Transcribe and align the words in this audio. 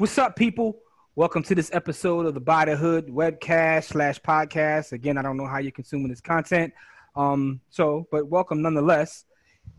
What's 0.00 0.16
up, 0.16 0.34
people? 0.34 0.78
Welcome 1.14 1.42
to 1.42 1.54
this 1.54 1.68
episode 1.74 2.24
of 2.24 2.32
the 2.32 2.40
Buy 2.40 2.64
the 2.64 2.74
Hood 2.74 3.08
webcast 3.08 3.84
slash 3.84 4.18
podcast. 4.18 4.92
Again, 4.92 5.18
I 5.18 5.22
don't 5.22 5.36
know 5.36 5.44
how 5.44 5.58
you're 5.58 5.72
consuming 5.72 6.08
this 6.08 6.22
content, 6.22 6.72
um, 7.16 7.60
so 7.68 8.08
but 8.10 8.26
welcome 8.26 8.62
nonetheless. 8.62 9.26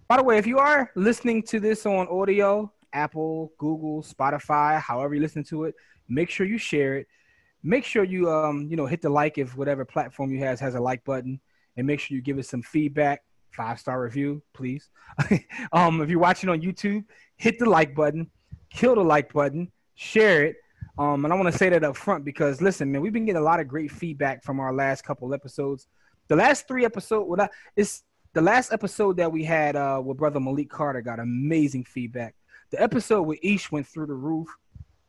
By 0.07 0.17
the 0.17 0.23
way, 0.23 0.37
if 0.37 0.45
you 0.45 0.59
are 0.59 0.91
listening 0.95 1.41
to 1.47 1.59
this 1.59 1.87
on 1.87 2.07
audio, 2.07 2.71
Apple, 2.93 3.51
Google, 3.57 4.03
Spotify, 4.03 4.79
however 4.79 5.15
you 5.15 5.21
listen 5.21 5.43
to 5.45 5.63
it, 5.63 5.73
make 6.07 6.29
sure 6.29 6.45
you 6.45 6.59
share 6.59 6.97
it. 6.97 7.07
Make 7.63 7.83
sure 7.83 8.03
you 8.03 8.29
um 8.29 8.67
you 8.69 8.77
know 8.77 8.85
hit 8.85 9.01
the 9.01 9.09
like 9.09 9.39
if 9.39 9.57
whatever 9.57 9.85
platform 9.85 10.31
you 10.31 10.37
has 10.41 10.59
has 10.59 10.75
a 10.75 10.79
like 10.79 11.03
button, 11.03 11.41
and 11.77 11.87
make 11.87 11.99
sure 11.99 12.15
you 12.15 12.21
give 12.21 12.37
us 12.37 12.47
some 12.47 12.61
feedback. 12.61 13.23
Five 13.49 13.79
star 13.79 13.99
review, 13.99 14.43
please. 14.53 14.87
um, 15.73 15.99
if 15.99 16.11
you're 16.11 16.19
watching 16.19 16.51
on 16.51 16.61
YouTube, 16.61 17.05
hit 17.37 17.57
the 17.57 17.67
like 17.67 17.95
button, 17.95 18.29
kill 18.69 18.93
the 18.93 19.01
like 19.01 19.33
button, 19.33 19.71
share 20.01 20.45
it. 20.45 20.55
Um, 20.97 21.23
and 21.23 21.33
I 21.33 21.37
want 21.37 21.51
to 21.51 21.57
say 21.57 21.69
that 21.69 21.83
up 21.83 21.95
front 21.95 22.25
because 22.25 22.59
listen, 22.59 22.91
man, 22.91 23.01
we've 23.01 23.13
been 23.13 23.25
getting 23.25 23.41
a 23.41 23.45
lot 23.45 23.59
of 23.59 23.67
great 23.67 23.91
feedback 23.91 24.43
from 24.43 24.59
our 24.59 24.73
last 24.73 25.03
couple 25.03 25.33
episodes. 25.33 25.87
The 26.27 26.35
last 26.35 26.67
three 26.67 26.85
episodes, 26.85 27.27
well, 27.29 27.47
it's 27.75 28.03
the 28.33 28.41
last 28.41 28.73
episode 28.73 29.17
that 29.17 29.31
we 29.31 29.43
had 29.43 29.75
uh, 29.75 30.01
with 30.03 30.17
brother 30.17 30.39
Malik 30.39 30.69
Carter 30.69 31.01
got 31.01 31.19
amazing 31.19 31.83
feedback. 31.83 32.35
The 32.71 32.81
episode 32.81 33.23
with 33.23 33.39
Ish 33.43 33.71
went 33.71 33.85
through 33.85 34.07
the 34.07 34.13
roof, 34.13 34.47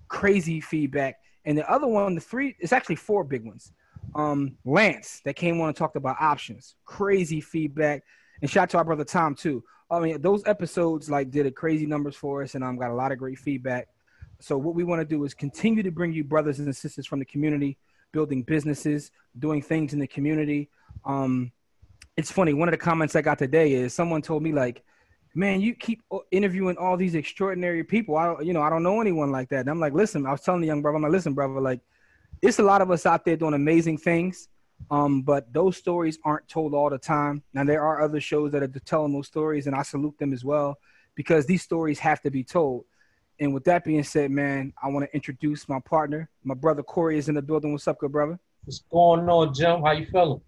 crazy 0.09 0.61
feedback. 0.61 1.17
And 1.45 1.57
the 1.57 1.69
other 1.71 1.87
one, 1.87 2.15
the 2.15 2.21
three, 2.21 2.55
it's 2.61 2.73
actually 2.73 2.97
four 2.97 3.25
big 3.25 3.45
ones. 3.45 3.73
Um, 4.15 4.57
Lance 4.65 5.23
that 5.25 5.37
came 5.37 5.61
on 5.61 5.69
and 5.69 5.77
talked 5.77 5.97
about 5.97 6.17
options, 6.21 6.75
crazy 6.85 7.41
feedback. 7.41 8.03
And 8.43 8.51
shout 8.51 8.65
out 8.65 8.71
to 8.71 8.79
our 8.79 8.85
brother 8.85 9.05
Tom 9.05 9.35
too. 9.35 9.65
I 9.91 10.01
mean, 10.01 10.21
those 10.21 10.43
episodes 10.47 11.11
like 11.11 11.31
did 11.31 11.47
a 11.47 11.51
crazy 11.51 11.87
numbers 11.87 12.17
for 12.17 12.43
us, 12.43 12.55
and 12.55 12.65
I 12.65 12.69
um, 12.69 12.79
got 12.79 12.91
a 12.91 12.95
lot 12.95 13.13
of 13.13 13.19
great 13.19 13.39
feedback. 13.39 13.89
So 14.43 14.59
what 14.59 14.75
we 14.75 14.83
want 14.83 15.01
to 15.01 15.05
do 15.05 15.25
is 15.25 15.35
continue 15.35 15.83
to 15.85 15.93
bring 15.93 16.13
you 16.13 16.25
brothers 16.25 16.59
and 16.59 16.75
sisters 16.75 17.07
from 17.07 17.21
the 17.21 17.25
community, 17.25 17.79
building 18.11 18.43
businesses, 18.43 19.13
doing 19.39 19.63
things 19.63 19.93
in 19.93 20.01
the 20.01 20.07
community. 20.07 20.69
Um, 21.05 21.53
it's 22.17 22.31
funny. 22.31 22.53
One 22.53 22.69
of 22.69 22.73
the 22.73 22.79
comments 22.79 23.15
I 23.15 23.23
got 23.23 23.39
today 23.39 23.73
is 23.73 23.95
someone 23.95 24.21
told 24.21 24.43
me 24.43 24.53
like, 24.53 24.83
"Man, 25.35 25.61
you 25.61 25.75
keep 25.75 26.03
interviewing 26.33 26.77
all 26.77 26.97
these 26.97 27.15
extraordinary 27.15 27.85
people. 27.85 28.17
I, 28.17 28.41
you 28.41 28.53
know, 28.53 28.63
I 28.63 28.69
don't 28.69 28.83
know 28.83 29.01
anyone 29.01 29.31
like 29.31 29.49
that." 29.51 29.61
And 29.61 29.71
I'm 29.71 29.81
like, 29.81 29.93
"Listen, 29.93 30.27
I 30.27 30.33
was 30.33 30.41
telling 30.41 30.61
the 30.61 30.67
young 30.67 30.83
brother, 30.83 30.97
I'm 30.97 31.03
like, 31.03 31.13
listen, 31.13 31.35
brother, 31.35 31.61
like, 31.61 31.81
it's 32.43 32.59
a 32.59 32.65
lot 32.65 32.83
of 32.83 32.91
us 32.91 33.07
out 33.07 33.25
there 33.25 33.37
doing 33.37 33.55
amazing 33.55 33.99
things, 33.99 34.49
um, 34.91 35.23
but 35.23 35.53
those 35.53 35.77
stories 35.77 36.19
aren't 36.25 36.49
told 36.49 36.75
all 36.75 36.91
the 36.91 36.99
time. 36.99 37.43
Now 37.55 37.63
there 37.65 37.83
are 37.83 38.03
other 38.03 38.21
shows 38.21 38.51
that 38.53 38.63
are 38.65 38.69
telling 38.81 39.13
those 39.13 39.29
stories, 39.29 39.69
and 39.69 39.77
I 39.77 39.83
salute 39.83 40.19
them 40.19 40.33
as 40.33 40.45
well 40.45 40.79
because 41.15 41.47
these 41.47 41.63
stories 41.63 42.01
have 42.01 42.21
to 42.23 42.31
be 42.31 42.43
told. 42.43 42.85
And 43.41 43.53
with 43.55 43.65
that 43.65 43.85
being 43.85 44.05
said, 44.05 44.31
man, 44.31 44.73
I 44.83 44.89
want 44.89 45.07
to 45.07 45.15
introduce 45.15 45.69
my 45.69 45.81
partner. 45.81 46.29
My 46.45 46.55
brother 46.55 46.83
Corey 46.83 47.19
is 47.19 47.29
in 47.29 47.35
the 47.35 47.43
building. 47.43 47.73
What's 47.73 47.89
up, 47.89 47.99
good 47.99 48.13
brother? 48.13 48.39
What's 48.65 48.81
going 48.91 49.29
on, 49.29 49.55
Jim? 49.55 49.83
How 49.83 49.93
you 49.93 50.07
feeling? 50.07 50.41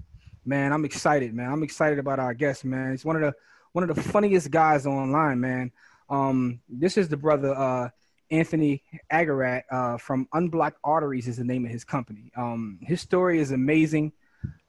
Man, 0.44 0.72
I'm 0.72 0.84
excited, 0.84 1.34
man. 1.34 1.50
I'm 1.50 1.62
excited 1.62 1.98
about 1.98 2.18
our 2.18 2.34
guest, 2.34 2.64
man. 2.64 2.92
He's 2.92 3.04
one 3.04 3.16
of 3.16 3.22
the 3.22 3.34
one 3.72 3.88
of 3.88 3.94
the 3.94 4.00
funniest 4.02 4.50
guys 4.50 4.86
online, 4.86 5.41
man. 5.41 5.72
Um, 6.08 6.60
this 6.68 6.96
is 6.96 7.08
the 7.08 7.16
brother 7.16 7.54
uh, 7.54 7.88
Anthony 8.30 8.82
Agarrat 9.12 9.62
uh, 9.70 9.96
from 9.96 10.28
Unblocked 10.32 10.78
Arteries 10.84 11.28
is 11.28 11.36
the 11.36 11.44
name 11.44 11.64
of 11.64 11.70
his 11.70 11.84
company. 11.84 12.30
Um, 12.36 12.78
his 12.82 13.00
story 13.00 13.38
is 13.38 13.52
amazing. 13.52 14.12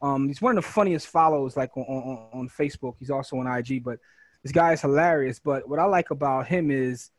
Um, 0.01 0.27
he's 0.27 0.41
one 0.41 0.57
of 0.57 0.63
the 0.63 0.69
funniest 0.69 1.07
follows 1.07 1.57
like 1.57 1.75
on, 1.75 1.83
on, 1.83 2.27
on 2.33 2.49
Facebook. 2.49 2.95
He's 2.99 3.09
also 3.09 3.37
on 3.37 3.47
IG, 3.47 3.83
but 3.83 3.99
this 4.43 4.51
guy 4.51 4.73
is 4.73 4.81
hilarious. 4.81 5.39
But 5.39 5.67
what 5.67 5.79
I 5.79 5.85
like 5.85 6.11
about 6.11 6.47
him 6.47 6.71
is 6.71 7.09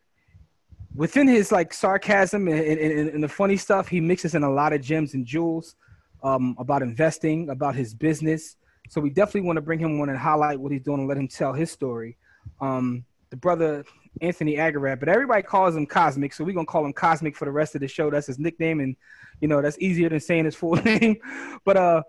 within 0.97 1.29
his 1.29 1.53
like 1.53 1.73
sarcasm 1.73 2.49
and, 2.49 2.59
and, 2.59 3.09
and, 3.11 3.23
the 3.23 3.29
funny 3.29 3.57
stuff, 3.57 3.87
he 3.87 4.01
mixes 4.01 4.35
in 4.35 4.43
a 4.43 4.51
lot 4.51 4.73
of 4.73 4.81
gems 4.81 5.15
and 5.15 5.27
jewels 5.27 5.77
um, 6.23 6.57
about 6.59 6.83
investing, 6.83 7.51
about 7.51 7.75
his 7.75 7.95
business. 7.95 8.57
So 8.89 9.01
we 9.01 9.11
definitely 9.11 9.43
want 9.43 9.59
to 9.59 9.61
bring 9.61 9.79
him 9.79 10.01
on 10.01 10.09
and 10.09 10.19
highlight 10.19 10.59
what 10.59 10.73
he's 10.73 10.83
doing 10.83 11.01
and 11.01 11.09
let 11.09 11.19
him 11.19 11.29
tell 11.29 11.53
his 11.53 11.71
story. 11.71 12.17
Um, 12.61 13.05
the 13.31 13.37
brother 13.37 13.85
Anthony 14.23 14.57
Agarrat, 14.57 14.99
but 14.99 15.09
everybody 15.09 15.43
calls 15.43 15.77
him 15.77 15.85
Cosmic, 15.85 16.33
so 16.33 16.45
we're 16.45 16.55
gonna 16.55 16.65
call 16.65 16.85
him 16.85 16.93
Cosmic 16.93 17.37
for 17.37 17.45
the 17.45 17.51
rest 17.51 17.75
of 17.75 17.83
the 17.83 17.89
show. 17.89 18.09
That's 18.09 18.29
his 18.29 18.39
nickname, 18.39 18.81
and 18.81 18.97
you 19.41 19.49
know 19.49 19.61
that's 19.61 19.79
easier 19.79 20.09
than 20.09 20.21
saying 20.21 20.47
his 20.47 20.55
full 20.55 20.77
name. 20.77 21.17
But 21.65 21.77
uh, 21.77 22.03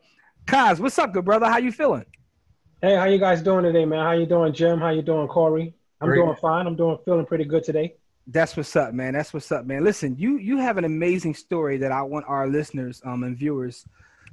Cos, 0.46 0.80
what's 0.80 0.98
up, 1.00 1.12
good 1.12 1.26
brother? 1.26 1.48
How 1.48 1.58
you 1.58 1.72
feeling? 1.72 2.06
Hey, 2.82 2.96
how 2.96 3.06
you 3.06 3.18
guys 3.18 3.42
doing 3.42 3.64
today, 3.64 3.86
man? 3.86 4.06
How 4.06 4.12
you 4.12 4.28
doing, 4.28 4.54
Jim? 4.54 4.80
How 4.80 4.90
you 4.90 5.02
doing, 5.02 5.28
Corey? 5.28 5.74
I'm 6.00 6.08
Great. 6.08 6.18
doing 6.18 6.36
fine. 6.36 6.68
I'm 6.68 6.76
doing 6.76 6.98
feeling 7.04 7.26
pretty 7.26 7.46
good 7.46 7.64
today. 7.64 7.96
That's 8.28 8.58
what's 8.58 8.76
up, 8.76 8.94
man. 8.94 9.14
That's 9.14 9.34
what's 9.34 9.52
up, 9.54 9.66
man. 9.66 9.86
Listen, 9.86 10.16
you 10.18 10.38
you 10.38 10.58
have 10.58 10.78
an 10.78 10.84
amazing 10.84 11.34
story 11.34 11.78
that 11.78 11.94
I 11.94 12.02
want 12.02 12.26
our 12.28 12.48
listeners 12.48 13.02
um, 13.06 13.24
and 13.24 13.38
viewers 13.38 13.86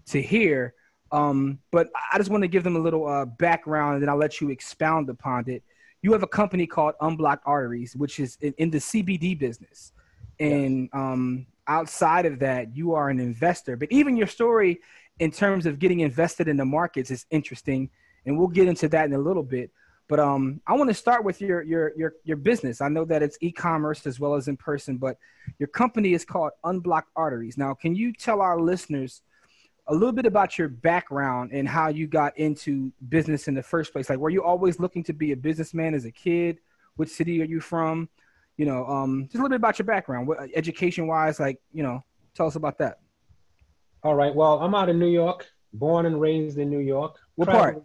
to 0.06 0.20
hear. 0.20 0.74
Um, 1.12 1.60
but 1.70 1.90
I 2.12 2.18
just 2.18 2.28
want 2.28 2.42
to 2.42 2.48
give 2.48 2.64
them 2.64 2.74
a 2.74 2.80
little 2.80 3.06
uh, 3.06 3.24
background, 3.24 3.94
and 3.94 4.02
then 4.02 4.08
I'll 4.08 4.16
let 4.16 4.40
you 4.40 4.50
expound 4.50 5.08
upon 5.10 5.48
it. 5.48 5.62
You 6.02 6.12
have 6.12 6.24
a 6.24 6.28
company 6.28 6.66
called 6.66 6.94
Unblocked 7.00 7.44
Arteries, 7.46 7.94
which 7.94 8.18
is 8.18 8.36
in, 8.40 8.52
in 8.58 8.70
the 8.70 8.78
CBD 8.78 9.38
business, 9.38 9.92
and 10.40 10.88
um, 10.92 11.46
outside 11.68 12.26
of 12.26 12.40
that, 12.40 12.76
you 12.76 12.94
are 12.94 13.10
an 13.10 13.20
investor. 13.20 13.76
But 13.76 13.92
even 13.92 14.16
your 14.16 14.26
story, 14.26 14.80
in 15.20 15.30
terms 15.30 15.66
of 15.66 15.78
getting 15.78 16.00
invested 16.00 16.48
in 16.48 16.56
the 16.56 16.64
markets, 16.64 17.12
is 17.12 17.26
interesting, 17.30 17.90
and 18.26 18.36
we'll 18.36 18.48
get 18.48 18.66
into 18.66 18.88
that 18.88 19.04
in 19.04 19.12
a 19.12 19.18
little 19.18 19.44
bit. 19.44 19.70
But 20.06 20.20
um, 20.20 20.60
I 20.66 20.74
want 20.74 20.90
to 20.90 20.94
start 20.94 21.24
with 21.24 21.40
your 21.40 21.62
your 21.62 21.92
your 21.96 22.14
your 22.24 22.36
business. 22.36 22.80
I 22.80 22.88
know 22.88 23.04
that 23.06 23.22
it's 23.22 23.38
e-commerce 23.40 24.06
as 24.06 24.20
well 24.20 24.34
as 24.34 24.48
in 24.48 24.56
person, 24.56 24.98
but 24.98 25.16
your 25.58 25.68
company 25.68 26.12
is 26.12 26.24
called 26.24 26.52
Unblocked 26.64 27.10
Arteries. 27.16 27.56
Now, 27.56 27.72
can 27.74 27.94
you 27.94 28.12
tell 28.12 28.42
our 28.42 28.60
listeners 28.60 29.22
a 29.86 29.94
little 29.94 30.12
bit 30.12 30.26
about 30.26 30.58
your 30.58 30.68
background 30.68 31.52
and 31.52 31.68
how 31.68 31.88
you 31.88 32.06
got 32.06 32.36
into 32.38 32.92
business 33.08 33.48
in 33.48 33.54
the 33.54 33.62
first 33.62 33.92
place? 33.92 34.10
Like, 34.10 34.18
were 34.18 34.30
you 34.30 34.42
always 34.42 34.78
looking 34.78 35.02
to 35.04 35.12
be 35.12 35.32
a 35.32 35.36
businessman 35.36 35.94
as 35.94 36.04
a 36.04 36.10
kid? 36.10 36.58
Which 36.96 37.08
city 37.08 37.40
are 37.40 37.46
you 37.46 37.60
from? 37.60 38.08
You 38.56 38.66
know, 38.66 38.86
um, 38.86 39.24
just 39.24 39.34
a 39.34 39.38
little 39.38 39.48
bit 39.48 39.56
about 39.56 39.78
your 39.78 39.86
background, 39.86 40.28
what, 40.28 40.38
education 40.54 41.06
wise. 41.06 41.40
Like, 41.40 41.60
you 41.72 41.82
know, 41.82 42.04
tell 42.34 42.46
us 42.46 42.56
about 42.56 42.78
that. 42.78 43.00
All 44.02 44.14
right. 44.14 44.34
Well, 44.34 44.60
I'm 44.60 44.74
out 44.74 44.90
of 44.90 44.96
New 44.96 45.08
York, 45.08 45.46
born 45.72 46.06
and 46.06 46.20
raised 46.20 46.58
in 46.58 46.68
New 46.68 46.78
York. 46.80 47.16
What 47.36 47.48
part? 47.48 47.82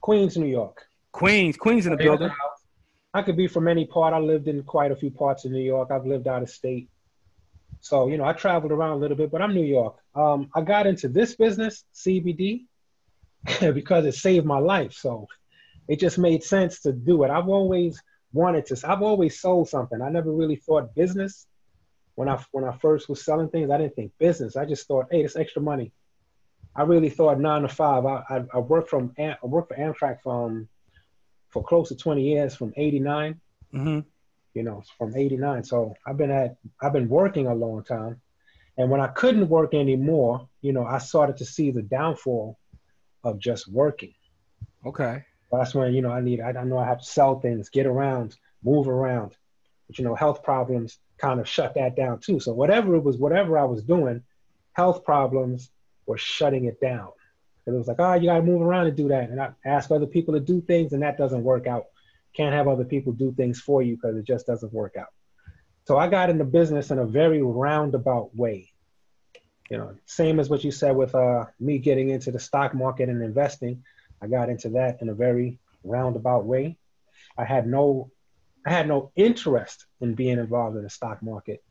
Queens, 0.00 0.36
New 0.38 0.46
York. 0.46 0.86
Queens, 1.12 1.56
Queens 1.56 1.86
in 1.86 1.92
the 1.92 1.96
building. 1.96 2.30
I 3.12 3.22
could 3.22 3.36
be 3.36 3.48
from 3.48 3.66
any 3.66 3.86
part. 3.86 4.14
I 4.14 4.18
lived 4.18 4.46
in 4.46 4.62
quite 4.62 4.92
a 4.92 4.96
few 4.96 5.10
parts 5.10 5.44
of 5.44 5.50
New 5.50 5.62
York. 5.62 5.90
I've 5.90 6.06
lived 6.06 6.28
out 6.28 6.42
of 6.42 6.50
state. 6.50 6.88
So, 7.80 8.08
you 8.08 8.18
know, 8.18 8.24
I 8.24 8.32
traveled 8.32 8.72
around 8.72 8.92
a 8.92 8.96
little 8.96 9.16
bit, 9.16 9.30
but 9.30 9.42
I'm 9.42 9.54
New 9.54 9.64
York. 9.64 9.96
Um, 10.14 10.50
I 10.54 10.60
got 10.60 10.86
into 10.86 11.08
this 11.08 11.34
business, 11.34 11.84
CBD, 11.94 12.66
because 13.60 14.04
it 14.04 14.14
saved 14.14 14.46
my 14.46 14.58
life. 14.58 14.92
So 14.92 15.26
it 15.88 15.98
just 15.98 16.18
made 16.18 16.44
sense 16.44 16.80
to 16.82 16.92
do 16.92 17.24
it. 17.24 17.30
I've 17.30 17.48
always 17.48 18.00
wanted 18.32 18.66
to, 18.66 18.80
I've 18.88 19.02
always 19.02 19.40
sold 19.40 19.68
something. 19.68 20.00
I 20.00 20.10
never 20.10 20.30
really 20.30 20.56
thought 20.56 20.94
business. 20.94 21.46
When 22.16 22.28
I 22.28 22.42
when 22.52 22.64
I 22.64 22.76
first 22.76 23.08
was 23.08 23.24
selling 23.24 23.48
things, 23.48 23.70
I 23.70 23.78
didn't 23.78 23.94
think 23.94 24.12
business. 24.18 24.54
I 24.54 24.66
just 24.66 24.86
thought, 24.86 25.06
hey, 25.10 25.22
it's 25.22 25.36
extra 25.36 25.62
money. 25.62 25.90
I 26.76 26.82
really 26.82 27.08
thought 27.08 27.40
nine 27.40 27.62
to 27.62 27.68
five. 27.68 28.04
I 28.04 28.22
I, 28.28 28.44
I 28.54 28.58
worked 28.58 28.90
from 28.90 29.14
I 29.18 29.36
worked 29.42 29.68
for 29.68 29.76
Amtrak 29.76 30.20
from 30.22 30.68
for 31.50 31.62
close 31.62 31.88
to 31.88 31.96
20 31.96 32.22
years 32.22 32.54
from 32.54 32.72
89 32.76 33.40
mm-hmm. 33.74 34.00
you 34.54 34.62
know 34.62 34.82
from 34.98 35.14
89 35.14 35.64
so 35.64 35.94
i've 36.06 36.16
been 36.16 36.30
at 36.30 36.56
i've 36.80 36.92
been 36.92 37.08
working 37.08 37.46
a 37.46 37.54
long 37.54 37.84
time. 37.84 38.20
And 38.78 38.90
when 38.90 39.00
i 39.00 39.08
couldn't 39.08 39.48
work 39.48 39.74
anymore 39.74 40.48
you 40.62 40.72
know 40.72 40.84
i 40.84 40.98
started 40.98 41.36
to 41.38 41.44
see 41.44 41.70
the 41.70 41.82
downfall 41.82 42.58
of 43.22 43.38
just 43.38 43.68
working. 43.68 44.14
Okay. 44.86 45.24
That's 45.52 45.74
when 45.74 45.92
you 45.92 46.02
know 46.02 46.10
i 46.10 46.20
need 46.20 46.40
i, 46.40 46.50
I 46.50 46.64
know 46.64 46.78
i 46.78 46.86
have 46.86 47.00
to 47.00 47.04
sell 47.04 47.40
things 47.40 47.68
get 47.68 47.86
around 47.86 48.36
move 48.62 48.88
around. 48.88 49.36
But 49.86 49.98
you 49.98 50.04
know 50.04 50.14
health 50.14 50.42
problems 50.42 50.98
kind 51.18 51.40
of 51.40 51.48
shut 51.48 51.74
that 51.74 51.96
down 51.96 52.20
too. 52.20 52.40
So 52.40 52.52
whatever 52.52 52.94
it 52.94 53.02
was 53.02 53.18
whatever 53.18 53.58
i 53.58 53.64
was 53.64 53.82
doing 53.82 54.22
health 54.72 55.04
problems 55.04 55.70
were 56.06 56.18
shutting 56.18 56.64
it 56.64 56.80
down 56.80 57.10
it 57.66 57.70
was 57.72 57.88
like, 57.88 58.00
oh, 58.00 58.14
you 58.14 58.26
got 58.26 58.36
to 58.36 58.42
move 58.42 58.62
around 58.62 58.86
and 58.86 58.96
do 58.96 59.08
that. 59.08 59.30
And 59.30 59.40
I 59.40 59.50
ask 59.64 59.90
other 59.90 60.06
people 60.06 60.34
to 60.34 60.40
do 60.40 60.60
things, 60.60 60.92
and 60.92 61.02
that 61.02 61.18
doesn't 61.18 61.42
work 61.42 61.66
out. 61.66 61.86
Can't 62.34 62.54
have 62.54 62.68
other 62.68 62.84
people 62.84 63.12
do 63.12 63.32
things 63.32 63.60
for 63.60 63.82
you 63.82 63.96
because 63.96 64.16
it 64.16 64.24
just 64.24 64.46
doesn't 64.46 64.72
work 64.72 64.96
out. 64.96 65.08
So 65.86 65.96
I 65.96 66.08
got 66.08 66.30
into 66.30 66.44
business 66.44 66.90
in 66.90 66.98
a 66.98 67.06
very 67.06 67.42
roundabout 67.42 68.34
way. 68.34 68.72
You 69.70 69.78
know, 69.78 69.94
same 70.06 70.40
as 70.40 70.48
what 70.48 70.64
you 70.64 70.70
said 70.70 70.96
with 70.96 71.14
uh, 71.14 71.46
me 71.58 71.78
getting 71.78 72.10
into 72.10 72.30
the 72.30 72.40
stock 72.40 72.74
market 72.74 73.08
and 73.08 73.22
investing. 73.22 73.84
I 74.20 74.26
got 74.26 74.48
into 74.48 74.70
that 74.70 75.00
in 75.00 75.08
a 75.08 75.14
very 75.14 75.58
roundabout 75.84 76.44
way. 76.44 76.76
I 77.38 77.44
had 77.44 77.66
no, 77.66 78.10
I 78.66 78.70
had 78.70 78.88
no 78.88 79.12
interest 79.16 79.86
in 80.00 80.14
being 80.14 80.38
involved 80.38 80.76
in 80.76 80.82
the 80.82 80.90
stock 80.90 81.22
market. 81.22 81.62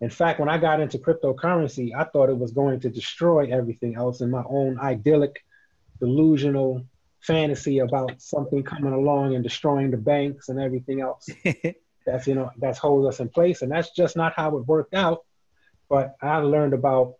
In 0.00 0.10
fact, 0.10 0.40
when 0.40 0.48
I 0.48 0.58
got 0.58 0.80
into 0.80 0.98
cryptocurrency, 0.98 1.94
I 1.96 2.04
thought 2.04 2.28
it 2.28 2.38
was 2.38 2.52
going 2.52 2.80
to 2.80 2.90
destroy 2.90 3.50
everything 3.50 3.96
else 3.96 4.20
in 4.20 4.30
my 4.30 4.42
own 4.48 4.78
idyllic, 4.78 5.42
delusional 6.00 6.84
fantasy 7.20 7.78
about 7.78 8.20
something 8.20 8.62
coming 8.62 8.92
along 8.92 9.34
and 9.34 9.42
destroying 9.42 9.90
the 9.90 9.96
banks 9.96 10.48
and 10.48 10.60
everything 10.60 11.00
else. 11.00 11.28
that's 12.06 12.26
you 12.26 12.34
know 12.34 12.50
that's 12.58 12.78
holds 12.78 13.06
us 13.08 13.20
in 13.20 13.28
place, 13.28 13.62
and 13.62 13.72
that's 13.72 13.90
just 13.90 14.16
not 14.16 14.34
how 14.36 14.56
it 14.56 14.66
worked 14.66 14.94
out. 14.94 15.24
But 15.88 16.16
I 16.20 16.38
learned 16.38 16.74
about 16.74 17.14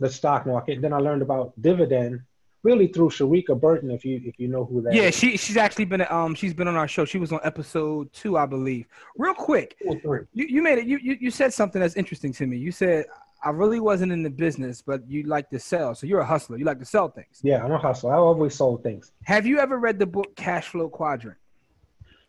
the 0.00 0.10
stock 0.10 0.46
market. 0.46 0.82
Then 0.82 0.92
I 0.92 0.98
learned 0.98 1.22
about 1.22 1.52
dividend 1.60 2.22
really 2.62 2.86
through 2.88 3.10
Sharika 3.10 3.58
Burton, 3.58 3.90
if 3.90 4.04
you 4.04 4.20
if 4.24 4.38
you 4.38 4.48
know 4.48 4.64
who 4.64 4.82
that 4.82 4.94
yeah, 4.94 5.04
is. 5.04 5.16
she 5.16 5.36
she's 5.36 5.56
actually 5.56 5.86
been 5.86 6.06
um 6.10 6.34
she's 6.34 6.54
been 6.54 6.68
on 6.68 6.76
our 6.76 6.88
show. 6.88 7.04
She 7.04 7.18
was 7.18 7.32
on 7.32 7.40
episode 7.44 8.12
two, 8.12 8.36
I 8.36 8.46
believe. 8.46 8.86
Real 9.16 9.34
quick, 9.34 9.76
Two 9.82 9.88
or 9.88 10.00
three. 10.00 10.20
you, 10.32 10.46
you 10.46 10.62
made 10.62 10.78
it. 10.78 10.86
You, 10.86 10.98
you 11.02 11.16
you 11.20 11.30
said 11.30 11.52
something 11.52 11.80
that's 11.80 11.96
interesting 11.96 12.32
to 12.34 12.46
me. 12.46 12.56
You 12.58 12.72
said 12.72 13.06
I 13.42 13.50
really 13.50 13.80
wasn't 13.80 14.12
in 14.12 14.22
the 14.22 14.30
business, 14.30 14.82
but 14.82 15.08
you 15.08 15.22
like 15.22 15.48
to 15.50 15.58
sell. 15.58 15.94
So 15.94 16.06
you're 16.06 16.20
a 16.20 16.26
hustler. 16.26 16.58
You 16.58 16.64
like 16.64 16.78
to 16.80 16.84
sell 16.84 17.08
things. 17.08 17.40
Yeah, 17.42 17.64
I'm 17.64 17.72
a 17.72 17.78
hustler. 17.78 18.12
I 18.14 18.18
always 18.18 18.54
sold 18.54 18.82
things. 18.82 19.12
Have 19.24 19.46
you 19.46 19.58
ever 19.58 19.78
read 19.78 19.98
the 19.98 20.06
book 20.06 20.36
Cash 20.36 20.68
Flow 20.68 20.88
Quadrant? 20.88 21.38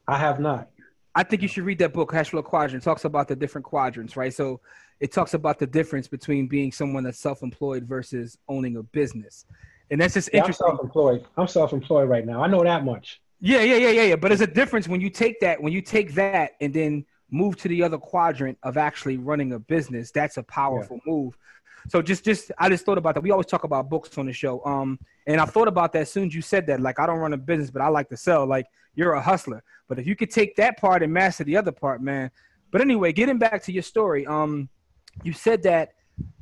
I 0.08 0.18
have 0.18 0.40
not. 0.40 0.70
I 1.14 1.24
think 1.24 1.42
you 1.42 1.50
should 1.50 1.66
read 1.66 1.80
that 1.80 1.94
book, 1.94 2.12
Cash 2.12 2.30
Flow 2.30 2.42
Quadrant. 2.42 2.82
It 2.82 2.86
talks 2.86 3.04
about 3.04 3.28
the 3.28 3.36
different 3.36 3.66
quadrants, 3.66 4.16
right? 4.16 4.34
So 4.34 4.62
it 5.02 5.12
talks 5.12 5.34
about 5.34 5.60
the 5.60 5.68
difference 5.68 6.08
between 6.08 6.48
being 6.48 6.72
someone 6.72 7.04
that's 7.04 7.20
self-employed 7.20 7.84
versus 7.86 8.38
owning 8.48 8.78
a 8.78 8.84
business, 8.84 9.46
and 9.92 10.02
that's 10.02 10.16
just 10.16 10.30
Yeah, 10.34 10.46
I'm 10.46 10.54
self-employed. 10.54 11.26
I'm 11.38 11.48
self-employed 11.48 12.10
right 12.10 12.26
now. 12.26 12.42
I 12.42 12.48
know 12.48 12.64
that 12.64 12.84
much. 12.84 13.22
Yeah, 13.42 13.62
yeah, 13.62 13.76
yeah, 13.76 13.90
yeah, 13.90 14.04
yeah. 14.04 14.16
But 14.16 14.30
there's 14.30 14.42
a 14.42 14.48
difference 14.48 14.88
when 14.88 15.02
you 15.02 15.10
take 15.10 15.40
that, 15.42 15.62
when 15.62 15.74
you 15.74 15.82
take 15.82 16.14
that 16.16 16.54
and 16.62 16.74
then 16.74 17.06
move 17.30 17.58
to 17.58 17.68
the 17.68 17.84
other 17.84 17.98
quadrant 17.98 18.58
of 18.64 18.78
actually 18.78 19.18
running 19.18 19.54
a 19.54 19.60
business. 19.60 20.12
That's 20.12 20.38
a 20.38 20.44
powerful 20.44 21.00
move. 21.06 21.38
So 21.90 22.02
just, 22.02 22.24
just, 22.24 22.52
I 22.60 22.70
just 22.70 22.86
thought 22.86 22.98
about 22.98 23.16
that. 23.16 23.22
We 23.22 23.32
always 23.32 23.48
talk 23.48 23.64
about 23.64 23.90
books 23.90 24.18
on 24.18 24.28
the 24.28 24.34
show. 24.34 24.64
Um, 24.66 25.00
and 25.28 25.42
I 25.42 25.46
thought 25.46 25.68
about 25.68 25.92
that 25.94 26.02
as 26.04 26.12
soon 26.12 26.28
as 26.28 26.36
you 26.36 26.42
said 26.42 26.68
that. 26.68 26.80
Like, 26.80 27.00
I 27.00 27.06
don't 27.08 27.18
run 27.18 27.34
a 27.34 27.38
business, 27.38 27.72
but 27.72 27.82
I 27.82 27.88
like 27.88 28.10
to 28.10 28.18
sell. 28.18 28.46
Like, 28.46 28.68
you're 28.96 29.14
a 29.14 29.22
hustler. 29.22 29.64
But 29.88 29.98
if 29.98 30.06
you 30.06 30.16
could 30.16 30.30
take 30.30 30.56
that 30.58 30.78
part 30.78 31.02
and 31.02 31.12
master 31.12 31.44
the 31.44 31.58
other 31.58 31.72
part, 31.72 32.02
man. 32.02 32.30
But 32.72 32.82
anyway, 32.82 33.12
getting 33.12 33.40
back 33.40 33.64
to 33.64 33.72
your 33.72 33.84
story, 33.84 34.26
um, 34.28 34.70
you 35.24 35.34
said 35.34 35.64
that 35.64 35.94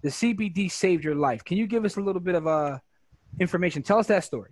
the 0.01 0.10
CBD 0.10 0.69
saved 0.69 1.04
your 1.04 1.16
life. 1.16 1.44
Can 1.46 1.57
you 1.57 1.68
give 1.68 1.86
us 1.86 1.98
a 1.98 2.01
little 2.01 2.22
bit 2.22 2.36
of 2.36 2.46
uh 2.46 2.80
information? 3.40 3.84
Tell 3.84 4.00
us 4.00 4.08
that 4.08 4.24
story. 4.24 4.52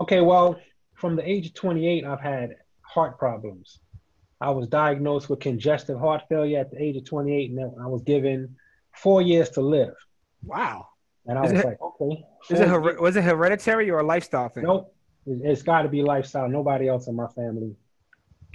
Okay, 0.00 0.20
well, 0.20 0.58
from 0.94 1.16
the 1.16 1.28
age 1.28 1.46
of 1.46 1.54
28, 1.54 2.04
I've 2.04 2.20
had 2.20 2.56
heart 2.82 3.18
problems. 3.18 3.80
I 4.40 4.50
was 4.50 4.66
diagnosed 4.68 5.28
with 5.28 5.40
congestive 5.40 5.98
heart 5.98 6.22
failure 6.28 6.58
at 6.60 6.70
the 6.70 6.82
age 6.82 6.96
of 6.96 7.04
28, 7.04 7.50
and 7.50 7.60
I 7.82 7.86
was 7.86 8.02
given 8.02 8.56
four 8.96 9.20
years 9.22 9.50
to 9.50 9.60
live. 9.60 9.94
Wow. 10.42 10.88
And 11.26 11.38
I 11.38 11.44
Is 11.44 11.52
was 11.52 11.60
it- 11.60 11.66
like, 11.66 11.80
okay. 11.82 12.24
Is 12.50 12.60
it 12.60 12.68
her- 12.68 13.00
was 13.00 13.16
it 13.16 13.24
hereditary 13.24 13.90
or 13.90 14.00
a 14.00 14.02
lifestyle 14.02 14.48
thing? 14.48 14.64
Nope. 14.64 14.94
It- 15.26 15.42
It's 15.44 15.62
got 15.62 15.82
to 15.82 15.88
be 15.88 16.02
lifestyle. 16.02 16.48
Nobody 16.48 16.88
else 16.88 17.06
in 17.06 17.14
my 17.14 17.26
family, 17.28 17.76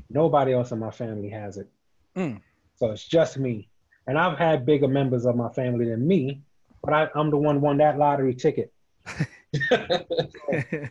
nobody 0.10 0.54
else 0.54 0.72
in 0.72 0.80
my 0.80 0.90
family 0.92 1.30
has 1.30 1.58
it. 1.58 1.68
Mm. 2.16 2.42
So 2.78 2.92
it's 2.92 3.08
just 3.08 3.38
me. 3.38 3.70
And 4.08 4.18
I've 4.18 4.38
had 4.38 4.66
bigger 4.66 4.88
members 4.88 5.26
of 5.26 5.36
my 5.36 5.50
family 5.50 5.86
than 5.90 6.06
me, 6.08 6.42
but 6.84 6.94
I, 6.94 7.08
I'm 7.16 7.30
the 7.30 7.38
one 7.38 7.62
won 7.62 7.78
that 7.78 7.98
lottery 8.00 8.34
ticket. 8.34 8.72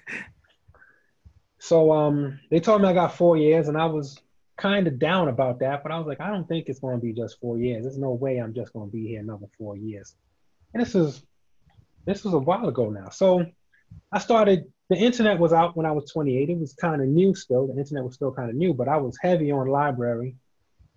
So 1.65 1.93
um, 1.93 2.41
they 2.51 2.61
told 2.61 2.83
me 2.83 2.89
I 2.89 2.93
got 2.93 3.17
four 3.17 3.39
years, 3.39 3.69
and 3.69 3.79
I 3.79 3.87
was 3.87 4.21
kind 4.59 4.87
of 4.87 4.99
down 4.99 5.29
about 5.29 5.61
that. 5.61 5.83
But 5.83 5.93
I 5.93 5.99
was 5.99 6.07
like, 6.07 6.21
I 6.21 6.29
don't 6.29 6.47
think 6.47 6.69
it's 6.69 6.81
going 6.81 7.01
to 7.01 7.03
be 7.03 7.15
just 7.15 7.41
four 7.41 7.57
years. 7.59 7.85
There's 7.85 7.97
no 7.97 8.13
way 8.13 8.37
I'm 8.37 8.53
just 8.53 8.75
going 8.75 8.91
to 8.91 8.93
be 8.93 9.09
here 9.09 9.21
another 9.21 9.47
four 9.57 9.75
years. 9.75 10.15
And 10.75 10.83
this 10.83 10.95
is 10.95 11.23
this 12.05 12.23
was 12.23 12.35
a 12.35 12.39
while 12.39 12.69
ago 12.69 12.91
now. 12.91 13.09
So 13.09 13.47
I 14.13 14.19
started. 14.19 14.71
The 14.91 14.97
internet 14.97 15.39
was 15.39 15.55
out 15.55 15.75
when 15.75 15.87
I 15.87 15.93
was 15.93 16.11
28. 16.13 16.51
It 16.51 16.59
was 16.59 16.75
kind 16.75 17.01
of 17.01 17.09
new 17.09 17.35
still. 17.35 17.67
The 17.67 17.79
internet 17.79 18.05
was 18.05 18.15
still 18.15 18.31
kind 18.31 18.51
of 18.51 18.57
new, 18.57 18.75
but 18.75 18.87
I 18.87 18.99
was 18.99 19.17
heavy 19.23 19.51
on 19.51 19.67
library. 19.67 20.37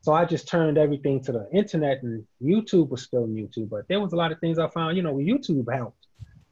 So 0.02 0.12
I 0.12 0.26
just 0.26 0.50
turned 0.50 0.78
everything 0.78 1.24
to 1.24 1.32
the 1.32 1.50
internet, 1.54 2.04
and 2.04 2.26
YouTube 2.44 2.90
was 2.90 3.04
still 3.04 3.26
new 3.26 3.48
too. 3.48 3.68
But 3.72 3.88
there 3.88 4.02
was 4.02 4.12
a 4.12 4.18
lot 4.18 4.34
of 4.34 4.40
things 4.42 4.60
I 4.60 4.68
found. 4.68 4.98
You 4.98 5.04
know, 5.04 5.16
YouTube 5.16 5.74
helped. 5.74 5.97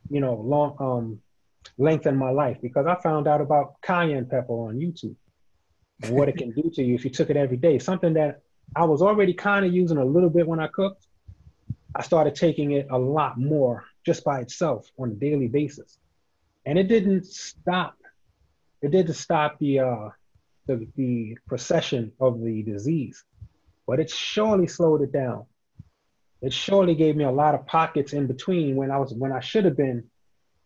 You 0.10 0.22
know, 0.22 0.36
long 0.36 0.75
um, 0.80 1.22
lengthen 1.78 2.16
my 2.16 2.30
life 2.30 2.57
because 2.62 2.86
I 2.86 2.96
found 3.02 3.28
out 3.28 3.42
about 3.42 3.81
cayenne 3.81 4.25
pepper 4.25 4.54
on 4.54 4.80
YouTube 4.80 5.16
what 6.10 6.30
it 6.30 6.38
can 6.38 6.52
do 6.52 6.69
to 6.74 6.84
you 6.84 6.96
if 6.96 7.04
you 7.04 7.10
took 7.10 7.30
it 7.30 7.38
every 7.38 7.57
day. 7.57 7.80
Something 7.80 8.13
that 8.13 8.42
I 8.75 8.84
was 8.84 9.02
already 9.02 9.34
kind 9.34 9.66
of 9.66 9.74
using 9.74 9.98
a 9.98 10.06
little 10.06 10.30
bit 10.30 10.48
when 10.48 10.60
I 10.60 10.68
cooked. 10.68 11.07
I 11.96 12.02
started 12.02 12.36
taking 12.36 12.72
it 12.72 12.88
a 12.92 12.98
lot 12.98 13.40
more 13.40 13.86
just 14.06 14.24
by 14.25 14.42
itself 14.42 14.86
on 15.00 15.12
a 15.12 15.13
daily 15.13 15.48
basis. 15.48 15.98
And 16.66 16.78
it 16.78 16.88
didn't 16.88 17.25
stop. 17.25 17.96
It 18.81 18.92
didn't 18.92 19.16
stop 19.16 19.57
the 19.60 19.80
uh 19.80 20.10
the, 20.68 20.88
the 20.96 21.38
procession 21.48 22.12
of 22.19 22.42
the 22.42 22.63
disease, 22.63 23.24
but 23.86 24.00
it 24.00 24.10
surely 24.10 24.68
slowed 24.68 25.02
it 25.02 25.12
down. 25.12 25.46
It 26.45 26.53
surely 26.53 26.94
gave 26.94 27.15
me 27.15 27.24
a 27.24 27.31
lot 27.31 27.56
of 27.56 27.65
pockets 27.65 28.13
in 28.13 28.27
between 28.27 28.75
when 28.75 28.92
I 28.92 28.97
was 28.97 29.13
when 29.13 29.31
I 29.31 29.39
should 29.39 29.65
have 29.65 29.75
been 29.75 30.03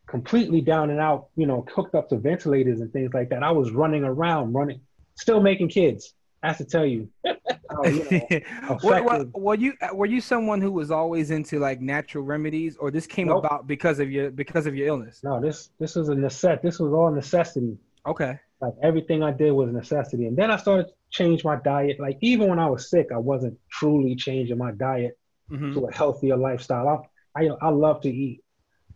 completely 0.08 0.60
down 0.60 0.90
and 0.90 1.00
out, 1.00 1.28
you 1.38 1.48
know, 1.48 1.66
hooked 1.74 1.96
up 1.96 2.10
to 2.10 2.18
ventilators 2.18 2.82
and 2.82 2.92
things 2.92 3.14
like 3.14 3.30
that. 3.30 3.44
I 3.44 3.52
was 3.52 3.72
running 3.72 4.04
around, 4.04 4.54
running, 4.54 4.82
still 5.16 5.40
making 5.40 5.70
kids. 5.70 6.14
I 6.44 6.48
have 6.48 6.58
to 6.58 6.66
tell 6.66 6.86
you. 6.86 7.10
how, 7.26 7.84
you 7.86 8.04
know, 8.10 8.78
what, 8.82 9.04
effective. 9.06 9.34
were 9.34 9.56
you 9.56 9.74
were 9.94 10.06
you 10.06 10.20
someone 10.20 10.60
who 10.62 10.72
was 10.72 10.92
always 10.92 11.32
into 11.32 11.60
like 11.60 11.80
natural 11.80 12.24
remedies, 12.24 12.76
or 12.78 12.92
this 12.92 13.08
came 13.08 13.28
Nope. 13.28 13.46
about 13.46 13.68
because 13.68 14.00
of 14.00 14.12
your 14.12 14.32
because 14.32 14.66
of 14.66 14.76
your 14.76 14.88
illness? 14.88 15.22
no, 15.24 15.40
this 15.40 15.70
this 15.80 15.96
was 15.96 16.10
a 16.10 16.16
necessity. 16.16 16.62
This 16.68 16.80
was 16.80 16.92
all 16.92 17.12
necessity. 17.12 17.78
Okay. 18.06 18.38
Like 18.62 18.74
everything 18.84 19.24
I 19.24 19.32
did 19.32 19.52
was 19.52 19.72
necessity. 19.72 20.28
And 20.28 20.36
then 20.36 20.52
I 20.52 20.58
started 20.58 20.88
to 20.88 20.94
change 21.12 21.46
my 21.46 21.56
diet. 21.56 22.00
Like 22.02 22.18
even 22.20 22.50
when 22.50 22.60
I 22.60 22.70
was 22.70 22.90
sick, 22.90 23.08
I 23.14 23.18
wasn't 23.18 23.58
truly 23.72 24.16
changing 24.16 24.58
my 24.58 24.72
diet 24.72 25.18
hmm 25.50 25.74
to 25.74 25.86
a 25.88 25.92
healthier 25.94 26.38
lifestyle. 26.38 27.08
I, 27.36 27.44
I 27.46 27.48
I 27.62 27.70
love 27.70 28.02
to 28.02 28.10
eat 28.10 28.44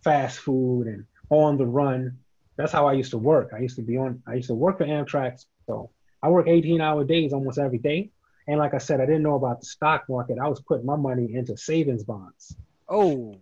fast 0.03 0.39
food 0.39 0.87
and 0.87 1.05
on 1.29 1.57
the 1.57 1.65
run. 1.65 2.17
That's 2.57 2.71
how 2.71 2.87
I 2.87 2.93
used 2.93 3.11
to 3.11 3.17
work. 3.17 3.51
I 3.55 3.59
used 3.59 3.75
to 3.77 3.81
be 3.81 3.97
on. 3.97 4.21
I 4.27 4.35
used 4.35 4.47
to 4.49 4.53
work 4.55 4.77
for 4.77 4.85
Amtrak, 4.85 5.43
so 5.67 5.89
I 6.21 6.29
work 6.29 6.47
18 6.47 6.81
hour 6.81 7.03
days 7.03 7.33
almost 7.33 7.57
every 7.57 7.79
day. 7.79 8.11
And 8.47 8.59
like 8.59 8.73
I 8.73 8.77
said, 8.77 8.99
I 8.99 9.05
didn't 9.05 9.23
know 9.23 9.35
about 9.35 9.61
the 9.61 9.65
stock 9.65 10.03
market. 10.09 10.37
I 10.37 10.47
was 10.49 10.61
putting 10.61 10.85
my 10.85 10.95
money 10.97 11.33
into 11.33 11.55
savings 11.57 12.03
bonds. 12.03 12.55
Oh. 12.89 13.39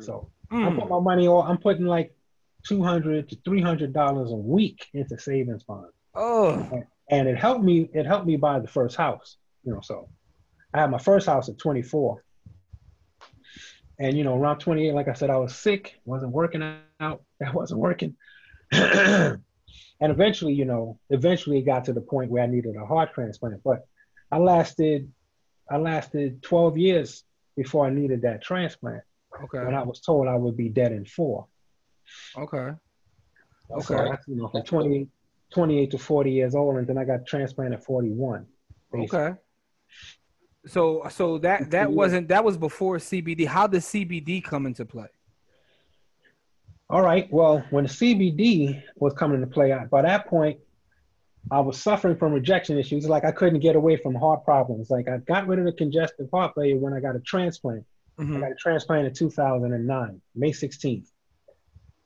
So 0.00 0.30
I 0.52 0.54
Mm. 0.54 0.78
put 0.80 0.88
my 0.88 1.00
money 1.00 1.26
all. 1.26 1.42
I'm 1.42 1.58
putting 1.58 1.84
like 1.86 2.14
200 2.68 3.28
to 3.28 3.36
300 3.44 3.92
dollars 3.92 4.30
a 4.30 4.36
week 4.36 4.86
into 4.94 5.18
savings 5.18 5.64
bonds, 5.64 5.92
Oh. 6.14 6.68
and 7.10 7.28
it 7.28 7.36
helped 7.36 7.64
me. 7.64 7.90
It 7.92 8.06
helped 8.06 8.26
me 8.26 8.36
buy 8.36 8.60
the 8.60 8.68
first 8.68 8.96
house. 8.96 9.36
You 9.64 9.72
know, 9.74 9.80
so 9.82 10.08
I 10.72 10.80
had 10.80 10.90
my 10.90 10.98
first 10.98 11.26
house 11.26 11.48
at 11.48 11.58
24. 11.58 12.22
And 13.98 14.16
you 14.16 14.24
know, 14.24 14.36
around 14.36 14.58
28, 14.58 14.92
like 14.94 15.08
I 15.08 15.14
said, 15.14 15.30
I 15.30 15.36
was 15.36 15.54
sick, 15.56 15.98
wasn't 16.04 16.32
working 16.32 16.62
out, 17.00 17.22
that 17.40 17.54
wasn't 17.54 17.80
working. 17.80 18.16
and 18.72 19.40
eventually, 20.00 20.52
you 20.52 20.64
know, 20.64 20.98
eventually 21.10 21.58
it 21.58 21.62
got 21.62 21.84
to 21.86 21.92
the 21.92 22.00
point 22.00 22.30
where 22.30 22.42
I 22.42 22.46
needed 22.46 22.74
a 22.76 22.84
heart 22.84 23.14
transplant. 23.14 23.62
But 23.64 23.86
I 24.30 24.38
lasted, 24.38 25.10
I 25.70 25.78
lasted 25.78 26.42
12 26.42 26.78
years 26.78 27.24
before 27.56 27.86
I 27.86 27.90
needed 27.90 28.22
that 28.22 28.42
transplant. 28.42 29.02
Okay. 29.44 29.64
When 29.64 29.74
I 29.74 29.82
was 29.82 30.00
told 30.00 30.28
I 30.28 30.34
would 30.36 30.56
be 30.56 30.68
dead 30.68 30.92
in 30.92 31.04
four. 31.04 31.46
Okay. 32.36 32.70
So 33.68 33.94
Okay. 33.94 34.10
that's, 34.10 34.28
you 34.28 34.36
know, 34.36 34.48
from 34.48 34.62
28, 34.62 35.08
28 35.52 35.90
to 35.90 35.98
40 35.98 36.30
years 36.30 36.54
old, 36.54 36.76
and 36.76 36.86
then 36.86 36.98
I 36.98 37.04
got 37.04 37.26
transplanted 37.26 37.78
at 37.78 37.84
41. 37.84 38.46
basically. 38.92 39.18
Okay. 39.18 39.38
So 40.66 41.06
so 41.10 41.38
that 41.38 41.70
that 41.70 41.92
wasn't 41.92 42.28
that 42.28 42.44
was 42.44 42.56
before 42.56 42.98
CBD. 42.98 43.46
How 43.46 43.66
did 43.66 43.82
CBD 43.82 44.42
come 44.42 44.66
into 44.66 44.84
play? 44.84 45.06
All 46.88 47.02
right. 47.02 47.28
Well, 47.32 47.64
when 47.70 47.86
CBD 47.86 48.82
was 48.96 49.12
coming 49.14 49.42
into 49.42 49.52
play, 49.52 49.76
by 49.90 50.02
that 50.02 50.26
point, 50.26 50.58
I 51.50 51.60
was 51.60 51.80
suffering 51.80 52.16
from 52.16 52.32
rejection 52.32 52.78
issues. 52.78 53.08
Like 53.08 53.24
I 53.24 53.32
couldn't 53.32 53.60
get 53.60 53.76
away 53.76 53.96
from 53.96 54.14
heart 54.14 54.44
problems. 54.44 54.90
Like 54.90 55.08
I 55.08 55.18
got 55.18 55.46
rid 55.46 55.58
of 55.58 55.64
the 55.64 55.72
congestive 55.72 56.28
heart 56.32 56.52
failure 56.54 56.76
when 56.76 56.92
I 56.92 57.00
got 57.00 57.16
a 57.16 57.20
transplant. 57.20 57.84
I 58.18 58.22
Mhm. 58.22 58.40
got 58.40 58.50
a 58.52 58.54
transplant 58.54 59.06
in 59.06 59.12
2009, 59.12 60.22
May 60.34 60.50
16th. 60.50 61.12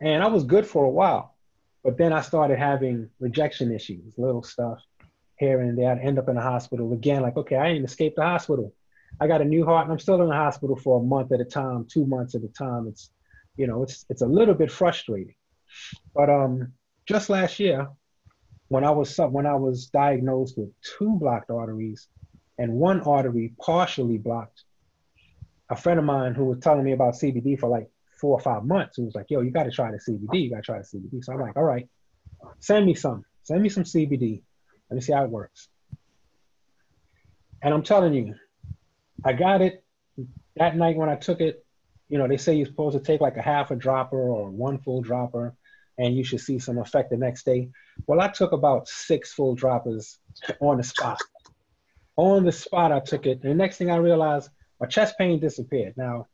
And 0.00 0.22
I 0.22 0.26
was 0.26 0.44
good 0.44 0.66
for 0.66 0.84
a 0.84 0.90
while. 0.90 1.36
But 1.84 1.96
then 1.96 2.12
I 2.12 2.20
started 2.20 2.58
having 2.58 3.08
rejection 3.20 3.72
issues, 3.72 4.18
little 4.18 4.42
stuff 4.42 4.82
here 5.40 5.60
and 5.60 5.76
there. 5.76 5.90
I'd 5.90 5.98
end 5.98 6.18
up 6.18 6.28
in 6.28 6.36
the 6.36 6.42
hospital 6.42 6.92
again. 6.92 7.22
Like, 7.22 7.36
okay, 7.36 7.56
I 7.56 7.68
ain't 7.68 7.84
escaped 7.84 8.16
the 8.16 8.22
hospital. 8.22 8.74
I 9.18 9.26
got 9.26 9.40
a 9.40 9.44
new 9.44 9.64
heart 9.64 9.84
and 9.84 9.92
I'm 9.92 9.98
still 9.98 10.20
in 10.20 10.28
the 10.28 10.34
hospital 10.34 10.76
for 10.76 11.00
a 11.00 11.02
month 11.02 11.32
at 11.32 11.40
a 11.40 11.44
time, 11.44 11.86
two 11.90 12.06
months 12.06 12.34
at 12.34 12.44
a 12.44 12.48
time. 12.48 12.86
It's, 12.86 13.10
you 13.56 13.66
know, 13.66 13.82
it's 13.82 14.04
it's 14.10 14.22
a 14.22 14.26
little 14.26 14.54
bit 14.54 14.70
frustrating. 14.70 15.34
But 16.14 16.28
um, 16.28 16.74
just 17.06 17.30
last 17.30 17.58
year, 17.58 17.88
when 18.68 18.84
I 18.84 18.90
was 18.90 19.16
when 19.16 19.46
I 19.46 19.54
was 19.54 19.86
diagnosed 19.86 20.56
with 20.56 20.70
two 20.98 21.16
blocked 21.18 21.50
arteries 21.50 22.06
and 22.58 22.74
one 22.74 23.00
artery 23.00 23.54
partially 23.60 24.18
blocked, 24.18 24.62
a 25.70 25.76
friend 25.76 25.98
of 25.98 26.04
mine 26.04 26.34
who 26.34 26.44
was 26.44 26.60
telling 26.60 26.84
me 26.84 26.92
about 26.92 27.14
CBD 27.14 27.58
for 27.58 27.68
like 27.68 27.88
four 28.20 28.32
or 28.32 28.40
five 28.40 28.64
months, 28.64 28.96
who 28.96 29.06
was 29.06 29.14
like, 29.14 29.26
"Yo, 29.30 29.40
you 29.40 29.50
got 29.50 29.64
to 29.64 29.70
try 29.70 29.90
the 29.90 29.98
CBD. 29.98 30.44
You 30.44 30.50
got 30.50 30.56
to 30.56 30.62
try 30.62 30.78
the 30.78 30.84
CBD." 30.84 31.24
So 31.24 31.32
I'm 31.32 31.40
like, 31.40 31.56
"All 31.56 31.64
right, 31.64 31.88
send 32.58 32.84
me 32.84 32.94
some. 32.94 33.24
Send 33.42 33.62
me 33.62 33.70
some 33.70 33.84
CBD. 33.84 34.42
Let 34.90 34.96
me 34.96 35.00
see 35.00 35.12
how 35.12 35.24
it 35.24 35.30
works." 35.30 35.68
And 37.62 37.72
I'm 37.74 37.82
telling 37.82 38.14
you, 38.14 38.34
I 39.24 39.32
got 39.32 39.60
it 39.62 39.84
that 40.56 40.76
night 40.76 40.96
when 40.96 41.08
I 41.08 41.16
took 41.16 41.40
it. 41.40 41.64
You 42.08 42.18
know, 42.18 42.26
they 42.26 42.38
say 42.38 42.54
you're 42.54 42.66
supposed 42.66 42.96
to 42.96 43.02
take 43.02 43.20
like 43.20 43.36
a 43.36 43.42
half 43.42 43.70
a 43.70 43.76
dropper 43.76 44.18
or 44.18 44.50
one 44.50 44.78
full 44.78 45.00
dropper, 45.00 45.54
and 45.98 46.16
you 46.16 46.24
should 46.24 46.40
see 46.40 46.58
some 46.58 46.78
effect 46.78 47.10
the 47.10 47.16
next 47.16 47.44
day. 47.44 47.70
Well, 48.06 48.20
I 48.20 48.28
took 48.28 48.52
about 48.52 48.88
six 48.88 49.32
full 49.32 49.54
droppers 49.54 50.18
on 50.60 50.78
the 50.78 50.82
spot. 50.82 51.20
On 52.16 52.44
the 52.44 52.52
spot, 52.52 52.92
I 52.92 53.00
took 53.00 53.26
it. 53.26 53.42
And 53.42 53.50
the 53.50 53.54
next 53.54 53.76
thing 53.76 53.90
I 53.90 53.96
realized, 53.96 54.50
my 54.80 54.86
chest 54.86 55.16
pain 55.18 55.38
disappeared. 55.38 55.94
Now, 55.96 56.26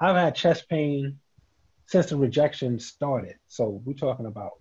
I've 0.00 0.16
had 0.16 0.34
chest 0.34 0.68
pain 0.68 1.18
since 1.86 2.06
the 2.06 2.16
rejection 2.16 2.78
started. 2.78 3.36
So 3.48 3.82
we're 3.84 3.92
talking 3.92 4.26
about 4.26 4.59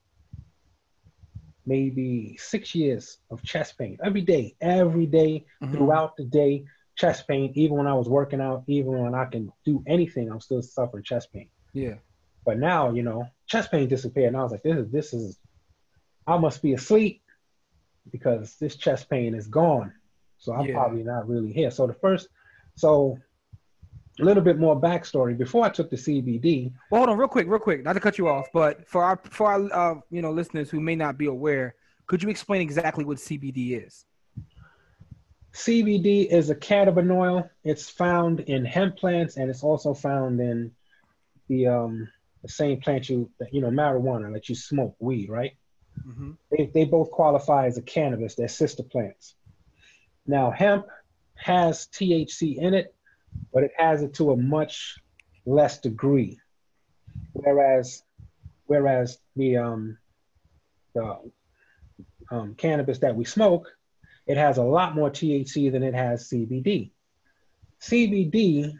maybe 1.66 2.36
six 2.39 2.74
years 2.74 3.20
of 3.32 3.44
chest 3.44 3.78
pain 3.78 3.98
every 4.04 4.22
day, 4.22 4.56
every 4.62 5.06
day, 5.06 5.46
Mhm. 5.62 5.72
throughout 5.72 6.16
the 6.18 6.25
day, 6.25 6.66
chest 6.96 7.28
pain. 7.28 7.51
Even 7.56 7.78
when 7.78 7.88
I 7.88 7.94
was 7.94 8.10
working 8.10 8.42
out, 8.42 8.63
even 8.68 8.98
when 8.98 9.13
I 9.16 9.25
can 9.25 9.51
do 9.66 9.84
anything, 9.88 10.30
I'm 10.30 10.39
still 10.39 10.62
suffering 10.62 11.04
chest 11.04 11.32
pain. 11.34 11.50
Yeah. 11.74 11.96
But 12.46 12.58
now, 12.58 12.92
you 12.92 13.04
know, 13.04 13.28
chest 13.48 13.72
pain 13.72 13.88
disappeared, 13.88 14.30
and 14.30 14.38
I 14.38 14.44
was 14.44 14.51
like, 14.51 14.63
this 14.63 14.78
is 14.78 14.92
this 14.92 15.13
is, 15.13 15.39
I 16.28 16.38
must 16.38 16.62
be 16.62 16.74
asleep 16.74 17.22
because 18.12 18.58
this 18.58 18.75
chest 18.75 19.10
pain 19.10 19.36
is 19.36 19.48
gone. 19.48 19.94
So 20.38 20.54
I'm 20.54 20.68
Yeah. 20.68 20.74
probably 20.74 21.04
not 21.04 21.28
really 21.28 21.51
here. 21.51 21.70
So 21.72 21.86
the 21.88 21.94
first, 21.94 22.30
so 22.75 23.20
a 24.19 24.23
little 24.23 24.43
bit 24.43 24.57
more 24.57 24.79
backstory. 24.79 25.38
Before 25.38 25.65
I 25.65 25.69
took 25.69 25.89
the 25.89 25.95
CBD, 25.95 26.71
Well, 26.91 26.99
hold 26.99 27.09
on, 27.09 27.17
real 27.17 27.27
quick, 27.27 27.47
real 27.47 27.59
quick. 27.59 27.83
Not 27.83 27.93
to 27.93 27.99
cut 27.99 28.17
you 28.17 28.27
off, 28.27 28.47
but 28.53 28.88
for 28.88 29.03
our 29.03 29.19
for 29.29 29.47
our 29.47 29.73
uh, 29.73 29.99
you 30.09 30.21
know 30.21 30.31
listeners 30.31 30.69
who 30.69 30.79
may 30.79 30.95
not 30.95 31.17
be 31.17 31.25
aware, 31.27 31.75
could 32.07 32.21
you 32.23 32.29
explain 32.29 32.61
exactly 32.61 33.03
what 33.03 33.17
CBD 33.17 33.85
is? 33.85 34.05
CBD 35.53 36.27
is 36.27 36.49
a 36.49 36.55
cannabinoid. 36.55 37.49
It's 37.63 37.89
found 37.89 38.41
in 38.41 38.65
hemp 38.65 38.97
plants, 38.97 39.38
and 39.38 39.49
it's 39.49 39.63
also 39.63 39.93
found 39.93 40.39
in 40.39 40.71
the 41.47 41.67
um 41.67 42.07
the 42.43 42.49
same 42.49 42.79
plant 42.79 43.09
you 43.09 43.29
you 43.51 43.61
know 43.61 43.69
marijuana 43.69 44.31
that 44.33 44.49
you 44.49 44.55
smoke 44.55 44.95
weed, 44.99 45.29
right? 45.29 45.53
Mm-hmm. 46.07 46.31
they, 46.51 46.71
they 46.73 46.85
both 46.85 47.11
qualify 47.11 47.65
as 47.65 47.77
a 47.77 47.81
cannabis. 47.81 48.35
They're 48.35 48.47
sister 48.47 48.83
plants. 48.83 49.35
Now, 50.25 50.49
hemp 50.49 50.85
has 51.35 51.88
THC 51.88 52.57
in 52.57 52.73
it, 52.73 52.95
but 53.53 53.63
it 53.63 53.71
has 53.77 54.01
it 54.01 54.13
to 54.15 54.31
a 54.31 54.38
much 54.38 55.00
less 55.45 55.79
degree. 55.79 56.39
Whereas, 57.33 58.03
whereas 58.65 59.17
the 59.36 59.57
um, 59.57 59.98
the 60.93 61.19
um, 62.31 62.55
cannabis 62.55 63.00
that 63.00 63.15
we 63.15 63.25
smoke, 63.25 63.67
it 64.27 64.38
has 64.38 64.57
a 64.57 64.63
lot 64.63 64.95
more 64.95 65.09
THC 65.09 65.71
than 65.71 65.83
it 65.83 65.95
has 65.95 66.29
CBD. 66.29 66.91
CBD 67.81 68.74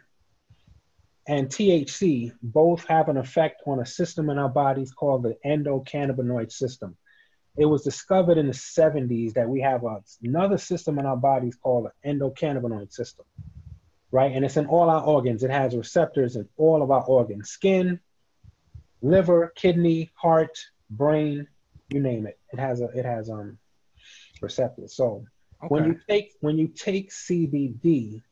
and 1.26 1.48
THC 1.48 2.32
both 2.42 2.84
have 2.86 3.08
an 3.08 3.16
effect 3.16 3.62
on 3.66 3.80
a 3.80 3.86
system 3.86 4.30
in 4.30 4.38
our 4.38 4.48
bodies 4.48 4.92
called 4.92 5.22
the 5.22 5.36
endocannabinoid 5.44 6.52
system 6.52 6.96
it 7.56 7.66
was 7.66 7.82
discovered 7.82 8.38
in 8.38 8.46
the 8.46 8.52
70s 8.52 9.34
that 9.34 9.48
we 9.48 9.60
have 9.60 9.82
another 10.22 10.58
system 10.58 10.98
in 10.98 11.06
our 11.06 11.16
bodies 11.16 11.56
called 11.56 11.86
the 11.86 12.10
endocannabinoid 12.10 12.92
system, 12.92 13.26
right? 14.12 14.32
And 14.32 14.44
it's 14.44 14.56
in 14.56 14.66
all 14.66 14.90
our 14.90 15.02
organs. 15.02 15.42
It 15.42 15.50
has 15.50 15.76
receptors 15.76 16.36
in 16.36 16.48
all 16.56 16.82
of 16.82 16.90
our 16.90 17.04
organs 17.04 17.50
skin, 17.50 18.00
liver, 19.02 19.52
kidney, 19.56 20.10
heart, 20.14 20.58
brain, 20.90 21.46
you 21.90 22.00
name 22.00 22.26
it. 22.26 22.38
It 22.52 22.58
has 22.58 22.80
a 22.80 22.86
it 22.86 23.04
has 23.04 23.30
um 23.30 23.58
receptors. 24.40 24.94
So 24.94 25.24
when 25.68 25.84
you 25.84 26.00
take 26.08 26.32
when 26.40 26.58
you 26.58 26.68
take 26.68 27.10
CBD, 27.10 28.22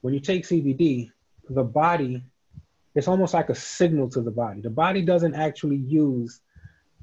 when 0.00 0.14
you 0.14 0.20
take 0.20 0.44
CBD, 0.44 1.10
the 1.48 1.64
body, 1.64 2.22
it's 2.94 3.08
almost 3.08 3.34
like 3.34 3.50
a 3.50 3.54
signal 3.54 4.08
to 4.10 4.22
the 4.22 4.30
body. 4.30 4.60
The 4.60 4.70
body 4.70 5.02
doesn't 5.02 5.34
actually 5.34 5.76
use 5.76 6.40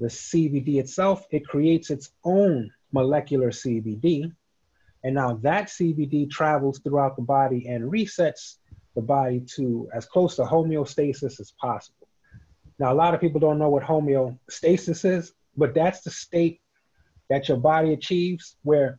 the 0.00 0.08
CBD 0.08 0.80
itself, 0.80 1.26
it 1.30 1.46
creates 1.46 1.90
its 1.90 2.10
own 2.24 2.70
molecular 2.92 3.50
CBD. 3.50 4.32
And 5.04 5.14
now 5.14 5.34
that 5.42 5.66
CBD 5.66 6.30
travels 6.30 6.78
throughout 6.78 7.16
the 7.16 7.22
body 7.22 7.68
and 7.68 7.90
resets 7.90 8.56
the 8.94 9.02
body 9.02 9.42
to 9.56 9.88
as 9.92 10.06
close 10.06 10.36
to 10.36 10.42
homeostasis 10.42 11.40
as 11.40 11.52
possible. 11.60 12.08
Now, 12.78 12.92
a 12.92 12.94
lot 12.94 13.14
of 13.14 13.20
people 13.20 13.40
don't 13.40 13.58
know 13.58 13.70
what 13.70 13.82
homeostasis 13.82 15.04
is, 15.04 15.32
but 15.56 15.74
that's 15.74 16.02
the 16.02 16.10
state 16.10 16.60
that 17.30 17.48
your 17.48 17.58
body 17.58 17.92
achieves 17.92 18.56
where, 18.62 18.98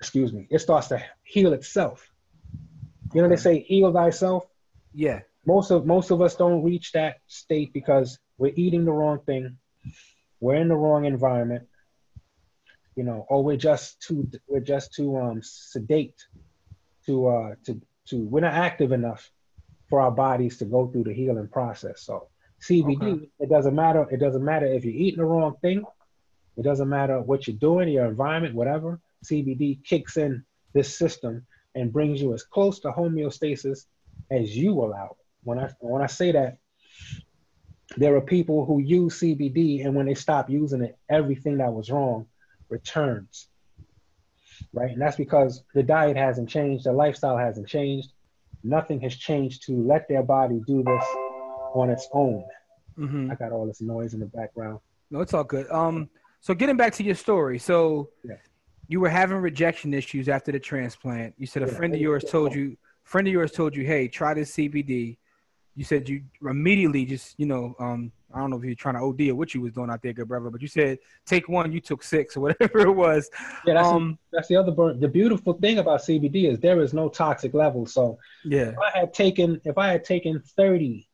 excuse 0.00 0.32
me, 0.32 0.46
it 0.50 0.60
starts 0.60 0.88
to 0.88 1.02
heal 1.22 1.52
itself. 1.52 2.10
You 3.14 3.22
know, 3.22 3.28
they 3.28 3.36
say 3.36 3.60
heal 3.60 3.92
thyself. 3.92 4.44
Yeah. 4.92 5.20
Most 5.46 5.70
of 5.70 5.86
most 5.86 6.10
of 6.10 6.22
us 6.22 6.36
don't 6.36 6.62
reach 6.62 6.92
that 6.92 7.16
state 7.26 7.72
because 7.72 8.18
we're 8.38 8.52
eating 8.56 8.84
the 8.84 8.92
wrong 8.92 9.20
thing, 9.26 9.58
we're 10.40 10.54
in 10.54 10.68
the 10.68 10.76
wrong 10.76 11.04
environment, 11.04 11.68
you 12.96 13.04
know, 13.04 13.26
or 13.28 13.42
we're 13.42 13.56
just 13.56 14.00
too 14.02 14.28
we're 14.46 14.60
just 14.60 14.92
too 14.92 15.16
um 15.16 15.40
sedate 15.42 16.20
to 17.06 17.26
uh 17.28 17.54
to 17.64 17.80
to 18.06 18.24
we're 18.26 18.40
not 18.40 18.54
active 18.54 18.92
enough 18.92 19.30
for 19.88 20.00
our 20.00 20.10
bodies 20.10 20.58
to 20.58 20.64
go 20.64 20.86
through 20.88 21.04
the 21.04 21.12
healing 21.12 21.48
process. 21.48 22.02
So 22.02 22.28
CBD, 22.68 23.02
Okay. 23.02 23.28
it 23.40 23.50
doesn't 23.50 23.74
matter. 23.74 24.06
It 24.10 24.20
doesn't 24.20 24.44
matter 24.44 24.66
if 24.66 24.84
you're 24.84 24.94
eating 24.94 25.18
the 25.18 25.24
wrong 25.24 25.56
thing. 25.62 25.84
It 26.56 26.62
doesn't 26.62 26.88
matter 26.88 27.20
what 27.20 27.46
you're 27.46 27.56
doing, 27.56 27.88
your 27.88 28.06
environment, 28.06 28.54
whatever. 28.54 29.00
CBD 29.24 29.84
kicks 29.84 30.16
in 30.16 30.44
this 30.74 30.96
system 30.96 31.46
and 31.74 31.92
brings 31.92 32.20
you 32.20 32.34
as 32.34 32.42
close 32.42 32.80
to 32.80 32.90
homeostasis 32.92 33.86
as 34.30 34.56
you 34.56 34.72
allow. 34.74 35.16
When 35.44 35.58
I 35.58 35.70
when 35.80 36.02
I 36.02 36.06
say 36.06 36.32
that, 36.32 36.58
there 37.96 38.16
are 38.16 38.20
people 38.20 38.64
who 38.64 38.80
use 38.80 39.20
CBD 39.20 39.84
and 39.84 39.94
when 39.94 40.06
they 40.06 40.14
stop 40.14 40.48
using 40.48 40.82
it, 40.82 40.98
everything 41.10 41.58
that 41.58 41.72
was 41.72 41.90
wrong 41.90 42.26
returns. 42.72 43.48
Right? 44.72 44.90
And 44.92 45.00
that's 45.00 45.16
because 45.16 45.62
the 45.74 45.82
diet 45.82 46.16
hasn't 46.16 46.48
changed, 46.48 46.84
the 46.84 46.92
lifestyle 46.92 47.36
hasn't 47.36 47.68
changed. 47.68 48.12
Nothing 48.64 49.00
has 49.02 49.14
changed 49.16 49.64
to 49.66 49.72
let 49.72 50.08
their 50.08 50.22
body 50.22 50.60
do 50.66 50.82
this 50.82 51.04
on 51.74 51.90
its 51.90 52.08
own. 52.12 52.44
Mm-hmm. 52.98 53.30
I 53.30 53.34
got 53.34 53.52
all 53.52 53.66
this 53.66 53.80
noise 53.80 54.14
in 54.14 54.20
the 54.20 54.26
background. 54.26 54.78
No, 55.10 55.20
it's 55.20 55.34
all 55.34 55.44
good. 55.44 55.70
Um, 55.70 56.08
so 56.40 56.54
getting 56.54 56.76
back 56.76 56.92
to 56.94 57.02
your 57.02 57.14
story, 57.14 57.58
so 57.58 58.10
Yeah. 58.24 58.36
you 58.88 59.00
were 59.00 59.08
having 59.08 59.38
rejection 59.38 59.92
issues 59.94 60.28
after 60.28 60.52
the 60.52 60.60
transplant. 60.60 61.34
You 61.38 61.46
said 61.46 61.62
a 61.62 61.66
Yeah. 61.66 61.74
friend 61.74 61.94
of 61.94 62.00
yours 62.00 62.24
told 62.24 62.54
you, 62.54 62.76
friend 63.04 63.26
of 63.26 63.32
yours 63.32 63.52
told 63.52 63.74
you, 63.76 63.84
hey, 63.84 64.08
try 64.08 64.32
this 64.34 64.52
CBD. 64.52 65.18
You 65.74 65.84
said 65.84 66.08
you 66.08 66.22
immediately 66.42 67.04
just, 67.04 67.38
you 67.38 67.46
know, 67.46 67.74
um, 67.78 68.12
I 68.34 68.38
don't 68.38 68.50
know 68.50 68.56
if 68.58 68.64
you're 68.64 68.74
trying 68.74 68.94
to 68.94 69.00
OD 69.00 69.20
or 69.30 69.34
what 69.34 69.54
you 69.54 69.60
was 69.60 69.72
doing 69.72 69.90
out 69.90 70.02
there, 70.02 70.12
good 70.12 70.28
brother, 70.28 70.50
but 70.50 70.62
you 70.62 70.68
said 70.68 70.98
take 71.26 71.48
one, 71.48 71.72
you 71.72 71.80
took 71.80 72.02
six 72.02 72.36
or 72.36 72.40
whatever 72.40 72.78
it 72.88 72.90
was. 72.92 73.30
Yeah, 73.66 73.74
that's, 73.74 73.88
Um, 73.88 74.18
that's 74.32 74.48
the 74.48 74.56
other 74.56 74.72
burn. 74.72 75.00
The 75.00 75.08
beautiful 75.08 75.54
thing 75.54 75.78
about 75.78 76.00
CBD 76.00 76.50
is 76.50 76.58
there 76.60 76.80
is 76.80 76.92
no 76.94 77.08
toxic 77.08 77.54
level. 77.54 77.86
So 77.86 78.18
yeah, 78.44 78.70
if 78.70 78.78
I 78.78 78.98
had 78.98 79.14
taken 79.14 79.60
if 79.64 79.78
I 79.78 79.88
had 79.88 80.04
taken 80.04 80.40
30, 80.56 81.08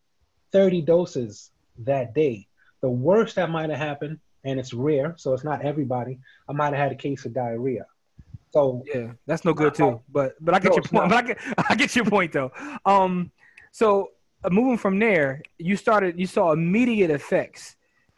30 0.52 0.82
doses 0.82 1.50
that 1.84 2.14
day, 2.14 2.46
the 2.80 2.90
worst 2.90 3.36
that 3.36 3.50
might 3.50 3.70
have 3.70 3.78
happened, 3.78 4.18
and 4.44 4.58
it's 4.60 4.72
rare, 4.72 5.14
so 5.18 5.34
it's 5.34 5.44
not 5.44 5.62
everybody, 5.62 6.18
I 6.48 6.52
might 6.52 6.66
have 6.72 6.76
had 6.84 6.92
a 6.92 6.96
case 6.96 7.24
of 7.26 7.34
diarrhea. 7.34 7.86
So 8.50 8.82
yeah, 8.94 9.12
that's 9.26 9.44
no 9.44 9.52
good 9.52 9.74
too. 9.74 10.00
But 10.10 10.36
but 10.40 10.54
I 10.54 10.58
get 10.58 10.70
No, 10.70 10.76
your 10.76 10.82
point. 10.82 10.92
not. 10.92 11.08
But 11.10 11.16
I 11.16 11.22
get 11.22 11.38
I 11.70 11.74
get 11.74 11.96
your 11.96 12.04
point 12.06 12.32
though. 12.32 12.50
Um, 12.86 13.30
so 13.72 14.10
moving 14.50 14.78
from 14.78 14.98
there, 14.98 15.42
you 15.58 15.76
started. 15.76 16.18
You 16.18 16.26
saw 16.26 16.52
immediate 16.52 17.10
effects. 17.10 17.76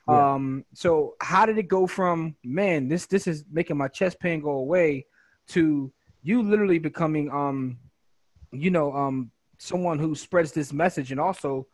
Yeah. 0.09 0.35
Um, 0.35 0.65
so 0.75 1.15
how 1.21 1.47
did 1.47 1.59
it 1.59 1.69
go 1.69 1.87
from 1.87 2.35
man, 2.45 2.89
this 2.89 3.07
this 3.07 3.27
is 3.27 3.45
making 3.51 3.77
my 3.77 3.89
chest 3.89 4.19
pain 4.21 4.41
go 4.41 4.53
away, 4.53 5.07
to 5.49 5.93
you 6.23 6.43
literally 6.43 6.79
becoming 6.79 7.31
um, 7.31 7.79
you 8.53 8.71
know 8.71 8.93
um, 8.93 9.31
someone 9.59 9.99
who 9.99 10.15
spreads 10.15 10.53
this 10.53 10.73
message 10.73 11.11
and 11.11 11.21
also 11.21 11.67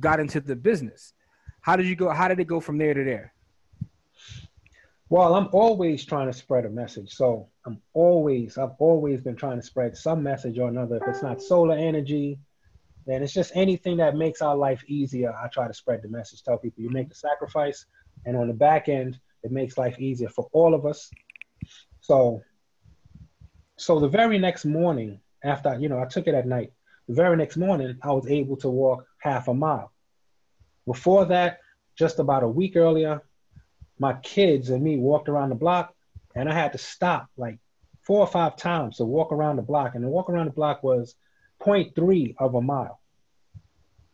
got 0.00 0.20
into 0.20 0.40
the 0.40 0.56
business. 0.56 1.12
How 1.60 1.76
did 1.76 1.86
you 1.86 1.96
go? 1.96 2.10
How 2.10 2.28
did 2.28 2.40
it 2.40 2.46
go 2.46 2.60
from 2.60 2.78
there 2.78 2.94
to 2.94 3.04
there? 3.04 3.32
Well, 5.12 5.34
I'm 5.34 5.50
always 5.52 6.06
trying 6.06 6.28
to 6.28 6.32
spread 6.32 6.64
a 6.64 6.70
message. 6.70 7.12
So 7.14 7.50
I'm 7.66 7.82
always, 7.92 8.56
I've 8.56 8.74
always 8.78 9.20
been 9.20 9.36
trying 9.36 9.60
to 9.60 9.62
spread 9.62 9.94
some 9.94 10.22
message 10.22 10.58
or 10.58 10.70
another. 10.70 10.96
If 10.96 11.02
it's 11.06 11.22
not 11.22 11.42
solar 11.42 11.76
energy, 11.76 12.38
then 13.06 13.22
it's 13.22 13.32
just 13.32 13.52
anything 13.54 13.96
that 13.98 14.16
makes 14.16 14.42
our 14.42 14.56
life 14.56 14.82
easier. 14.86 15.32
I 15.32 15.48
try 15.48 15.66
to 15.66 15.74
spread 15.74 16.02
the 16.02 16.08
message. 16.08 16.42
Tell 16.42 16.58
people 16.58 16.82
you 16.82 16.90
make 16.90 17.08
the 17.08 17.14
sacrifice, 17.14 17.86
and 18.24 18.36
on 18.36 18.48
the 18.48 18.54
back 18.54 18.88
end, 18.88 19.18
it 19.42 19.50
makes 19.50 19.76
life 19.76 19.98
easier 19.98 20.28
for 20.28 20.48
all 20.52 20.74
of 20.74 20.86
us. 20.86 21.10
So, 22.00 22.42
so 23.76 23.98
the 23.98 24.08
very 24.08 24.38
next 24.38 24.64
morning, 24.64 25.20
after 25.42 25.78
you 25.78 25.88
know, 25.88 26.00
I 26.00 26.06
took 26.06 26.26
it 26.26 26.34
at 26.34 26.46
night. 26.46 26.72
The 27.08 27.14
very 27.14 27.36
next 27.36 27.56
morning, 27.56 27.98
I 28.02 28.12
was 28.12 28.28
able 28.28 28.56
to 28.58 28.68
walk 28.68 29.06
half 29.18 29.48
a 29.48 29.54
mile. 29.54 29.92
Before 30.86 31.24
that, 31.26 31.58
just 31.96 32.18
about 32.18 32.44
a 32.44 32.48
week 32.48 32.76
earlier, 32.76 33.22
my 33.98 34.14
kids 34.14 34.70
and 34.70 34.82
me 34.82 34.96
walked 34.96 35.28
around 35.28 35.50
the 35.50 35.54
block 35.54 35.94
and 36.34 36.48
I 36.48 36.54
had 36.54 36.72
to 36.72 36.78
stop 36.78 37.28
like 37.36 37.58
four 38.02 38.20
or 38.20 38.26
five 38.26 38.56
times 38.56 38.96
to 38.96 39.04
walk 39.04 39.32
around 39.32 39.56
the 39.56 39.62
block, 39.62 39.94
and 39.94 40.04
the 40.04 40.08
walk 40.08 40.28
around 40.28 40.46
the 40.46 40.52
block 40.52 40.82
was 40.82 41.14
0.3 41.64 42.34
of 42.38 42.54
a 42.54 42.60
mile, 42.60 43.00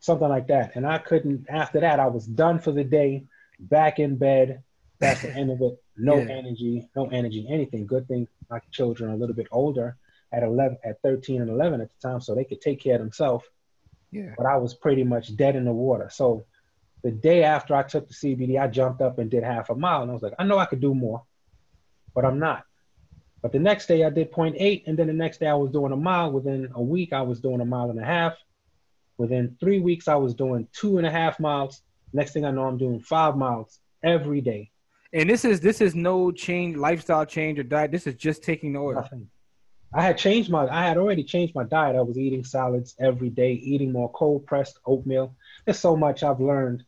something 0.01 0.29
like 0.29 0.49
that. 0.49 0.77
And 0.77 0.87
I 0.87 0.99
couldn't. 0.99 1.47
After 1.49 1.81
that, 1.81 2.01
I 2.01 2.07
was 2.07 2.27
done 2.27 2.59
for 2.59 2.73
the 2.73 2.85
day, 2.85 3.25
back 3.59 3.99
in 3.99 4.17
bed. 4.17 4.63
That's 5.01 5.23
the 5.23 5.33
end 5.33 5.51
of 5.51 5.61
it. 5.63 5.83
No 5.97 6.17
Yeah. 6.17 6.29
energy, 6.31 6.89
no 6.97 7.07
energy, 7.07 7.47
anything. 7.49 7.87
Good 7.87 8.09
thing 8.09 8.27
my 8.51 8.61
children 8.71 9.11
are 9.11 9.15
a 9.15 9.17
little 9.17 9.35
bit 9.35 9.49
older, 9.51 9.97
at 10.33 10.43
11, 10.43 10.79
at 10.85 11.01
13 11.03 11.41
and 11.41 11.51
11 11.51 11.81
at 11.81 11.89
the 11.89 12.09
time, 12.09 12.21
so 12.21 12.35
they 12.35 12.45
could 12.45 12.61
take 12.61 12.81
care 12.81 12.95
of 12.95 13.01
themselves. 13.01 13.45
Yeah. 14.11 14.35
But 14.37 14.47
I 14.47 14.57
was 14.57 14.75
pretty 14.75 15.05
much 15.05 15.37
dead 15.37 15.57
in 15.57 15.65
the 15.65 15.73
water. 15.73 16.09
So 16.11 16.45
the 17.03 17.11
day 17.11 17.45
after 17.45 17.75
I 17.75 17.83
took 17.83 18.09
the 18.09 18.15
CBD, 18.15 18.59
I 18.59 18.67
jumped 18.69 19.01
up 19.03 19.19
and 19.19 19.31
did 19.31 19.45
half 19.45 19.71
a 19.71 19.75
mile, 19.75 20.03
and 20.03 20.11
I 20.11 20.15
was 20.15 20.23
like, 20.23 20.35
I 20.39 20.45
know 20.45 20.59
I 20.59 20.67
could 20.67 20.81
do 20.81 20.95
more, 20.95 21.23
but 22.15 22.25
I'm 22.25 22.39
not. 22.39 22.65
But 23.43 23.53
the 23.53 23.59
next 23.59 23.87
day 23.87 24.05
I 24.05 24.11
did 24.11 24.33
0.8, 24.33 24.83
and 24.87 24.99
then 24.99 25.07
the 25.07 25.13
next 25.13 25.39
day 25.39 25.47
I 25.47 25.55
was 25.55 25.71
doing 25.71 25.93
a 25.93 25.97
mile. 25.97 26.33
Within 26.33 26.69
a 26.75 26.83
week, 26.83 27.13
I 27.13 27.23
was 27.23 27.41
doing 27.41 27.61
a 27.61 27.65
mile 27.65 27.91
and 27.91 28.01
a 28.01 28.05
half. 28.05 28.35
Within 29.17 29.57
three 29.61 29.81
weeks, 29.81 30.09
I 30.09 30.17
was 30.17 30.35
doing 30.35 30.67
two 30.73 30.99
and 30.99 31.07
a 31.07 31.11
half 31.11 31.39
miles. 31.39 31.83
Next 32.13 32.33
thing 32.33 32.45
I 32.45 32.51
know, 32.51 32.65
I'm 32.65 32.79
doing 32.79 33.01
five 33.01 33.37
miles 33.37 33.79
every 34.03 34.41
day. 34.41 34.71
And 35.13 35.29
this 35.29 35.45
is 35.45 35.61
this 35.61 35.81
is 35.81 35.95
no 35.95 36.31
change, 36.31 36.77
lifestyle 36.77 37.25
change 37.25 37.59
or 37.59 37.63
diet. 37.63 37.91
This 37.91 38.07
is 38.07 38.15
just 38.15 38.43
taking 38.43 38.75
the 38.75 38.81
oil. 38.81 38.95
Nothing. 38.95 39.29
I 39.95 40.03
had 40.03 40.19
changed 40.19 40.51
my 40.51 40.69
I 40.69 40.87
had 40.87 40.99
already 40.99 41.25
changed 41.25 41.55
my 41.55 41.65
diet. 41.65 41.97
I 41.97 42.03
was 42.03 42.19
eating 42.19 42.45
salads 42.45 42.95
every 43.01 43.31
day, 43.31 43.53
eating 43.53 43.91
more 43.91 44.11
cold 44.13 44.47
pressed 44.47 44.79
oatmeal. 44.85 45.35
There's 45.65 45.79
so 45.79 45.97
much 45.97 46.23
I've 46.23 46.41
learned, 46.41 46.85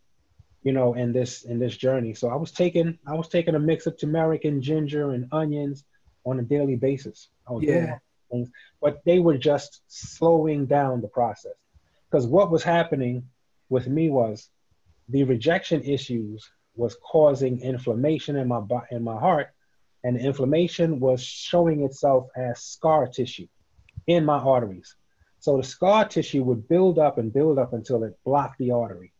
you 0.62 0.72
know, 0.72 0.92
in 0.94 1.12
this 1.12 1.44
in 1.44 1.58
this 1.58 1.76
journey. 1.76 2.12
So 2.12 2.28
I 2.28 2.36
was 2.36 2.52
taking 2.52 2.98
I 3.06 3.14
was 3.14 3.28
taking 3.28 3.54
a 3.54 3.58
mix 3.58 3.86
of 3.86 3.98
turmeric 3.98 4.44
and 4.44 4.62
ginger 4.62 5.12
and 5.12 5.26
onions 5.32 5.84
on 6.24 6.38
a 6.38 6.42
daily 6.42 6.76
basis. 6.76 7.28
I 7.48 7.52
was 7.52 7.64
Yeah. 7.64 7.92
all 7.92 7.98
things, 8.30 8.50
but 8.80 9.02
they 9.04 9.18
were 9.18 9.38
just 9.38 9.82
slowing 9.88 10.66
down 10.66 11.00
the 11.00 11.08
process. 11.08 11.54
Because 12.10 12.26
what 12.26 12.50
was 12.50 12.62
happening 12.62 13.28
with 13.68 13.86
me 13.88 14.10
was 14.10 14.50
the 15.08 15.24
rejection 15.24 15.82
issues 15.82 16.50
was 16.76 16.96
causing 16.96 17.60
inflammation 17.60 18.36
in 18.36 18.48
my 18.48 18.62
in 18.90 19.02
my 19.02 19.18
heart 19.18 19.48
and 20.04 20.16
the 20.16 20.20
inflammation 20.20 20.98
was 21.00 21.22
showing 21.22 21.82
itself 21.82 22.28
as 22.36 22.62
scar 22.62 23.06
tissue 23.06 23.46
in 24.06 24.24
my 24.24 24.38
arteries. 24.38 24.96
So 25.40 25.56
the 25.56 25.62
scar 25.62 26.06
tissue 26.06 26.42
would 26.44 26.68
build 26.68 26.98
up 26.98 27.18
and 27.18 27.32
build 27.32 27.58
up 27.58 27.72
until 27.72 28.04
it 28.04 28.18
blocked 28.24 28.58
the 28.58 28.70
artery. 28.70 29.12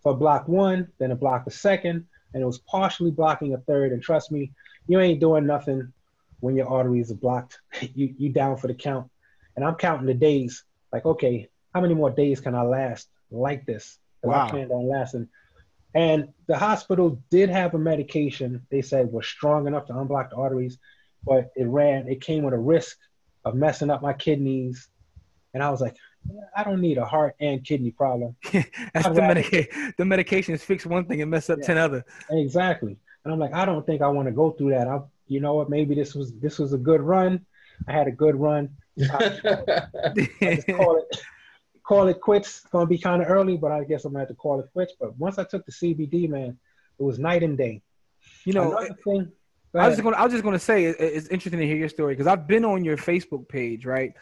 So 0.00 0.10
it 0.10 0.14
blocked 0.14 0.48
one, 0.48 0.88
then 0.98 1.10
it 1.10 1.20
blocked 1.20 1.46
the 1.46 1.50
second, 1.50 2.06
and 2.32 2.42
it 2.42 2.46
was 2.46 2.58
partially 2.58 3.10
blocking 3.10 3.54
a 3.54 3.58
third. 3.58 3.92
And 3.92 4.02
trust 4.02 4.30
me, 4.30 4.52
you 4.86 5.00
ain't 5.00 5.20
doing 5.20 5.46
nothing 5.46 5.92
when 6.40 6.56
your 6.56 6.68
arteries 6.68 7.10
are 7.10 7.16
blocked. 7.16 7.58
you 7.94 8.14
you 8.18 8.28
down 8.30 8.56
for 8.56 8.66
the 8.66 8.74
count. 8.74 9.10
And 9.56 9.64
I'm 9.64 9.76
counting 9.76 10.06
the 10.06 10.14
days. 10.14 10.64
Like, 10.92 11.04
okay, 11.06 11.48
how 11.74 11.80
many 11.80 11.94
more 11.94 12.10
days 12.10 12.40
can 12.40 12.54
I 12.54 12.62
last 12.62 13.08
like 13.30 13.66
this? 13.66 13.98
Wow. 14.22 14.46
I 14.46 14.50
planned 14.50 14.70
on 14.72 14.88
lasting. 14.88 15.28
And 15.94 16.28
the 16.48 16.58
hospital 16.58 17.22
did 17.30 17.50
have 17.50 17.74
a 17.74 17.78
medication 17.78 18.66
they 18.70 18.82
said 18.82 19.12
was 19.12 19.26
strong 19.26 19.66
enough 19.66 19.86
to 19.86 19.92
unblock 19.92 20.30
the 20.30 20.36
arteries, 20.36 20.78
but 21.24 21.50
it 21.54 21.66
ran, 21.66 22.08
it 22.08 22.20
came 22.20 22.42
with 22.42 22.54
a 22.54 22.58
risk 22.58 22.96
of 23.44 23.54
messing 23.54 23.90
up 23.90 24.02
my 24.02 24.12
kidneys. 24.12 24.88
And 25.52 25.62
I 25.62 25.70
was 25.70 25.80
like, 25.80 25.94
I 26.56 26.64
don't 26.64 26.80
need 26.80 26.98
a 26.98 27.04
heart 27.04 27.36
and 27.38 27.64
kidney 27.64 27.92
problem. 27.92 28.34
That's 28.52 29.06
the 29.08 29.14
medica- 29.14 29.66
the 29.98 30.04
medications 30.04 30.60
fix 30.60 30.84
one 30.84 31.04
thing 31.04 31.22
and 31.22 31.30
mess 31.30 31.48
up 31.50 31.58
Yeah. 31.60 31.66
ten 31.66 31.78
other. 31.78 32.04
Exactly. 32.30 32.96
And 33.24 33.32
I'm 33.32 33.38
like, 33.38 33.54
I 33.54 33.64
don't 33.64 33.86
think 33.86 34.02
I 34.02 34.08
want 34.08 34.26
to 34.26 34.32
go 34.32 34.50
through 34.50 34.70
that. 34.70 34.88
I, 34.88 34.98
you 35.26 35.40
know 35.40 35.54
what? 35.54 35.70
Maybe 35.70 35.94
this 35.94 36.14
was 36.14 36.32
this 36.34 36.58
was 36.58 36.72
a 36.72 36.78
good 36.78 37.00
run. 37.00 37.44
I 37.88 37.92
had 37.92 38.06
a 38.06 38.12
good 38.12 38.36
run. 38.36 38.70
I 39.12 39.40
just 40.14 40.66
call 40.68 40.96
it 40.98 41.20
call 41.82 42.08
it 42.08 42.20
quits. 42.20 42.60
It's 42.62 42.70
gonna 42.70 42.86
be 42.86 42.98
kind 42.98 43.22
of 43.22 43.30
early, 43.30 43.56
but 43.56 43.72
I 43.72 43.84
guess 43.84 44.04
I'm 44.04 44.12
gonna 44.12 44.20
have 44.20 44.28
to 44.28 44.34
call 44.34 44.60
it 44.60 44.68
quits. 44.72 44.94
But 44.98 45.16
once 45.18 45.38
I 45.38 45.44
took 45.44 45.64
the 45.66 45.72
CBD, 45.72 46.28
man, 46.28 46.58
it 46.98 47.02
was 47.02 47.18
night 47.18 47.42
and 47.42 47.56
day. 47.56 47.82
you 48.44 48.52
know, 48.52 48.76
Another 48.76 48.96
thing. 49.04 49.32
I 49.74 49.88
was 49.88 49.96
just 49.96 50.02
going. 50.02 50.14
to 50.14 50.20
I 50.20 50.24
was 50.24 50.32
just 50.32 50.44
to 50.44 50.58
say 50.58 50.84
it, 50.84 50.96
it's 51.00 51.26
interesting 51.28 51.60
to 51.60 51.66
hear 51.66 51.76
your 51.76 51.88
story 51.88 52.14
because 52.14 52.28
I've 52.28 52.46
been 52.46 52.64
on 52.64 52.84
your 52.84 52.96
Facebook 52.96 53.48
page, 53.48 53.84
right? 53.84 54.12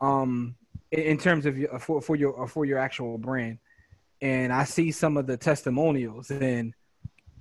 Um, 0.00 0.56
in, 0.90 1.00
in 1.00 1.18
terms 1.18 1.46
of 1.46 1.56
your 1.56 1.78
for 1.78 2.00
for 2.02 2.16
your 2.16 2.48
for 2.48 2.64
your 2.64 2.78
actual 2.78 3.16
brand, 3.16 3.58
and 4.20 4.52
I 4.52 4.64
see 4.64 4.90
some 4.90 5.16
of 5.16 5.26
the 5.26 5.36
testimonials, 5.36 6.30
and 6.30 6.74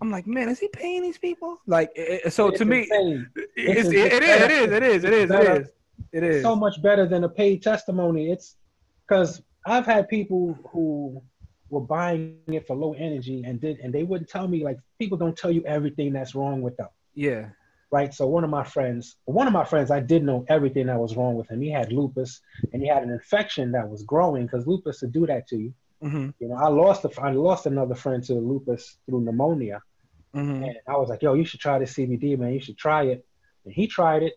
I'm 0.02 0.12
like, 0.12 0.28
man, 0.28 0.50
is 0.50 0.60
he 0.60 0.68
paying 0.68 1.02
these 1.02 1.18
people? 1.18 1.60
Like, 1.66 1.92
it, 1.96 2.22
it- 2.26 2.34
so 2.34 2.48
It's 2.50 2.60
to 2.60 2.66
me, 2.66 2.82
insane. 2.82 3.28
it's, 3.36 3.48
It's 3.56 3.90
it, 3.90 4.14
it 4.14 4.24
is, 4.24 4.30
it 4.44 4.52
is, 4.52 4.72
it 4.72 4.84
is, 4.84 5.04
it 5.04 5.14
is, 5.14 5.32
it 5.32 5.42
is, 5.62 5.70
it 6.14 6.24
is. 6.24 6.44
so 6.44 6.56
much 6.56 6.82
better 6.82 7.08
than 7.08 7.24
a 7.24 7.30
paid 7.30 7.64
testimony. 7.64 8.32
It's 8.32 8.56
because 9.08 9.42
I've 9.66 9.86
had 9.86 10.08
people 10.08 10.58
who 10.72 11.22
were 11.70 11.82
buying 11.82 12.38
it 12.48 12.66
for 12.68 12.76
low 12.76 12.94
energy 12.94 13.44
and 13.46 13.60
did 13.60 13.80
and 13.80 13.94
they 13.94 14.04
wouldn't 14.04 14.30
tell 14.30 14.48
me 14.48 14.64
like 14.64 14.78
people 15.00 15.18
don't 15.18 15.38
tell 15.38 15.52
you 15.52 15.64
everything 15.66 16.14
that's 16.14 16.34
wrong 16.34 16.62
with 16.62 16.78
them. 16.78 16.88
Yeah, 17.14 17.50
Right. 17.92 18.14
So 18.14 18.28
one 18.28 18.44
of 18.44 18.50
my 18.50 18.64
friends, 18.64 19.18
one 19.26 19.48
of 19.48 19.54
my 19.54 19.66
friends, 19.66 19.92
I 19.92 20.00
did 20.00 20.24
know 20.24 20.46
everything 20.50 20.88
that 20.88 20.98
was 21.00 21.16
wrong 21.18 21.36
with 21.36 21.50
him. 21.50 21.60
He 21.62 21.72
had 21.72 21.92
lupus 21.92 22.40
and 22.72 22.82
he 22.82 22.88
had 22.88 23.04
an 23.04 23.10
infection 23.10 23.72
that 23.74 23.90
was 23.90 24.04
growing 24.04 24.46
because 24.46 24.68
lupus 24.68 25.02
would 25.02 25.12
do 25.12 25.26
that 25.28 25.48
to 25.50 25.58
you. 25.58 25.74
hmm 26.02 26.30
You 26.40 26.48
know, 26.50 26.56
I 26.56 26.68
lost 26.70 27.04
a, 27.06 27.10
I 27.22 27.32
lost 27.32 27.66
another 27.66 27.96
friend 27.96 28.24
to 28.26 28.34
lupus 28.36 28.98
through 29.06 29.22
pneumonia. 29.22 29.82
Hmm 30.38 30.64
And 30.64 30.76
I 30.88 30.98
was 30.98 31.10
like, 31.10 31.24
yo, 31.24 31.34
you 31.34 31.46
should 31.46 31.60
try 31.60 31.80
this 31.80 31.94
CBD, 31.94 32.38
man. 32.38 32.54
You 32.54 32.60
should 32.60 32.78
try 32.78 33.04
it. 33.06 33.26
And 33.66 33.74
he 33.74 33.88
tried 33.88 34.24
it, 34.24 34.34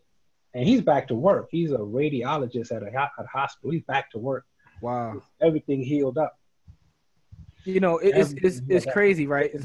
and 0.54 0.66
he's 0.66 0.80
back 0.80 1.08
to 1.08 1.14
work. 1.14 1.48
He's 1.50 1.72
a 1.72 1.78
radiologist 1.78 2.72
at 2.72 2.82
a, 2.82 2.86
at 2.86 3.10
a 3.18 3.26
hospital. 3.26 3.70
He's 3.70 3.84
back 3.84 4.10
to 4.12 4.18
work. 4.18 4.44
Wow. 4.80 5.22
Everything 5.42 5.82
healed 5.82 6.16
up. 6.16 6.38
You 7.64 7.80
know, 7.80 7.98
it, 7.98 8.16
it's 8.16 8.34
it's 8.42 8.62
it's 8.68 8.86
crazy, 8.86 9.26
right? 9.26 9.50
it's 9.52 9.62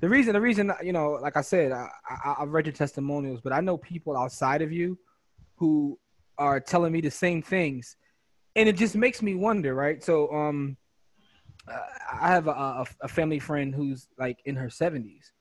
the 0.00 0.08
reason, 0.08 0.32
the 0.32 0.40
reason, 0.40 0.72
you 0.82 0.92
know, 0.92 1.12
like 1.22 1.36
I 1.36 1.40
said, 1.42 1.70
I, 1.72 1.88
I 2.08 2.34
I've 2.40 2.50
read 2.50 2.66
your 2.66 2.72
testimonials, 2.72 3.40
but 3.42 3.52
I 3.52 3.60
know 3.60 3.76
people 3.76 4.16
outside 4.16 4.62
of 4.62 4.72
you 4.72 4.98
who 5.56 5.98
are 6.38 6.58
telling 6.60 6.92
me 6.92 7.00
the 7.00 7.10
same 7.10 7.42
things, 7.42 7.96
and 8.56 8.68
it 8.68 8.76
just 8.76 8.96
makes 8.96 9.22
me 9.22 9.34
wonder, 9.34 9.74
right? 9.74 10.02
So, 10.02 10.32
um, 10.32 10.76
uh, 11.70 11.78
I 12.20 12.28
have 12.28 12.48
a, 12.48 12.50
a, 12.50 12.86
a 13.02 13.08
family 13.08 13.38
friend 13.38 13.74
who's 13.74 14.08
like 14.18 14.38
in 14.46 14.56
her 14.56 14.68
seventies, 14.70 15.32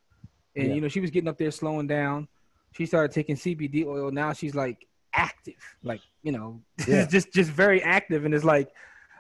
and 0.56 0.68
Yeah. 0.68 0.74
you 0.76 0.82
know, 0.82 0.88
she 0.88 1.00
was 1.00 1.12
getting 1.12 1.28
up 1.30 1.38
there, 1.38 1.52
slowing 1.52 1.88
down. 1.88 2.28
She 2.74 2.86
started 2.86 3.14
taking 3.14 3.36
CBD 3.36 3.86
oil. 3.86 4.12
Now 4.12 4.34
she's 4.34 4.56
like 4.56 4.88
active, 5.14 5.56
like 5.84 6.02
you 6.24 6.32
know, 6.32 6.62
Yeah. 6.88 7.06
just 7.06 7.32
just 7.34 7.50
very 7.52 7.82
active, 7.84 8.26
and 8.26 8.34
it's 8.34 8.44
like, 8.46 8.70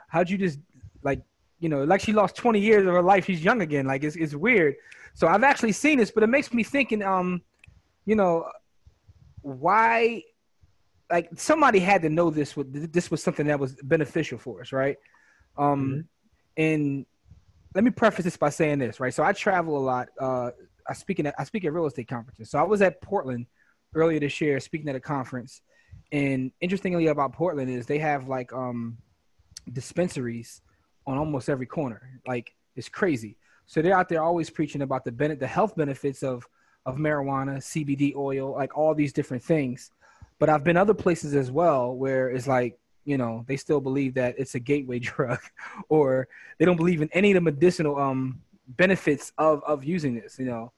how'd 0.07 0.29
you 0.29 0.37
just 0.37 0.59
like 1.03 1.21
you 1.59 1.69
know, 1.69 1.83
like 1.85 2.01
she 2.01 2.11
lost 2.11 2.35
20 2.35 2.59
years 2.59 2.85
of 2.85 2.93
her 2.93 3.01
life. 3.01 3.25
She's 3.25 3.41
young 3.41 3.61
again. 3.61 3.85
Like 3.85 4.03
it's, 4.03 4.17
it's 4.17 4.35
weird. 4.35 4.75
So 5.13 5.27
I've 5.27 5.43
actually 5.43 5.71
seen 5.71 5.97
this, 5.97 6.11
but 6.11 6.21
it 6.21 6.27
makes 6.27 6.53
me 6.53 6.61
thinking, 6.61 7.01
um, 7.01 7.41
you 8.05 8.15
know, 8.17 8.49
why, 9.41 10.23
like 11.09 11.29
somebody 11.35 11.79
had 11.79 12.01
to 12.01 12.09
know 12.09 12.29
this 12.29 12.57
was, 12.57 12.65
this 12.69 13.09
was 13.11 13.23
something 13.23 13.47
that 13.47 13.59
was 13.59 13.75
beneficial 13.83 14.37
for 14.37 14.59
us. 14.61 14.73
Right. 14.73 14.97
Um, 15.57 16.05
and 16.57 17.05
let 17.75 17.83
me 17.85 17.91
preface 17.91 18.25
this 18.25 18.35
by 18.35 18.49
saying 18.49 18.79
this, 18.79 18.99
right? 18.99 19.13
So 19.13 19.23
I 19.23 19.31
travel 19.31 19.77
a 19.77 19.83
lot. 19.85 20.09
Uh, 20.19 20.51
I 20.87 20.93
speak 20.93 21.19
at, 21.19 21.33
I 21.37 21.43
speak 21.43 21.65
at 21.65 21.73
real 21.73 21.85
estate 21.85 22.07
conferences. 22.07 22.49
So 22.49 22.59
I 22.59 22.63
was 22.63 22.81
at 22.81 23.01
Portland 23.01 23.47
earlier 23.95 24.19
this 24.19 24.39
year 24.41 24.59
speaking 24.59 24.89
at 24.89 24.95
a 24.95 24.99
conference. 24.99 25.61
And 26.11 26.51
interestingly 26.61 27.07
about 27.07 27.33
Portland 27.33 27.69
is 27.69 27.85
they 27.85 27.99
have 27.99 28.27
like, 28.27 28.51
um, 28.53 28.97
dispensaries 29.71 30.61
on 31.07 31.17
almost 31.17 31.49
every 31.49 31.65
corner. 31.65 32.19
Like 32.27 32.53
it's 32.75 32.89
crazy. 32.89 33.37
So 33.65 33.81
they're 33.81 33.97
out 33.97 34.09
there 34.09 34.21
always 34.21 34.49
preaching 34.49 34.81
about 34.81 35.05
the 35.05 35.11
ben- 35.11 35.37
the 35.39 35.47
health 35.47 35.75
benefits 35.75 36.23
of 36.23 36.45
of 36.85 36.97
marijuana, 36.97 37.57
CBD 37.57 38.13
oil, 38.15 38.53
like 38.53 38.77
all 38.77 38.93
these 38.93 39.13
different 39.13 39.41
things. 39.41 39.91
But 40.37 40.49
I've 40.49 40.65
been 40.65 40.75
other 40.75 40.93
places 40.93 41.33
as 41.33 41.49
well 41.49 41.95
where 41.95 42.29
it's 42.29 42.47
like, 42.47 42.77
you 43.05 43.17
know, 43.17 43.45
they 43.47 43.55
still 43.55 43.79
believe 43.79 44.15
that 44.15 44.35
it's 44.37 44.55
a 44.55 44.59
gateway 44.59 44.99
drug 45.11 45.39
or 45.87 46.27
they 46.57 46.65
don't 46.65 46.75
believe 46.75 47.01
in 47.01 47.09
any 47.13 47.31
of 47.31 47.35
the 47.35 47.41
medicinal 47.41 47.97
um 47.97 48.41
benefits 48.67 49.31
of 49.37 49.63
of 49.65 49.83
using 49.83 50.15
this, 50.15 50.37
you 50.39 50.45
know. 50.45 50.71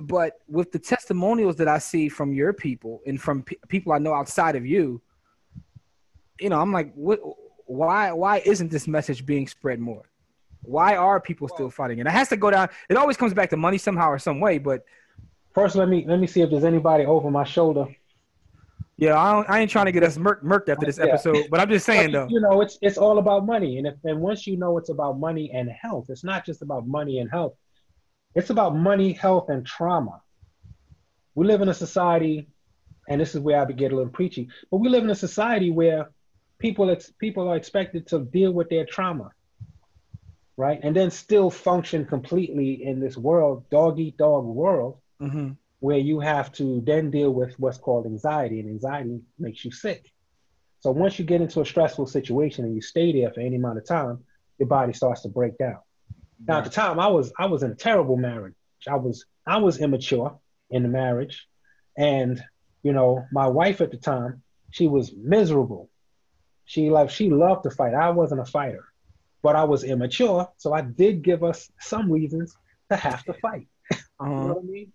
But 0.00 0.34
with 0.46 0.70
the 0.70 0.78
testimonials 0.78 1.56
that 1.56 1.68
I 1.68 1.78
see 1.78 2.08
from 2.08 2.32
your 2.32 2.52
people 2.52 3.00
and 3.06 3.20
from 3.20 3.42
pe- 3.42 3.56
people 3.68 3.92
I 3.92 3.98
know 3.98 4.14
outside 4.14 4.54
of 4.54 4.64
you, 4.64 5.00
you 6.40 6.48
know, 6.48 6.60
I'm 6.60 6.72
like, 6.72 6.92
what? 6.94 7.20
Why? 7.66 8.12
Why 8.12 8.42
isn't 8.44 8.70
this 8.70 8.86
message 8.86 9.26
being 9.26 9.46
spread 9.46 9.80
more? 9.80 10.08
Why 10.62 10.96
are 10.96 11.20
people 11.20 11.48
still 11.48 11.70
fighting 11.70 11.98
it? 11.98 12.06
It 12.06 12.10
has 12.10 12.28
to 12.30 12.36
go 12.36 12.50
down. 12.50 12.68
It 12.88 12.96
always 12.96 13.16
comes 13.16 13.34
back 13.34 13.50
to 13.50 13.56
money 13.56 13.78
somehow 13.78 14.10
or 14.10 14.18
some 14.18 14.40
way. 14.40 14.58
But 14.58 14.84
First, 15.54 15.74
let 15.74 15.88
me 15.88 16.04
let 16.06 16.20
me 16.20 16.26
see 16.26 16.40
if 16.40 16.50
there's 16.50 16.64
anybody 16.64 17.04
over 17.04 17.30
my 17.30 17.44
shoulder. 17.44 17.86
Yeah, 18.98 19.16
I, 19.18 19.32
don't, 19.32 19.48
I 19.48 19.60
ain't 19.60 19.70
trying 19.70 19.86
to 19.86 19.92
get 19.92 20.02
us 20.02 20.18
murked, 20.18 20.42
murked 20.42 20.68
after 20.68 20.84
this 20.84 20.98
Yeah. 20.98 21.06
episode. 21.06 21.46
But 21.50 21.60
I'm 21.60 21.68
just 21.70 21.86
saying 21.86 22.10
though. 22.12 22.26
you 22.28 22.40
know, 22.40 22.60
it's 22.60 22.78
it's 22.82 22.98
all 22.98 23.18
about 23.18 23.46
money, 23.46 23.78
and 23.78 23.86
if 23.86 23.94
and 24.04 24.20
once 24.20 24.46
you 24.46 24.56
know 24.56 24.76
it's 24.76 24.90
about 24.90 25.18
money 25.18 25.50
and 25.54 25.70
health, 25.70 26.06
it's 26.10 26.24
not 26.24 26.44
just 26.44 26.62
about 26.62 26.86
money 26.86 27.20
and 27.20 27.30
health. 27.30 27.54
It's 28.34 28.50
about 28.50 28.76
money, 28.76 29.12
health, 29.12 29.48
and 29.48 29.64
trauma. 29.64 30.20
We 31.34 31.46
live 31.46 31.60
in 31.62 31.68
a 31.68 31.74
society, 31.74 32.48
and 33.08 33.20
this 33.20 33.34
is 33.34 33.40
where 33.40 33.60
I 33.60 33.64
get 33.66 33.92
a 33.92 33.96
little 33.96 34.10
preachy. 34.12 34.48
But 34.70 34.78
we 34.78 34.88
live 34.88 35.04
in 35.04 35.10
a 35.10 35.14
society 35.14 35.70
where 35.70 36.10
people 36.58 36.90
ex- 36.90 37.12
people 37.18 37.48
are 37.48 37.56
expected 37.56 38.08
to 38.08 38.18
deal 38.18 38.50
with 38.52 38.68
their 38.68 38.84
trauma, 38.84 39.30
right, 40.56 40.80
and 40.82 40.94
then 40.94 41.10
still 41.12 41.50
function 41.50 42.04
completely 42.04 42.82
in 42.84 42.98
this 42.98 43.16
world, 43.16 43.64
dog 43.70 44.00
eat 44.00 44.16
dog 44.16 44.44
world, 44.44 44.98
Mm-hmm. 45.22 45.50
Where 45.80 45.98
you 45.98 46.20
have 46.20 46.52
to 46.52 46.80
then 46.84 47.10
deal 47.10 47.30
with 47.30 47.58
what's 47.58 47.78
called 47.78 48.06
anxiety, 48.06 48.60
and 48.60 48.68
anxiety 48.68 49.20
makes 49.38 49.64
you 49.64 49.70
sick. 49.70 50.10
So 50.80 50.90
once 50.92 51.18
you 51.18 51.24
get 51.24 51.40
into 51.40 51.60
a 51.60 51.66
stressful 51.66 52.06
situation 52.06 52.64
and 52.64 52.74
you 52.74 52.80
stay 52.82 53.12
there 53.12 53.32
for 53.32 53.40
any 53.40 53.56
amount 53.56 53.78
of 53.78 53.86
time, 53.86 54.24
your 54.58 54.68
body 54.68 54.92
starts 54.92 55.22
to 55.22 55.28
break 55.28 55.58
down. 55.58 55.78
Now 56.46 56.58
at 56.58 56.64
the 56.64 56.70
time, 56.70 56.98
I 57.00 57.08
was 57.08 57.32
I 57.38 57.46
was 57.46 57.62
in 57.62 57.70
a 57.72 57.74
terrible 57.76 58.16
marriage. 58.16 58.54
I 58.88 58.96
was 58.96 59.24
I 59.46 59.58
was 59.58 59.78
immature 59.78 60.38
in 60.70 60.82
the 60.82 60.88
marriage, 60.88 61.46
and 61.96 62.42
you 62.82 62.92
know 62.92 63.24
my 63.32 63.46
wife 63.46 63.80
at 63.80 63.90
the 63.90 63.96
time 63.96 64.42
she 64.70 64.86
was 64.86 65.12
miserable. 65.16 65.90
She 66.64 66.90
loved 66.90 67.10
she 67.12 67.30
loved 67.30 67.64
to 67.64 67.70
fight. 67.70 67.94
I 67.94 68.10
wasn't 68.10 68.40
a 68.40 68.44
fighter, 68.44 68.84
but 69.42 69.56
I 69.56 69.64
was 69.64 69.84
immature, 69.84 70.48
so 70.58 70.72
I 70.72 70.82
did 70.82 71.22
give 71.22 71.42
us 71.42 71.70
some 71.80 72.10
reasons 72.10 72.54
to 72.90 72.96
have 72.96 73.24
to 73.24 73.34
fight. 73.34 73.66
You 74.20 74.26
know 74.28 74.32
Uh-huh. 74.44 74.54
what 74.54 74.64
I 74.64 74.66
mean? 74.66 74.92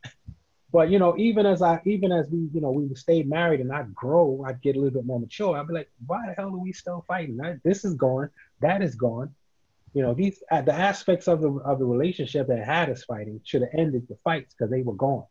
But 0.73 0.89
you 0.91 0.99
know, 0.99 1.15
even 1.17 1.45
as 1.45 1.61
I, 1.61 1.81
even 1.85 2.11
as 2.11 2.29
we, 2.31 2.49
you 2.53 2.61
know, 2.61 2.71
we 2.71 2.93
stayed 2.95 3.29
married 3.29 3.61
and 3.61 3.71
I'd 3.71 3.95
grow, 3.95 4.43
I'd 4.47 4.61
get 4.61 4.75
a 4.75 4.79
little 4.79 4.99
bit 4.99 5.05
more 5.05 5.19
mature. 5.21 5.57
I'd 5.57 5.67
be 5.67 5.75
like, 5.75 5.91
why 6.07 6.27
the 6.27 6.33
hell 6.33 6.47
are 6.47 6.57
we 6.57 6.73
still 6.73 7.05
fighting? 7.07 7.39
I, 7.41 7.57
this 7.63 7.85
is 7.85 7.95
gone, 7.95 8.31
that 8.61 8.81
is 8.81 8.95
gone. 8.95 9.35
You 9.93 10.01
know, 10.03 10.15
these 10.15 10.43
uh, 10.51 10.63
the 10.63 10.73
aspects 10.73 11.27
of 11.29 11.41
the 11.41 11.51
of 11.51 11.79
the 11.79 11.85
relationship 11.85 12.47
that 12.47 12.65
had 12.65 12.89
us 12.89 13.03
fighting 13.05 13.41
should 13.45 13.61
have 13.61 13.71
ended 13.77 14.07
the 14.09 14.17
fights 14.23 14.55
because 14.55 14.71
they 14.71 14.81
were 14.81 14.95
gone. 14.95 15.25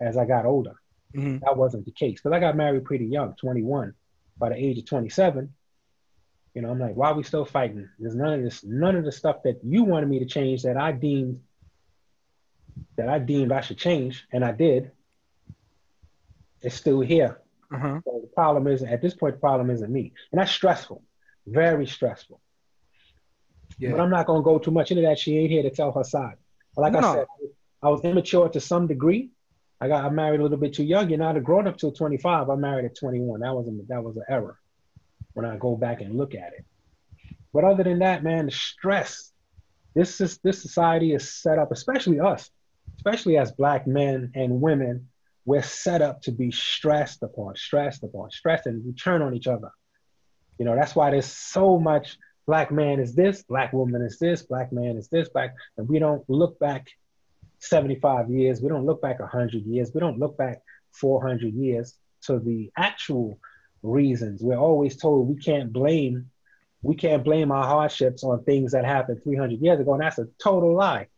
As 0.00 0.16
I 0.18 0.26
got 0.26 0.46
older, 0.46 0.74
hmm 1.14 1.42
that 1.42 1.56
wasn't 1.56 1.86
the 1.86 1.92
case 1.92 2.20
because 2.20 2.32
I 2.36 2.40
got 2.40 2.56
married 2.56 2.84
pretty 2.84 3.06
young, 3.06 3.34
21. 3.36 3.94
By 4.38 4.50
the 4.50 4.56
age 4.56 4.78
of 4.78 4.86
27, 4.86 5.54
you 6.54 6.62
know, 6.62 6.70
I'm 6.70 6.80
like, 6.80 6.96
why 6.96 7.10
are 7.10 7.14
we 7.14 7.22
still 7.22 7.44
fighting? 7.44 7.88
There's 7.98 8.16
none 8.16 8.34
of 8.34 8.42
this, 8.42 8.64
none 8.64 8.96
of 8.96 9.04
the 9.04 9.12
stuff 9.12 9.42
that 9.44 9.60
you 9.64 9.84
wanted 9.84 10.08
me 10.08 10.18
to 10.20 10.26
change 10.26 10.62
that 10.64 10.76
I 10.76 10.92
deemed 10.92 11.40
that 13.00 13.08
I 13.08 13.18
deemed 13.18 13.50
I 13.50 13.62
should 13.62 13.78
change, 13.78 14.26
and 14.32 14.44
I 14.44 14.52
did. 14.52 14.90
It's 16.60 16.74
still 16.74 17.00
here. 17.00 17.40
Uh-huh. 17.74 18.00
So 18.04 18.20
the 18.20 18.30
problem 18.34 18.66
is, 18.66 18.82
at 18.82 19.00
this 19.00 19.14
point, 19.14 19.36
the 19.36 19.40
problem 19.40 19.70
isn't 19.70 19.90
me, 19.90 20.12
and 20.30 20.40
that's 20.40 20.52
stressful, 20.52 21.02
very 21.46 21.86
stressful. 21.86 22.40
Yeah. 23.78 23.92
But 23.92 24.00
I'm 24.00 24.10
not 24.10 24.26
gonna 24.26 24.42
go 24.42 24.58
too 24.58 24.70
much 24.70 24.90
into 24.90 25.02
that. 25.04 25.18
She 25.18 25.38
ain't 25.38 25.50
here 25.50 25.62
to 25.62 25.70
tell 25.70 25.92
her 25.92 26.04
side. 26.04 26.36
But 26.74 26.82
like 26.82 26.92
No. 26.92 26.98
I 26.98 27.14
said, 27.14 27.26
I 27.82 27.88
was 27.88 28.02
immature 28.04 28.48
to 28.50 28.60
some 28.60 28.86
degree. 28.86 29.30
I 29.80 29.88
got 29.88 30.04
I 30.04 30.10
married 30.10 30.40
a 30.40 30.42
little 30.42 30.58
bit 30.58 30.74
too 30.74 30.84
young. 30.84 31.08
You're 31.08 31.18
not 31.18 31.38
a 31.38 31.40
grown 31.40 31.66
up 31.66 31.78
till 31.78 31.92
25. 31.92 32.50
I 32.50 32.54
married 32.56 32.84
at 32.84 32.96
21. 32.98 33.40
That 33.40 33.54
was 33.54 33.66
a, 33.68 33.70
that 33.88 34.04
was 34.04 34.16
an 34.16 34.24
error 34.28 34.58
when 35.32 35.46
I 35.46 35.56
go 35.56 35.76
back 35.76 36.02
and 36.02 36.18
look 36.18 36.34
at 36.34 36.52
it. 36.52 36.66
But 37.54 37.64
other 37.64 37.82
than 37.82 38.00
that, 38.00 38.22
man, 38.22 38.46
the 38.46 38.52
stress. 38.52 39.32
This 39.94 40.20
is 40.20 40.38
this 40.38 40.60
society 40.62 41.14
is 41.14 41.32
set 41.32 41.58
up, 41.58 41.72
especially 41.72 42.20
us, 42.20 42.50
especially 43.00 43.38
as 43.38 43.50
black 43.50 43.86
men 43.86 44.30
and 44.34 44.60
women. 44.60 45.08
We're 45.46 45.62
set 45.62 46.02
up 46.02 46.20
to 46.22 46.32
be 46.32 46.50
stressed 46.50 47.22
upon, 47.22 47.56
stressed 47.56 48.04
upon, 48.04 48.30
stressed, 48.30 48.66
and 48.66 48.84
we 48.84 48.92
turn 48.92 49.22
on 49.22 49.34
each 49.34 49.46
other. 49.46 49.70
You 50.58 50.66
know, 50.66 50.76
that's 50.76 50.94
why 50.94 51.10
there's 51.10 51.24
so 51.24 51.78
much 51.78 52.18
black 52.46 52.70
man 52.70 53.00
is 53.00 53.14
this, 53.14 53.42
black 53.42 53.72
woman 53.72 54.02
is 54.02 54.18
this, 54.18 54.42
black 54.42 54.70
man 54.70 54.98
is 54.98 55.08
this, 55.08 55.30
black, 55.30 55.54
and 55.78 55.88
we 55.88 55.98
don't 55.98 56.28
look 56.28 56.58
back 56.58 56.88
75 57.60 58.30
years, 58.30 58.60
we 58.60 58.68
don't 58.68 58.84
look 58.84 59.00
back 59.00 59.18
100 59.18 59.64
years, 59.64 59.92
we 59.94 60.00
don't 60.00 60.18
look 60.18 60.36
back 60.36 60.60
400 60.92 61.54
years 61.54 61.94
to 62.26 62.38
the 62.38 62.70
actual 62.76 63.38
reasons. 63.82 64.42
We're 64.42 64.58
always 64.58 64.98
told 64.98 65.26
we 65.26 65.40
can't 65.40 65.72
blame, 65.72 66.28
we 66.82 66.96
can't 66.96 67.24
blame 67.24 67.50
our 67.50 67.64
hardships 67.64 68.24
on 68.24 68.44
things 68.44 68.72
that 68.72 68.84
happened 68.84 69.22
300 69.22 69.58
years 69.58 69.80
ago, 69.80 69.94
and 69.94 70.02
that's 70.02 70.18
a 70.18 70.28
total 70.38 70.74
lie. 70.74 71.08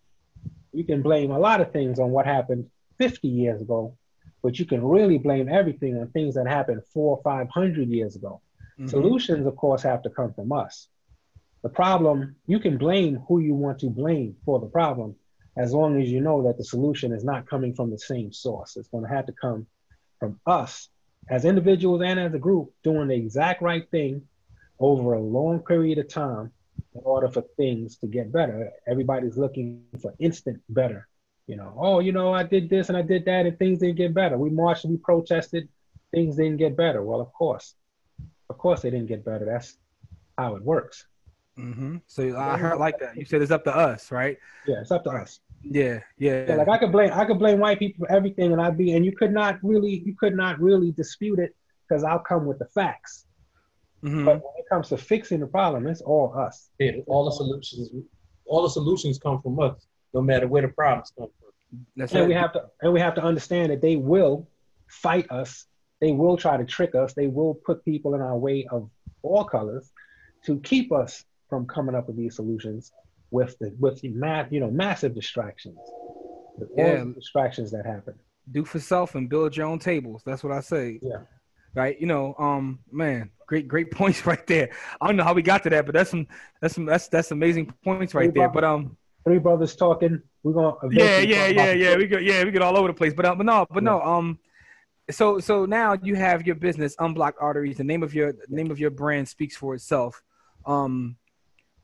You 0.73 0.85
can 0.85 1.03
blame 1.03 1.31
a 1.31 1.39
lot 1.39 1.61
of 1.61 1.73
things 1.73 1.99
on 1.99 2.11
what 2.11 2.27
happened 2.27 2.71
50 2.99 3.29
years 3.29 3.61
ago, 3.61 3.97
but 4.43 4.59
you 4.59 4.65
can 4.65 4.83
really 4.85 5.19
blame 5.19 5.49
everything 5.49 5.99
on 5.99 6.09
things 6.09 6.35
that 6.35 6.47
happened 6.47 6.83
four 6.93 7.17
or 7.17 7.23
500 7.23 7.89
years 7.89 8.17
ago. 8.17 8.41
Mhm. 8.79 8.89
Solutions, 8.89 9.47
of 9.47 9.57
course, 9.57 9.83
have 9.83 10.03
to 10.03 10.11
come 10.11 10.33
from 10.33 10.53
us. 10.53 10.89
The 11.63 11.69
problem, 11.69 12.37
you 12.47 12.59
can 12.59 12.77
blame 12.79 13.17
who 13.29 13.39
you 13.39 13.55
want 13.55 13.79
to 13.81 13.91
blame 13.91 14.37
for 14.45 14.59
the 14.59 14.67
problem, 14.67 15.15
as 15.57 15.73
long 15.75 16.01
as 16.01 16.11
you 16.11 16.21
know 16.21 16.43
that 16.43 16.57
the 16.57 16.65
solution 16.65 17.13
is 17.13 17.25
not 17.25 17.47
coming 17.47 17.75
from 17.75 17.91
the 17.91 17.99
same 17.99 18.33
source. 18.33 18.77
It's 18.77 18.89
going 18.89 19.05
to 19.05 19.11
have 19.11 19.27
to 19.27 19.33
come 19.33 19.67
from 20.19 20.41
us 20.47 20.89
as 21.29 21.45
individuals 21.45 22.03
and 22.03 22.19
as 22.19 22.35
a 22.35 22.39
group 22.39 22.73
doing 22.83 23.09
the 23.09 23.15
exact 23.15 23.63
right 23.63 23.89
thing 23.91 24.27
over 24.81 25.15
a 25.15 25.21
long 25.21 25.61
period 25.61 25.99
of 25.99 26.09
time 26.09 26.51
in 26.95 27.01
order 27.05 27.29
for 27.29 27.43
things 27.57 27.97
to 27.99 28.07
get 28.07 28.33
better. 28.33 28.71
Everybody's 28.87 29.37
looking 29.37 29.83
for 30.01 30.15
instant 30.19 30.61
better. 30.69 31.09
You 31.47 31.57
know, 31.57 31.75
oh, 31.79 31.99
you 32.01 32.13
know, 32.13 32.33
I 32.33 32.45
did 32.45 32.71
this 32.71 32.89
and 32.89 32.97
I 32.97 33.03
did 33.03 33.25
that 33.25 33.47
and 33.47 33.59
things 33.59 33.81
didn't 33.81 33.97
get 33.97 34.15
better. 34.15 34.39
We 34.39 34.51
marched, 34.51 34.85
we 34.85 34.97
protested, 34.97 35.69
things 36.13 36.37
didn't 36.37 36.59
get 36.59 36.77
better. 36.77 37.03
Well, 37.03 37.21
of 37.21 37.33
course. 37.33 37.75
Of 38.49 38.59
course 38.59 38.83
they 38.83 38.91
didn't 38.91 39.09
get 39.09 39.25
better. 39.25 39.45
That's 39.45 39.77
how 40.39 40.57
it 40.57 40.63
works. 40.63 41.07
hmm 41.57 41.97
So 42.07 42.37
I 42.37 42.57
heard 42.57 42.79
like 42.79 42.99
that. 43.01 43.17
You 43.17 43.25
said 43.25 43.43
it's 43.43 43.51
up 43.51 43.65
to 43.65 43.77
us, 43.77 44.11
right? 44.13 44.37
Yeah, 44.67 44.81
it's 44.81 44.91
up 44.91 45.05
to 45.05 45.11
us. 45.11 45.41
Yeah, 45.63 46.01
yeah. 46.19 46.45
Yeah, 46.49 46.55
like 46.57 46.69
I 46.69 46.79
could 46.79 46.93
blame 46.93 47.13
I 47.13 47.25
could 47.25 47.39
blame 47.39 47.59
white 47.59 47.79
people 47.79 48.07
for 48.07 48.13
everything, 48.13 48.53
and 48.53 48.61
I'd 48.61 48.77
be 48.77 48.93
and 48.95 49.05
you 49.05 49.13
could 49.13 49.33
not 49.33 49.59
really 49.63 50.03
you 50.05 50.15
could 50.15 50.35
not 50.35 50.61
really 50.61 50.93
dispute 50.93 51.39
it 51.39 51.55
because 51.89 52.05
I'll 52.05 52.19
come 52.19 52.47
with 52.47 52.59
the 52.59 52.67
facts. 52.67 53.27
Mhm. 54.03 54.25
But 54.25 54.35
when 54.43 54.53
it 54.59 54.69
comes 54.69 54.89
to 54.89 54.97
fixing 54.97 55.41
the 55.41 55.47
problem, 55.47 55.87
it's 55.87 56.01
all 56.01 56.35
us. 56.37 56.71
Yeah, 56.79 56.93
all 57.07 57.25
the 57.25 57.33
solutions, 57.33 57.91
all 58.47 58.63
the 58.63 58.71
solutions 58.71 59.19
come 59.19 59.41
from 59.43 59.59
us, 59.61 59.87
no 60.13 60.21
matter 60.23 60.49
where 60.49 60.63
the 60.63 60.69
problems 60.69 61.13
come 61.17 61.29
from. 61.39 61.87
That's 61.97 62.13
And 62.13 62.23
right. 62.23 62.29
we 62.29 62.35
have 62.35 62.53
to 62.55 62.65
and 62.83 62.93
we 62.93 63.01
have 63.01 63.15
to 63.15 63.23
understand 63.23 63.71
that 63.73 63.81
they 63.81 63.97
will 63.97 64.49
fight 64.89 65.31
us. 65.31 65.67
They 66.01 66.13
will 66.13 66.37
try 66.37 66.57
to 66.57 66.65
trick 66.65 66.95
us. 66.95 67.15
They 67.15 67.29
will 67.29 67.55
put 67.55 67.85
people 67.85 68.15
in 68.15 68.21
our 68.21 68.37
way 68.37 68.67
of 68.71 68.91
all 69.23 69.45
colors 69.45 69.91
to 70.47 70.59
keep 70.61 70.91
us 70.93 71.25
from 71.49 71.67
coming 71.67 71.95
up 71.95 72.09
with 72.09 72.17
these 72.17 72.35
solutions 72.37 72.93
with 73.31 73.57
the 73.61 73.75
with 73.79 74.01
the 74.01 74.09
ma- 74.09 74.47
you 74.51 74.59
know 74.61 74.71
massive 74.71 75.15
distractions. 75.15 75.79
With 76.59 76.69
all 76.77 76.85
Yeah. 76.85 77.05
the 77.05 77.13
distractions 77.13 77.71
that 77.71 77.87
happen. 77.87 78.15
do 78.51 78.65
for 78.65 78.81
self 78.81 79.15
and 79.15 79.29
build 79.29 79.57
your 79.57 79.67
own 79.67 79.79
tables. 79.79 80.23
That's 80.27 80.43
what 80.43 80.53
I 80.53 80.61
say. 80.61 80.99
Yeah. 81.01 81.19
Right. 81.75 81.99
You 81.99 82.07
know, 82.07 82.35
um, 82.39 82.81
man, 82.91 83.31
great, 83.47 83.67
great 83.67 83.91
points 83.99 84.27
right 84.27 84.47
there. 84.47 84.71
I 85.01 85.07
don't 85.07 85.17
know 85.17 85.25
how 85.25 85.35
we 85.35 85.43
got 85.43 85.63
to 85.65 85.71
that, 85.71 85.87
but 85.87 85.95
that's 85.95 86.11
some, 86.11 86.27
that's 86.61 86.75
some, 86.75 86.85
that's 86.85 87.09
that's 87.09 87.31
amazing 87.31 87.73
points 87.85 88.15
right 88.15 88.33
there. 88.33 88.49
But 88.49 88.65
um, 88.65 88.97
Three 89.25 89.39
brothers 89.39 89.77
talking. 89.77 90.21
We're 90.43 90.53
gonna 90.53 90.77
yeah, 90.91 91.21
yeah, 91.21 91.47
yeah, 91.47 91.73
yeah. 91.73 91.97
We 91.97 92.07
get, 92.09 92.25
yeah, 92.25 92.45
we 92.45 92.51
get 92.51 92.63
all 92.63 92.77
over 92.77 92.89
the 92.89 92.95
place. 92.95 93.15
But 93.15 93.25
uh, 93.25 93.35
but 93.37 93.47
no, 93.47 93.67
but 93.71 93.85
no. 93.85 94.03
Um, 94.03 94.39
so 95.11 95.39
so 95.39 95.65
now 95.65 95.97
you 96.03 96.17
have 96.17 96.47
your 96.47 96.57
business, 96.57 96.97
Unblocked 96.99 97.39
Arteries. 97.41 97.77
The 97.77 97.85
name 97.85 98.03
of 98.03 98.15
your 98.15 98.33
the 98.33 98.47
name 98.49 98.71
of 98.71 98.81
your 98.81 98.91
brand 98.91 99.29
speaks 99.29 99.57
for 99.57 99.75
itself. 99.75 100.23
Um, 100.67 101.17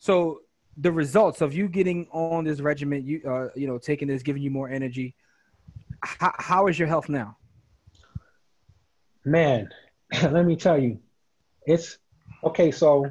so 0.00 0.40
the 0.76 0.92
results 0.92 1.40
of 1.40 1.54
you 1.54 1.68
getting 1.68 2.08
on 2.10 2.44
this 2.44 2.60
regimen, 2.60 3.04
you 3.04 3.22
uh, 3.28 3.48
you 3.54 3.66
know, 3.68 3.78
taking 3.78 4.08
this, 4.08 4.22
giving 4.22 4.42
you 4.42 4.50
more 4.50 4.68
energy. 4.68 5.14
How, 6.02 6.32
how 6.38 6.66
is 6.68 6.78
your 6.78 6.88
health 6.88 7.08
now? 7.08 7.36
Man, 9.28 9.68
let 10.22 10.44
me 10.44 10.56
tell 10.56 10.78
you, 10.78 10.98
it's 11.66 11.98
okay. 12.44 12.70
So 12.70 13.10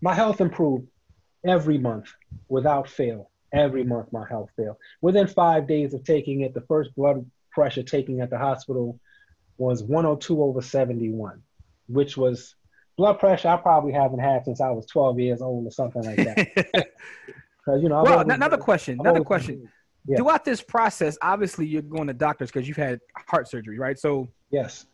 my 0.00 0.14
health 0.14 0.40
improved 0.40 0.86
every 1.46 1.78
month 1.78 2.12
without 2.48 2.88
fail. 2.88 3.30
Every 3.52 3.84
month, 3.84 4.12
my 4.12 4.26
health 4.28 4.50
failed. 4.56 4.76
Within 5.00 5.28
five 5.28 5.68
days 5.68 5.94
of 5.94 6.02
taking 6.04 6.40
it, 6.40 6.54
the 6.54 6.60
first 6.62 6.94
blood 6.96 7.24
pressure 7.52 7.84
taking 7.84 8.20
at 8.20 8.28
the 8.28 8.38
hospital 8.38 8.98
was 9.58 9.82
102 9.84 10.42
over 10.42 10.60
71, 10.60 11.40
which 11.86 12.16
was 12.16 12.56
blood 12.96 13.20
pressure 13.20 13.48
I 13.48 13.56
probably 13.56 13.92
haven't 13.92 14.18
had 14.18 14.44
since 14.44 14.60
I 14.60 14.70
was 14.70 14.86
12 14.86 15.20
years 15.20 15.40
old 15.40 15.66
or 15.66 15.70
something 15.70 16.02
like 16.02 16.16
that. 16.16 16.88
you 17.80 17.88
know, 17.88 17.98
I've 17.98 18.04
well, 18.04 18.18
always 18.18 18.34
another 18.34 18.58
question. 18.58 18.98
I've 19.00 19.06
Another 19.06 19.24
question. 19.24 19.68
Yeah. 20.06 20.16
Throughout 20.16 20.44
this 20.44 20.60
process, 20.60 21.16
obviously 21.22 21.66
you're 21.66 21.80
going 21.80 22.08
to 22.08 22.12
doctors 22.12 22.50
because 22.50 22.68
you've 22.68 22.76
had 22.76 23.00
heart 23.28 23.48
surgery, 23.48 23.78
right? 23.78 23.98
So, 23.98 24.28
Yes. 24.50 24.86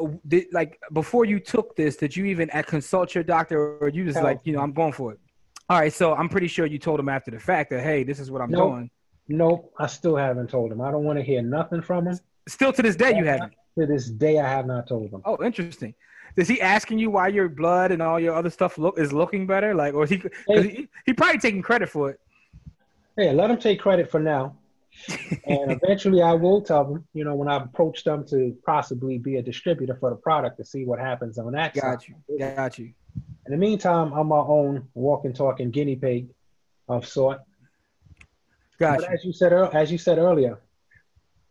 Uh, 0.00 0.08
did 0.26 0.46
like 0.52 0.78
before 0.92 1.24
you 1.24 1.38
took 1.38 1.76
this, 1.76 1.96
did 1.96 2.16
you 2.16 2.24
even 2.26 2.48
consult 2.66 3.14
your 3.14 3.24
doctor, 3.24 3.76
or 3.78 3.88
you 3.88 4.04
just 4.04 4.16
Hell. 4.16 4.24
like, 4.24 4.40
you 4.44 4.52
know, 4.52 4.60
I'm 4.60 4.72
going 4.72 4.92
for 4.92 5.12
it? 5.12 5.20
All 5.68 5.78
right, 5.78 5.92
so 5.92 6.14
I'm 6.14 6.28
pretty 6.28 6.48
sure 6.48 6.66
you 6.66 6.78
told 6.78 6.98
him 6.98 7.08
after 7.08 7.30
the 7.30 7.38
fact 7.38 7.70
that, 7.70 7.82
hey, 7.82 8.02
this 8.02 8.18
is 8.18 8.30
what 8.30 8.42
I'm 8.42 8.50
Nope. 8.50 8.72
doing. 8.72 8.90
Nope. 9.28 9.72
I 9.78 9.86
still 9.86 10.16
haven't 10.16 10.50
told 10.50 10.72
him. 10.72 10.80
I 10.80 10.90
don't 10.90 11.04
want 11.04 11.18
to 11.18 11.24
hear 11.24 11.42
nothing 11.42 11.80
from 11.80 12.08
him. 12.08 12.18
Still 12.48 12.72
to 12.72 12.82
this 12.82 12.96
day, 12.96 13.16
you 13.16 13.24
haven't. 13.24 13.52
To 13.78 13.86
this 13.86 14.10
day, 14.10 14.40
I 14.40 14.48
have 14.48 14.66
not 14.66 14.88
told 14.88 15.12
him. 15.12 15.22
Oh, 15.24 15.42
interesting. 15.44 15.94
Is 16.36 16.48
he 16.48 16.60
asking 16.60 16.98
you 16.98 17.10
why 17.10 17.28
your 17.28 17.48
blood 17.48 17.92
and 17.92 18.02
all 18.02 18.18
your 18.18 18.34
other 18.34 18.50
stuff 18.50 18.78
look 18.78 18.98
is 18.98 19.12
looking 19.12 19.46
better? 19.46 19.74
Like, 19.74 19.94
or 19.94 20.04
is 20.04 20.10
he? 20.10 20.18
Cause 20.18 20.30
he, 20.64 20.88
he 21.06 21.12
probably 21.12 21.38
taking 21.38 21.62
credit 21.62 21.88
for 21.88 22.10
it. 22.10 22.20
Hey, 23.16 23.32
let 23.32 23.50
him 23.50 23.58
take 23.58 23.80
credit 23.80 24.10
for 24.10 24.18
now. 24.18 24.56
And 25.46 25.72
eventually 25.82 26.22
I 26.22 26.32
will 26.34 26.62
tell 26.62 26.84
them, 26.84 27.04
you 27.14 27.24
know, 27.24 27.34
when 27.34 27.48
I 27.48 27.56
approach 27.56 28.04
them 28.04 28.26
to 28.28 28.56
possibly 28.64 29.18
be 29.18 29.36
a 29.36 29.42
distributor 29.42 29.96
for 29.98 30.10
the 30.10 30.16
product 30.16 30.58
to 30.58 30.64
see 30.64 30.84
what 30.84 30.98
happens 30.98 31.38
on 31.38 31.52
that 31.52 31.74
Got 31.74 32.02
side. 32.02 32.14
you. 32.28 32.38
Got 32.38 32.78
you. 32.78 32.92
In 33.46 33.52
the 33.52 33.56
meantime, 33.56 34.12
I'm 34.12 34.28
my 34.28 34.36
own 34.36 34.88
walking, 34.94 35.32
talking 35.32 35.70
guinea 35.70 35.96
pig 35.96 36.28
of 36.88 37.06
sort. 37.06 37.40
Got 38.78 39.04
as 39.04 39.24
you 39.24 39.32
said, 39.32 39.52
as 39.52 39.90
you 39.92 39.98
said 39.98 40.18
earlier, 40.18 40.60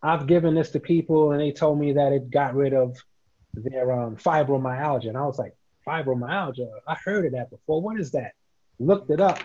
I've 0.02 0.28
given 0.28 0.56
this 0.56 0.72
to 0.72 0.80
people, 0.80 1.32
and 1.32 1.42
they 1.42 1.52
told 1.52 1.80
me 1.80 1.94
that 1.94 2.14
it 2.14 2.30
got 2.30 2.56
rid 2.56 2.74
of 2.74 2.98
their 3.54 3.92
um, 3.92 4.16
fibromyalgia, 4.16 5.10
and 5.10 5.18
I 5.18 5.26
was 5.26 5.38
like, 5.38 5.56
fibromyalgia? 5.86 6.70
I 6.88 6.96
heard 7.04 7.26
of 7.26 7.34
that 7.34 7.50
before. 7.50 7.82
What 7.82 8.00
is 8.00 8.12
that? 8.12 8.34
Looked 8.80 9.12
it 9.12 9.20
up, 9.20 9.40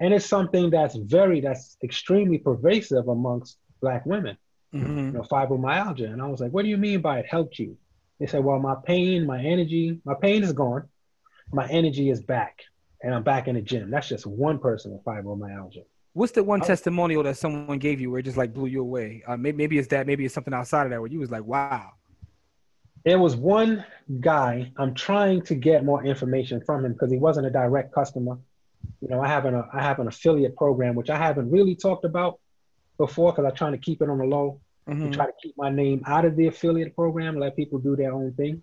and 0.00 0.12
it's 0.14 0.26
something 0.26 0.70
that's 0.70 0.96
very, 0.96 1.40
that's 1.40 1.76
extremely 1.82 2.38
pervasive 2.38 3.08
amongst 3.08 3.58
Black 3.80 4.04
women. 4.06 4.36
hmm 4.72 5.06
You 5.12 5.12
know, 5.12 5.22
fibromyalgia, 5.22 6.12
and 6.12 6.20
I 6.20 6.26
was 6.26 6.40
like, 6.40 6.52
what 6.52 6.62
do 6.62 6.68
you 6.68 6.76
mean 6.76 7.00
by 7.00 7.20
it 7.20 7.26
helped 7.26 7.58
you? 7.58 7.76
They 8.20 8.26
said, 8.26 8.44
well, 8.44 8.58
my 8.58 8.76
pain, 8.84 9.26
my 9.26 9.42
energy, 9.42 10.00
my 10.04 10.14
pain 10.14 10.42
is 10.42 10.52
gone, 10.52 10.84
my 11.52 11.66
energy 11.68 12.10
is 12.10 12.20
back, 12.22 12.62
and 13.02 13.14
I'm 13.14 13.22
back 13.22 13.48
in 13.48 13.54
the 13.54 13.62
gym. 13.62 13.90
That's 13.90 14.08
just 14.08 14.26
one 14.26 14.58
person 14.58 14.92
with 14.92 15.04
fibromyalgia. 15.04 15.84
What's 16.12 16.32
the 16.32 16.44
one 16.44 16.60
Oh. 16.62 16.64
testimonial 16.64 17.22
that 17.24 17.36
someone 17.36 17.78
gave 17.78 18.00
you 18.00 18.10
where 18.10 18.20
it 18.20 18.24
just 18.24 18.36
like 18.36 18.54
blew 18.54 18.66
you 18.66 18.80
away? 18.80 19.22
Uh, 19.26 19.36
maybe, 19.36 19.56
maybe 19.56 19.78
it's 19.78 19.88
that. 19.88 20.06
Maybe 20.06 20.24
it's 20.24 20.34
something 20.34 20.54
outside 20.54 20.84
of 20.84 20.90
that 20.90 21.00
where 21.00 21.10
you 21.10 21.18
was 21.18 21.30
like, 21.30 21.44
wow. 21.44 21.90
There 23.04 23.18
was 23.18 23.36
one 23.36 23.84
guy. 24.20 24.72
I'm 24.76 24.94
trying 24.94 25.42
to 25.42 25.54
get 25.54 25.84
more 25.84 26.04
information 26.04 26.60
from 26.64 26.84
him 26.84 26.92
because 26.92 27.10
he 27.10 27.18
wasn't 27.18 27.46
a 27.46 27.50
direct 27.50 27.92
customer. 27.92 28.38
You 29.04 29.10
know, 29.10 29.20
I 29.20 29.28
have 29.28 29.44
an 29.44 29.62
I 29.70 29.82
have 29.82 29.98
an 29.98 30.08
affiliate 30.08 30.56
program 30.56 30.94
which 30.94 31.10
I 31.10 31.18
haven't 31.18 31.50
really 31.50 31.74
talked 31.74 32.06
about 32.06 32.40
before 32.96 33.32
because 33.32 33.44
I'm 33.44 33.54
trying 33.54 33.72
to 33.72 33.78
keep 33.78 34.00
it 34.00 34.08
on 34.08 34.16
the 34.16 34.24
low. 34.24 34.60
Mhm. 34.88 35.12
try 35.12 35.26
to 35.26 35.32
keep 35.42 35.54
my 35.58 35.70
name 35.70 36.02
out 36.06 36.24
of 36.24 36.36
the 36.36 36.46
affiliate 36.46 36.94
program, 36.94 37.38
let 37.38 37.54
people 37.56 37.78
do 37.78 37.96
their 37.96 38.12
own 38.12 38.32
thing. 38.32 38.62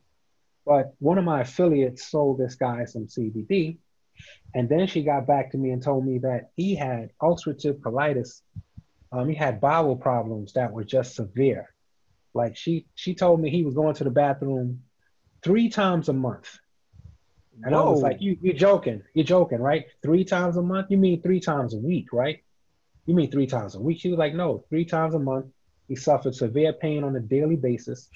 But 0.65 0.93
one 0.99 1.17
of 1.19 1.25
my 1.25 1.41
affiliates 1.41 2.09
sold 2.09 2.37
this 2.39 2.55
guy 2.55 2.85
some 2.85 3.07
CBD, 3.07 3.77
and 4.55 4.69
then 4.69 4.85
she 4.87 5.03
got 5.03 5.25
back 5.27 5.51
to 5.51 5.57
me 5.57 5.71
and 5.71 5.81
told 5.81 6.05
me 6.05 6.19
that 6.19 6.51
he 6.55 6.75
had 6.75 7.11
ulcerative 7.21 7.79
colitis. 7.79 8.41
Um, 9.11 9.29
he 9.29 9.35
had 9.35 9.61
bowel 9.61 9.95
problems 9.95 10.53
that 10.53 10.71
were 10.71 10.83
just 10.83 11.15
severe. 11.15 11.73
Like 12.33 12.55
she 12.55 12.87
she 12.95 13.13
told 13.13 13.41
me 13.41 13.49
he 13.49 13.63
was 13.63 13.75
going 13.75 13.95
to 13.95 14.03
the 14.03 14.11
bathroom 14.11 14.83
three 15.43 15.69
times 15.69 16.09
a 16.09 16.13
month. 16.13 16.57
And 17.63 17.75
I 17.75 17.81
was 17.81 18.01
Whoa. 18.01 18.09
like, 18.09 18.21
you, 18.21 18.37
you're 18.41 18.55
joking. 18.55 19.03
You're 19.13 19.25
joking, 19.25 19.59
right? 19.59 19.85
Three 20.01 20.25
times 20.25 20.57
a 20.57 20.61
month? 20.61 20.87
You 20.89 20.97
mean 20.97 21.21
three 21.21 21.39
times 21.39 21.73
a 21.73 21.77
week, 21.77 22.11
right? 22.11 22.43
You 23.05 23.13
mean 23.13 23.29
three 23.31 23.47
times 23.47 23.75
a 23.75 23.79
week? 23.79 23.99
She 23.99 24.09
was 24.09 24.17
like, 24.17 24.33
no, 24.33 24.63
three 24.69 24.85
times 24.85 25.13
a 25.13 25.19
month. 25.19 25.47
He 25.87 25.95
suffered 25.95 26.35
severe 26.35 26.73
pain 26.73 27.03
on 27.03 27.15
a 27.15 27.19
daily 27.19 27.57
basis. 27.57 28.07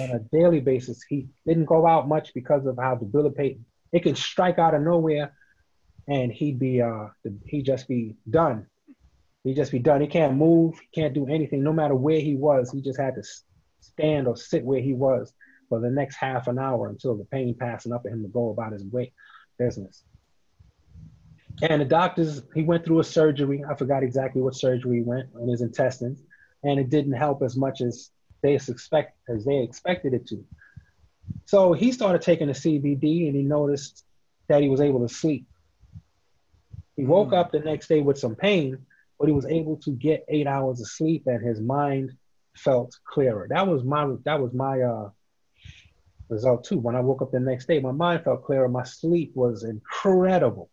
On 0.00 0.10
a 0.10 0.18
daily 0.18 0.60
basis, 0.60 1.02
he 1.08 1.28
didn't 1.46 1.66
go 1.66 1.86
out 1.86 2.08
much 2.08 2.34
because 2.34 2.66
of 2.66 2.76
how 2.76 2.96
debilitating 2.96 3.64
it 3.92 4.02
can 4.02 4.14
strike 4.14 4.58
out 4.58 4.74
of 4.74 4.82
nowhere, 4.82 5.32
and 6.08 6.32
he'd 6.32 6.58
be 6.58 6.80
uh 6.80 7.08
he'd 7.46 7.66
just 7.66 7.88
be 7.88 8.16
done. 8.28 8.66
He'd 9.44 9.56
just 9.56 9.72
be 9.72 9.78
done. 9.78 10.00
He 10.00 10.06
can't 10.06 10.36
move. 10.36 10.78
He 10.78 11.00
can't 11.00 11.14
do 11.14 11.26
anything. 11.26 11.62
No 11.62 11.72
matter 11.72 11.94
where 11.94 12.20
he 12.20 12.36
was, 12.36 12.70
he 12.70 12.80
just 12.80 13.00
had 13.00 13.14
to 13.14 13.22
stand 13.80 14.28
or 14.28 14.36
sit 14.36 14.64
where 14.64 14.80
he 14.80 14.92
was 14.92 15.32
for 15.70 15.80
the 15.80 15.90
next 15.90 16.16
half 16.16 16.48
an 16.48 16.58
hour 16.58 16.90
until 16.90 17.16
the 17.16 17.24
pain 17.24 17.54
passed 17.54 17.86
enough 17.86 18.02
for 18.02 18.10
him 18.10 18.22
to 18.22 18.28
go 18.28 18.50
about 18.50 18.74
his 18.74 18.84
way 18.84 19.14
business. 19.58 20.04
And 21.62 21.80
the 21.80 21.86
doctors, 21.86 22.42
he 22.54 22.62
went 22.62 22.84
through 22.84 23.00
a 23.00 23.04
surgery. 23.04 23.64
I 23.68 23.74
forgot 23.74 24.02
exactly 24.02 24.42
what 24.42 24.54
surgery 24.54 24.98
he 24.98 25.02
went 25.02 25.28
on 25.34 25.48
his 25.48 25.62
intestines, 25.62 26.22
and 26.62 26.78
it 26.78 26.90
didn't 26.90 27.12
help 27.12 27.42
as 27.42 27.56
much 27.56 27.80
as 27.80 28.10
they 28.42 28.54
expect 28.54 29.16
as 29.28 29.44
they 29.44 29.58
expected 29.58 30.12
it 30.14 30.26
to. 30.28 30.44
So 31.46 31.72
he 31.72 31.92
started 31.92 32.22
taking 32.22 32.48
the 32.48 32.54
CBD, 32.54 33.26
and 33.28 33.36
he 33.36 33.42
noticed 33.42 34.04
that 34.48 34.62
he 34.62 34.68
was 34.68 34.80
able 34.80 35.06
to 35.06 35.14
sleep. 35.14 35.46
He 36.96 37.04
woke 37.04 37.30
Mm. 37.30 37.38
up 37.38 37.52
the 37.52 37.60
next 37.60 37.88
day 37.88 38.00
with 38.00 38.18
some 38.18 38.34
pain, 38.34 38.86
but 39.18 39.28
he 39.28 39.32
was 39.32 39.46
able 39.46 39.76
to 39.78 39.90
get 39.92 40.24
eight 40.28 40.46
hours 40.46 40.80
of 40.80 40.88
sleep, 40.88 41.26
and 41.26 41.44
his 41.44 41.60
mind 41.60 42.16
felt 42.56 42.98
clearer. 43.04 43.46
That 43.48 43.66
was 43.68 43.84
my 43.84 44.16
that 44.24 44.40
was 44.40 44.52
my 44.52 44.80
uh, 44.80 45.10
result 46.30 46.64
too. 46.64 46.78
When 46.78 46.96
I 46.96 47.00
woke 47.00 47.22
up 47.22 47.32
the 47.32 47.40
next 47.40 47.66
day, 47.66 47.80
my 47.80 47.92
mind 47.92 48.24
felt 48.24 48.44
clearer. 48.44 48.68
My 48.68 48.84
sleep 48.84 49.32
was 49.34 49.64
incredible, 49.64 50.70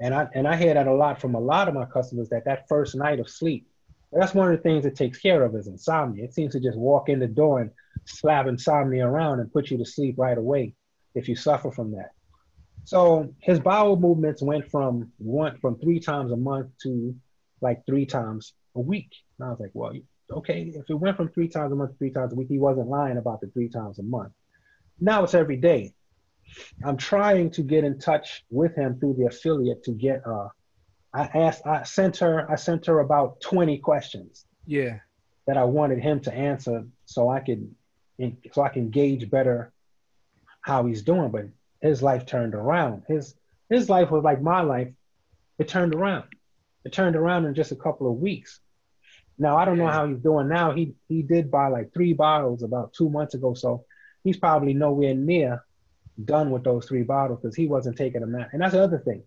and 0.00 0.14
I 0.14 0.28
and 0.34 0.46
I 0.46 0.56
hear 0.56 0.74
that 0.74 0.86
a 0.86 0.94
lot 0.94 1.20
from 1.20 1.34
a 1.34 1.40
lot 1.40 1.68
of 1.68 1.74
my 1.74 1.86
customers 1.86 2.28
that 2.30 2.44
that 2.44 2.68
first 2.68 2.94
night 2.94 3.20
of 3.20 3.30
sleep. 3.30 3.68
That's 4.12 4.34
one 4.34 4.52
of 4.52 4.56
the 4.56 4.62
things 4.62 4.84
it 4.84 4.94
takes 4.94 5.18
care 5.18 5.42
of 5.42 5.54
is 5.54 5.68
insomnia. 5.68 6.24
It 6.24 6.34
seems 6.34 6.52
to 6.52 6.60
just 6.60 6.76
walk 6.76 7.08
in 7.08 7.18
the 7.18 7.26
door 7.26 7.60
and 7.60 7.70
slap 8.04 8.46
insomnia 8.46 9.06
around 9.06 9.40
and 9.40 9.50
put 9.50 9.70
you 9.70 9.78
to 9.78 9.86
sleep 9.86 10.16
right 10.18 10.36
away 10.36 10.74
if 11.14 11.28
you 11.28 11.36
suffer 11.36 11.70
from 11.70 11.92
that. 11.92 12.10
So 12.84 13.32
his 13.40 13.60
bowel 13.60 13.96
movements 13.96 14.42
went 14.42 14.70
from 14.70 15.12
one 15.18 15.58
from 15.60 15.78
three 15.78 16.00
times 16.00 16.32
a 16.32 16.36
month 16.36 16.70
to 16.82 17.14
like 17.60 17.86
three 17.86 18.04
times 18.04 18.52
a 18.74 18.80
week. 18.80 19.10
And 19.38 19.46
I 19.46 19.50
was 19.50 19.60
like, 19.60 19.70
well, 19.72 19.92
okay, 20.30 20.72
if 20.74 20.90
it 20.90 20.94
went 20.94 21.16
from 21.16 21.28
three 21.28 21.48
times 21.48 21.72
a 21.72 21.76
month 21.76 21.92
to 21.92 21.96
three 21.98 22.10
times 22.10 22.32
a 22.32 22.36
week, 22.36 22.48
he 22.48 22.58
wasn't 22.58 22.88
lying 22.88 23.18
about 23.18 23.40
the 23.40 23.46
three 23.48 23.68
times 23.68 23.98
a 23.98 24.02
month. 24.02 24.32
Now 25.02 25.24
it's 25.24 25.34
every 25.34 25.56
day. 25.56 25.94
I'm 26.84 26.96
trying 26.96 27.50
to 27.52 27.62
get 27.62 27.82
in 27.82 27.98
touch 27.98 28.44
with 28.50 28.76
him 28.76 29.00
through 29.00 29.14
the 29.18 29.26
affiliate 29.26 29.82
to 29.84 29.90
get 29.92 30.22
uh 30.26 30.48
I 31.12 31.22
asked 31.34 31.66
I 31.66 31.82
sent 31.82 32.18
her 32.18 32.48
I 32.50 32.54
sent 32.54 32.86
her 32.86 33.00
about 33.00 33.40
20 33.40 33.78
questions 33.78 34.46
Yeah. 34.64 35.00
that 35.46 35.56
I 35.56 35.64
wanted 35.64 35.98
him 35.98 36.20
to 36.20 36.32
answer 36.32 36.84
so 37.04 37.28
I 37.28 37.40
could 37.40 37.74
so 38.52 38.62
I 38.62 38.68
can 38.68 38.90
gauge 38.90 39.28
better 39.28 39.72
how 40.60 40.86
he's 40.86 41.02
doing. 41.02 41.30
But 41.32 41.46
his 41.80 42.00
life 42.02 42.24
turned 42.24 42.54
around. 42.54 43.02
His 43.08 43.34
his 43.68 43.90
life 43.90 44.10
was 44.12 44.22
like 44.22 44.40
my 44.40 44.60
life. 44.60 44.92
It 45.58 45.66
turned 45.66 45.94
around. 45.96 46.24
It 46.84 46.92
turned 46.92 47.16
around 47.16 47.46
in 47.46 47.54
just 47.54 47.72
a 47.72 47.76
couple 47.76 48.06
of 48.08 48.18
weeks. 48.18 48.60
Now 49.38 49.56
I 49.56 49.64
don't 49.64 49.78
know 49.78 49.88
how 49.88 50.06
he's 50.06 50.20
doing 50.20 50.48
now. 50.48 50.72
He 50.72 50.94
he 51.08 51.22
did 51.22 51.50
buy 51.50 51.66
like 51.68 51.92
three 51.92 52.12
bottles 52.12 52.62
about 52.62 52.92
two 52.92 53.10
months 53.10 53.34
ago, 53.34 53.54
so 53.54 53.84
he's 54.24 54.36
probably 54.36 54.74
nowhere 54.74 55.14
near 55.14 55.64
done 56.24 56.50
with 56.50 56.64
those 56.64 56.86
three 56.86 57.02
bottles 57.02 57.40
because 57.40 57.56
he 57.56 57.66
wasn't 57.66 57.96
taking 57.96 58.20
them 58.20 58.34
out. 58.34 58.48
And 58.52 58.62
that's 58.62 58.74
the 58.74 58.82
other 58.82 58.98
thing. 58.98 59.22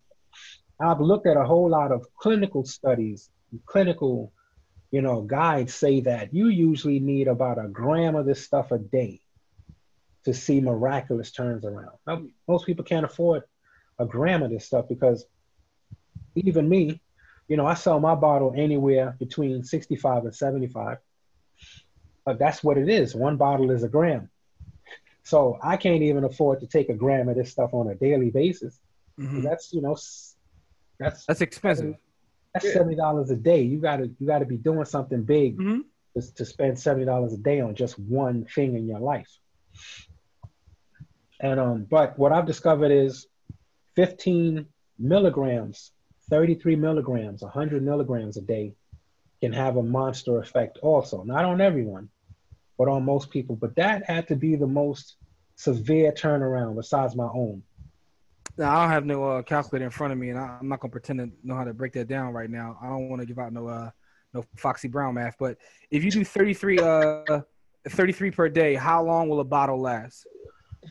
I've 0.79 0.99
looked 0.99 1.27
at 1.27 1.37
a 1.37 1.45
whole 1.45 1.69
lot 1.69 1.91
of 1.91 2.05
clinical 2.15 2.65
studies, 2.65 3.29
clinical, 3.65 4.33
you 4.91 5.01
know, 5.01 5.21
guides 5.21 5.73
say 5.73 6.01
that 6.01 6.33
you 6.33 6.49
usually 6.49 6.99
need 6.99 7.27
about 7.27 7.63
a 7.63 7.67
gram 7.67 8.15
of 8.15 8.25
this 8.25 8.43
stuff 8.43 8.71
a 8.71 8.77
day 8.77 9.21
to 10.25 10.33
see 10.33 10.59
miraculous 10.59 11.31
turns 11.31 11.65
around. 11.65 11.97
Now, 12.05 12.23
most 12.47 12.65
people 12.65 12.83
can't 12.83 13.05
afford 13.05 13.43
a 13.99 14.05
gram 14.05 14.43
of 14.43 14.51
this 14.51 14.65
stuff 14.65 14.87
because 14.89 15.25
even 16.35 16.67
me, 16.67 16.99
you 17.47 17.57
know, 17.57 17.65
I 17.65 17.75
sell 17.75 17.99
my 17.99 18.15
bottle 18.15 18.53
anywhere 18.55 19.15
between 19.19 19.63
65 19.63 20.25
and 20.25 20.35
75. 20.35 20.97
But 22.25 22.39
that's 22.39 22.63
what 22.63 22.77
it 22.77 22.89
is. 22.89 23.15
One 23.15 23.37
bottle 23.37 23.69
is 23.69 23.83
a 23.83 23.87
gram. 23.87 24.29
So 25.25 25.57
I 25.61 25.75
can't 25.75 26.03
even 26.03 26.23
afford 26.23 26.59
to 26.61 26.67
take 26.67 26.89
a 26.89 26.93
gram 26.93 27.27
of 27.29 27.35
this 27.35 27.51
stuff 27.51 27.73
on 27.73 27.89
a 27.89 27.95
daily 27.95 28.29
basis. 28.29 28.79
Mhm. 29.19 29.43
That's, 29.43 29.73
you 29.73 29.81
know, 29.81 29.97
that's 30.99 31.25
That's 31.25 31.41
expensive. 31.41 31.95
that's 32.53 32.65
Yeah. 32.65 32.73
seventy 32.73 32.95
dollars 32.95 33.31
a 33.31 33.35
day. 33.35 33.61
You 33.63 33.79
gotta 33.79 34.05
you 34.19 34.27
gotta 34.27 34.45
be 34.45 34.57
doing 34.57 34.85
something 34.85 35.23
big 35.23 35.57
hmm 35.57 35.79
to, 36.15 36.33
to 36.35 36.45
spend 36.45 36.79
seventy 36.79 37.05
dollars 37.05 37.33
a 37.33 37.37
day 37.37 37.59
on 37.59 37.75
just 37.75 37.97
one 37.99 38.45
thing 38.45 38.75
in 38.75 38.87
your 38.87 38.99
life. 38.99 39.29
And 41.41 41.59
um, 41.59 41.85
but 41.89 42.17
what 42.17 42.31
I've 42.31 42.45
discovered 42.45 42.91
is 42.91 43.27
fifteen 43.95 44.67
milligrams, 44.99 45.91
thirty-three 46.29 46.75
milligrams, 46.77 47.43
hundred 47.43 47.83
milligrams 47.83 48.37
a 48.37 48.41
day 48.41 48.75
can 49.41 49.51
have 49.51 49.75
a 49.75 49.83
monster 49.83 50.39
effect 50.39 50.77
also. 50.81 51.23
Not 51.23 51.43
on 51.45 51.59
everyone, 51.59 52.09
but 52.77 52.87
on 52.87 53.03
most 53.03 53.29
people. 53.29 53.55
But 53.55 53.75
that 53.75 54.03
had 54.09 54.27
to 54.27 54.35
be 54.35 54.55
the 54.55 54.67
most 54.67 55.15
severe 55.55 56.11
turnaround 56.11 56.75
besides 56.75 57.15
my 57.15 57.27
own. 57.33 57.63
Now 58.57 58.75
I 58.75 58.83
don't 58.83 58.91
have 58.91 59.05
no 59.05 59.23
uh, 59.23 59.41
calculator 59.41 59.85
in 59.85 59.91
front 59.91 60.13
of 60.13 60.19
me, 60.19 60.29
and 60.29 60.39
I, 60.39 60.57
I'm 60.59 60.67
not 60.67 60.79
gonna 60.79 60.91
pretend 60.91 61.19
to 61.19 61.29
know 61.43 61.55
how 61.55 61.63
to 61.63 61.73
break 61.73 61.93
that 61.93 62.07
down 62.07 62.33
right 62.33 62.49
now. 62.49 62.77
I 62.81 62.87
don't 62.87 63.09
want 63.09 63.21
to 63.21 63.25
give 63.25 63.39
out 63.39 63.51
no 63.51 63.67
uh 63.67 63.89
no 64.33 64.43
Foxy 64.57 64.87
Brown 64.87 65.15
math, 65.15 65.35
but 65.39 65.57
if 65.91 66.03
you 66.03 66.11
do 66.11 66.23
33 66.23 66.79
uh 66.79 67.41
33 67.89 68.31
per 68.31 68.49
day, 68.49 68.75
how 68.75 69.03
long 69.03 69.29
will 69.29 69.39
a 69.39 69.45
bottle 69.45 69.79
last? 69.79 70.25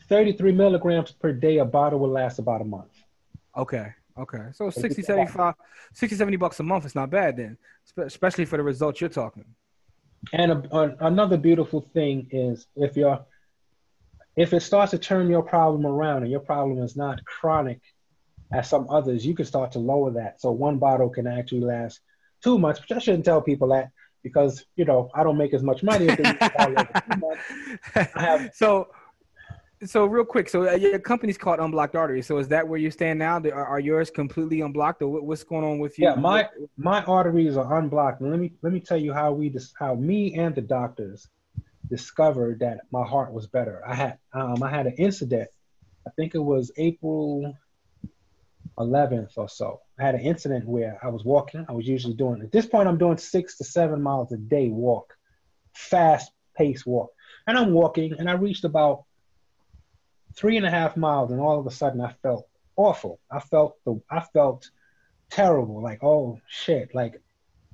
33 0.07 0.51
milligrams 0.51 1.11
per 1.11 1.31
day, 1.31 1.57
a 1.57 1.65
bottle 1.65 1.99
will 1.99 2.09
last 2.09 2.39
about 2.39 2.61
a 2.61 2.65
month. 2.65 2.91
Okay, 3.57 3.93
okay, 4.17 4.45
so 4.51 4.69
So 4.69 4.81
60, 4.81 5.01
75, 5.01 5.55
60, 5.93 6.15
70 6.17 6.37
bucks 6.37 6.59
a 6.59 6.63
month 6.63 6.85
is 6.85 6.95
not 6.95 7.09
bad 7.09 7.37
then, 7.37 7.57
especially 7.97 8.45
for 8.45 8.57
the 8.57 8.63
results 8.63 8.99
you're 9.01 9.09
talking. 9.09 9.45
And 10.33 10.51
a, 10.51 10.75
a- 10.75 10.95
another 11.07 11.37
beautiful 11.37 11.81
thing 11.93 12.27
is 12.31 12.65
if 12.75 12.95
you're 12.97 13.25
if 14.35 14.53
it 14.53 14.61
starts 14.61 14.91
to 14.91 14.97
turn 14.99 15.29
your 15.29 15.43
problem 15.43 15.85
around 15.85 16.23
and 16.23 16.31
your 16.31 16.41
problem 16.41 16.79
is 16.83 16.97
not 16.97 17.23
chronic 17.25 17.79
as 18.51 18.69
some 18.69 18.87
others, 18.89 19.25
you 19.25 19.33
can 19.33 19.45
start 19.45 19.71
to 19.73 19.79
lower 19.79 20.11
that. 20.11 20.41
So 20.41 20.51
one 20.51 20.77
bottle 20.77 21.09
can 21.09 21.25
actually 21.27 21.61
last 21.61 21.99
two 22.43 22.57
months, 22.59 22.81
which 22.81 22.91
I 22.91 22.99
shouldn't 22.99 23.25
tell 23.25 23.41
people 23.41 23.69
that. 23.69 23.91
because 24.23 24.65
you 24.75 24.85
know 24.85 25.09
I 25.15 25.23
don't 25.23 25.37
make 25.37 25.53
as 25.53 25.63
much 25.63 25.83
money. 25.83 26.07
As 26.09 26.19
I 28.15 28.21
have 28.21 28.51
so. 28.53 28.87
So 29.83 30.05
real 30.05 30.23
quick, 30.23 30.47
so 30.47 30.69
uh, 30.69 30.73
your 30.75 30.99
company's 30.99 31.37
called 31.37 31.59
Unblocked 31.59 31.95
Artery. 31.95 32.21
So 32.21 32.37
is 32.37 32.47
that 32.47 32.65
where 32.65 32.79
you 32.79 32.89
stand 32.89 33.19
now? 33.19 33.39
Are, 33.39 33.65
are 33.65 33.79
yours 33.79 34.09
completely 34.09 34.61
unblocked, 34.61 35.01
or 35.01 35.21
what's 35.21 35.43
going 35.43 35.65
on 35.65 35.79
with 35.79 35.99
you? 35.99 36.05
Yeah, 36.05 36.15
my 36.15 36.47
my 36.77 37.03
arteries 37.03 37.57
are 37.57 37.77
unblocked. 37.77 38.21
And 38.21 38.31
let 38.31 38.39
me 38.39 38.53
let 38.61 38.71
me 38.71 38.79
tell 38.79 38.97
you 38.97 39.13
how 39.13 39.33
we 39.33 39.53
how 39.77 39.95
me 39.95 40.35
and 40.35 40.55
the 40.55 40.61
doctors 40.61 41.27
discovered 41.89 42.59
that 42.59 42.81
my 42.91 43.05
heart 43.05 43.33
was 43.33 43.47
better. 43.47 43.81
I 43.85 43.95
had 43.95 44.17
um, 44.33 44.63
I 44.63 44.69
had 44.69 44.87
an 44.87 44.95
incident. 44.97 45.49
I 46.07 46.11
think 46.11 46.35
it 46.35 46.39
was 46.39 46.71
April 46.77 47.53
11th 48.77 49.37
or 49.37 49.49
so. 49.49 49.81
I 49.99 50.03
had 50.03 50.15
an 50.15 50.21
incident 50.21 50.67
where 50.67 50.99
I 51.03 51.09
was 51.09 51.25
walking. 51.25 51.65
I 51.67 51.73
was 51.73 51.87
usually 51.87 52.13
doing 52.13 52.41
at 52.41 52.51
this 52.51 52.65
point 52.65 52.87
I'm 52.87 52.97
doing 52.97 53.17
six 53.17 53.57
to 53.57 53.65
seven 53.65 54.01
miles 54.01 54.31
a 54.31 54.37
day 54.37 54.69
walk, 54.69 55.13
fast 55.73 56.31
pace 56.55 56.85
walk, 56.85 57.11
and 57.47 57.57
I'm 57.57 57.71
walking 57.71 58.15
and 58.17 58.29
I 58.29 58.33
reached 58.33 58.63
about 58.63 59.04
three 60.35 60.57
and 60.57 60.65
a 60.65 60.71
half 60.71 60.97
miles, 60.97 61.31
and 61.31 61.39
all 61.39 61.59
of 61.59 61.67
a 61.67 61.71
sudden 61.71 62.01
I 62.01 62.13
felt 62.21 62.47
awful. 62.75 63.19
I 63.31 63.39
felt 63.39 63.77
the 63.85 64.01
I 64.09 64.21
felt 64.21 64.69
terrible. 65.29 65.81
Like 65.81 66.03
oh 66.03 66.39
shit, 66.47 66.93
like 66.93 67.21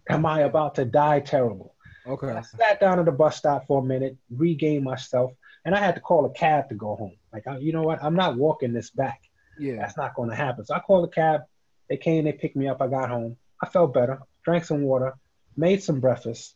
am 0.10 0.26
I 0.26 0.42
about 0.42 0.76
to 0.76 0.86
die? 0.86 1.20
Terrible. 1.20 1.76
Okay. 2.06 2.30
I 2.30 2.42
sat 2.42 2.80
down 2.80 3.00
at 3.00 3.06
the 3.06 3.12
bus 3.12 3.38
stop 3.38 3.68
for 3.68 3.82
a 3.82 3.86
minute, 3.86 4.18
regained 4.30 4.84
myself, 4.84 5.32
and 5.66 5.76
I 5.76 5.80
had 5.80 5.96
to 5.96 6.02
call 6.02 6.26
a 6.26 6.32
cab 6.32 6.70
to 6.70 6.76
go 6.76 6.96
home. 6.96 7.16
Like, 7.32 7.48
I, 7.48 7.58
you 7.58 7.74
know 7.74 7.84
what? 7.84 8.04
I'm 8.04 8.16
not 8.16 8.38
walking 8.38 8.74
this 8.74 8.90
back. 8.90 9.22
Yeah. 9.60 9.76
That's 9.78 9.98
not 9.98 10.16
going 10.16 10.30
to 10.30 10.36
happen. 10.36 10.66
So 10.66 10.74
I 10.74 10.80
called 10.80 11.06
a 11.06 11.12
cab. 11.12 11.42
They 11.90 11.98
came, 11.98 12.24
they 12.24 12.34
picked 12.34 12.56
me 12.56 12.68
up. 12.68 12.82
I 12.82 12.88
got 12.88 13.10
home. 13.10 13.38
I 13.62 13.68
felt 13.68 13.94
better, 13.94 14.20
drank 14.44 14.66
some 14.66 14.82
water, 14.82 15.14
made 15.56 15.84
some 15.84 16.00
breakfast. 16.00 16.56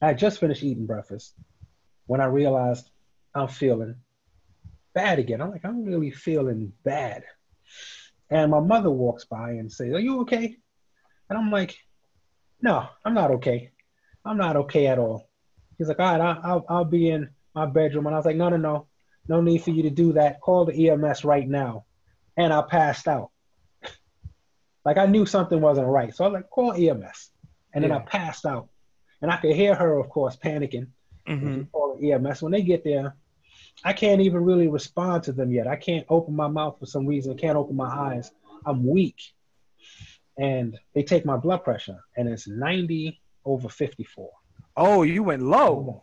I 0.00 0.08
had 0.08 0.18
just 0.18 0.40
finished 0.40 0.62
eating 0.62 0.86
breakfast 0.86 1.34
when 2.06 2.20
I 2.20 2.26
realized 2.26 2.88
I'm 3.34 3.48
feeling 3.48 3.96
bad 4.96 5.20
again. 5.20 5.40
I'm 5.40 5.52
like, 5.52 5.64
I'm 5.64 5.84
really 5.84 6.10
feeling 6.10 6.72
bad. 6.82 7.22
And 8.30 8.50
my 8.50 8.60
mother 8.60 8.90
walks 8.90 9.26
by 9.26 9.50
and 9.50 9.70
says, 9.70 9.92
Are 9.92 10.00
you 10.00 10.22
okay? 10.22 10.56
And 11.30 11.38
I'm 11.38 11.52
like, 11.52 11.76
No, 12.60 12.88
I'm 13.04 13.14
not 13.14 13.30
okay. 13.32 13.70
I'm 14.24 14.38
not 14.38 14.56
okay 14.56 14.88
at 14.88 14.98
all. 14.98 15.28
He's 15.78 15.88
like, 15.88 16.00
all 16.00 16.18
right, 16.18 16.38
I'll, 16.42 16.64
I'll 16.68 16.84
be 16.84 17.10
in 17.10 17.30
my 17.54 17.66
bedroom. 17.66 18.06
And 18.06 18.14
I 18.14 18.18
was 18.18 18.26
like, 18.26 18.36
no, 18.36 18.48
no, 18.48 18.56
no, 18.56 18.86
no 19.28 19.40
need 19.40 19.62
for 19.62 19.70
you 19.70 19.84
to 19.84 19.90
do 19.90 20.14
that. 20.14 20.40
Call 20.40 20.64
the 20.64 20.88
EMS 20.90 21.24
right 21.24 21.48
now. 21.48 21.84
And 22.36 22.52
I 22.52 22.62
passed 22.62 23.06
out. 23.06 23.30
like 24.84 24.98
I 24.98 25.06
knew 25.06 25.26
something 25.26 25.60
wasn't 25.60 25.86
right. 25.86 26.14
So 26.14 26.24
I 26.24 26.28
was 26.28 26.34
like, 26.34 26.50
call 26.50 26.72
EMS. 26.72 27.30
And 27.72 27.84
then 27.84 27.90
yeah. 27.90 27.98
I 27.98 28.00
passed 28.00 28.46
out. 28.46 28.68
And 29.22 29.30
I 29.30 29.36
could 29.36 29.54
hear 29.54 29.74
her, 29.74 29.98
of 29.98 30.08
course, 30.08 30.36
panicking. 30.36 30.88
Mm-hmm. 31.28 31.62
Call 31.72 31.98
the 32.00 32.12
EMS. 32.12 32.42
When 32.42 32.52
they 32.52 32.62
get 32.62 32.84
there, 32.84 33.16
I 33.84 33.92
can't 33.92 34.20
even 34.20 34.44
really 34.44 34.68
respond 34.68 35.24
to 35.24 35.32
them 35.32 35.52
yet. 35.52 35.66
I 35.66 35.76
can't 35.76 36.06
open 36.08 36.34
my 36.34 36.48
mouth 36.48 36.78
for 36.78 36.86
some 36.86 37.06
reason. 37.06 37.32
I 37.32 37.36
can't 37.40 37.56
open 37.56 37.76
my 37.76 37.88
eyes. 37.88 38.30
I'm 38.64 38.86
weak. 38.86 39.20
And 40.38 40.78
they 40.94 41.02
take 41.02 41.24
my 41.24 41.36
blood 41.36 41.64
pressure, 41.64 41.98
and 42.16 42.28
it's 42.28 42.46
90 42.46 43.20
over 43.44 43.68
54. 43.68 44.30
Oh, 44.76 45.02
you 45.02 45.22
went 45.22 45.42
low. 45.42 46.02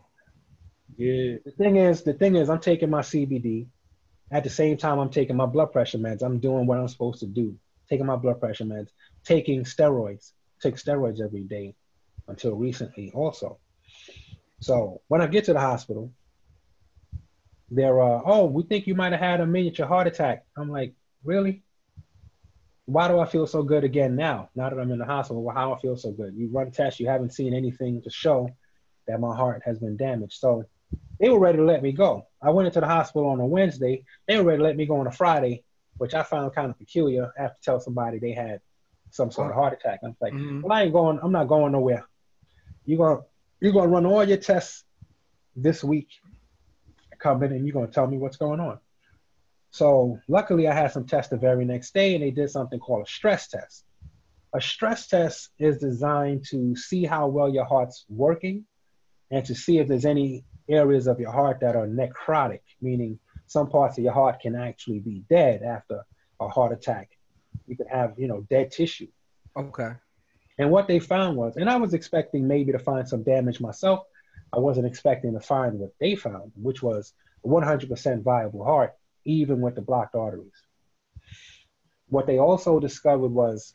Yeah. 0.97 1.35
The 1.45 1.51
thing 1.51 1.75
is, 1.75 2.03
the 2.03 2.13
thing 2.13 2.35
is, 2.35 2.49
I'm 2.49 2.59
taking 2.59 2.89
my 2.89 3.01
CBD. 3.01 3.67
At 4.31 4.43
the 4.43 4.49
same 4.49 4.77
time, 4.77 4.97
I'm 4.97 5.11
taking 5.11 5.35
my 5.35 5.45
blood 5.45 5.71
pressure 5.71 5.99
meds. 5.99 6.23
I'm 6.23 6.39
doing 6.39 6.65
what 6.65 6.79
I'm 6.79 6.87
supposed 6.87 7.19
to 7.19 7.27
do. 7.27 7.55
Taking 7.89 8.07
my 8.07 8.15
blood 8.15 8.39
pressure 8.39 8.63
meds, 8.63 8.89
taking 9.23 9.63
steroids. 9.63 10.31
Take 10.61 10.75
steroids 10.75 11.21
every 11.21 11.43
day 11.43 11.75
until 12.27 12.55
recently, 12.55 13.11
also. 13.13 13.59
So 14.61 15.01
when 15.09 15.21
I 15.21 15.27
get 15.27 15.45
to 15.45 15.53
the 15.53 15.59
hospital, 15.59 16.11
they're, 17.75 18.01
uh, 18.01 18.21
oh, 18.25 18.45
we 18.45 18.63
think 18.63 18.87
you 18.87 18.95
might 18.95 19.11
have 19.11 19.21
had 19.21 19.41
a 19.41 19.45
miniature 19.45 19.87
heart 19.87 20.07
attack. 20.07 20.45
I'm 20.57 20.69
like, 20.69 20.93
really? 21.23 21.63
why 22.85 23.07
do 23.07 23.19
I 23.19 23.25
feel 23.25 23.47
so 23.47 23.63
good 23.63 23.83
again 23.83 24.15
now? 24.15 24.49
Now 24.55 24.69
that 24.69 24.79
I'm 24.79 24.91
in 24.91 24.99
the 24.99 25.05
hospital, 25.05 25.43
well, 25.43 25.55
how 25.55 25.73
I 25.73 25.79
feel 25.79 25.95
so 25.95 26.11
good? 26.11 26.33
You 26.35 26.49
run 26.51 26.71
tests, 26.71 26.99
you 26.99 27.07
haven't 27.07 27.33
seen 27.33 27.53
anything 27.53 28.01
to 28.01 28.09
show 28.09 28.49
that 29.07 29.19
my 29.19 29.35
heart 29.35 29.61
has 29.65 29.79
been 29.79 29.95
damaged. 29.95 30.39
So 30.39 30.65
they 31.19 31.29
were 31.29 31.39
ready 31.39 31.57
to 31.57 31.63
let 31.63 31.81
me 31.81 31.91
go. 31.91 32.27
I 32.41 32.49
went 32.49 32.67
into 32.67 32.81
the 32.81 32.87
hospital 32.87 33.29
on 33.29 33.39
a 33.39 33.45
Wednesday. 33.45 34.03
They 34.27 34.37
were 34.37 34.43
ready 34.43 34.57
to 34.57 34.63
let 34.63 34.75
me 34.75 34.85
go 34.85 34.97
on 34.97 35.07
a 35.07 35.11
Friday, 35.11 35.63
which 35.97 36.13
I 36.13 36.23
found 36.23 36.53
kind 36.53 36.69
of 36.69 36.77
peculiar. 36.77 37.31
I 37.37 37.43
have 37.43 37.55
to 37.55 37.61
tell 37.61 37.79
somebody 37.79 38.19
they 38.19 38.33
had 38.33 38.59
some 39.11 39.31
sort 39.31 39.49
of 39.49 39.55
heart 39.55 39.73
attack. 39.73 39.99
I'm 40.03 40.15
like, 40.19 40.33
mm-hmm. 40.33 40.61
well, 40.61 40.73
I 40.73 40.83
ain't 40.83 40.93
going. 40.93 41.19
I'm 41.21 41.31
not 41.31 41.47
going 41.47 41.71
nowhere. 41.71 42.05
You're 42.85 42.97
gonna 42.97 43.21
you're 43.61 43.71
gonna 43.71 43.87
run 43.87 44.05
all 44.05 44.23
your 44.23 44.37
tests 44.37 44.83
this 45.55 45.83
week. 45.83 46.09
Come 47.23 47.41
in 47.43 47.53
and 47.53 47.65
you're 47.65 47.73
gonna 47.73 47.87
tell 47.87 48.05
me 48.05 48.17
what's 48.17 48.37
going 48.37 48.59
on. 48.59 48.79
So 49.71 50.19
luckily, 50.27 50.67
I 50.67 50.73
had 50.73 50.91
some 50.91 51.07
tests 51.07 51.31
the 51.31 51.37
very 51.37 51.65
next 51.65 51.93
day, 51.93 52.13
and 52.13 52.23
they 52.23 52.29
did 52.29 52.51
something 52.51 52.79
called 52.79 53.07
a 53.07 53.09
stress 53.09 53.47
test. 53.47 53.85
A 54.53 54.61
stress 54.61 55.07
test 55.07 55.49
is 55.57 55.79
designed 55.79 56.45
to 56.51 56.75
see 56.75 57.05
how 57.05 57.27
well 57.27 57.49
your 57.49 57.65
heart's 57.65 58.05
working 58.07 58.65
and 59.31 59.43
to 59.45 59.55
see 59.55 59.79
if 59.79 59.87
there's 59.87 60.05
any 60.05 60.43
areas 60.69 61.07
of 61.07 61.19
your 61.19 61.31
heart 61.31 61.59
that 61.61 61.75
are 61.75 61.87
necrotic, 61.87 62.61
meaning 62.81 63.17
some 63.47 63.67
parts 63.67 63.97
of 63.97 64.03
your 64.03 64.13
heart 64.13 64.41
can 64.41 64.55
actually 64.55 64.99
be 64.99 65.23
dead 65.29 65.63
after 65.63 66.05
a 66.39 66.47
heart 66.47 66.71
attack. 66.71 67.09
You 67.65 67.75
could 67.75 67.87
have, 67.87 68.13
you 68.17 68.27
know, 68.27 68.41
dead 68.49 68.69
tissue. 68.71 69.07
Okay. 69.57 69.93
And 70.59 70.69
what 70.69 70.87
they 70.87 70.99
found 70.99 71.35
was, 71.35 71.57
and 71.57 71.69
I 71.69 71.77
was 71.77 71.93
expecting 71.93 72.47
maybe 72.47 72.71
to 72.73 72.79
find 72.79 73.07
some 73.07 73.23
damage 73.23 73.59
myself. 73.59 74.01
I 74.53 74.59
wasn't 74.59 74.85
expecting 74.85 75.33
to 75.33 75.39
find 75.39 75.79
what 75.79 75.93
they 75.99 76.15
found, 76.15 76.51
which 76.55 76.83
was 76.83 77.13
a 77.43 77.47
100% 77.47 78.21
viable 78.21 78.63
heart 78.63 78.93
even 79.25 79.61
with 79.61 79.75
the 79.75 79.81
blocked 79.81 80.15
arteries. 80.15 80.51
What 82.09 82.27
they 82.27 82.37
also 82.37 82.79
discovered 82.79 83.29
was 83.29 83.73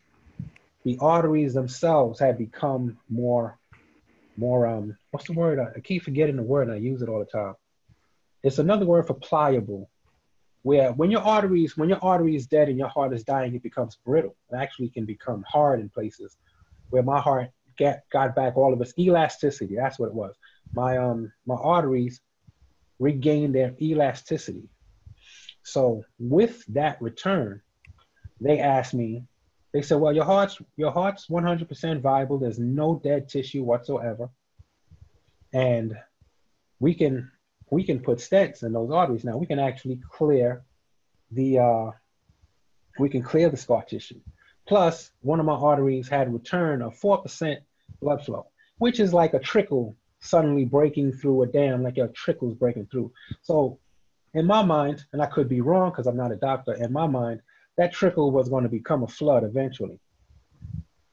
the 0.85 0.99
arteries 1.01 1.55
themselves 1.55 2.21
had 2.21 2.39
become 2.39 2.99
more, 3.09 3.59
more, 4.37 4.67
um, 4.67 4.97
what's 5.11 5.27
the 5.27 5.33
word? 5.33 5.59
I 5.59 5.81
keep 5.81 6.05
forgetting 6.05 6.37
the 6.37 6.43
word 6.43 6.69
and 6.69 6.77
I 6.77 6.81
use 6.81 7.03
it 7.03 7.09
all 7.09 7.19
the 7.19 7.25
time. 7.25 7.55
It's 8.45 8.59
another 8.59 8.87
word 8.87 9.07
for 9.07 9.15
pliable, 9.15 9.91
where 10.63 10.93
when 10.93 11.11
your 11.11 11.23
arteries, 11.23 11.77
when 11.77 11.89
your 11.89 12.03
artery 12.03 12.37
is 12.37 12.47
dead 12.47 12.69
and 12.69 12.79
your 12.79 12.89
heart 12.89 13.13
is 13.13 13.25
dying, 13.25 13.55
it 13.55 13.63
becomes 13.63 13.99
brittle. 14.05 14.37
It 14.53 14.57
actually 14.57 14.91
can 14.91 15.07
become 15.07 15.45
hard 15.49 15.81
in 15.81 15.89
places 15.89 16.37
where 16.91 17.03
my 17.03 17.21
heart 17.21 17.51
get, 17.77 18.05
got 18.13 18.37
back 18.37 18.57
all 18.57 18.73
of 18.73 18.81
its 18.81 18.97
elasticity. 18.99 19.75
That's 19.75 19.99
what 19.99 20.11
it 20.11 20.15
was. 20.15 20.37
My, 20.73 20.97
um, 20.97 21.33
my 21.47 21.57
arteries 21.57 22.21
regained 22.99 23.55
their 23.55 23.75
elasticity. 23.81 24.69
So 25.63 26.05
with 26.19 26.65
that 26.69 27.01
return, 27.03 27.61
they 28.41 28.61
asked 28.61 28.95
me, 28.95 29.25
they 29.73 29.83
said, 29.83 30.01
well, 30.01 30.15
your 30.15 30.25
heart's 30.25 30.59
your 30.77 30.91
heart's 30.91 31.27
100% 31.27 32.01
viable. 32.01 32.39
There's 32.39 32.59
no 32.59 33.01
dead 33.05 33.29
tissue 33.29 33.63
whatsoever, 33.63 34.31
and 35.53 35.95
we 36.81 36.95
can 36.95 37.31
we 37.71 37.85
can 37.85 38.01
put 38.01 38.19
stents 38.19 38.63
in 38.63 38.73
those 38.73 38.91
arteries. 38.91 39.25
Now 39.25 39.37
we 39.37 39.47
can 39.47 39.59
actually 39.59 40.01
clear 40.11 40.65
the 41.31 41.59
uh, 41.59 41.91
we 42.99 43.11
can 43.11 43.23
clear 43.23 43.51
the 43.51 43.59
scar 43.59 43.85
tissue. 43.85 44.21
Plus, 44.67 45.11
one 45.21 45.39
of 45.39 45.45
my 45.45 45.55
arteries 45.55 46.09
had 46.09 46.29
a 46.29 46.31
return 46.31 46.81
of 46.81 46.97
four 46.97 47.19
percent 47.19 47.61
blood 48.01 48.25
flow, 48.25 48.47
which 48.79 49.01
is 49.01 49.13
like 49.13 49.35
a 49.35 49.39
trickle 49.39 49.98
suddenly 50.21 50.65
breaking 50.65 51.13
through 51.13 51.43
a 51.43 51.47
dam, 51.47 51.83
like 51.83 51.97
your 51.97 52.09
trickles 52.09 52.55
breaking 52.55 52.87
through. 52.87 53.13
So 53.43 53.79
in 54.35 54.47
my 54.47 54.63
mind, 54.63 55.05
and 55.13 55.23
I 55.23 55.27
could 55.27 55.49
be 55.49 55.61
wrong 55.61 55.91
because 55.91 56.07
I'm 56.07 56.17
not 56.17 56.33
a 56.33 56.37
doctor, 56.37 56.75
in 56.75 56.93
my 56.93 57.07
mind, 57.07 57.41
that 57.77 57.93
trickle 57.93 58.31
was 58.31 58.49
going 58.49 58.65
to 58.65 58.69
become 58.69 59.03
a 59.03 59.09
flood 59.09 59.45
eventually 59.45 60.01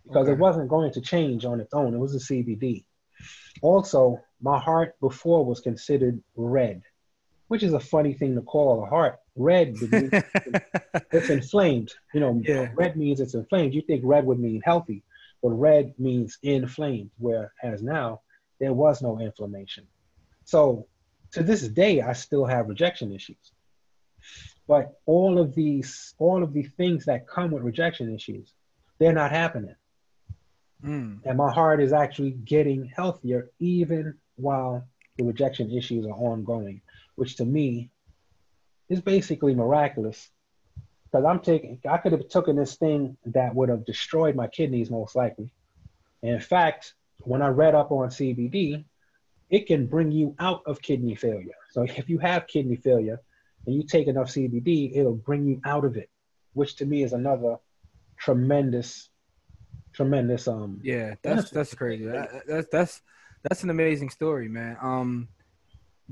because 0.05 0.27
okay. 0.27 0.33
it 0.33 0.39
wasn't 0.39 0.69
going 0.69 0.91
to 0.93 1.01
change 1.01 1.45
on 1.45 1.59
its 1.59 1.73
own. 1.73 1.93
It 1.93 1.99
was 1.99 2.15
a 2.15 2.33
CBD. 2.33 2.83
Also, 3.61 4.21
my 4.41 4.59
heart 4.59 4.95
before 4.99 5.45
was 5.45 5.59
considered 5.59 6.21
red, 6.35 6.81
which 7.47 7.63
is 7.63 7.73
a 7.73 7.79
funny 7.79 8.13
thing 8.13 8.35
to 8.35 8.41
call 8.41 8.83
a 8.83 8.87
heart. 8.87 9.19
Red, 9.35 9.75
it's 9.81 11.29
inflamed. 11.29 11.93
You 12.13 12.19
know, 12.19 12.41
yeah. 12.43 12.69
red 12.75 12.95
means 12.95 13.19
it's 13.19 13.33
inflamed. 13.33 13.73
You 13.73 13.81
think 13.81 14.01
red 14.03 14.25
would 14.25 14.39
mean 14.39 14.61
healthy, 14.63 15.03
but 15.41 15.49
red 15.49 15.93
means 15.97 16.37
inflamed, 16.43 17.11
whereas 17.17 17.81
now 17.81 18.21
there 18.59 18.73
was 18.73 19.01
no 19.01 19.19
inflammation. 19.19 19.85
So 20.45 20.87
to 21.31 21.43
this 21.43 21.67
day, 21.67 22.01
I 22.01 22.13
still 22.13 22.45
have 22.45 22.69
rejection 22.69 23.11
issues. 23.13 23.51
But 24.67 24.99
all 25.05 25.37
of 25.37 25.53
these, 25.53 26.15
all 26.17 26.43
of 26.43 26.53
the 26.53 26.63
things 26.63 27.05
that 27.05 27.27
come 27.27 27.51
with 27.51 27.63
rejection 27.63 28.13
issues, 28.13 28.53
they're 28.99 29.13
not 29.13 29.31
happening. 29.31 29.75
Mm. 30.83 31.19
And 31.25 31.37
my 31.37 31.51
heart 31.51 31.81
is 31.81 31.93
actually 31.93 32.31
getting 32.31 32.85
healthier 32.85 33.51
even 33.59 34.15
while 34.35 34.87
the 35.17 35.23
rejection 35.23 35.71
issues 35.71 36.05
are 36.05 36.09
ongoing, 36.09 36.81
which 37.15 37.37
to 37.37 37.45
me 37.45 37.91
is 38.89 39.01
basically 39.01 39.55
miraculous. 39.55 40.29
Because 41.05 41.25
I'm 41.25 41.39
taking, 41.39 41.79
I 41.89 41.97
could 41.97 42.11
have 42.11 42.27
taken 42.27 42.55
this 42.55 42.75
thing 42.75 43.17
that 43.25 43.55
would 43.55 43.69
have 43.69 43.85
destroyed 43.85 44.35
my 44.35 44.47
kidneys 44.47 44.89
most 44.89 45.15
likely. 45.15 45.51
And 46.23 46.33
in 46.33 46.41
fact, 46.41 46.93
when 47.19 47.41
I 47.41 47.47
read 47.47 47.75
up 47.75 47.91
on 47.91 48.09
CBD, 48.09 48.85
it 49.49 49.67
can 49.67 49.87
bring 49.87 50.11
you 50.11 50.35
out 50.39 50.61
of 50.65 50.81
kidney 50.81 51.15
failure. 51.15 51.55
So 51.71 51.83
if 51.83 52.09
you 52.09 52.19
have 52.19 52.47
kidney 52.47 52.75
failure 52.75 53.21
and 53.65 53.75
you 53.75 53.83
take 53.83 54.07
enough 54.07 54.27
CBD, 54.27 54.95
it'll 54.95 55.15
bring 55.15 55.45
you 55.45 55.61
out 55.65 55.85
of 55.85 55.97
it, 55.97 56.09
which 56.53 56.75
to 56.77 56.85
me 56.85 57.03
is 57.03 57.13
another 57.13 57.57
tremendous, 58.17 59.09
tremendous 59.93 60.47
um. 60.47 60.79
Yeah, 60.83 61.15
that's 61.21 61.49
that's 61.49 61.73
crazy. 61.73 62.05
That, 62.05 62.29
that's 62.47 62.67
that's 62.71 63.01
that's 63.43 63.63
an 63.63 63.69
amazing 63.69 64.09
story, 64.09 64.47
man. 64.49 64.77
Um, 64.81 65.27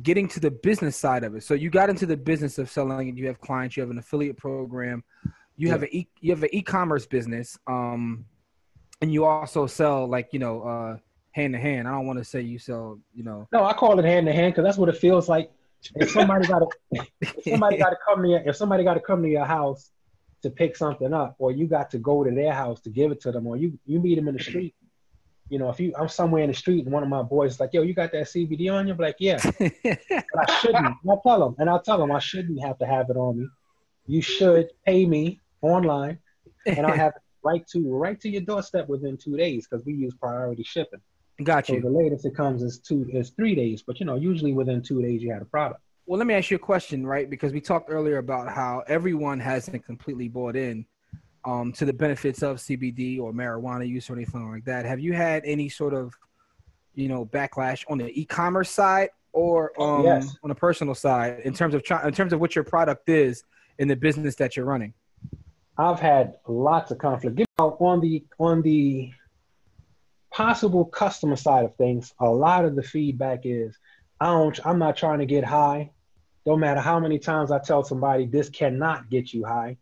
getting 0.02 0.28
to 0.28 0.40
the 0.40 0.52
business 0.52 0.96
side 0.96 1.24
of 1.24 1.36
it. 1.36 1.44
So 1.44 1.54
you 1.54 1.70
got 1.70 1.90
into 1.90 2.06
the 2.06 2.18
business 2.18 2.58
of 2.58 2.70
selling, 2.70 3.10
and 3.10 3.18
you 3.18 3.28
have 3.28 3.40
clients. 3.40 3.78
You 3.78 3.82
have 3.82 3.90
an 3.90 3.98
affiliate 3.98 4.38
program. 4.38 5.04
You 5.56 5.68
yeah. 5.68 5.74
have 5.74 5.84
a 5.84 5.96
e- 5.96 6.10
you 6.20 6.32
have 6.32 6.44
an 6.44 6.50
e-commerce 6.52 7.06
business. 7.06 7.58
Um, 7.68 8.26
and 9.04 9.14
you 9.14 9.26
also 9.26 9.68
sell 9.68 10.08
like 10.08 10.30
you 10.32 10.40
know 10.40 10.64
uh 10.64 10.98
hand 11.34 11.54
to 11.54 11.60
hand. 11.60 11.88
I 11.88 11.92
don't 11.92 12.08
want 12.08 12.20
to 12.20 12.26
say 12.26 12.40
you 12.42 12.58
sell, 12.58 13.00
you 13.14 13.24
know. 13.24 13.48
No, 13.52 13.66
I 13.66 13.74
call 13.74 14.00
it 14.00 14.06
hand 14.06 14.28
to 14.28 14.34
hand 14.34 14.54
because 14.54 14.64
that's 14.64 14.78
what 14.78 14.88
it 14.88 14.98
feels 14.98 15.28
like. 15.28 15.52
If 15.96 16.12
somebody 16.12 16.48
got 16.48 16.60
to, 16.60 17.06
somebody 17.50 17.78
got 17.78 17.90
to 17.90 17.98
come 18.08 18.24
to 18.24 18.30
your, 18.30 18.40
if 18.46 18.56
somebody 18.56 18.86
got 18.86 18.94
to 18.94 19.02
come 19.02 19.22
to 19.24 19.28
your 19.28 19.44
house 19.44 19.92
to 20.44 20.50
pick 20.50 20.78
something 20.78 21.14
up, 21.14 21.36
or 21.38 21.52
you 21.52 21.68
got 21.68 21.92
to 21.92 21.98
go 21.98 22.24
to 22.24 22.32
their 22.32 22.54
house 22.54 22.80
to 22.82 22.90
give 22.90 23.12
it 23.12 23.20
to 23.22 23.32
them, 23.34 23.46
or 23.46 23.58
you 23.58 23.78
you 23.86 24.00
meet 24.00 24.16
them 24.16 24.30
in 24.30 24.38
the 24.38 24.44
street. 24.44 24.74
You 25.50 25.60
know, 25.60 25.70
if 25.70 25.82
you 25.82 25.94
I'm 26.00 26.08
somewhere 26.08 26.44
in 26.44 26.50
the 26.50 26.56
street 26.56 26.86
and 26.86 26.94
one 26.94 27.04
of 27.04 27.10
my 27.10 27.24
boys 27.24 27.56
is 27.56 27.60
like, 27.60 27.74
"Yo, 27.74 27.82
you 27.82 27.94
got 27.94 28.14
that 28.14 28.28
CBD 28.28 28.74
on 28.74 28.88
you?" 28.88 28.94
I'm 28.94 29.00
like, 29.00 29.18
"Yeah," 29.20 29.40
but 29.44 30.50
I 30.50 30.60
shouldn't. 30.62 30.86
And 30.86 31.12
I 31.12 31.16
tell 31.28 31.40
them, 31.42 31.56
and 31.60 31.70
I'll 31.70 31.82
tell 31.82 31.98
them 31.98 32.14
I 32.14 32.20
shouldn't 32.20 32.64
have 32.64 32.78
to 32.78 32.86
have 32.86 33.10
it 33.10 33.18
on 33.18 33.40
me. 33.40 33.48
You 34.08 34.22
should 34.22 34.70
pay 34.86 35.06
me 35.06 35.42
online, 35.62 36.20
and 36.66 36.86
I'll 36.86 36.96
have 36.96 37.14
it 37.18 37.23
right 37.44 37.66
to 37.68 37.94
right 37.94 38.20
to 38.22 38.30
your 38.30 38.42
doorstep 38.42 38.88
within 38.88 39.18
two 39.18 39.38
days 39.38 39.68
because 39.68 39.86
we 39.86 39.94
use 39.94 40.14
priority 40.14 40.64
shipping. 40.64 41.02
Got 41.44 41.70
you. 41.70 41.82
So 41.82 41.90
the 41.90 41.96
latest 41.96 42.26
it 42.26 42.36
comes 42.36 42.62
is 42.62 42.80
two 42.80 43.08
is 43.12 43.32
three 43.32 43.56
days, 43.56 43.84
but 43.86 44.00
you 44.00 44.06
know 44.06 44.16
usually 44.16 44.54
within 44.54 44.82
two 44.82 45.02
days 45.02 45.22
you 45.22 45.32
had 45.32 45.42
a 45.42 45.46
product. 45.46 45.82
Well, 46.06 46.18
let 46.18 46.28
me 46.28 46.34
ask 46.34 46.52
you 46.52 46.56
a 46.56 46.60
question, 46.60 47.08
right? 47.08 47.30
Because 47.30 47.54
we 47.54 47.62
talked 47.62 47.90
earlier 47.90 48.18
about 48.18 48.50
how 48.50 48.84
everyone 48.88 49.40
hasn't 49.40 49.86
completely 49.86 50.28
bought 50.28 50.56
in 50.56 50.86
um, 51.46 51.72
to 51.74 51.86
the 51.86 51.94
benefits 51.94 52.44
of 52.44 52.58
CBD 52.58 53.20
or 53.20 53.32
marijuana 53.32 53.88
use 53.88 54.10
or 54.10 54.14
anything 54.14 54.50
like 54.52 54.66
that. 54.66 54.86
Have 54.86 55.00
you 55.00 55.14
had 55.14 55.44
any 55.46 55.70
sort 55.70 55.94
of, 55.94 56.14
you 56.94 57.08
know, 57.08 57.26
backlash 57.26 57.86
on 57.90 57.98
the 58.00 58.20
e-commerce 58.20 58.70
side 58.70 59.10
or 59.32 59.80
um, 59.82 60.04
yes. 60.04 60.36
on 60.44 60.50
the 60.50 60.56
personal 60.56 60.94
side 60.94 61.42
in 61.46 61.54
terms 61.54 61.74
of 61.74 61.84
in 62.06 62.14
terms 62.14 62.34
of 62.34 62.40
what 62.40 62.54
your 62.54 62.66
product 62.66 63.08
is 63.08 63.44
in 63.80 63.88
the 63.88 63.96
business 63.96 64.36
that 64.36 64.58
you're 64.58 64.66
running? 64.66 64.94
I've 65.78 66.00
had 66.00 66.36
lots 66.48 66.92
of 66.92 66.98
conflict. 67.00 67.42
On 67.58 68.00
the 68.00 68.24
on 68.40 68.62
the 68.62 69.12
possible 70.32 70.86
customer 70.86 71.36
side 71.36 71.66
of 71.66 71.76
things, 71.76 72.14
a 72.20 72.30
lot 72.30 72.66
of 72.66 72.76
the 72.76 72.84
feedback 72.84 73.42
is, 73.44 73.78
I 74.20 74.26
don't, 74.28 74.60
I'm 74.66 74.80
not 74.80 74.98
trying 74.98 75.20
to 75.20 75.26
get 75.26 75.44
high. 75.44 75.92
Don't 76.46 76.60
matter 76.60 76.82
how 76.82 77.00
many 77.00 77.20
times 77.20 77.52
I 77.52 77.60
tell 77.60 77.84
somebody 77.84 78.26
this 78.26 78.50
cannot 78.50 79.10
get 79.10 79.34
you 79.34 79.46
high. 79.46 79.78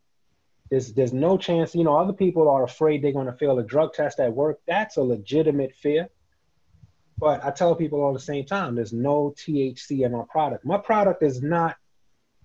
There's, 0.69 0.93
there's 0.93 1.13
no 1.13 1.37
chance, 1.37 1.73
you 1.73 1.83
know, 1.83 1.97
other 1.97 2.13
people 2.13 2.49
are 2.49 2.63
afraid 2.63 3.01
they're 3.01 3.11
going 3.11 3.27
to 3.27 3.33
fail 3.33 3.59
a 3.59 3.63
drug 3.63 3.93
test 3.93 4.19
at 4.19 4.33
work. 4.33 4.59
That's 4.67 4.97
a 4.97 5.01
legitimate 5.01 5.75
fear. 5.75 6.09
But 7.17 7.43
I 7.43 7.51
tell 7.51 7.75
people 7.75 8.01
all 8.01 8.13
the 8.13 8.19
same 8.19 8.45
time, 8.45 8.75
there's 8.75 8.93
no 8.93 9.33
THC 9.37 10.05
in 10.05 10.11
my 10.11 10.23
product. 10.29 10.65
My 10.65 10.77
product 10.77 11.23
is 11.23 11.41
not 11.41 11.75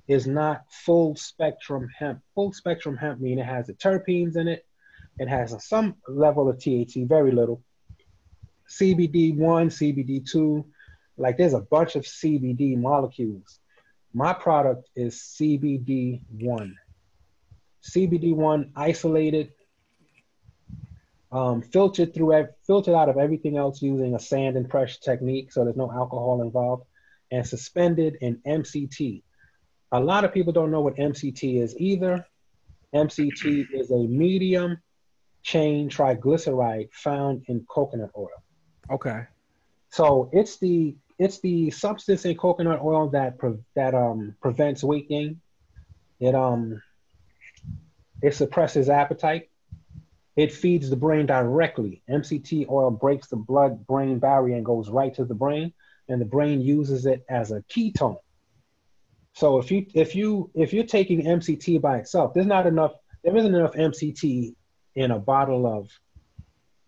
is 0.08 0.26
not 0.26 0.64
full 0.70 1.16
spectrum 1.16 1.88
hemp. 1.98 2.20
Full 2.34 2.52
spectrum 2.52 2.96
hemp 2.96 3.20
means 3.20 3.40
it 3.40 3.44
has 3.44 3.66
the 3.66 3.74
terpenes 3.74 4.36
in 4.36 4.48
it. 4.48 4.64
It 5.18 5.28
has 5.28 5.56
some 5.66 5.96
level 6.06 6.48
of 6.48 6.58
THC, 6.58 7.08
very 7.08 7.32
little. 7.32 7.62
CBD1, 8.68 9.36
CBD2. 9.38 10.64
Like 11.16 11.38
there's 11.38 11.54
a 11.54 11.60
bunch 11.60 11.96
of 11.96 12.04
CBD 12.04 12.76
molecules. 12.76 13.58
My 14.12 14.32
product 14.32 14.88
is 14.94 15.16
CBD1. 15.38 16.74
CBD1 17.82 18.70
isolated, 18.74 19.52
um, 21.30 21.62
filtered 21.62 22.14
through, 22.14 22.48
filtered 22.66 22.94
out 22.94 23.08
of 23.08 23.16
everything 23.16 23.56
else 23.56 23.80
using 23.80 24.14
a 24.14 24.18
sand 24.18 24.56
and 24.56 24.68
pressure 24.68 24.98
technique, 25.00 25.52
so 25.52 25.64
there's 25.64 25.76
no 25.76 25.90
alcohol 25.90 26.42
involved, 26.42 26.84
and 27.30 27.46
suspended 27.46 28.16
in 28.20 28.40
MCT. 28.46 29.22
A 29.92 30.00
lot 30.00 30.24
of 30.24 30.32
people 30.34 30.52
don't 30.52 30.70
know 30.70 30.80
what 30.80 30.96
MCT 30.96 31.62
is 31.62 31.76
either. 31.78 32.26
MCT 32.94 33.66
is 33.72 33.90
a 33.90 33.98
medium 33.98 34.78
chain 35.42 35.88
triglyceride 35.88 36.92
found 36.92 37.44
in 37.46 37.64
coconut 37.68 38.10
oil. 38.16 38.28
Okay. 38.90 39.24
So 39.90 40.28
it's 40.32 40.58
the 40.58 40.96
it's 41.18 41.40
the 41.40 41.70
substance 41.70 42.24
in 42.24 42.36
coconut 42.36 42.80
oil 42.82 43.08
that 43.10 43.38
pre- 43.38 43.62
that 43.74 43.94
um 43.94 44.34
prevents 44.42 44.82
weight 44.82 45.08
gain. 45.08 45.40
It 46.20 46.34
um 46.34 46.82
it 48.22 48.34
suppresses 48.34 48.88
appetite. 48.88 49.50
It 50.36 50.52
feeds 50.52 50.90
the 50.90 50.96
brain 50.96 51.26
directly. 51.26 52.02
MCT 52.10 52.68
oil 52.68 52.90
breaks 52.90 53.28
the 53.28 53.36
blood 53.36 53.86
brain 53.86 54.18
barrier 54.18 54.56
and 54.56 54.66
goes 54.66 54.90
right 54.90 55.14
to 55.14 55.24
the 55.24 55.34
brain, 55.34 55.72
and 56.08 56.20
the 56.20 56.26
brain 56.26 56.60
uses 56.60 57.06
it 57.06 57.24
as 57.30 57.52
a 57.52 57.62
ketone. 57.70 58.18
So 59.36 59.58
if 59.58 59.70
you 59.70 59.84
if 59.92 60.14
you 60.14 60.50
if 60.54 60.72
you're 60.72 60.84
taking 60.84 61.22
MCT 61.26 61.82
by 61.82 61.98
itself, 61.98 62.32
there's 62.32 62.46
not 62.46 62.66
enough. 62.66 62.94
There 63.22 63.36
isn't 63.36 63.54
enough 63.54 63.74
MCT 63.74 64.54
in 64.94 65.10
a 65.10 65.18
bottle 65.18 65.66
of 65.66 65.90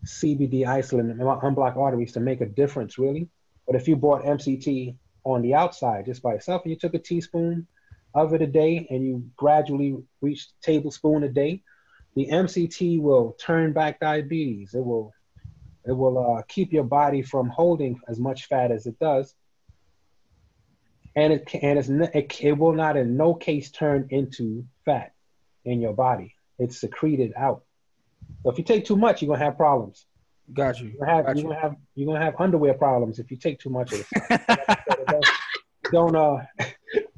CBD 0.06 0.66
isolate 0.66 1.04
and 1.04 1.20
Unblocked 1.20 1.76
Arteries 1.76 2.12
to 2.12 2.20
make 2.20 2.40
a 2.40 2.46
difference, 2.46 2.96
really. 2.96 3.28
But 3.66 3.76
if 3.76 3.86
you 3.86 3.96
bought 3.96 4.24
MCT 4.24 4.96
on 5.24 5.42
the 5.42 5.52
outside 5.54 6.06
just 6.06 6.22
by 6.22 6.36
itself, 6.36 6.62
and 6.62 6.70
you 6.70 6.78
took 6.78 6.94
a 6.94 6.98
teaspoon 6.98 7.66
of 8.14 8.32
it 8.32 8.40
a 8.40 8.46
day, 8.46 8.86
and 8.88 9.04
you 9.04 9.30
gradually 9.36 9.98
reach 10.22 10.48
tablespoon 10.62 11.24
a 11.24 11.28
day, 11.28 11.62
the 12.16 12.28
MCT 12.32 12.98
will 12.98 13.36
turn 13.38 13.74
back 13.74 14.00
diabetes. 14.00 14.72
It 14.72 14.82
will 14.82 15.12
it 15.84 15.92
will 15.92 16.38
uh, 16.38 16.42
keep 16.48 16.72
your 16.72 16.84
body 16.84 17.20
from 17.20 17.50
holding 17.50 18.00
as 18.08 18.18
much 18.18 18.46
fat 18.46 18.70
as 18.70 18.86
it 18.86 18.98
does, 18.98 19.34
and 21.18 21.32
it 21.32 21.50
and 21.62 21.78
it's 21.78 21.88
it, 21.88 22.44
it 22.44 22.52
will 22.52 22.72
not 22.72 22.96
in 22.96 23.16
no 23.16 23.34
case 23.34 23.70
turn 23.70 24.06
into 24.10 24.64
fat 24.84 25.12
in 25.64 25.80
your 25.80 25.92
body. 25.92 26.34
It's 26.58 26.80
secreted 26.80 27.32
out. 27.36 27.64
So 28.42 28.50
if 28.50 28.58
you 28.58 28.64
take 28.64 28.84
too 28.84 28.96
much, 28.96 29.20
you're 29.20 29.34
gonna 29.34 29.44
have 29.44 29.56
problems. 29.56 30.06
Got 30.52 30.80
you. 30.80 30.88
You're 30.88 31.00
gonna 31.00 31.12
have, 31.12 31.26
Got 31.26 31.36
you're 31.36 31.48
gonna 31.48 31.60
have 31.60 31.76
you're 31.96 32.06
gonna 32.06 32.24
have 32.24 32.34
underwear 32.38 32.74
problems 32.74 33.18
if 33.18 33.30
you 33.32 33.36
take 33.36 33.58
too 33.58 33.70
much 33.70 33.92
of 33.92 34.06
it. 34.12 35.24
don't 35.92 36.14
uh 36.14 36.36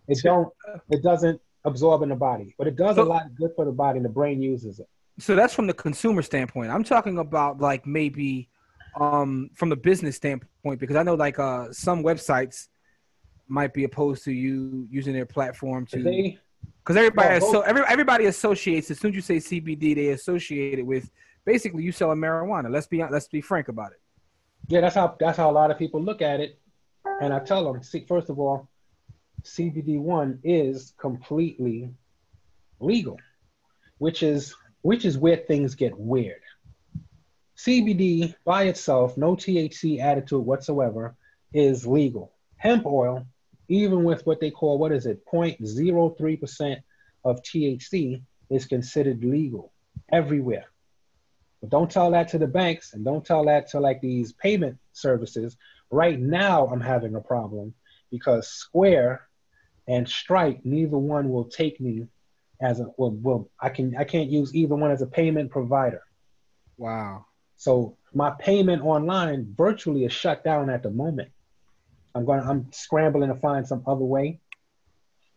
it 0.09 0.19
don't 0.23 0.49
it 0.91 1.03
doesn't 1.03 1.41
absorb 1.65 2.03
in 2.03 2.09
the 2.09 2.17
body, 2.17 2.55
but 2.57 2.67
it 2.67 2.77
does 2.77 2.97
so, 2.97 3.03
a 3.03 3.05
lot 3.05 3.27
of 3.27 3.37
good 3.37 3.51
for 3.55 3.67
the 3.67 3.73
body, 3.73 3.99
and 3.99 4.05
the 4.05 4.11
brain 4.11 4.41
uses 4.41 4.81
it. 4.81 4.89
So 5.19 5.35
that's 5.35 5.53
from 5.53 5.67
the 5.67 5.75
consumer 5.75 6.23
standpoint. 6.23 6.71
I'm 6.71 6.85
talking 6.85 7.19
about 7.19 7.61
like 7.61 7.87
maybe 7.87 8.49
um 8.99 9.51
from 9.55 9.69
the 9.69 9.77
business 9.77 10.17
standpoint 10.17 10.81
because 10.81 10.97
I 10.97 11.03
know 11.03 11.17
like 11.17 11.39
uh 11.39 11.71
some 11.71 12.03
websites 12.03 12.69
might 13.51 13.75
be 13.75 13.85
opposed 13.85 14.25
to 14.25 14.33
you 14.33 14.87
using 14.91 15.13
their 15.13 15.27
platform 15.27 15.85
to 15.87 16.37
because 16.83 16.97
everybody 16.97 17.35
yeah, 17.35 17.39
so 17.39 17.61
every, 17.61 17.83
everybody 17.89 18.27
associates 18.27 18.91
as 18.91 18.99
soon 18.99 19.11
as 19.11 19.17
you 19.17 19.23
say 19.23 19.37
CBD, 19.37 19.95
they 19.95 20.09
associate 20.09 20.79
it 20.79 20.87
with 20.87 21.11
basically 21.45 21.83
you 21.83 21.93
selling 21.93 22.19
marijuana. 22.19 22.71
Let's 22.71 22.87
be 22.87 23.05
let's 23.05 23.29
be 23.29 23.41
frank 23.41 23.69
about 23.69 23.93
it. 23.93 24.01
Yeah, 24.69 24.81
that's 24.81 24.95
how 24.95 25.17
that's 25.19 25.37
how 25.37 25.51
a 25.51 25.53
lot 25.53 25.71
of 25.71 25.79
people 25.79 26.03
look 26.03 26.23
at 26.23 26.41
it. 26.41 26.59
And 27.21 27.33
I 27.33 27.41
tell 27.41 27.71
them, 27.71 27.83
see, 27.83 28.05
first 28.07 28.31
of 28.31 28.39
all, 28.39 28.69
CBD 29.43 30.01
one 30.01 30.39
is 30.43 30.95
completely 30.99 31.91
legal, 32.79 33.19
which 33.99 34.23
is 34.23 34.55
which 34.83 35.05
is 35.05 35.19
where 35.19 35.37
things 35.37 35.75
get 35.75 35.99
weird. 35.99 36.41
CBD 37.59 38.35
by 38.45 38.65
itself, 38.65 39.19
no 39.19 39.37
THC 39.37 40.01
added 40.01 40.27
to 40.29 40.37
it 40.37 40.45
whatsoever, 40.45 41.15
is 41.53 41.87
legal. 41.87 42.33
Hemp 42.57 42.87
oil 42.87 43.27
even 43.71 44.05
with 44.05 44.27
what 44.27 44.41
they 44.41 44.51
call 44.51 44.79
what 44.79 44.93
is 44.93 45.07
it 45.07 45.25
0.03% 45.33 46.77
of 47.25 47.43
THC 47.43 48.23
is 48.51 48.67
considered 48.67 49.25
legal 49.25 49.73
everywhere. 50.13 50.67
But 51.61 51.71
don't 51.71 51.91
tell 51.91 52.11
that 52.11 52.29
to 52.29 52.39
the 52.39 52.47
banks 52.47 52.95
and 52.95 53.05
don't 53.05 53.25
tell 53.25 53.45
that 53.45 53.69
to 53.71 53.81
like 53.81 54.01
these 54.01 54.33
payment 54.33 54.79
services. 54.93 55.57
Right 55.91 56.19
now, 56.19 56.67
I'm 56.67 56.81
having 56.81 57.15
a 57.15 57.21
problem 57.21 57.75
because 58.11 58.49
Square 58.49 59.23
and 59.87 60.09
Stripe, 60.09 60.61
neither 60.65 60.99
one 60.99 61.31
will 61.31 61.45
take 61.45 61.81
me 61.81 62.07
as 62.61 62.81
a 62.81 62.87
well. 62.97 63.11
Well, 63.11 63.51
I 63.61 63.69
can 63.69 63.97
I 63.97 64.05
can't 64.05 64.31
use 64.31 64.55
either 64.55 64.75
one 64.75 64.91
as 64.91 65.03
a 65.03 65.07
payment 65.07 65.51
provider. 65.51 66.03
Wow. 66.77 67.27
So 67.57 67.97
my 68.15 68.31
payment 68.31 68.83
online 68.83 69.55
virtually 69.57 70.05
is 70.05 70.13
shut 70.13 70.43
down 70.43 70.71
at 70.71 70.83
the 70.83 70.91
moment. 70.91 71.31
I'm 72.15 72.25
going. 72.25 72.41
I'm 72.41 72.73
scrambling 72.73 73.29
to 73.29 73.37
find 73.37 73.67
some 73.67 73.83
other 73.87 74.05
way. 74.05 74.41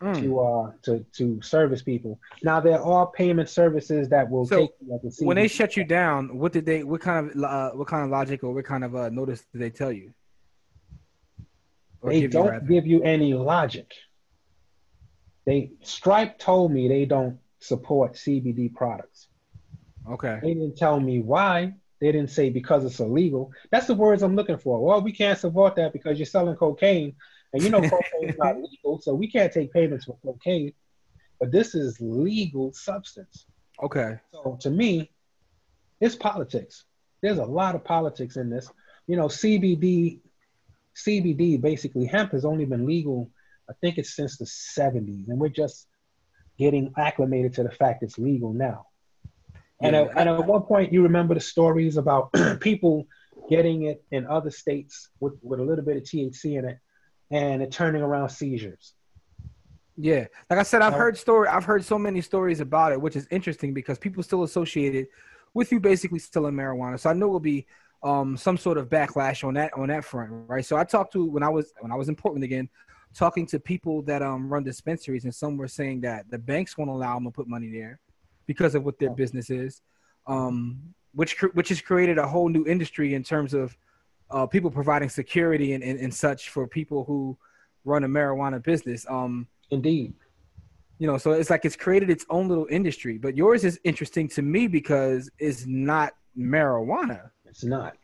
Mm. 0.01 0.21
to 0.21 0.39
uh 0.39 0.71
to 0.82 1.05
to 1.13 1.41
service 1.41 1.82
people. 1.82 2.19
Now 2.43 2.59
there 2.59 2.82
are 2.82 3.07
payment 3.11 3.47
services 3.47 4.09
that 4.09 4.30
will 4.30 4.45
So, 4.45 4.61
take 4.61 4.71
you 4.82 4.91
like 4.91 5.13
When 5.19 5.38
they 5.38 5.47
shut 5.47 5.78
you 5.78 5.86
down, 5.86 6.38
what 6.38 6.51
did 6.51 6.65
they? 6.65 6.84
What 6.84 6.99
kind 6.99 7.32
of 7.32 7.41
uh, 7.41 7.71
what 7.71 7.88
kind 7.88 8.03
of 8.03 8.09
logic 8.09 8.43
or 8.43 8.53
what 8.53 8.65
kind 8.65 8.84
of 8.84 8.95
uh, 8.95 9.09
notice 9.09 9.45
did 9.53 9.61
they 9.61 9.69
tell 9.69 9.93
you? 9.93 10.13
Or 12.01 12.09
they 12.09 12.21
give 12.21 12.32
don't 12.32 12.49
rather? 12.49 12.65
give 12.65 12.86
you 12.86 13.01
any 13.03 13.34
logic. 13.34 13.93
They 15.45 15.71
Stripe 15.84 16.38
told 16.38 16.74
me 16.74 16.89
they 16.89 17.05
don't 17.05 17.39
support 17.59 18.15
CBD 18.15 18.74
products. 18.74 19.28
Okay. 20.09 20.39
They 20.41 20.53
didn't 20.53 20.76
tell 20.76 20.99
me 20.99 21.21
why. 21.21 21.76
They 22.04 22.12
didn't 22.12 22.32
say 22.32 22.49
because 22.49 22.84
it's 22.84 22.99
illegal. 22.99 23.54
That's 23.72 23.88
the 23.88 23.93
words 23.93 24.24
I'm 24.24 24.36
looking 24.36 24.58
for. 24.58 24.84
Well, 24.84 25.01
we 25.01 25.14
can't 25.14 25.39
support 25.39 25.78
that 25.78 25.93
because 25.93 26.20
you're 26.20 26.26
selling 26.26 26.58
cocaine, 26.58 27.16
and 27.54 27.64
you 27.64 27.70
know 27.70 27.80
cocaine 27.89 28.28
is 28.28 28.38
not 28.38 28.62
legal, 28.62 28.99
so 28.99 29.14
we 29.14 29.32
can't 29.32 29.54
take 29.54 29.72
payments 29.72 30.04
for 30.04 30.18
cocaine. 30.22 30.74
But 31.39 31.54
this 31.54 31.76
is 31.76 31.95
legal 32.01 32.74
substance. 32.74 33.45
Okay. 33.82 34.20
So 34.34 34.58
to 34.60 34.70
me, 34.70 35.12
it's 36.01 36.18
politics. 36.18 36.84
There's 37.22 37.38
a 37.38 37.45
lot 37.45 37.74
of 37.74 37.86
politics 37.86 38.36
in 38.36 38.49
this. 38.49 38.70
You 39.08 39.16
know, 39.16 39.28
CBD, 39.28 40.20
CBD, 40.97 41.62
basically 41.62 42.06
hemp 42.06 42.34
has 42.34 42.43
only 42.43 42.66
been 42.66 42.86
legal, 42.86 43.32
I 43.70 43.74
think 43.80 43.97
it's 43.97 44.14
since 44.14 44.36
the 44.38 44.43
70s, 44.43 45.30
and 45.30 45.39
we're 45.39 45.47
just 45.47 45.88
getting 46.60 46.93
acclimated 46.97 47.54
to 47.54 47.64
the 47.64 47.72
fact 47.72 48.04
it's 48.04 48.20
legal 48.20 48.51
now. 48.51 48.88
And, 49.84 49.95
Yeah, 49.95 50.01
at, 50.03 50.17
and 50.17 50.29
at 50.29 50.45
one 50.45 50.61
point, 50.61 50.93
you 50.93 51.03
remember 51.03 51.34
the 51.34 51.41
stories 51.41 51.97
about 51.97 52.31
people 52.59 53.07
getting 53.49 53.84
it 53.84 54.03
in 54.11 54.25
other 54.27 54.49
states 54.49 55.09
with, 55.19 55.34
with 55.41 55.59
a 55.59 55.63
little 55.63 55.84
bit 55.84 55.97
of 55.97 56.03
THC 56.03 56.57
in 56.57 56.65
it, 56.65 56.79
and 57.31 57.61
it 57.61 57.71
turning 57.71 58.01
around 58.01 58.29
seizures. 58.29 58.93
Yeah, 59.95 60.25
like 60.49 60.59
I 60.59 60.63
said, 60.63 60.81
I've 60.81 60.93
heard 60.93 61.17
story. 61.17 61.47
I've 61.47 61.65
heard 61.65 61.86
so 61.86 61.99
many 61.99 62.21
stories 62.21 62.61
about 62.61 62.93
it, 62.93 63.01
which 63.01 63.15
is 63.15 63.27
interesting 63.29 63.73
because 63.73 63.99
people 63.99 64.23
still 64.23 64.43
associate 64.43 64.95
it 64.95 65.09
with 65.53 65.71
you 65.71 65.79
basically 65.79 66.17
still 66.17 66.47
in 66.47 66.55
marijuana. 66.55 66.99
So 66.99 67.11
I 67.11 67.13
know 67.13 67.27
it 67.27 67.31
will 67.31 67.39
be 67.39 67.67
um, 68.01 68.36
some 68.36 68.57
sort 68.57 68.79
of 68.79 68.89
backlash 68.89 69.47
on 69.47 69.53
that 69.53 69.71
on 69.75 69.89
that 69.89 70.03
front, 70.03 70.31
right? 70.47 70.65
So 70.65 70.77
I 70.77 70.84
talked 70.84 71.13
to 71.13 71.25
when 71.25 71.43
I 71.43 71.49
was 71.49 71.73
when 71.79 71.91
I 71.91 71.95
was 71.95 72.09
in 72.09 72.15
Portland 72.15 72.43
again, 72.43 72.69
talking 73.13 73.45
to 73.47 73.59
people 73.59 74.01
that 74.03 74.23
um, 74.23 74.51
run 74.51 74.63
dispensaries, 74.63 75.25
and 75.25 75.36
some 75.36 75.57
were 75.57 75.67
saying 75.67 76.01
that 76.01 76.29
the 76.31 76.39
banks 76.39 76.75
won't 76.75 76.89
allow 76.89 77.13
them 77.13 77.25
to 77.25 77.31
put 77.31 77.47
money 77.47 77.69
there 77.69 77.99
because 78.46 78.76
of 78.76 78.84
what 78.84 79.00
their 79.00 79.12
business 79.12 79.50
is, 79.50 79.82
um, 80.28 80.80
which 81.14 81.38
cr- 81.38 81.54
which 81.54 81.70
has 81.70 81.82
created 81.82 82.18
a 82.18 82.28
whole 82.28 82.50
new 82.50 82.66
industry 82.66 83.14
in 83.14 83.24
terms 83.24 83.54
of 83.54 83.78
uh, 84.32 84.46
people 84.46 84.72
providing 84.72 85.10
security 85.10 85.74
and, 85.74 85.84
and, 85.84 86.00
and 86.00 86.14
such 86.14 86.50
for 86.50 86.68
people 86.68 87.04
who 87.04 87.38
run 87.86 88.04
a 88.04 88.08
marijuana 88.08 88.62
business. 88.64 89.06
Um, 89.10 89.48
Indeed. 89.72 90.14
you 91.00 91.08
know 91.08 91.18
so 91.18 91.32
it's 91.32 91.50
like 91.50 91.66
it's 91.66 91.76
created 91.76 92.10
its 92.10 92.26
own 92.30 92.48
little 92.48 92.68
industry 92.70 93.18
but 93.18 93.36
yours 93.36 93.64
is 93.64 93.80
interesting 93.84 94.28
to 94.30 94.41
me 94.41 94.68
because 94.68 95.30
it's 95.39 95.66
not 95.66 96.14
marijuana 96.38 97.32
It's 97.46 97.64
not. 97.64 97.96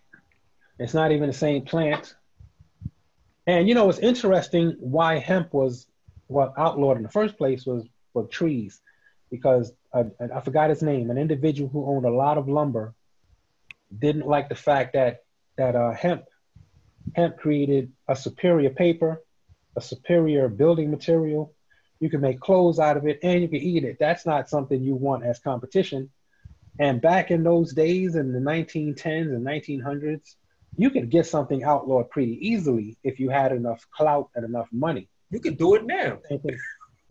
It's 0.80 0.94
not 0.94 1.12
even 1.12 1.28
the 1.28 1.34
same 1.34 1.64
plant. 1.64 2.16
And 3.48 3.68
you 3.68 3.76
know, 3.76 3.90
it's 3.90 4.00
interesting 4.00 4.76
why 4.80 5.18
hemp 5.18 5.54
was 5.54 5.88
what 6.28 6.54
outlawed 6.58 6.98
in 6.98 7.04
the 7.04 7.10
first 7.10 7.38
place 7.38 7.66
was 7.66 7.84
for 8.14 8.26
trees, 8.28 8.82
because 9.30 9.72
uh, 9.94 10.06
I 10.34 10.42
forgot 10.42 10.70
his 10.70 10.82
name. 10.82 11.10
An 11.10 11.18
individual 11.18 11.70
who 11.70 11.86
owned 11.86 12.06
a 12.06 12.12
lot 12.12 12.38
of 12.38 12.48
lumber 12.48 12.94
didn't 13.98 14.28
like 14.28 14.50
the 14.50 14.56
fact 14.56 14.94
that 14.94 15.24
that 15.58 15.76
uh, 15.76 15.92
hemp 15.92 16.24
hemp 17.16 17.38
created 17.38 17.92
a 18.08 18.16
superior 18.16 18.70
paper, 18.70 19.22
a 19.76 19.82
superior 19.82 20.48
building 20.48 20.92
material. 20.92 21.54
You 22.00 22.10
can 22.10 22.22
make 22.22 22.40
clothes 22.40 22.80
out 22.80 22.98
of 22.98 23.08
it, 23.08 23.20
and 23.24 23.42
you 23.42 23.48
can 23.50 23.60
eat 23.60 23.84
it. 23.84 23.98
That's 24.00 24.26
not 24.26 24.50
something 24.50 24.82
you 24.82 24.96
want 24.96 25.26
as 25.26 25.40
competition. 25.40 26.10
And 26.80 27.02
back 27.02 27.30
in 27.30 27.44
those 27.44 27.74
days, 27.74 28.16
in 28.16 28.32
the 28.32 28.40
1910s 28.40 29.36
and 29.36 29.46
1900s, 29.46 30.36
you 30.78 30.90
could 30.90 31.10
get 31.10 31.26
something 31.26 31.64
outlawed 31.64 32.10
pretty 32.10 32.38
easily 32.48 32.98
if 33.04 33.20
you 33.20 33.30
had 33.30 33.52
enough 33.52 33.86
clout 33.92 34.30
and 34.34 34.46
enough 34.46 34.70
money. 34.72 35.10
You 35.30 35.42
can 35.42 35.56
do 35.56 35.76
it 35.76 35.86
now. 35.86 36.20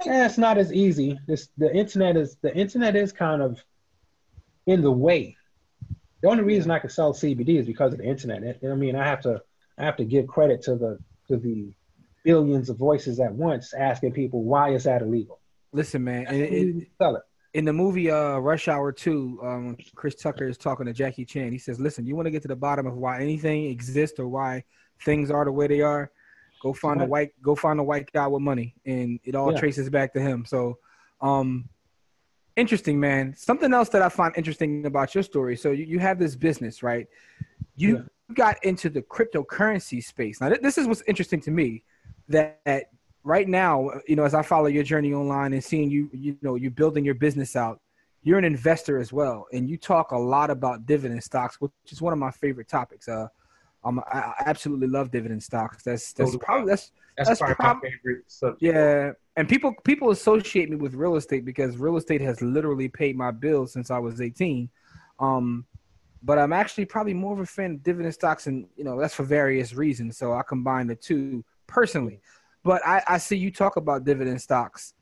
Eh, 0.06 0.26
it's 0.26 0.38
not 0.38 0.58
as 0.58 0.72
easy. 0.72 1.18
This 1.26 1.48
the 1.58 1.74
internet 1.74 2.16
is 2.16 2.36
the 2.42 2.54
internet 2.54 2.94
is 2.96 3.12
kind 3.12 3.42
of 3.42 3.58
in 4.66 4.80
the 4.82 4.92
way. 4.92 5.36
The 6.22 6.28
only 6.28 6.42
reason 6.44 6.70
I 6.70 6.78
can 6.78 6.90
sell 6.90 7.12
CBD 7.12 7.58
is 7.58 7.66
because 7.66 7.92
of 7.92 7.98
the 7.98 8.04
internet. 8.04 8.58
I 8.64 8.74
mean, 8.74 8.94
I 8.96 9.06
have 9.06 9.20
to 9.22 9.42
I 9.78 9.84
have 9.84 9.96
to 9.96 10.04
give 10.04 10.26
credit 10.26 10.62
to 10.62 10.76
the 10.76 10.98
to 11.28 11.36
the 11.36 11.72
billions 12.24 12.68
of 12.68 12.76
voices 12.76 13.20
at 13.20 13.32
once 13.32 13.72
asking 13.74 14.12
people 14.12 14.42
why 14.42 14.70
is 14.70 14.84
that 14.84 15.02
illegal. 15.02 15.40
listen 15.72 16.02
man 16.04 16.24
That's 16.24 16.34
in, 16.34 16.40
the 16.40 16.50
reason 16.50 16.68
in, 16.70 16.80
to 16.80 16.86
sell 17.00 17.16
it. 17.16 17.22
in 17.54 17.64
the 17.64 17.72
movie 17.72 18.10
uh 18.10 18.38
rush 18.38 18.66
hour 18.68 18.90
2 18.92 19.38
um 19.42 19.76
chris 19.94 20.14
tucker 20.16 20.48
is 20.48 20.58
talking 20.58 20.84
to 20.86 20.92
jackie 20.92 21.24
chan 21.24 21.52
he 21.52 21.58
says 21.58 21.78
listen 21.78 22.04
you 22.06 22.16
want 22.16 22.26
to 22.26 22.30
get 22.30 22.42
to 22.42 22.48
the 22.48 22.56
bottom 22.56 22.86
of 22.86 22.96
why 22.96 23.22
anything 23.22 23.66
exists 23.66 24.18
or 24.18 24.26
why 24.28 24.64
things 25.04 25.30
are 25.30 25.44
the 25.44 25.52
way 25.52 25.68
they 25.68 25.80
are 25.80 26.10
go 26.60 26.72
find 26.72 27.00
a 27.00 27.04
white 27.04 27.30
go 27.42 27.54
find 27.54 27.78
a 27.80 27.82
white 27.82 28.10
guy 28.12 28.26
with 28.26 28.42
money 28.42 28.74
and 28.84 29.20
it 29.24 29.34
all 29.34 29.52
Yeah. 29.52 29.58
traces 29.60 29.88
back 29.90 30.12
to 30.14 30.20
him. 30.20 30.44
So 30.44 30.78
um 31.20 31.68
interesting 32.56 32.98
man. 32.98 33.34
Something 33.36 33.72
else 33.72 33.88
that 33.90 34.02
i 34.02 34.08
find 34.08 34.34
interesting 34.36 34.84
about 34.86 35.14
your 35.14 35.22
story. 35.22 35.56
So 35.56 35.70
you, 35.70 35.84
you 35.84 35.98
have 35.98 36.18
this 36.18 36.34
business 36.36 36.82
right? 36.82 37.06
You 37.76 37.96
Yeah. 37.96 38.34
got 38.34 38.62
into 38.64 38.90
the 38.90 39.02
cryptocurrency 39.02 40.02
space. 40.02 40.40
Now 40.40 40.48
th- 40.48 40.60
this 40.60 40.78
is 40.78 40.86
what's 40.86 41.02
interesting 41.06 41.40
to 41.42 41.50
me 41.50 41.84
that, 42.28 42.60
that 42.64 42.84
right 43.24 43.48
now 43.48 43.90
you 44.06 44.16
know 44.16 44.24
as 44.24 44.32
i 44.34 44.42
follow 44.42 44.66
your 44.66 44.84
journey 44.84 45.12
online 45.12 45.52
and 45.52 45.62
seeing 45.62 45.90
you 45.90 46.08
you 46.12 46.36
know 46.40 46.54
you're 46.54 46.70
building 46.70 47.04
your 47.04 47.14
business 47.14 47.56
out 47.56 47.80
you're 48.22 48.38
an 48.38 48.44
investor 48.44 48.98
as 48.98 49.12
well. 49.12 49.46
And 49.52 49.70
you 49.70 49.76
talk 49.76 50.10
a 50.10 50.18
lot 50.18 50.50
about 50.50 50.86
dividend 50.86 51.22
stocks 51.22 51.60
which 51.60 51.72
is 51.90 52.02
one 52.02 52.12
of 52.12 52.18
my 52.18 52.30
favorite 52.30 52.68
topics. 52.68 53.08
Uh 53.08 53.28
um, 53.84 54.00
I, 54.12 54.18
I 54.18 54.42
absolutely 54.46 54.88
love 54.88 55.10
dividend 55.10 55.42
stocks 55.42 55.82
that's 55.84 56.12
that's 56.12 56.32
So 56.32 56.38
probably 56.38 56.68
that's 56.68 56.90
That's, 57.16 57.28
That's 57.30 57.40
probably 57.40 57.54
prob- 57.56 57.78
my 57.82 57.90
favorite 57.90 58.24
subject. 58.28 58.62
yeah, 58.62 59.12
and 59.36 59.48
people 59.48 59.74
people 59.84 60.10
associate 60.10 60.70
me 60.70 60.76
with 60.76 60.94
real 60.94 61.16
estate 61.16 61.44
because 61.44 61.76
real 61.76 61.96
estate 61.96 62.20
has 62.20 62.40
literally 62.42 62.88
paid 62.88 63.16
my 63.16 63.30
bills 63.32 63.72
since 63.72 63.90
I 63.90 63.98
was 63.98 64.20
18. 64.20 64.68
Um, 65.18 65.64
but 66.22 66.38
I'm 66.38 66.52
actually 66.52 66.84
probably 66.84 67.14
more 67.14 67.32
of 67.32 67.40
a 67.40 67.46
fan 67.46 67.72
of 67.72 67.82
dividend 67.82 68.14
stocks, 68.14 68.46
and 68.46 68.66
you 68.76 68.84
know 68.84 68.98
that's 69.00 69.14
for 69.14 69.24
various 69.24 69.72
reasons. 69.74 70.16
So 70.16 70.32
I 70.32 70.42
combine 70.42 70.86
the 70.86 70.94
two 70.96 71.44
personally. 71.66 72.20
But 72.64 72.86
I, 72.86 73.02
I 73.08 73.18
see 73.18 73.36
you 73.36 73.50
talk 73.52 73.76
about 73.76 74.04
dividend 74.04 74.40
stocks. 74.42 74.94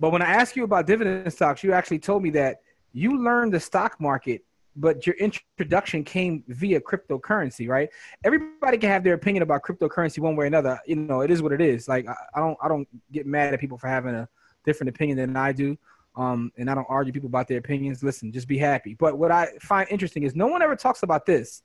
But 0.00 0.10
when 0.10 0.22
I 0.22 0.30
ask 0.32 0.56
you 0.56 0.64
about 0.64 0.86
dividend 0.86 1.32
stocks, 1.32 1.62
you 1.62 1.72
actually 1.72 1.98
told 1.98 2.22
me 2.22 2.30
that 2.30 2.60
you 2.92 3.22
learned 3.22 3.52
the 3.52 3.60
stock 3.60 4.00
market, 4.00 4.42
but 4.76 5.06
your 5.06 5.16
introduction 5.16 6.04
came 6.04 6.42
via 6.48 6.80
cryptocurrency, 6.80 7.68
right? 7.68 7.88
Everybody 8.24 8.78
can 8.78 8.90
have 8.90 9.04
their 9.04 9.14
opinion 9.14 9.42
about 9.42 9.62
cryptocurrency 9.62 10.18
one 10.18 10.36
way 10.36 10.44
or 10.44 10.46
another. 10.46 10.78
You 10.86 10.96
know, 10.96 11.20
it 11.20 11.30
is 11.30 11.42
what 11.42 11.52
it 11.52 11.60
is. 11.60 11.88
Like 11.88 12.06
I, 12.08 12.40
don't 12.40 12.58
I 12.62 12.68
don't 12.68 12.88
get 13.12 13.26
mad 13.26 13.54
at 13.54 13.60
people 13.60 13.78
for 13.78 13.88
having 13.88 14.14
a 14.14 14.28
different 14.64 14.90
opinion 14.90 15.18
than 15.18 15.36
I 15.36 15.52
do. 15.52 15.76
Um, 16.16 16.52
and 16.56 16.70
I 16.70 16.74
don't 16.74 16.86
argue 16.88 17.12
people 17.12 17.28
about 17.28 17.48
their 17.48 17.58
opinions. 17.58 18.02
Listen, 18.02 18.32
just 18.32 18.46
be 18.46 18.58
happy. 18.58 18.94
But 18.94 19.18
what 19.18 19.30
I 19.30 19.48
find 19.60 19.88
interesting 19.90 20.22
is 20.22 20.34
no 20.34 20.46
one 20.46 20.62
ever 20.62 20.76
talks 20.76 21.02
about 21.02 21.26
this. 21.26 21.62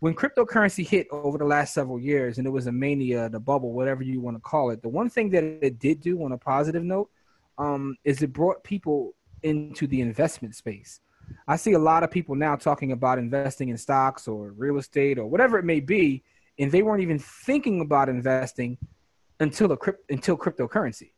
When 0.00 0.14
cryptocurrency 0.14 0.86
hit 0.86 1.08
over 1.10 1.38
the 1.38 1.44
last 1.44 1.74
several 1.74 1.98
years, 1.98 2.38
and 2.38 2.46
it 2.46 2.50
was 2.50 2.66
a 2.66 2.72
mania, 2.72 3.28
the 3.28 3.40
bubble, 3.40 3.72
whatever 3.72 4.02
you 4.02 4.20
want 4.20 4.36
to 4.36 4.40
call 4.40 4.70
it, 4.70 4.80
the 4.82 4.88
one 4.88 5.10
thing 5.10 5.30
that 5.30 5.42
it 5.42 5.78
did 5.78 6.00
do 6.00 6.22
on 6.22 6.32
a 6.32 6.38
positive 6.38 6.84
note 6.84 7.10
um, 7.56 7.96
is 8.04 8.22
it 8.22 8.32
brought 8.32 8.62
people 8.62 9.14
into 9.42 9.86
the 9.86 10.00
investment 10.00 10.54
space. 10.54 11.00
I 11.46 11.56
see 11.56 11.72
a 11.72 11.78
lot 11.78 12.02
of 12.02 12.10
people 12.10 12.34
now 12.34 12.56
talking 12.56 12.92
about 12.92 13.18
investing 13.18 13.68
in 13.68 13.78
stocks 13.78 14.28
or 14.28 14.52
real 14.52 14.78
estate 14.78 15.18
or 15.18 15.26
whatever 15.26 15.58
it 15.58 15.64
may 15.64 15.80
be, 15.80 16.22
and 16.58 16.70
they 16.70 16.82
weren't 16.82 17.02
even 17.02 17.18
thinking 17.18 17.80
about 17.80 18.08
investing 18.08 18.78
until 19.40 19.72
a 19.72 19.76
crypt, 19.76 20.10
until 20.10 20.36
cryptocurrency. 20.36 21.12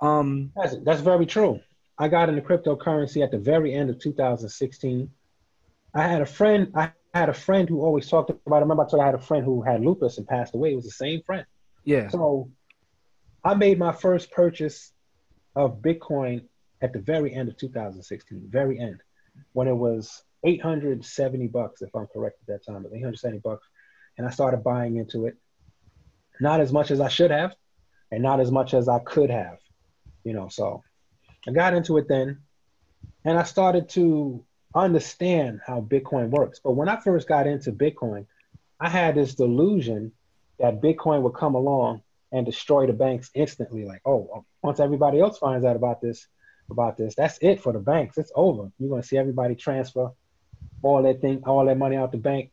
Um, 0.00 0.52
That's, 0.56 0.76
that's 0.84 1.00
very 1.00 1.26
true. 1.26 1.60
I 1.98 2.08
got 2.08 2.28
into 2.28 2.42
cryptocurrency 2.42 3.22
at 3.22 3.30
the 3.32 3.38
very 3.38 3.74
end 3.74 3.90
of 3.90 3.98
2016. 3.98 5.10
I 5.94 6.02
had 6.02 6.22
a 6.22 6.26
friend. 6.26 6.70
I 6.74 6.92
had 7.12 7.28
a 7.28 7.34
friend 7.34 7.68
who 7.68 7.82
always 7.82 8.08
talked 8.08 8.30
about. 8.30 8.56
I 8.56 8.60
remember 8.60 8.84
I 8.84 8.86
told 8.86 9.00
you 9.00 9.02
I 9.02 9.06
had 9.06 9.14
a 9.16 9.18
friend 9.20 9.44
who 9.44 9.62
had 9.62 9.82
lupus 9.84 10.18
and 10.18 10.26
passed 10.26 10.54
away. 10.54 10.72
It 10.72 10.76
was 10.76 10.84
the 10.84 10.90
same 10.92 11.22
friend. 11.22 11.44
yeah, 11.84 12.08
So 12.08 12.50
I 13.44 13.54
made 13.54 13.78
my 13.78 13.92
first 13.92 14.30
purchase 14.30 14.92
of 15.56 15.82
Bitcoin 15.82 16.44
at 16.82 16.92
the 16.92 17.00
very 17.00 17.34
end 17.34 17.48
of 17.48 17.56
2016, 17.56 18.46
very 18.48 18.78
end, 18.78 19.00
when 19.52 19.68
it 19.68 19.76
was 19.76 20.22
870 20.44 21.48
bucks, 21.48 21.82
if 21.82 21.94
I'm 21.94 22.06
correct 22.06 22.38
at 22.42 22.46
that 22.46 22.66
time, 22.66 22.82
but 22.82 22.92
870 22.92 23.38
bucks. 23.38 23.66
And 24.16 24.26
I 24.26 24.30
started 24.30 24.64
buying 24.64 24.96
into 24.96 25.26
it. 25.26 25.36
Not 26.40 26.60
as 26.60 26.72
much 26.72 26.90
as 26.90 27.00
I 27.00 27.08
should 27.08 27.30
have, 27.30 27.54
and 28.10 28.22
not 28.22 28.40
as 28.40 28.50
much 28.50 28.74
as 28.74 28.88
I 28.88 29.00
could 29.00 29.30
have, 29.30 29.58
you 30.24 30.32
know. 30.32 30.48
So 30.48 30.82
I 31.46 31.52
got 31.52 31.74
into 31.74 31.98
it 31.98 32.06
then, 32.08 32.38
and 33.24 33.38
I 33.38 33.42
started 33.42 33.88
to 33.90 34.44
understand 34.74 35.60
how 35.66 35.80
Bitcoin 35.80 36.30
works. 36.30 36.60
But 36.62 36.72
when 36.72 36.88
I 36.88 37.00
first 37.00 37.28
got 37.28 37.46
into 37.46 37.72
Bitcoin, 37.72 38.26
I 38.80 38.88
had 38.88 39.14
this 39.14 39.34
delusion 39.34 40.12
that 40.58 40.80
Bitcoin 40.80 41.22
would 41.22 41.34
come 41.34 41.54
along 41.54 42.02
and 42.32 42.44
destroy 42.44 42.86
the 42.86 42.92
banks 42.92 43.30
instantly. 43.34 43.84
Like, 43.84 44.02
oh, 44.04 44.44
once 44.62 44.80
everybody 44.80 45.20
else 45.20 45.38
finds 45.38 45.64
out 45.64 45.76
about 45.76 46.00
this, 46.00 46.26
about 46.70 46.96
this, 46.96 47.14
that's 47.14 47.38
it 47.40 47.60
for 47.60 47.72
the 47.72 47.78
banks. 47.78 48.18
It's 48.18 48.32
over. 48.34 48.70
You're 48.78 48.90
gonna 48.90 49.02
see 49.02 49.16
everybody 49.18 49.54
transfer 49.54 50.10
all 50.82 51.02
that 51.02 51.20
thing, 51.20 51.42
all 51.46 51.64
that 51.66 51.78
money 51.78 51.96
out 51.96 52.12
the 52.12 52.18
bank. 52.18 52.50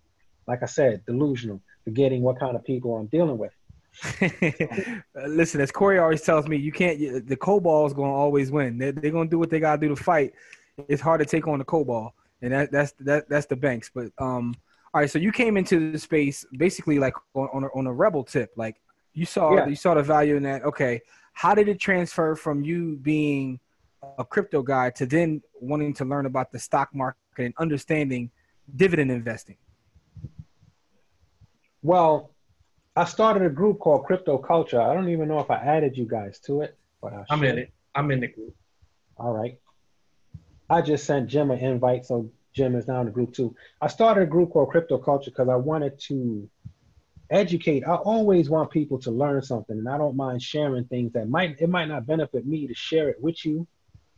Like 0.47 0.63
I 0.63 0.67
said, 0.67 1.03
delusional, 1.05 1.61
forgetting 1.83 2.21
what 2.21 2.39
kind 2.39 2.55
of 2.55 2.63
people 2.63 2.95
I'm 2.95 3.07
dealing 3.07 3.37
with. 3.37 3.51
Listen, 5.27 5.61
as 5.61 5.71
Corey 5.71 5.99
always 5.99 6.21
tells 6.21 6.47
me, 6.47 6.57
you 6.57 6.71
can't. 6.71 7.27
The 7.27 7.35
cabal 7.35 7.85
is 7.85 7.93
going 7.93 8.11
to 8.11 8.15
always 8.15 8.51
win. 8.51 8.77
They're, 8.77 8.91
they're 8.91 9.11
going 9.11 9.27
to 9.27 9.31
do 9.31 9.39
what 9.39 9.49
they 9.49 9.59
got 9.59 9.79
to 9.79 9.87
do 9.87 9.95
to 9.95 10.01
fight. 10.01 10.33
It's 10.89 11.01
hard 11.01 11.19
to 11.19 11.25
take 11.25 11.47
on 11.47 11.59
the 11.59 11.65
cabal, 11.65 12.13
and 12.41 12.51
that, 12.51 12.71
that's 12.71 12.91
that 12.99 13.29
that's 13.29 13.45
the 13.45 13.55
banks. 13.55 13.89
But 13.93 14.11
um, 14.19 14.53
all 14.93 15.01
right. 15.01 15.09
So 15.09 15.17
you 15.17 15.31
came 15.31 15.57
into 15.57 15.91
the 15.93 15.99
space 15.99 16.45
basically 16.57 16.99
like 16.99 17.13
on 17.33 17.47
on 17.53 17.63
a, 17.63 17.67
on 17.67 17.87
a 17.87 17.93
rebel 17.93 18.23
tip. 18.23 18.51
Like 18.57 18.75
you 19.13 19.25
saw 19.25 19.55
Yeah. 19.55 19.67
you 19.67 19.75
saw 19.75 19.93
the 19.93 20.03
value 20.03 20.35
in 20.35 20.43
that. 20.43 20.63
Okay, 20.63 21.01
how 21.33 21.55
did 21.55 21.69
it 21.69 21.79
transfer 21.79 22.35
from 22.35 22.63
you 22.63 22.97
being 22.97 23.59
a 24.17 24.25
crypto 24.25 24.61
guy 24.61 24.89
to 24.91 25.05
then 25.05 25.41
wanting 25.59 25.93
to 25.95 26.05
learn 26.05 26.25
about 26.25 26.51
the 26.51 26.59
stock 26.59 26.89
market 26.93 27.19
and 27.37 27.53
understanding 27.57 28.31
dividend 28.75 29.11
investing? 29.11 29.57
Well, 31.81 32.31
I 32.95 33.05
started 33.05 33.43
a 33.43 33.49
group 33.49 33.79
called 33.79 34.05
Crypto 34.05 34.37
Culture. 34.37 34.81
I 34.81 34.93
don't 34.93 35.09
even 35.09 35.27
know 35.27 35.39
if 35.39 35.51
I 35.51 35.57
added 35.57 35.97
you 35.97 36.05
guys 36.05 36.39
to 36.41 36.61
it, 36.61 36.77
but 37.01 37.13
I 37.13 37.25
I'm 37.29 37.43
in 37.43 37.57
it. 37.57 37.73
I'm 37.93 38.09
in 38.11 38.21
the 38.21 38.27
group. 38.27 38.55
All 39.17 39.33
right. 39.33 39.59
I 40.69 40.81
just 40.81 41.05
sent 41.05 41.27
Jim 41.27 41.51
an 41.51 41.59
invite, 41.59 42.05
so 42.05 42.31
Jim 42.53 42.75
is 42.75 42.87
now 42.87 43.01
in 43.01 43.05
the 43.05 43.11
group 43.11 43.33
too. 43.33 43.55
I 43.81 43.87
started 43.87 44.21
a 44.21 44.25
group 44.25 44.51
called 44.51 44.69
Crypto 44.69 44.97
Culture 44.97 45.29
because 45.29 45.49
I 45.49 45.55
wanted 45.55 45.99
to 46.07 46.49
educate. 47.29 47.83
I 47.85 47.95
always 47.95 48.49
want 48.49 48.71
people 48.71 48.97
to 48.99 49.11
learn 49.11 49.41
something, 49.41 49.77
and 49.77 49.89
I 49.89 49.97
don't 49.97 50.15
mind 50.15 50.41
sharing 50.41 50.85
things 50.85 51.13
that 51.13 51.29
might 51.29 51.59
it 51.59 51.69
might 51.69 51.87
not 51.87 52.07
benefit 52.07 52.47
me 52.47 52.65
to 52.67 52.73
share 52.73 53.09
it 53.09 53.21
with 53.21 53.45
you 53.45 53.67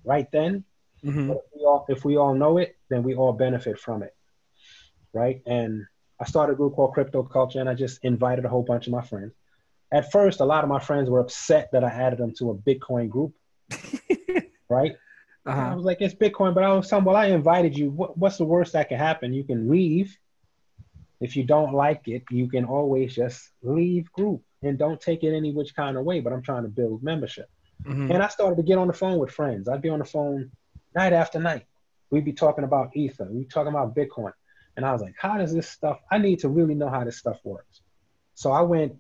right 0.08 0.28
then, 0.32 0.64
Mm-hmm. 1.06 1.28
but 1.28 1.38
if 1.38 1.44
we 1.56 1.66
all 1.66 1.86
if 1.90 2.06
we 2.06 2.18
all 2.18 2.34
know 2.34 2.58
it, 2.58 2.76
then 2.90 3.04
we 3.04 3.16
all 3.16 3.34
benefit 3.34 3.80
from 3.80 4.04
it, 4.04 4.16
right? 5.14 5.42
And 5.46 5.86
I 6.20 6.26
started 6.26 6.54
a 6.54 6.56
group 6.56 6.76
called 6.76 6.94
Crypto 6.94 7.24
Culture, 7.24 7.60
and 7.60 7.70
I 7.70 7.76
just 7.76 8.04
invited 8.04 8.46
a 8.46 8.50
whole 8.50 8.64
bunch 8.64 8.88
of 8.88 8.94
my 8.94 9.02
friends. 9.02 9.34
At 9.92 10.12
first, 10.12 10.40
a 10.40 10.46
lot 10.46 10.64
of 10.64 10.70
my 10.70 10.80
friends 10.80 11.10
were 11.10 11.20
upset 11.20 11.70
that 11.72 11.84
I 11.84 11.90
added 11.90 12.20
them 12.20 12.34
to 12.40 12.50
a 12.50 12.56
Bitcoin 12.56 13.10
group, 13.10 13.34
right? 14.70 14.96
I 15.46 15.52
uh-huh. 15.52 15.76
was 15.78 15.86
like, 15.86 16.02
it's 16.02 16.16
Bitcoin, 16.16 16.54
but 16.54 16.64
I 16.64 16.74
was 16.74 16.90
telling, 16.90 17.06
well, 17.06 17.16
I 17.16 17.28
invited 17.28 17.78
you. 17.78 17.92
What, 17.92 18.18
what's 18.18 18.38
the 18.38 18.44
worst 18.44 18.74
that 18.74 18.90
can 18.90 18.98
happen? 18.98 19.34
You 19.34 19.46
can 19.46 19.70
leave. 19.70 20.18
If 21.22 21.38
you 21.38 21.46
don't 21.46 21.74
like 21.74 22.08
it, 22.08 22.24
you 22.30 22.50
can 22.50 22.66
always 22.66 23.16
just 23.16 23.52
leave 23.62 24.12
group 24.12 24.42
and 24.62 24.78
don't 24.78 25.00
take 25.00 25.24
it 25.24 25.34
any 25.34 25.54
which 25.54 25.74
kind 25.74 25.96
of 25.96 26.04
way. 26.04 26.20
But 26.20 26.34
I'm 26.34 26.42
trying 26.42 26.64
to 26.64 26.70
build 26.70 27.02
membership. 27.02 27.50
Mhm. 27.84 28.14
And 28.14 28.24
I 28.24 28.28
started 28.28 28.58
to 28.58 28.64
get 28.64 28.78
on 28.78 28.88
the 28.88 28.94
phone 28.94 29.20
with 29.20 29.32
friends. 29.32 29.70
I'd 29.70 29.82
be 29.82 29.90
on 29.90 30.00
the 30.00 30.06
phone 30.06 30.52
night 30.96 31.14
after 31.14 31.40
night. 31.40 31.66
We'd 32.10 32.26
be 32.26 32.34
talking 32.34 32.64
about 32.64 32.96
Ether. 32.96 33.26
We'd 33.30 33.42
be 33.42 33.46
talking 33.46 33.72
about 33.72 33.96
Bitcoin. 33.96 34.34
And 34.76 34.86
I 34.86 34.94
was 34.94 35.02
like, 35.02 35.16
how 35.18 35.38
does 35.38 35.54
this 35.54 35.70
stuff, 35.70 36.00
I 36.12 36.18
need 36.18 36.40
to 36.40 36.50
really 36.50 36.76
know 36.76 36.90
how 36.90 37.04
this 37.04 37.18
stuff 37.18 37.40
works. 37.44 37.82
So 38.36 38.52
I 38.52 38.62
went 38.62 38.96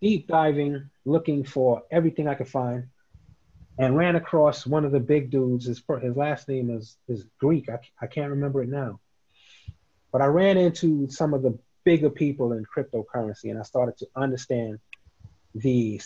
deep 0.00 0.26
diving, 0.26 0.90
looking 1.04 1.44
for 1.44 1.82
everything 1.90 2.26
I 2.26 2.34
could 2.34 2.48
find, 2.48 2.88
and 3.78 3.96
ran 3.96 4.16
across 4.16 4.66
one 4.66 4.84
of 4.84 4.92
the 4.92 5.00
big 5.00 5.30
dudes. 5.30 5.66
His, 5.66 5.82
his 6.00 6.16
last 6.16 6.48
name 6.48 6.70
is, 6.70 6.96
is 7.08 7.26
Greek. 7.38 7.68
I, 7.68 7.78
I 8.00 8.06
can't 8.06 8.30
remember 8.30 8.62
it 8.62 8.68
now. 8.68 9.00
But 10.12 10.22
I 10.22 10.26
ran 10.26 10.56
into 10.56 11.08
some 11.10 11.34
of 11.34 11.42
the 11.42 11.58
bigger 11.84 12.08
people 12.08 12.52
in 12.52 12.64
cryptocurrency, 12.64 13.50
and 13.50 13.58
I 13.58 13.62
started 13.62 13.98
to 13.98 14.06
understand 14.16 14.78
the 15.54 16.00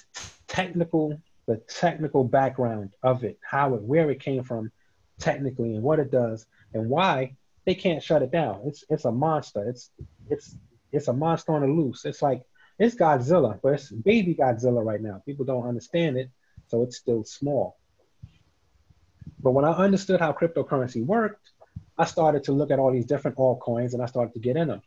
technical 0.48 1.20
the 1.48 1.56
technical 1.56 2.24
background 2.24 2.90
of 3.02 3.24
it, 3.24 3.38
how 3.42 3.74
it, 3.74 3.80
where 3.80 4.10
it 4.10 4.20
came 4.20 4.44
from, 4.44 4.70
technically, 5.18 5.74
and 5.74 5.82
what 5.82 5.98
it 5.98 6.10
does, 6.10 6.46
and 6.74 6.90
why 6.90 7.34
they 7.64 7.74
can't 7.74 8.02
shut 8.02 8.22
it 8.22 8.30
down. 8.30 8.60
It's 8.66 8.84
it's 8.90 9.06
a 9.06 9.10
monster. 9.10 9.66
It's 9.66 9.90
it's 10.28 10.56
it's 10.92 11.08
a 11.08 11.12
monster 11.12 11.52
on 11.52 11.62
the 11.62 11.68
loose. 11.68 12.04
It's 12.04 12.20
like 12.20 12.42
it's 12.78 12.94
Godzilla, 12.94 13.58
but 13.62 13.72
it's 13.72 13.90
baby 13.90 14.34
Godzilla 14.34 14.84
right 14.84 15.00
now. 15.00 15.22
People 15.24 15.46
don't 15.46 15.66
understand 15.66 16.18
it, 16.18 16.30
so 16.66 16.82
it's 16.82 16.98
still 16.98 17.24
small. 17.24 17.78
But 19.40 19.52
when 19.52 19.64
I 19.64 19.72
understood 19.72 20.20
how 20.20 20.32
cryptocurrency 20.32 21.04
worked, 21.04 21.50
I 21.96 22.04
started 22.04 22.44
to 22.44 22.52
look 22.52 22.70
at 22.70 22.78
all 22.78 22.92
these 22.92 23.06
different 23.06 23.38
altcoins 23.38 23.94
and 23.94 24.02
I 24.02 24.06
started 24.06 24.34
to 24.34 24.40
get 24.40 24.56
in 24.56 24.68
them. 24.68 24.82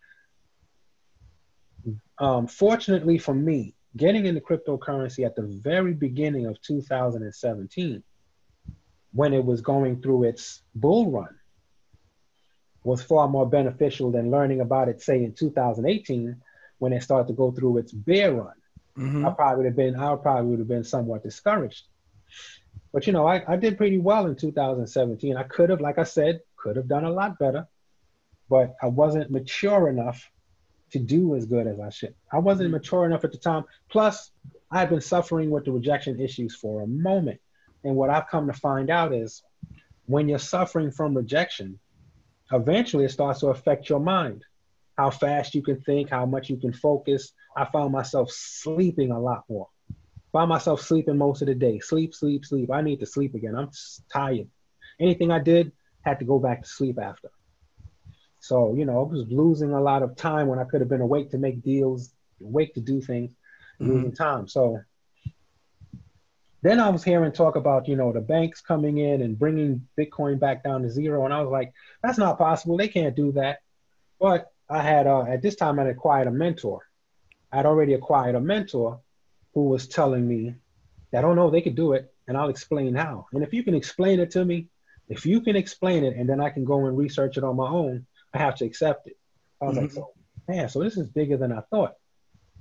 Um, 2.19 2.45
fortunately 2.45 3.17
for 3.17 3.33
me, 3.33 3.73
getting 3.95 4.25
into 4.25 4.41
cryptocurrency 4.41 5.25
at 5.25 5.35
the 5.35 5.43
very 5.43 5.93
beginning 5.93 6.45
of 6.45 6.61
2017, 6.61 8.03
when 9.13 9.33
it 9.33 9.43
was 9.43 9.61
going 9.61 10.01
through 10.01 10.23
its 10.23 10.61
bull 10.75 11.11
run, 11.11 11.35
was 12.83 13.03
far 13.03 13.27
more 13.27 13.47
beneficial 13.47 14.11
than 14.11 14.31
learning 14.31 14.61
about 14.61 14.89
it, 14.89 15.01
say, 15.01 15.23
in 15.23 15.33
2018, 15.33 16.35
when 16.79 16.93
it 16.93 17.03
started 17.03 17.27
to 17.27 17.33
go 17.33 17.51
through 17.51 17.77
its 17.77 17.91
bear 17.91 18.33
run. 18.33 18.55
Mhm. 18.97 19.27
I 19.27 19.33
probably 19.33 19.57
would 19.57 19.65
have 19.67 19.75
been, 19.75 19.95
I 19.95 20.15
probably 20.15 20.49
would 20.49 20.59
have 20.59 20.67
been 20.67 20.83
somewhat 20.83 21.23
discouraged. 21.23 21.83
But 22.91 23.07
you 23.07 23.13
know, 23.13 23.25
I, 23.27 23.43
I 23.47 23.55
did 23.55 23.77
pretty 23.77 23.99
well 23.99 24.25
in 24.25 24.35
2017. 24.35 25.37
I 25.37 25.43
could 25.43 25.69
have, 25.69 25.81
like 25.81 25.97
I 25.97 26.03
said, 26.03 26.41
could 26.57 26.75
have 26.75 26.87
done 26.87 27.05
a 27.05 27.11
lot 27.11 27.39
better, 27.39 27.67
but 28.49 28.75
I 28.81 28.87
wasn't 28.87 29.31
mature 29.31 29.87
enough 29.89 30.29
to 30.91 30.99
do 30.99 31.35
as 31.35 31.45
good 31.45 31.67
as 31.67 31.79
I 31.79 31.89
should. 31.89 32.13
I 32.31 32.39
wasn't 32.39 32.67
mm-hmm. 32.67 32.73
mature 32.73 33.05
enough 33.05 33.23
at 33.23 33.31
the 33.31 33.37
time. 33.37 33.63
Plus, 33.89 34.31
I've 34.69 34.89
been 34.89 35.01
suffering 35.01 35.49
with 35.49 35.65
the 35.65 35.71
rejection 35.71 36.19
issues 36.19 36.55
for 36.55 36.81
a 36.81 36.87
moment. 36.87 37.39
And 37.83 37.95
what 37.95 38.09
I've 38.09 38.27
come 38.27 38.47
to 38.47 38.53
find 38.53 38.89
out 38.89 39.13
is 39.13 39.43
when 40.05 40.29
you're 40.29 40.39
suffering 40.39 40.91
from 40.91 41.15
rejection, 41.15 41.79
eventually 42.51 43.05
it 43.05 43.11
starts 43.11 43.39
to 43.41 43.47
affect 43.47 43.89
your 43.89 43.99
mind. 43.99 44.43
How 44.97 45.09
fast 45.09 45.55
you 45.55 45.63
can 45.63 45.81
think, 45.81 46.09
how 46.09 46.25
much 46.25 46.49
you 46.49 46.57
can 46.57 46.73
focus. 46.73 47.33
I 47.55 47.65
found 47.65 47.91
myself 47.91 48.29
sleeping 48.31 49.11
a 49.11 49.19
lot 49.19 49.43
more. 49.49 49.67
Found 50.33 50.49
myself 50.49 50.81
sleeping 50.81 51.17
most 51.17 51.41
of 51.41 51.47
the 51.47 51.55
day. 51.55 51.79
Sleep, 51.79 52.13
sleep, 52.13 52.45
sleep. 52.45 52.69
I 52.71 52.81
need 52.81 52.99
to 52.99 53.05
sleep 53.05 53.35
again. 53.35 53.55
I'm 53.55 53.69
tired. 54.11 54.47
Anything 54.99 55.31
I 55.31 55.39
did 55.39 55.71
had 56.01 56.19
to 56.19 56.25
go 56.25 56.39
back 56.39 56.61
to 56.61 56.67
sleep 56.67 56.99
after. 56.99 57.29
So, 58.41 58.73
you 58.73 58.85
know, 58.85 58.99
I 58.99 59.07
was 59.07 59.27
losing 59.29 59.71
a 59.71 59.79
lot 59.79 60.01
of 60.01 60.15
time 60.15 60.47
when 60.47 60.59
I 60.59 60.63
could 60.63 60.81
have 60.81 60.89
been 60.89 61.01
awake 61.01 61.29
to 61.31 61.37
make 61.37 61.61
deals, 61.61 62.11
awake 62.43 62.73
to 62.73 62.81
do 62.81 62.99
things, 62.99 63.33
losing 63.79 64.11
time. 64.13 64.47
So 64.47 64.81
then 66.63 66.79
I 66.79 66.89
was 66.89 67.03
hearing 67.03 67.31
talk 67.31 67.55
about, 67.55 67.87
you 67.87 67.95
know, 67.95 68.11
the 68.11 68.19
banks 68.19 68.59
coming 68.61 68.97
in 68.97 69.21
and 69.21 69.37
bringing 69.37 69.87
Bitcoin 69.97 70.39
back 70.39 70.63
down 70.63 70.81
to 70.81 70.89
zero. 70.89 71.23
And 71.25 71.33
I 71.33 71.41
was 71.41 71.51
like, 71.51 71.71
that's 72.03 72.17
not 72.17 72.39
possible. 72.39 72.77
They 72.77 72.87
can't 72.87 73.15
do 73.15 73.31
that. 73.33 73.59
But 74.19 74.51
I 74.67 74.81
had, 74.81 75.05
uh, 75.05 75.23
at 75.23 75.43
this 75.43 75.55
time, 75.55 75.79
I'd 75.79 75.87
acquired 75.87 76.27
a 76.27 76.31
mentor. 76.31 76.87
I'd 77.51 77.67
already 77.67 77.93
acquired 77.93 78.35
a 78.35 78.41
mentor 78.41 79.01
who 79.53 79.65
was 79.65 79.87
telling 79.87 80.27
me 80.27 80.55
that, 81.11 81.25
oh 81.25 81.33
no, 81.35 81.51
they 81.51 81.61
could 81.61 81.75
do 81.75 81.93
it. 81.93 82.11
And 82.27 82.37
I'll 82.37 82.49
explain 82.49 82.95
how. 82.95 83.27
And 83.33 83.43
if 83.43 83.53
you 83.53 83.63
can 83.63 83.75
explain 83.75 84.19
it 84.19 84.31
to 84.31 84.45
me, 84.45 84.67
if 85.09 85.25
you 85.25 85.41
can 85.41 85.55
explain 85.55 86.03
it 86.03 86.15
and 86.15 86.29
then 86.29 86.39
I 86.39 86.49
can 86.49 86.63
go 86.63 86.85
and 86.85 86.97
research 86.97 87.37
it 87.37 87.43
on 87.43 87.55
my 87.55 87.67
own, 87.67 88.05
I 88.33 88.37
have 88.39 88.55
to 88.55 88.65
accept 88.65 89.07
it. 89.07 89.17
I 89.61 89.65
was 89.65 89.77
like, 89.77 89.89
Mhm. 89.89 89.93
so, 89.95 90.13
man, 90.47 90.69
so 90.69 90.81
this 90.83 90.97
is 90.97 91.07
bigger 91.07 91.37
than 91.37 91.51
I 91.51 91.61
thought. 91.69 91.95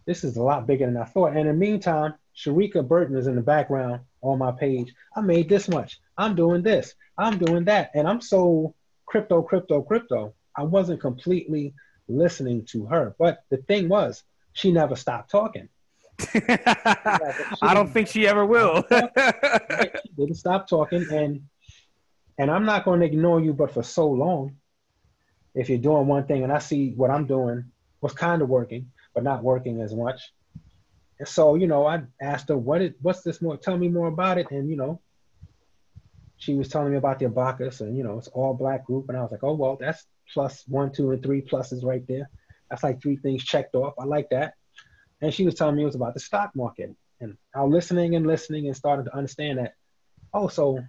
This 0.07 0.25
is 0.25 0.37
a 0.37 0.43
lot 0.43 0.67
bigger 0.67 0.87
than 0.87 0.97
I 0.97 1.05
thought. 1.05 1.31
And 1.31 1.41
in 1.41 1.47
the 1.47 1.53
meantime, 1.55 2.15
Sharika 2.37 2.87
Burton 2.87 3.17
is 3.17 3.27
in 3.27 3.37
the 3.37 3.43
background 3.43 4.01
on 4.23 4.39
my 4.39 4.51
page. 4.53 4.93
I 5.17 5.21
made 5.21 5.49
this 5.49 5.69
much. 5.69 6.01
I'm 6.17 6.35
doing 6.35 6.63
this. 6.63 6.95
I'm 7.19 7.39
doing 7.39 7.65
that. 7.67 7.91
And 7.95 8.09
I'm 8.09 8.21
so 8.21 8.75
crypto, 9.07 9.43
crypto, 9.43 9.83
crypto. 9.83 10.35
I 10.57 10.63
wasn't 10.65 11.01
completely 11.01 11.75
listening 12.09 12.65
to 12.67 12.87
her. 12.87 13.15
But 13.19 13.45
the 13.51 13.59
thing 13.59 13.89
was, 13.89 14.25
she 14.53 14.73
never 14.73 14.97
stopped 14.97 15.31
talking. 15.31 15.69
I 16.35 17.73
don't 17.75 17.91
think 17.93 18.09
she 18.09 18.27
ever 18.27 18.45
will. 18.45 18.85
She 18.91 20.13
didn't 20.17 20.35
stop 20.35 20.69
talking. 20.69 21.07
And 21.11 21.43
and 22.39 22.51
I'm 22.51 22.65
not 22.65 22.85
going 22.85 23.01
to 23.01 23.07
ignore 23.07 23.41
you, 23.41 23.53
but 23.53 23.71
for 23.71 23.83
so 23.83 24.09
long, 24.09 24.57
if 25.55 25.69
you're 25.69 25.79
doing 25.79 26.07
one 26.07 26.27
thing 26.27 26.43
and 26.43 26.53
I 26.53 26.59
see 26.59 26.93
what 26.97 27.11
I'm 27.11 27.27
doing 27.27 27.65
was 28.01 28.13
kind 28.13 28.43
of 28.43 28.49
working, 28.49 28.91
but 29.15 29.25
not 29.25 29.43
working 29.43 29.81
as 29.81 29.95
much. 29.95 30.33
And 31.19 31.29
so, 31.29 31.55
you 31.55 31.67
know, 31.67 31.87
I 31.87 32.03
asked 32.21 32.49
her, 32.49 32.57
what 32.57 32.81
is, 32.81 32.93
what's 33.03 33.23
this 33.23 33.43
more? 33.43 33.57
Tell 33.57 33.77
me 33.77 33.89
more 33.89 34.09
about 34.09 34.39
it. 34.39 34.51
And, 34.51 34.71
you 34.71 34.77
know, 34.77 35.01
she 36.39 36.55
was 36.55 36.69
telling 36.69 36.93
me 36.93 36.97
about 36.97 37.19
the 37.19 37.27
Abacus 37.27 37.83
and, 37.83 37.97
you 37.97 38.03
know, 38.03 38.17
it's 38.17 38.29
all 38.29 38.55
black 38.55 38.87
group. 38.87 39.09
And 39.09 39.19
I 39.19 39.23
was 39.23 39.31
like, 39.31 39.45
oh, 39.45 39.53
well, 39.53 39.77
that's 39.79 40.07
plus 40.33 40.65
one, 40.67 40.93
two, 40.93 41.11
and 41.11 41.23
three 41.23 41.43
pluses 41.43 41.85
right 41.85 42.07
there. 42.09 42.31
That's 42.71 42.83
like 42.83 43.03
three 43.03 43.17
things 43.17 43.45
checked 43.45 43.75
off. 43.75 43.95
I 43.99 44.05
like 44.05 44.31
that. 44.31 44.55
And 45.21 45.35
she 45.35 45.45
was 45.45 45.55
telling 45.57 45.77
me 45.77 45.83
it 45.83 45.87
was 45.87 45.97
about 45.97 46.15
the 46.15 46.21
stock 46.21 46.53
market. 46.55 46.95
And 47.21 47.37
I 47.55 47.63
was 47.63 47.73
listening 47.73 48.15
and 48.15 48.27
listening 48.27 48.67
and 48.67 48.77
started 48.77 49.05
to 49.05 49.15
understand 49.15 49.59
that, 49.59 49.75
oh, 50.33 50.49
so 50.49 50.83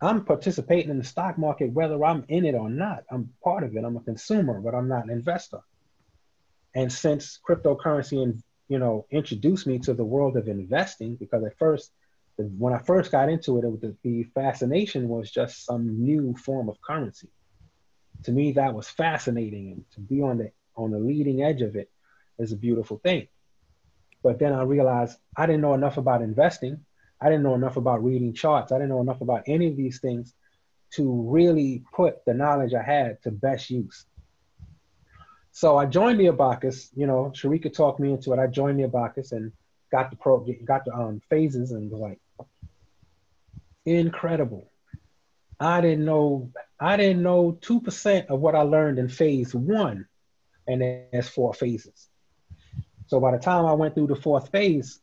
I'm 0.00 0.24
participating 0.24 0.90
in 0.90 0.98
the 0.98 1.04
stock 1.04 1.38
market 1.38 1.72
whether 1.72 2.04
I'm 2.04 2.24
in 2.28 2.44
it 2.44 2.54
or 2.54 2.68
not. 2.68 3.04
I'm 3.10 3.32
part 3.42 3.64
of 3.64 3.74
it. 3.76 3.84
I'm 3.84 3.96
a 3.96 4.00
consumer, 4.00 4.60
but 4.60 4.74
I'm 4.74 4.88
not 4.88 5.04
an 5.04 5.10
investor. 5.10 5.60
And 6.74 6.92
since 6.92 7.40
cryptocurrency 7.48 8.22
and 8.22 8.42
you 8.68 8.78
know, 8.78 9.06
introduced 9.10 9.66
me 9.66 9.78
to 9.80 9.94
the 9.94 10.04
world 10.04 10.36
of 10.36 10.48
investing 10.48 11.16
because 11.16 11.44
at 11.44 11.58
first, 11.58 11.92
when 12.36 12.72
I 12.72 12.78
first 12.78 13.12
got 13.12 13.28
into 13.28 13.58
it, 13.58 13.64
it 13.64 13.80
the, 13.80 13.96
the 14.02 14.24
fascination 14.34 15.08
was 15.08 15.30
just 15.30 15.64
some 15.64 16.04
new 16.04 16.34
form 16.36 16.68
of 16.68 16.80
currency. 16.82 17.28
To 18.24 18.32
me, 18.32 18.52
that 18.52 18.74
was 18.74 18.88
fascinating, 18.88 19.72
and 19.72 19.84
to 19.92 20.00
be 20.00 20.20
on 20.20 20.38
the 20.38 20.50
on 20.76 20.90
the 20.90 20.98
leading 20.98 21.42
edge 21.42 21.62
of 21.62 21.76
it 21.76 21.90
is 22.38 22.52
a 22.52 22.56
beautiful 22.56 22.98
thing. 22.98 23.28
But 24.22 24.38
then 24.38 24.52
I 24.52 24.62
realized 24.62 25.18
I 25.36 25.46
didn't 25.46 25.62
know 25.62 25.74
enough 25.74 25.96
about 25.96 26.22
investing. 26.22 26.84
I 27.20 27.26
didn't 27.28 27.44
know 27.44 27.54
enough 27.54 27.76
about 27.76 28.04
reading 28.04 28.34
charts. 28.34 28.72
I 28.72 28.76
didn't 28.76 28.90
know 28.90 29.00
enough 29.00 29.20
about 29.20 29.44
any 29.46 29.68
of 29.68 29.76
these 29.76 30.00
things 30.00 30.34
to 30.92 31.10
really 31.28 31.82
put 31.94 32.24
the 32.24 32.34
knowledge 32.34 32.74
I 32.74 32.82
had 32.82 33.22
to 33.22 33.30
best 33.30 33.70
use. 33.70 34.04
So 35.52 35.78
I 35.78 35.86
joined 35.86 36.20
the 36.20 36.28
Abacus. 36.28 36.90
You 36.94 37.06
know, 37.06 37.32
Sharika 37.34 37.72
talked 37.72 37.98
me 37.98 38.12
into 38.12 38.32
it. 38.32 38.38
I 38.38 38.46
joined 38.46 38.78
the 38.78 38.84
Abacus 38.84 39.32
and 39.32 39.52
got 39.90 40.10
the 40.10 40.16
pro, 40.16 40.46
got 40.64 40.84
the 40.84 40.94
um, 40.94 41.20
phases, 41.30 41.72
and 41.72 41.90
was 41.90 42.00
like, 42.00 42.20
incredible. 43.86 44.70
I 45.58 45.80
didn't 45.80 46.04
know. 46.04 46.52
I 46.78 46.98
didn't 46.98 47.22
know 47.22 47.58
two 47.62 47.80
percent 47.80 48.28
of 48.28 48.40
what 48.40 48.54
I 48.54 48.60
learned 48.60 48.98
in 48.98 49.08
phase 49.08 49.54
one, 49.54 50.06
and 50.68 50.82
there's 50.82 51.28
four 51.28 51.54
phases. 51.54 52.08
So 53.06 53.20
by 53.20 53.30
the 53.30 53.38
time 53.38 53.64
I 53.64 53.72
went 53.72 53.94
through 53.94 54.08
the 54.08 54.16
fourth 54.16 54.50
phase, 54.50 55.00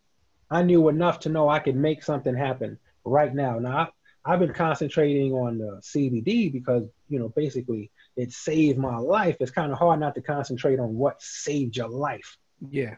I 0.53 0.61
knew 0.61 0.87
enough 0.89 1.19
to 1.21 1.29
know 1.29 1.49
I 1.49 1.59
could 1.59 1.75
make 1.75 2.03
something 2.03 2.35
happen 2.35 2.77
right 3.03 3.33
now. 3.33 3.57
Now 3.59 3.89
I, 4.25 4.31
have 4.31 4.39
been 4.39 4.53
concentrating 4.53 5.33
on 5.33 5.57
the 5.57 5.81
CBD 5.81 6.53
because 6.53 6.83
you 7.09 7.19
know 7.19 7.29
basically 7.29 7.91
it 8.15 8.31
saved 8.31 8.77
my 8.77 8.97
life. 8.97 9.37
It's 9.39 9.51
kind 9.51 9.71
of 9.71 9.79
hard 9.79 9.99
not 9.99 10.15
to 10.15 10.21
concentrate 10.21 10.79
on 10.79 10.95
what 10.95 11.21
saved 11.21 11.75
your 11.75 11.89
life. 11.89 12.37
Yeah. 12.69 12.95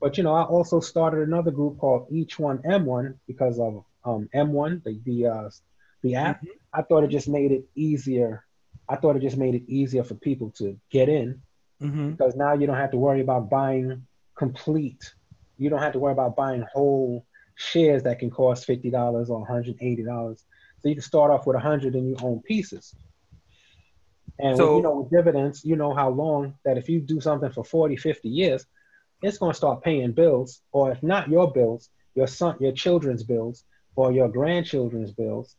But 0.00 0.16
you 0.16 0.24
know, 0.24 0.34
I 0.34 0.42
also 0.42 0.80
started 0.80 1.26
another 1.26 1.50
group 1.50 1.78
called 1.78 2.06
Each 2.10 2.38
One 2.38 2.58
M1 2.58 3.14
because 3.26 3.58
of 3.58 3.84
um, 4.04 4.28
M1, 4.34 4.84
the 4.84 5.00
the 5.04 5.26
uh, 5.26 5.50
the 6.02 6.14
app. 6.14 6.38
Mm-hmm. 6.38 6.48
I 6.72 6.82
thought 6.82 7.04
it 7.04 7.10
just 7.10 7.28
made 7.28 7.52
it 7.52 7.64
easier. 7.74 8.44
I 8.88 8.96
thought 8.96 9.16
it 9.16 9.22
just 9.22 9.36
made 9.36 9.54
it 9.54 9.64
easier 9.66 10.04
for 10.04 10.14
people 10.14 10.50
to 10.58 10.78
get 10.90 11.08
in 11.08 11.42
mm-hmm. 11.80 12.10
because 12.10 12.36
now 12.36 12.52
you 12.54 12.66
don't 12.66 12.76
have 12.76 12.92
to 12.92 12.96
worry 12.96 13.20
about 13.20 13.50
buying 13.50 14.06
complete. 14.36 15.14
You 15.58 15.70
don't 15.70 15.80
have 15.80 15.92
to 15.92 15.98
worry 15.98 16.12
about 16.12 16.36
buying 16.36 16.64
whole 16.72 17.24
shares 17.54 18.02
that 18.04 18.18
can 18.18 18.30
cost 18.30 18.64
fifty 18.64 18.90
dollars 18.90 19.30
or 19.30 19.38
one 19.40 19.48
hundred 19.48 19.76
eighty 19.80 20.02
dollars. 20.02 20.44
So 20.80 20.88
you 20.88 20.94
can 20.94 21.02
start 21.02 21.30
off 21.30 21.46
with 21.46 21.56
a 21.56 21.60
hundred 21.60 21.94
and 21.94 22.08
you 22.08 22.16
own 22.22 22.40
pieces. 22.42 22.94
And 24.38 24.56
so, 24.56 24.68
with, 24.68 24.76
you 24.78 24.82
know, 24.82 25.00
with 25.00 25.10
dividends, 25.10 25.64
you 25.64 25.76
know 25.76 25.94
how 25.94 26.08
long 26.10 26.54
that 26.64 26.76
if 26.78 26.88
you 26.88 27.00
do 27.00 27.20
something 27.20 27.50
for 27.50 27.64
40, 27.64 27.96
50 27.96 28.28
years, 28.28 28.66
it's 29.22 29.38
going 29.38 29.52
to 29.52 29.56
start 29.56 29.82
paying 29.82 30.12
bills, 30.12 30.62
or 30.72 30.90
if 30.90 31.02
not 31.02 31.28
your 31.28 31.52
bills, 31.52 31.90
your 32.14 32.26
son, 32.26 32.56
your 32.58 32.72
children's 32.72 33.22
bills, 33.22 33.64
or 33.94 34.10
your 34.10 34.28
grandchildren's 34.28 35.12
bills, 35.12 35.54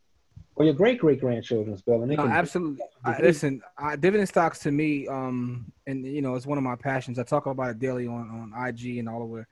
or 0.56 0.66
your 0.66 0.74
great 0.74 1.00
great 1.00 1.22
grandchildren's 1.22 1.82
bill. 1.82 2.04
And 2.04 2.12
no, 2.12 2.24
absolutely. 2.24 2.84
I, 3.06 3.22
listen, 3.22 3.62
I, 3.78 3.96
dividend 3.96 4.28
stocks 4.28 4.60
to 4.60 4.72
me, 4.72 5.08
um, 5.08 5.72
and 5.88 6.06
you 6.06 6.22
know, 6.22 6.36
it's 6.36 6.46
one 6.46 6.58
of 6.58 6.64
my 6.64 6.76
passions. 6.76 7.18
I 7.20 7.24
talk 7.24 7.46
about 7.46 7.72
it 7.72 7.80
daily 7.80 8.08
on 8.08 8.52
on 8.54 8.68
IG 8.68 8.98
and 8.98 9.08
all 9.08 9.24
over, 9.24 9.48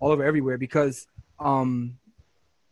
all 0.00 0.10
over 0.10 0.24
everywhere 0.24 0.58
because 0.58 1.06
um, 1.38 1.96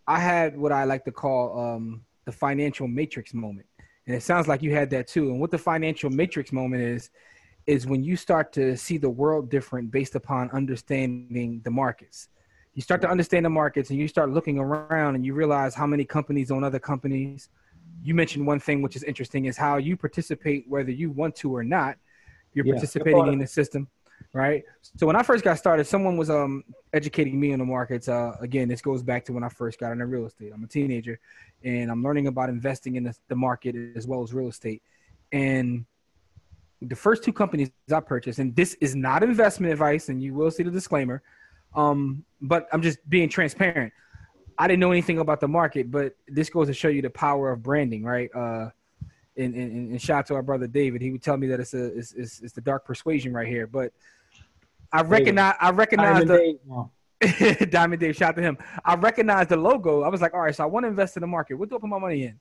I 0.07 0.19
had 0.19 0.57
what 0.57 0.73
I 0.73 0.85
like 0.85 1.05
to 1.05 1.13
call 1.13 1.59
um, 1.59 2.05
the 2.25 2.33
financial 2.33 2.89
matrix 2.89 3.33
moment. 3.33 3.67
And 4.07 4.17
it 4.17 4.23
sounds 4.23 4.49
like 4.49 4.63
you 4.63 4.73
had 4.73 4.91
that 4.91 5.07
too. 5.07 5.31
And 5.31 5.39
what 5.39 5.51
the 5.51 5.59
financial 5.59 6.09
matrix 6.09 6.51
moment 6.51 6.83
is, 6.83 7.11
is 7.67 7.87
when 7.87 8.03
you 8.03 8.17
start 8.17 8.53
to 8.55 8.75
see 8.77 8.97
the 8.97 9.11
world 9.11 9.51
different 9.51 9.91
based 9.91 10.15
upon 10.15 10.51
understanding 10.51 11.61
the 11.63 11.71
markets. 11.71 12.29
You 12.75 12.81
start 12.81 13.03
to 13.03 13.11
understand 13.11 13.45
the 13.45 13.51
markets 13.51 13.91
and 13.91 13.99
you 13.99 14.09
start 14.09 14.31
looking 14.31 14.59
around 14.59 15.17
and 15.17 15.27
you 15.27 15.35
realize 15.35 15.75
how 15.75 15.87
many 15.87 16.05
companies 16.05 16.51
own 16.51 16.65
other 16.65 16.79
companies. 16.79 17.51
You 18.03 18.15
mentioned 18.15 18.47
one 18.47 18.61
thing 18.61 18.81
which 18.81 18.97
is 18.97 19.03
interesting 19.03 19.45
is 19.45 19.59
how 19.59 19.77
you 19.77 19.97
participate, 19.97 20.65
whether 20.69 20.91
you 20.91 21.11
want 21.11 21.37
to 21.37 21.55
or 21.55 21.65
not, 21.65 21.99
you're 22.55 22.65
yeah, 22.65 22.75
participating 22.75 23.27
in 23.27 23.39
the 23.39 23.47
system 23.47 23.89
right? 24.33 24.63
So 24.97 25.07
when 25.07 25.17
I 25.17 25.23
first 25.23 25.45
got 25.45 25.59
started, 25.59 25.85
someone 25.85 26.17
was 26.17 26.31
um 26.31 26.65
educating 26.93 27.39
me 27.39 27.53
in 27.53 27.59
the 27.59 27.65
markets. 27.65 28.09
Uh, 28.09 28.37
again, 28.41 28.69
this 28.69 28.81
goes 28.81 29.03
back 29.03 29.25
to 29.27 29.33
when 29.33 29.45
I 29.45 29.49
first 29.49 29.79
got 29.79 29.93
into 29.93 30.07
real 30.07 30.27
estate. 30.27 30.53
I'm 30.55 30.65
a 30.65 30.67
teenager, 30.67 31.19
and 31.65 31.91
I'm 31.91 32.03
learning 32.03 32.27
about 32.27 32.49
investing 32.49 32.97
in 32.97 33.05
the, 33.05 33.15
the 33.29 33.37
market 33.37 33.75
as 33.97 34.07
well 34.07 34.23
as 34.23 34.33
real 34.33 34.49
estate. 34.49 34.83
And 35.33 35.85
the 36.81 36.97
first 36.97 37.25
two 37.25 37.33
companies 37.33 37.71
I 37.93 38.01
purchased, 38.01 38.39
and 38.39 38.55
this 38.55 38.75
is 38.81 38.95
not 38.95 39.23
investment 39.23 39.73
advice, 39.73 40.09
and 40.09 40.23
you 40.23 40.35
will 40.35 40.51
see 40.51 40.63
the 40.63 40.71
disclaimer, 40.71 41.23
um, 41.75 42.25
but 42.41 42.69
I'm 42.73 42.83
just 42.83 42.99
being 43.09 43.29
transparent. 43.29 43.93
I 44.59 44.67
didn't 44.67 44.81
know 44.81 44.91
anything 44.91 45.19
about 45.19 45.41
the 45.41 45.49
market, 45.49 45.91
but 45.91 46.17
this 46.27 46.51
goes 46.51 46.67
to 46.69 46.75
show 46.75 46.89
you 46.89 47.03
the 47.03 47.11
power 47.11 47.53
of 47.53 47.63
branding, 47.63 48.05
right? 48.05 48.31
Uh, 48.35 48.71
and, 49.37 49.55
and, 49.55 49.91
and 49.91 50.03
shout 50.03 50.19
out 50.19 50.27
to 50.27 50.35
our 50.35 50.43
brother 50.43 50.67
David. 50.67 51.01
He 51.01 51.11
would 51.11 51.23
tell 51.23 51.37
me 51.37 51.47
that 51.49 51.61
it's 51.61 51.75
a 51.75 51.97
it's, 51.97 52.13
it's, 52.13 52.41
it's 52.41 52.53
the 52.53 52.61
dark 52.61 52.85
persuasion 52.85 53.33
right 53.33 53.47
here, 53.47 53.69
but 53.69 53.93
I 54.93 55.03
recognize 55.03 55.55
I 55.61 55.71
recognize 55.71 56.25
Diamond 56.25 56.59
the 57.21 57.59
Dave. 57.61 57.71
Diamond 57.71 58.01
Dave. 58.01 58.17
Shout 58.17 58.31
out 58.31 58.37
to 58.37 58.43
him. 58.43 58.59
I 58.85 58.95
recognize 58.95 59.49
the 59.49 59.57
logo. 59.57 60.03
I 60.03 60.09
was 60.09 60.21
like, 60.21 60.35
all 60.35 60.41
right, 60.41 60.55
so 60.55 60.65
I 60.65 60.67
want 60.67 60.85
to 60.85 60.89
invest 60.89 61.17
in 61.17 61.21
the 61.21 61.27
market. 61.27 61.55
What 61.55 61.69
do 61.69 61.77
I 61.77 61.79
put 61.79 61.89
my 61.89 61.99
money 61.99 62.25
in? 62.25 62.39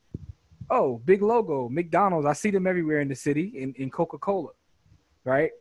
Oh, 0.69 1.01
big 1.05 1.21
logo, 1.21 1.69
McDonald's. 1.69 2.27
I 2.27 2.33
see 2.33 2.51
them 2.51 2.67
everywhere 2.67 2.99
in 2.99 3.07
the 3.07 3.15
city, 3.15 3.53
in, 3.55 3.73
in 3.77 3.89
Coca 3.89 4.17
Cola, 4.17 4.51
right? 5.23 5.51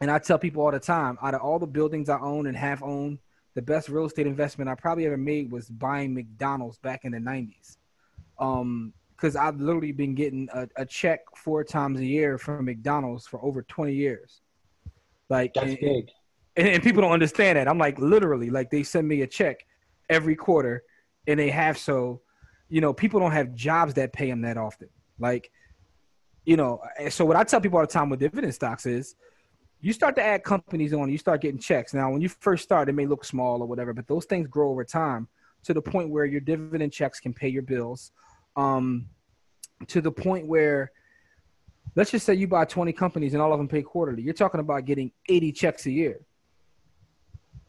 And 0.00 0.10
I 0.10 0.18
tell 0.18 0.38
people 0.38 0.64
all 0.64 0.72
the 0.72 0.80
time, 0.80 1.18
out 1.22 1.34
of 1.34 1.42
all 1.42 1.58
the 1.58 1.66
buildings 1.66 2.08
I 2.08 2.18
own 2.18 2.46
and 2.46 2.56
have 2.56 2.82
owned, 2.82 3.18
the 3.54 3.62
best 3.62 3.88
real 3.88 4.06
estate 4.06 4.26
investment 4.26 4.70
I 4.70 4.74
probably 4.74 5.06
ever 5.06 5.18
made 5.18 5.52
was 5.52 5.68
buying 5.68 6.14
McDonald's 6.14 6.78
back 6.78 7.04
in 7.04 7.12
the 7.12 7.18
'90s. 7.18 7.76
Um, 8.38 8.92
because 9.14 9.36
I've 9.36 9.60
literally 9.60 9.92
been 9.92 10.16
getting 10.16 10.48
a, 10.52 10.66
a, 10.74 10.84
check 10.84 11.20
four 11.36 11.62
times 11.62 12.00
a 12.00 12.04
year 12.04 12.38
from 12.38 12.64
McDonald's 12.64 13.24
for 13.24 13.40
over 13.44 13.62
20 13.62 13.92
years. 13.92 14.41
Like, 15.32 15.54
that's 15.54 15.70
and, 15.70 15.80
big. 15.80 16.10
And, 16.56 16.68
and, 16.68 16.82
people 16.82 17.00
don't 17.00 17.10
understand 17.10 17.56
that. 17.56 17.66
I'm 17.66 17.78
like, 17.78 17.98
literally, 17.98 18.50
like 18.50 18.70
they 18.70 18.82
send 18.82 19.08
me 19.08 19.22
a 19.22 19.26
check 19.26 19.64
every 20.10 20.36
quarter, 20.36 20.82
and 21.26 21.40
they 21.40 21.48
have 21.48 21.78
so, 21.78 22.20
you 22.68 22.82
know, 22.82 22.92
people 22.92 23.18
don't 23.18 23.32
have 23.32 23.54
jobs 23.54 23.94
that 23.94 24.12
pay 24.12 24.28
them 24.28 24.42
that 24.42 24.58
often. 24.58 24.90
Like, 25.18 25.50
you 26.44 26.58
know, 26.58 26.82
so 27.08 27.24
what 27.24 27.36
I 27.36 27.44
tell 27.44 27.62
people 27.62 27.78
all 27.78 27.86
the 27.86 27.92
time 27.92 28.10
with 28.10 28.20
dividend 28.20 28.54
stocks 28.54 28.84
is, 28.84 29.14
you 29.80 29.94
start 29.94 30.14
to 30.16 30.22
add 30.22 30.44
companies 30.44 30.92
on, 30.92 31.10
you 31.10 31.16
start 31.16 31.40
getting 31.40 31.58
checks. 31.58 31.94
Now, 31.94 32.10
when 32.12 32.20
you 32.20 32.28
first 32.28 32.62
start, 32.62 32.90
it 32.90 32.92
may 32.92 33.06
look 33.06 33.24
small 33.24 33.62
or 33.62 33.66
whatever, 33.66 33.94
but 33.94 34.06
those 34.06 34.26
things 34.26 34.46
grow 34.48 34.68
over 34.68 34.84
time 34.84 35.28
to 35.64 35.72
the 35.72 35.80
point 35.80 36.10
where 36.10 36.26
your 36.26 36.40
dividend 36.40 36.92
checks 36.92 37.20
can 37.20 37.32
pay 37.32 37.48
your 37.48 37.62
bills 37.62 38.12
um, 38.56 39.06
to 39.88 40.02
the 40.02 40.12
point 40.12 40.46
where 40.46 40.92
let's 41.94 42.10
just 42.10 42.26
say 42.26 42.34
you 42.34 42.46
buy 42.46 42.64
20 42.64 42.92
companies 42.92 43.34
and 43.34 43.42
all 43.42 43.52
of 43.52 43.58
them 43.58 43.68
pay 43.68 43.82
quarterly. 43.82 44.22
You're 44.22 44.34
talking 44.34 44.60
about 44.60 44.84
getting 44.84 45.12
80 45.28 45.52
checks 45.52 45.86
a 45.86 45.90
year. 45.90 46.20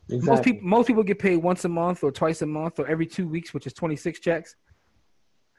Exactly. 0.10 0.30
Most 0.30 0.44
people 0.44 0.68
most 0.68 0.88
people 0.88 1.04
get 1.04 1.20
paid 1.20 1.38
once 1.38 1.64
a 1.66 1.70
month 1.70 2.04
or 2.04 2.12
twice 2.12 2.42
a 2.42 2.46
month 2.46 2.80
or 2.80 2.88
every 2.88 3.06
2 3.06 3.28
weeks, 3.28 3.54
which 3.54 3.66
is 3.68 3.74
26 3.74 4.20
checks. 4.20 4.56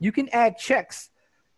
You 0.00 0.12
can 0.12 0.28
add 0.30 0.58
checks 0.58 1.10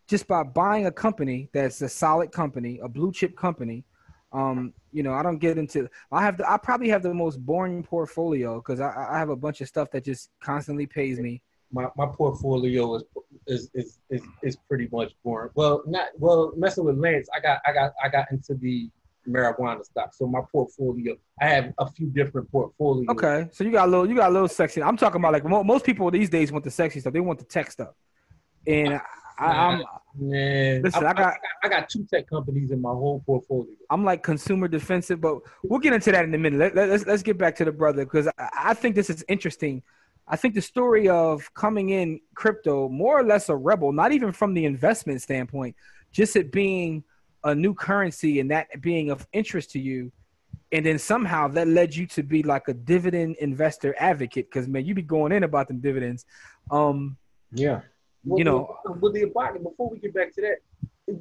just 0.06 0.28
by 0.28 0.44
buying 0.44 0.86
a 0.86 0.92
company 0.92 1.48
that's 1.52 1.82
a 1.82 1.88
solid 1.88 2.30
company, 2.30 2.78
a 2.82 2.88
blue 2.88 3.12
chip 3.12 3.36
company. 3.36 3.84
Um, 4.32 4.72
you 4.92 5.02
know, 5.02 5.12
I 5.12 5.22
don't 5.22 5.38
get 5.38 5.58
into. 5.58 5.88
I 6.12 6.22
have 6.22 6.36
the. 6.36 6.50
I 6.50 6.58
probably 6.58 6.88
have 6.90 7.02
the 7.02 7.14
most 7.14 7.44
boring 7.44 7.82
portfolio 7.82 8.56
because 8.56 8.80
I, 8.80 9.08
I 9.10 9.18
have 9.18 9.30
a 9.30 9.36
bunch 9.36 9.60
of 9.60 9.68
stuff 9.68 9.90
that 9.92 10.04
just 10.04 10.30
constantly 10.40 10.86
pays 10.86 11.18
me 11.18 11.42
my, 11.72 11.86
my 11.96 12.06
portfolio 12.06 12.96
is, 12.96 13.04
is 13.46 13.70
is 13.74 13.98
is 14.10 14.22
is 14.42 14.56
pretty 14.68 14.88
much 14.92 15.12
boring. 15.24 15.50
Well, 15.54 15.82
not 15.86 16.08
well 16.18 16.52
messing 16.56 16.84
with 16.84 16.98
Lance. 16.98 17.28
I 17.34 17.40
got 17.40 17.60
I 17.66 17.72
got 17.72 17.92
I 18.02 18.08
got 18.08 18.30
into 18.30 18.54
the 18.54 18.90
marijuana 19.28 19.84
stock. 19.84 20.14
So 20.14 20.26
my 20.26 20.40
portfolio, 20.50 21.16
I 21.40 21.48
have 21.48 21.72
a 21.78 21.90
few 21.90 22.08
different 22.08 22.50
portfolios. 22.50 23.06
Okay, 23.10 23.48
so 23.52 23.64
you 23.64 23.72
got 23.72 23.88
a 23.88 23.90
little, 23.90 24.08
you 24.08 24.14
got 24.16 24.30
a 24.30 24.32
little 24.32 24.48
sexy. 24.48 24.82
I'm 24.82 24.96
talking 24.96 25.20
about 25.20 25.32
like 25.32 25.44
most 25.44 25.84
people 25.84 26.10
these 26.10 26.30
days 26.30 26.52
want 26.52 26.64
the 26.64 26.70
sexy 26.70 27.00
stuff. 27.00 27.12
They 27.12 27.20
want 27.20 27.38
the 27.38 27.44
tech 27.44 27.70
stuff, 27.70 27.94
and 28.66 29.00
I, 29.38 29.74
am 29.74 29.84
man. 30.18 30.82
Listen, 30.82 31.04
I, 31.04 31.10
I, 31.10 31.12
got, 31.12 31.34
I 31.64 31.68
got 31.68 31.88
two 31.88 32.06
tech 32.12 32.28
companies 32.28 32.70
in 32.70 32.80
my 32.80 32.90
whole 32.90 33.22
portfolio. 33.26 33.72
I'm 33.90 34.04
like 34.04 34.22
consumer 34.22 34.68
defensive, 34.68 35.20
but 35.20 35.38
we'll 35.62 35.80
get 35.80 35.92
into 35.92 36.12
that 36.12 36.24
in 36.24 36.34
a 36.34 36.38
minute. 36.38 36.58
Let, 36.58 36.74
let, 36.74 36.88
let's 36.88 37.06
let's 37.06 37.22
get 37.22 37.38
back 37.38 37.56
to 37.56 37.64
the 37.64 37.72
brother 37.72 38.04
because 38.04 38.28
I, 38.38 38.48
I 38.56 38.74
think 38.74 38.94
this 38.94 39.10
is 39.10 39.24
interesting 39.28 39.82
I 40.28 40.36
think 40.36 40.54
the 40.54 40.62
story 40.62 41.08
of 41.08 41.52
coming 41.54 41.90
in 41.90 42.20
crypto, 42.34 42.88
more 42.88 43.18
or 43.18 43.24
less 43.24 43.48
a 43.48 43.56
rebel, 43.56 43.92
not 43.92 44.12
even 44.12 44.32
from 44.32 44.54
the 44.54 44.64
investment 44.64 45.22
standpoint, 45.22 45.76
just 46.10 46.34
it 46.34 46.50
being 46.50 47.04
a 47.44 47.54
new 47.54 47.74
currency 47.74 48.40
and 48.40 48.50
that 48.50 48.80
being 48.80 49.10
of 49.10 49.26
interest 49.32 49.70
to 49.72 49.78
you. 49.78 50.10
And 50.72 50.84
then 50.84 50.98
somehow 50.98 51.46
that 51.48 51.68
led 51.68 51.94
you 51.94 52.06
to 52.08 52.24
be 52.24 52.42
like 52.42 52.66
a 52.66 52.74
dividend 52.74 53.36
investor 53.36 53.94
advocate 54.00 54.50
because, 54.50 54.66
man, 54.66 54.84
you 54.84 54.94
be 54.94 55.02
going 55.02 55.30
in 55.30 55.44
about 55.44 55.68
them 55.68 55.78
dividends. 55.78 56.24
Um, 56.72 57.16
yeah. 57.52 57.82
you 58.24 58.42
know, 58.42 58.76
with 59.00 59.14
the 59.14 59.22
Abacus, 59.22 59.62
before 59.62 59.90
we 59.90 59.98
get 60.00 60.12
back 60.12 60.34
to 60.34 60.40
that, 60.40 60.56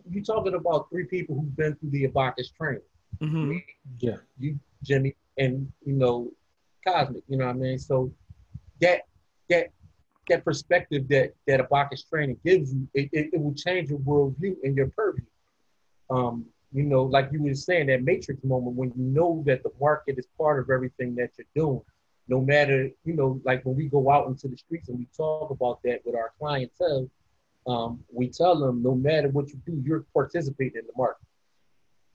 you're 0.10 0.24
talking 0.24 0.56
about 0.56 0.90
three 0.90 1.06
people 1.06 1.36
who've 1.36 1.56
been 1.56 1.76
through 1.76 1.92
the 1.92 2.06
Abacus 2.06 2.50
training. 2.50 2.82
Mm-hmm. 3.22 3.58
Yeah. 4.00 4.18
You, 4.40 4.60
Jimmy, 4.82 5.16
and, 5.38 5.72
you 5.86 5.94
know, 5.94 6.32
cosmic. 6.88 7.24
You 7.28 7.38
know 7.38 7.46
what 7.46 7.56
I 7.56 7.60
mean? 7.60 7.78
So 7.78 8.12
that 8.82 9.02
that 9.50 9.68
that 10.30 10.44
perspective 10.44 11.08
that 11.10 11.34
that 11.48 11.60
Abacus 11.60 12.04
training 12.04 12.38
gives 12.46 12.74
you, 12.74 12.88
it, 12.94 13.10
it, 13.12 13.30
it 13.34 13.40
will 13.40 13.54
change 13.54 13.90
your 13.90 14.00
worldview 14.00 14.56
and 14.64 14.76
your 14.76 14.88
purview. 14.88 15.26
Um, 16.10 16.46
you 16.74 16.84
know, 16.84 17.04
like 17.04 17.30
you 17.32 17.42
were 17.42 17.54
saying, 17.54 17.88
that 17.88 18.04
matrix 18.04 18.44
moment 18.44 18.76
when 18.76 18.90
you 18.96 19.04
know 19.04 19.44
that 19.46 19.64
the 19.64 19.72
market 19.80 20.18
is 20.18 20.28
part 20.38 20.60
of 20.60 20.70
everything 20.70 21.16
that 21.16 21.32
you're 21.38 21.48
doing. 21.56 21.82
No 22.28 22.42
matter, 22.42 22.90
you 23.04 23.14
know, 23.14 23.40
like 23.46 23.64
when 23.66 23.76
we 23.76 23.88
go 23.88 24.10
out 24.10 24.28
into 24.28 24.48
the 24.48 24.58
streets 24.58 24.90
and 24.90 24.98
we 24.98 25.08
talk 25.16 25.52
about 25.52 25.80
that 25.84 26.02
with 26.06 26.16
our 26.16 26.34
clientele, 26.40 27.08
um, 27.68 28.04
we 28.12 28.30
tell 28.30 28.60
them 28.60 28.82
no 28.82 28.96
matter 28.96 29.30
what 29.30 29.50
you 29.50 29.62
do, 29.66 29.82
you're 29.86 30.06
participating 30.14 30.82
in 30.82 30.88
the 30.88 30.94
market. 30.98 31.26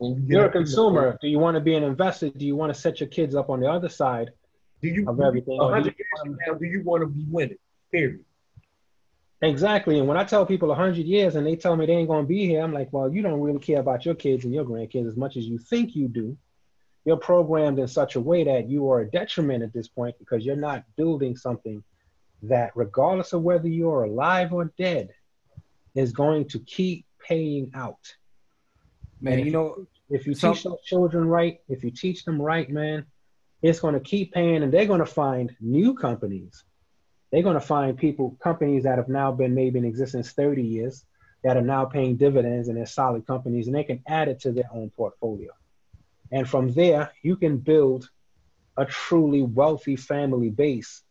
You 0.01 0.23
you're 0.27 0.47
a 0.47 0.51
consumer. 0.51 1.17
Do 1.21 1.29
you 1.29 1.39
want 1.39 1.57
to 1.57 1.61
be 1.61 1.75
an 1.75 1.85
investor? 1.85 2.31
Do 2.31 2.45
you 2.45 2.57
want 2.57 2.75
to 2.75 2.81
set 2.81 3.01
your 3.01 3.09
kids 3.09 3.35
up 3.35 3.51
on 3.51 3.61
the 3.61 3.71
other 3.71 3.89
side 3.89 4.31
do 4.83 4.89
you, 4.89 5.09
of 5.09 5.21
everything? 5.21 5.59
Do 5.59 5.65
you, 5.67 5.85
years 5.85 6.39
now, 6.47 6.55
do 6.55 6.65
you 6.67 6.83
want 6.83 7.03
to 7.03 7.07
be 7.07 7.25
winning? 7.29 7.59
Period. 7.93 8.25
Exactly. 9.43 9.99
And 9.99 10.07
when 10.07 10.17
I 10.19 10.25
tell 10.25 10.45
people 10.45 10.69
100 10.69 11.07
years 11.07 11.35
and 11.35 11.47
they 11.47 11.57
tell 11.57 11.75
me 11.75 11.87
they 11.87 11.95
ain't 11.95 12.09
going 12.09 12.25
to 12.25 12.29
be 12.29 12.47
here, 12.47 12.63
I'm 12.63 12.73
like, 12.73 12.93
well, 12.93 13.13
you 13.13 13.23
don't 13.23 13.41
really 13.41 13.59
care 13.59 13.81
about 13.81 14.05
your 14.05 14.15
kids 14.15 14.45
and 14.45 14.53
your 14.53 14.65
grandkids 14.65 15.09
as 15.09 15.17
much 15.17 15.37
as 15.37 15.47
you 15.47 15.59
think 15.59 15.97
you 15.97 16.09
do. 16.09 16.37
You're 17.07 17.17
programmed 17.17 17.79
in 17.79 17.89
such 17.89 18.17
a 18.17 18.21
way 18.21 18.45
that 18.45 18.69
you 18.69 18.91
are 18.91 19.01
a 19.01 19.11
detriment 19.11 19.63
at 19.63 19.73
this 19.73 19.89
point 19.89 20.17
because 20.19 20.45
you're 20.45 20.57
not 20.57 20.85
building 20.97 21.37
something 21.37 21.83
that, 22.43 22.73
regardless 22.75 23.33
of 23.33 23.43
whether 23.43 23.69
you're 23.69 24.05
alive 24.05 24.53
or 24.53 24.67
dead, 24.77 25.09
is 25.95 26.13
going 26.13 26.47
to 26.49 26.59
keep 26.61 27.07
paying 27.27 27.71
out. 27.75 28.15
Man, 29.23 29.39
you 29.39 29.51
know, 29.51 29.87
if 30.11 30.27
you 30.27 30.35
teach 30.35 30.65
those 30.65 30.83
children 30.85 31.27
right, 31.27 31.61
if 31.69 31.83
you 31.83 31.91
teach 31.91 32.25
them 32.25 32.41
right, 32.41 32.69
man, 32.69 33.07
it's 33.63 33.81
going 33.81 33.95
to 33.95 34.01
keep 34.01 34.33
paying 34.33 34.63
and 34.63 34.73
they're 34.73 34.87
going 34.87 35.01
to 35.01 35.07
find 35.07 35.55
new 35.61 35.95
companies. 35.95 36.65
They're 37.31 37.43
going 37.43 37.55
to 37.55 37.61
find 37.61 37.97
people, 37.97 38.37
companies 38.43 38.85
that 38.85 38.99
have 38.99 39.09
now 39.09 39.33
been 39.33 39.55
maybe 39.55 39.79
in 39.79 39.85
existence 39.85 40.33
30 40.33 40.63
years 40.63 41.05
that 41.45 41.57
are 41.57 41.63
now 41.63 41.85
paying 41.85 42.17
dividends 42.17 42.69
and 42.69 42.77
they're 42.77 42.87
solid 42.87 43.27
companies 43.27 43.67
and 43.67 43.77
they 43.77 43.85
can 43.85 44.03
add 44.07 44.29
it 44.29 44.41
to 44.41 44.53
their 44.53 44.69
own 44.73 44.91
portfolio. 44.91 45.51
And 46.33 46.49
from 46.49 46.73
there, 46.73 47.13
you 47.23 47.37
can 47.37 47.59
build 47.59 48.09
a 48.77 48.85
truly 48.85 49.43
wealthy 49.43 49.97
family 49.97 50.51
base 50.51 51.03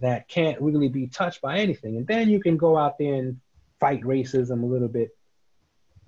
that 0.00 0.28
can't 0.28 0.60
really 0.60 0.88
be 0.88 1.06
touched 1.06 1.42
by 1.42 1.58
anything. 1.58 1.96
And 1.96 2.06
then 2.06 2.28
you 2.28 2.40
can 2.40 2.56
go 2.56 2.76
out 2.76 2.98
there 2.98 3.14
and 3.14 3.40
fight 3.78 4.02
racism 4.02 4.62
a 4.62 4.66
little 4.66 4.88
bit 4.88 5.10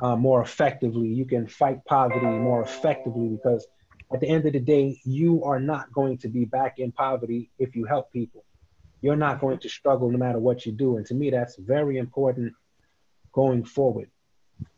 uh, 0.01 0.17
more 0.17 0.43
effectively. 0.43 1.09
You 1.09 1.25
can 1.25 1.47
fight 1.47 1.85
poverty 1.85 2.27
more 2.27 2.63
effectively 2.63 3.29
because 3.29 3.67
at 4.15 4.21
the 4.21 4.29
end 4.29 4.47
of 4.47 4.53
the 4.53 4.61
day, 4.61 5.01
you 5.05 5.43
are 5.43 5.59
not 5.59 5.93
going 5.93 6.17
to 6.19 6.29
be 6.29 6.45
back 6.45 6.79
in 6.79 6.93
poverty 6.93 7.51
if 7.59 7.75
you 7.75 7.85
help 7.85 8.13
people. 8.13 8.45
You're 9.03 9.17
not 9.17 9.41
going 9.41 9.59
to 9.59 9.69
struggle 9.69 10.09
no 10.09 10.17
matter 10.17 10.39
what 10.39 10.65
you 10.65 10.71
do. 10.71 10.97
And 10.97 11.07
to 11.07 11.15
me, 11.15 11.31
that's 11.31 11.57
very 11.57 11.99
important 11.99 12.55
going 13.33 13.65
forward. 13.65 14.09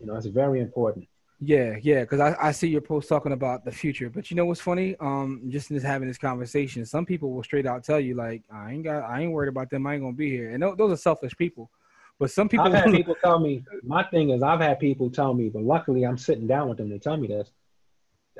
You 0.01 0.07
know, 0.07 0.17
it's 0.17 0.27
very 0.27 0.61
important. 0.61 1.07
Yeah, 1.39 1.77
yeah, 1.83 2.01
because 2.01 2.19
I, 2.19 2.35
I 2.41 2.51
see 2.51 2.69
your 2.69 2.81
post 2.81 3.11
talking 3.11 3.33
about 3.33 3.63
the 3.63 3.71
future, 3.71 4.09
but 4.09 4.31
you 4.31 4.39
know 4.39 4.47
what's 4.47 4.61
funny? 4.61 4.97
Um, 5.01 5.43
just 5.49 5.71
in 5.71 5.77
this 5.77 5.85
having 5.85 6.09
this 6.09 6.17
conversation, 6.17 6.87
some 6.87 7.05
people 7.05 7.31
will 7.35 7.43
straight 7.43 7.67
out 7.67 7.85
tell 7.85 8.01
you 8.01 8.15
like, 8.15 8.43
I 8.51 8.73
ain't 8.73 8.85
got, 8.85 9.05
I 9.05 9.21
ain't 9.21 9.33
worried 9.33 9.51
about 9.51 9.69
them. 9.69 9.87
I 9.87 9.95
ain't 9.95 10.03
gonna 10.03 10.15
be 10.15 10.31
here, 10.31 10.49
and 10.53 10.63
those 10.63 10.93
are 10.93 10.97
selfish 10.97 11.37
people. 11.37 11.71
But 12.19 12.31
some 12.31 12.49
people, 12.49 12.69
I've 12.69 12.73
had 12.73 12.85
people 12.91 13.17
tell 13.23 13.39
me. 13.39 13.63
My 13.83 14.03
thing 14.05 14.31
is, 14.31 14.43
I've 14.43 14.61
had 14.61 14.81
people 14.81 15.11
tell 15.11 15.35
me, 15.35 15.51
but 15.51 15.63
luckily, 15.63 16.07
I'm 16.07 16.17
sitting 16.17 16.47
down 16.47 16.71
with 16.71 16.79
them. 16.79 16.89
to 16.89 16.99
tell 16.99 17.19
me 17.19 17.29
this. 17.29 17.51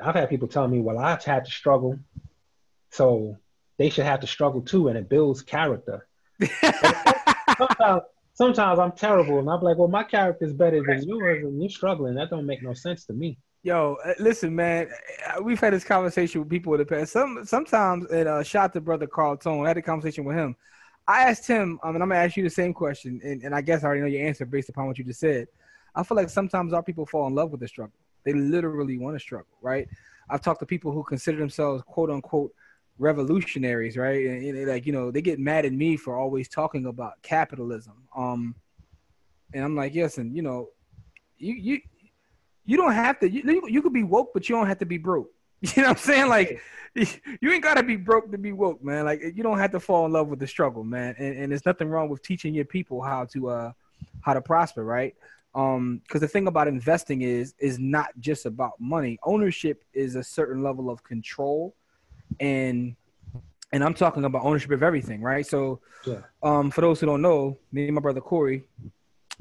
I've 0.03 0.15
had 0.15 0.29
people 0.29 0.47
tell 0.47 0.67
me, 0.67 0.79
well, 0.79 0.99
I've 0.99 1.23
had 1.23 1.45
to 1.45 1.51
struggle, 1.51 1.99
so 2.91 3.37
they 3.77 3.89
should 3.89 4.05
have 4.05 4.19
to 4.21 4.27
struggle 4.27 4.61
too, 4.61 4.87
and 4.87 4.97
it 4.97 5.09
builds 5.09 5.41
character. 5.41 6.07
sometimes, 7.57 8.01
sometimes 8.33 8.79
I'm 8.79 8.91
terrible, 8.91 9.39
and 9.39 9.49
I'm 9.49 9.61
like, 9.61 9.77
well, 9.77 9.87
my 9.87 10.03
character 10.03 10.45
is 10.45 10.53
better 10.53 10.83
than 10.83 11.07
yours, 11.07 11.43
and 11.43 11.61
you're 11.61 11.69
struggling. 11.69 12.15
That 12.15 12.29
don't 12.29 12.45
make 12.45 12.63
no 12.63 12.73
sense 12.73 13.05
to 13.05 13.13
me. 13.13 13.37
Yo, 13.63 13.97
uh, 14.05 14.13
listen, 14.19 14.55
man. 14.55 14.87
Uh, 15.27 15.41
we've 15.41 15.59
had 15.59 15.73
this 15.73 15.83
conversation 15.83 16.41
with 16.41 16.49
people 16.49 16.73
in 16.73 16.79
the 16.79 16.85
past. 16.85 17.11
Some 17.11 17.43
sometimes, 17.43 18.05
and 18.11 18.27
uh, 18.29 18.43
shot 18.43 18.73
to 18.73 18.81
brother 18.81 19.07
Carl 19.07 19.35
Tone. 19.37 19.65
I 19.65 19.69
had 19.69 19.77
a 19.77 19.81
conversation 19.81 20.23
with 20.23 20.35
him 20.35 20.55
I 21.07 21.21
asked 21.23 21.47
him, 21.47 21.79
um, 21.83 21.95
and 21.95 22.03
I'm 22.03 22.09
gonna 22.09 22.21
ask 22.21 22.35
you 22.35 22.43
the 22.43 22.49
same 22.49 22.73
question, 22.73 23.21
and, 23.23 23.41
and 23.41 23.55
I 23.55 23.61
guess 23.61 23.83
I 23.83 23.87
already 23.87 24.01
know 24.01 24.07
your 24.07 24.27
answer 24.27 24.45
based 24.45 24.67
upon 24.67 24.87
what 24.87 24.97
you 24.97 25.05
just 25.05 25.21
said. 25.21 25.47
I 25.95 26.03
feel 26.03 26.17
like 26.17 26.29
sometimes 26.29 26.73
our 26.73 26.83
people 26.83 27.05
fall 27.05 27.27
in 27.27 27.33
love 27.33 27.49
with 27.51 27.61
the 27.61 27.67
struggle. 27.67 27.97
They 28.27 28.33
literally 28.33 28.97
want 28.97 29.15
to 29.15 29.19
struggle, 29.19 29.57
right? 29.61 29.87
I've 30.29 30.41
talked 30.41 30.59
to 30.59 30.65
people 30.65 30.91
who 30.91 31.01
consider 31.01 31.37
themselves 31.37 31.81
quote 31.87 32.09
unquote 32.09 32.53
revolutionaries, 32.99 33.95
right? 33.95 34.25
And, 34.25 34.43
and 34.43 34.67
like 34.67 34.85
you 34.85 34.91
know, 34.91 35.11
they 35.11 35.21
get 35.21 35.39
mad 35.39 35.65
at 35.65 35.71
me 35.71 35.95
for 35.95 36.17
always 36.17 36.49
talking 36.49 36.87
about 36.87 37.21
capitalism. 37.21 37.93
Um, 38.15 38.53
and 39.53 39.63
I'm 39.63 39.77
like, 39.77 39.95
yes, 39.95 40.17
and 40.17 40.35
you 40.35 40.41
know, 40.41 40.69
you 41.37 41.53
you 41.53 41.79
you 42.65 42.75
don't 42.75 42.91
have 42.91 43.17
to. 43.19 43.29
You 43.29 43.65
you 43.67 43.81
could 43.81 43.93
be 43.93 44.03
woke, 44.03 44.31
but 44.33 44.49
you 44.49 44.55
don't 44.55 44.67
have 44.67 44.79
to 44.79 44.85
be 44.85 44.97
broke. 44.97 45.31
You 45.61 45.81
know 45.81 45.89
what 45.89 45.97
I'm 45.97 46.03
saying? 46.03 46.27
Like 46.29 46.61
you 46.95 47.51
ain't 47.51 47.63
gotta 47.63 47.81
be 47.81 47.95
broke 47.95 48.31
to 48.31 48.37
be 48.37 48.51
woke, 48.51 48.83
man. 48.83 49.05
Like 49.05 49.21
you 49.33 49.41
don't 49.41 49.57
have 49.57 49.71
to 49.71 49.79
fall 49.79 50.05
in 50.05 50.11
love 50.11 50.27
with 50.27 50.39
the 50.39 50.45
struggle, 50.45 50.83
man. 50.83 51.15
And, 51.17 51.37
and 51.37 51.51
there's 51.51 51.65
nothing 51.65 51.87
wrong 51.87 52.09
with 52.09 52.21
teaching 52.21 52.53
your 52.53 52.65
people 52.65 53.01
how 53.01 53.25
to 53.33 53.49
uh 53.49 53.71
how 54.21 54.33
to 54.33 54.41
prosper, 54.41 54.83
right? 54.83 55.15
Um, 55.57 56.01
because 56.03 56.21
the 56.21 56.27
thing 56.27 56.45
about 56.45 56.67
investing 56.67 57.23
is 57.23 57.55
is 57.57 57.79
not 57.79 58.09
just 58.19 58.45
about 58.45 58.73
money. 58.79 59.17
Ownership 59.23 59.83
is 59.91 60.15
a 60.15 60.23
certain 60.23 60.61
level 60.61 60.91
of 60.91 61.03
control, 61.03 61.75
and 62.39 62.95
and 63.73 63.83
I'm 63.83 63.95
talking 63.95 64.23
about 64.23 64.43
ownership 64.43 64.69
of 64.69 64.83
everything, 64.83 65.21
right? 65.21 65.45
So, 65.45 65.81
yeah. 66.05 66.21
um, 66.43 66.69
for 66.69 66.81
those 66.81 66.99
who 66.99 67.07
don't 67.07 67.23
know, 67.23 67.57
me 67.71 67.85
and 67.87 67.95
my 67.95 68.01
brother 68.01 68.21
Corey 68.21 68.63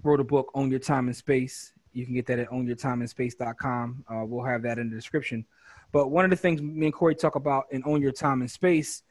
wrote 0.03 0.19
a 0.19 0.25
book, 0.25 0.51
Own 0.55 0.71
Your 0.71 0.81
Time 0.81 1.07
and 1.07 1.15
Space. 1.17 1.75
You 1.93 2.07
can 2.07 2.15
get 2.15 2.27
that 2.27 2.39
at 2.39 2.49
ownyourtimeandspace.com. 2.49 4.05
Uh, 4.11 4.25
we'll 4.25 4.45
have 4.45 4.63
that 4.63 4.79
in 4.79 4.89
the 4.89 4.97
description. 4.97 5.45
But 5.93 6.09
one 6.09 6.25
of 6.25 6.31
the 6.31 6.37
things 6.37 6.63
me 6.63 6.87
and 6.87 6.95
Corey 6.95 7.15
talk 7.15 7.37
about 7.37 7.67
in 7.71 7.83
Own 7.85 8.01
Your 8.01 8.13
Time 8.13 8.41
and 8.41 8.51
Space, 8.51 9.03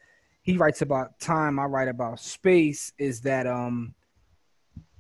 he 0.42 0.58
writes 0.58 0.82
about 0.82 1.20
time, 1.20 1.60
I 1.60 1.66
write 1.66 1.88
about 1.88 2.20
space, 2.20 2.94
is 2.98 3.22
that 3.22 3.48
um, 3.48 3.94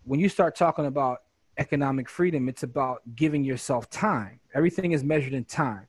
when 0.03 0.20
you 0.20 0.30
start 0.30 0.56
talking 0.56 0.86
about 0.86 1.20
economic 1.58 2.10
freedom, 2.10 2.49
it's 2.49 2.64
about 2.64 3.01
giving 3.16 3.43
yourself 3.43 3.89
time. 3.89 4.39
Everything 4.53 4.91
is 4.91 5.03
measured 5.03 5.34
in 5.34 5.45
time. 5.45 5.88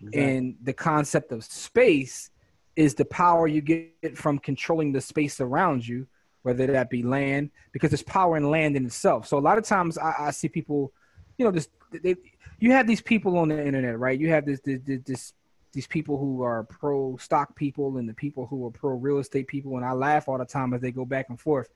Exactly. 0.00 0.22
And 0.22 0.56
the 0.62 0.72
concept 0.72 1.32
of 1.32 1.44
space 1.44 2.30
is 2.76 2.94
the 2.94 3.04
power 3.04 3.46
you 3.46 3.60
get 3.60 4.16
from 4.16 4.38
controlling 4.38 4.92
the 4.92 5.00
space 5.00 5.40
around 5.40 5.86
you, 5.86 6.06
whether 6.42 6.66
that 6.66 6.90
be 6.90 7.02
land, 7.02 7.50
because 7.72 7.90
there's 7.90 8.02
power 8.02 8.36
in 8.36 8.50
land 8.50 8.76
in 8.76 8.86
itself. 8.86 9.26
So 9.26 9.38
a 9.38 9.40
lot 9.40 9.58
of 9.58 9.64
times 9.64 9.98
I, 9.98 10.14
I 10.18 10.30
see 10.30 10.48
people, 10.48 10.92
you 11.38 11.44
know, 11.44 11.52
just 11.52 11.70
they, 12.02 12.16
you 12.58 12.72
have 12.72 12.86
these 12.86 13.02
people 13.02 13.36
on 13.38 13.48
the 13.48 13.64
internet, 13.64 13.98
right? 13.98 14.18
You 14.18 14.30
have 14.30 14.46
this, 14.46 14.60
this, 14.60 14.80
this 15.04 15.34
these 15.72 15.86
people 15.86 16.18
who 16.18 16.42
are 16.42 16.64
pro 16.64 17.16
stock 17.16 17.56
people 17.56 17.96
and 17.96 18.08
the 18.08 18.14
people 18.14 18.46
who 18.46 18.66
are 18.66 18.70
pro 18.70 18.94
real 18.94 19.18
estate 19.18 19.46
people, 19.46 19.76
and 19.76 19.84
I 19.84 19.92
laugh 19.92 20.28
all 20.28 20.38
the 20.38 20.44
time 20.44 20.74
as 20.74 20.80
they 20.80 20.92
go 20.92 21.04
back 21.04 21.30
and 21.30 21.40
forth 21.40 21.70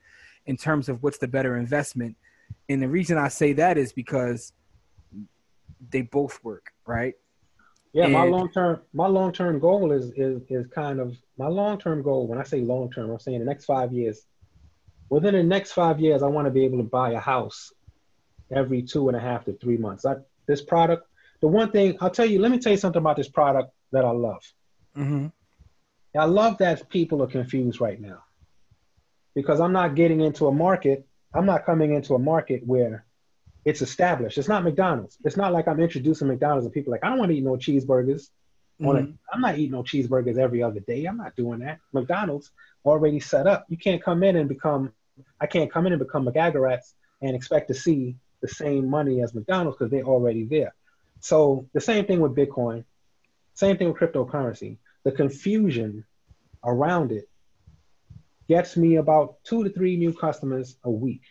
in 0.45 0.55
terms 0.55 0.87
of 0.87 1.01
what's 1.03 1.17
the 1.17 1.27
better 1.27 1.57
investment. 1.57 2.15
And 2.69 2.81
the 2.81 2.87
reason 2.87 3.17
I 3.17 3.29
say 3.29 3.53
that 3.53 3.77
is 3.77 3.93
because 3.93 4.51
they 5.89 6.01
both 6.01 6.43
work, 6.43 6.71
right? 6.85 7.13
Yeah, 7.93 8.05
and, 8.05 8.13
my 8.13 8.23
long 8.23 8.51
term 8.51 8.81
my 8.93 9.07
long 9.07 9.31
term 9.31 9.59
goal 9.59 9.91
is 9.91 10.11
is 10.15 10.41
is 10.49 10.67
kind 10.67 10.99
of 10.99 11.15
my 11.37 11.47
long 11.47 11.79
term 11.79 12.01
goal. 12.01 12.27
When 12.27 12.37
I 12.39 12.43
say 12.43 12.61
long 12.61 12.91
term, 12.91 13.09
I'm 13.09 13.19
saying 13.19 13.39
the 13.39 13.45
next 13.45 13.65
five 13.65 13.93
years. 13.93 14.25
Within 15.09 15.33
the 15.33 15.43
next 15.43 15.71
five 15.71 15.99
years, 16.01 16.21
I 16.21 16.27
want 16.27 16.47
to 16.47 16.51
be 16.51 16.65
able 16.65 16.79
to 16.79 16.83
buy 16.83 17.11
a 17.11 17.19
house 17.19 17.71
every 18.51 18.81
two 18.81 19.07
and 19.07 19.15
a 19.15 19.19
half 19.19 19.45
to 19.45 19.53
three 19.53 19.77
months. 19.77 20.05
I, 20.05 20.15
this 20.47 20.61
product, 20.61 21.07
the 21.41 21.47
one 21.47 21.71
thing 21.71 21.97
I'll 22.01 22.09
tell 22.09 22.25
you, 22.25 22.39
let 22.39 22.51
me 22.51 22.59
tell 22.59 22.73
you 22.73 22.77
something 22.77 23.01
about 23.01 23.15
this 23.15 23.29
product 23.29 23.71
that 23.93 24.03
I 24.03 24.11
love. 24.11 24.43
Mm-hmm. 24.97 25.27
I 26.17 26.25
love 26.25 26.57
that 26.57 26.89
people 26.89 27.21
are 27.23 27.27
confused 27.27 27.79
right 27.79 27.99
now 27.99 28.23
because 29.35 29.59
I'm 29.59 29.73
not 29.73 29.95
getting 29.95 30.21
into 30.21 30.47
a 30.47 30.51
market. 30.51 31.07
I'm 31.37 31.45
not 31.45 31.65
coming 31.65 31.93
into 31.93 32.15
a 32.15 32.19
market 32.19 32.65
where 32.65 33.05
it's 33.63 33.81
established. 33.81 34.37
It's 34.37 34.47
not 34.47 34.63
McDonald's. 34.63 35.17
It's 35.23 35.37
not 35.37 35.53
like 35.53 35.67
I'm 35.67 35.79
introducing 35.79 36.27
McDonald's 36.27 36.65
and 36.65 36.73
people 36.73 36.91
like, 36.91 37.03
I 37.03 37.09
don't 37.09 37.19
want 37.19 37.31
to 37.31 37.37
eat 37.37 37.43
no 37.43 37.57
cheeseburgers. 37.57 38.29
Mm-hmm. 38.81 39.11
I'm 39.31 39.41
not 39.41 39.57
eating 39.57 39.73
no 39.73 39.83
cheeseburgers 39.83 40.37
every 40.37 40.63
other 40.63 40.79
day. 40.79 41.05
I'm 41.05 41.17
not 41.17 41.35
doing 41.35 41.59
that. 41.59 41.79
McDonald's 41.93 42.51
already 42.85 43.19
set 43.19 43.45
up. 43.45 43.65
You 43.69 43.77
can't 43.77 44.03
come 44.03 44.23
in 44.23 44.35
and 44.35 44.49
become, 44.49 44.93
I 45.39 45.47
can't 45.47 45.71
come 45.71 45.85
in 45.85 45.93
and 45.93 45.99
become 45.99 46.25
McGaggarats 46.25 46.93
and 47.21 47.35
expect 47.35 47.67
to 47.67 47.73
see 47.73 48.15
the 48.41 48.47
same 48.47 48.89
money 48.89 49.21
as 49.21 49.33
McDonald's 49.33 49.77
because 49.77 49.91
they're 49.91 50.03
already 50.03 50.45
there. 50.45 50.73
So 51.19 51.67
the 51.73 51.81
same 51.81 52.05
thing 52.05 52.19
with 52.19 52.35
Bitcoin, 52.35 52.83
same 53.53 53.77
thing 53.77 53.91
with 53.91 53.97
cryptocurrency. 53.97 54.77
The 55.03 55.11
confusion 55.11 56.05
around 56.63 57.11
it 57.11 57.27
gets 58.47 58.77
me 58.77 58.95
about 58.95 59.35
two 59.43 59.63
to 59.63 59.69
three 59.69 59.97
new 59.97 60.13
customers 60.13 60.77
a 60.83 60.89
week, 60.89 61.23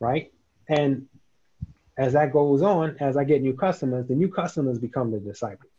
right? 0.00 0.32
And 0.68 1.06
as 1.98 2.14
that 2.14 2.32
goes 2.32 2.62
on, 2.62 2.96
as 3.00 3.16
I 3.16 3.24
get 3.24 3.42
new 3.42 3.54
customers, 3.54 4.06
the 4.06 4.14
new 4.14 4.28
customers 4.28 4.78
become 4.78 5.10
the 5.10 5.20
disciples. 5.20 5.72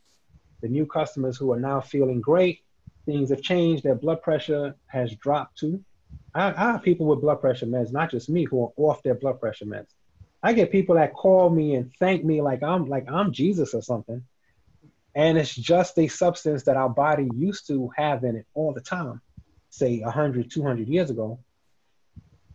The 0.62 0.70
new 0.70 0.86
customers 0.86 1.38
who 1.38 1.52
are 1.52 1.60
now 1.60 1.82
feeling 1.82 2.22
great 2.22 2.60
things 3.06 3.30
have 3.30 3.42
changed. 3.42 3.84
Their 3.84 3.96
blood 3.96 4.22
pressure 4.22 4.76
has 4.88 5.14
dropped 5.16 5.58
too. 5.58 5.84
I, 6.34 6.50
I 6.52 6.72
have 6.72 6.84
people 6.84 7.06
with 7.06 7.22
blood 7.22 7.42
pressure 7.42 7.66
meds, 7.66 7.92
not 7.92 8.12
just 8.12 8.30
me, 8.30 8.46
who 8.46 8.64
are 8.64 8.72
off 8.78 9.04
their 9.04 9.16
blood 9.16 9.40
pressure 9.40 9.66
meds. 9.66 9.88
I 10.42 10.54
get 10.54 10.72
people 10.72 10.96
that 10.96 11.14
call 11.14 11.50
me 11.50 11.76
and 11.76 11.92
thank 12.00 12.24
me 12.24 12.42
like 12.42 12.64
I'm 12.64 12.88
like 12.88 13.10
I'm 13.10 13.32
Jesus 13.32 13.74
or 13.74 13.82
something. 13.82 14.24
And 15.16 15.38
it's 15.38 15.56
just 15.56 15.98
a 16.00 16.08
substance 16.08 16.64
that 16.64 16.76
our 16.76 16.90
body 16.90 17.30
used 17.36 17.68
to 17.68 17.90
have 17.96 18.24
in 18.24 18.36
it 18.36 18.46
all 18.54 18.74
the 18.74 18.82
time, 18.82 19.22
say 19.74 20.00
100, 20.02 20.52
200 20.52 20.88
years 20.88 21.10
ago, 21.10 21.40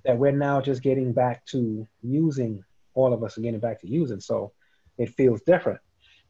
that 0.05 0.17
we're 0.17 0.31
now 0.31 0.61
just 0.61 0.83
getting 0.83 1.13
back 1.13 1.45
to 1.47 1.87
using, 2.01 2.63
all 2.95 3.13
of 3.13 3.25
us 3.25 3.37
are 3.37 3.41
getting 3.41 3.59
back 3.59 3.81
to 3.81 3.89
using. 3.89 4.21
So 4.21 4.53
it 4.99 5.11
feels 5.11 5.43
different. 5.43 5.81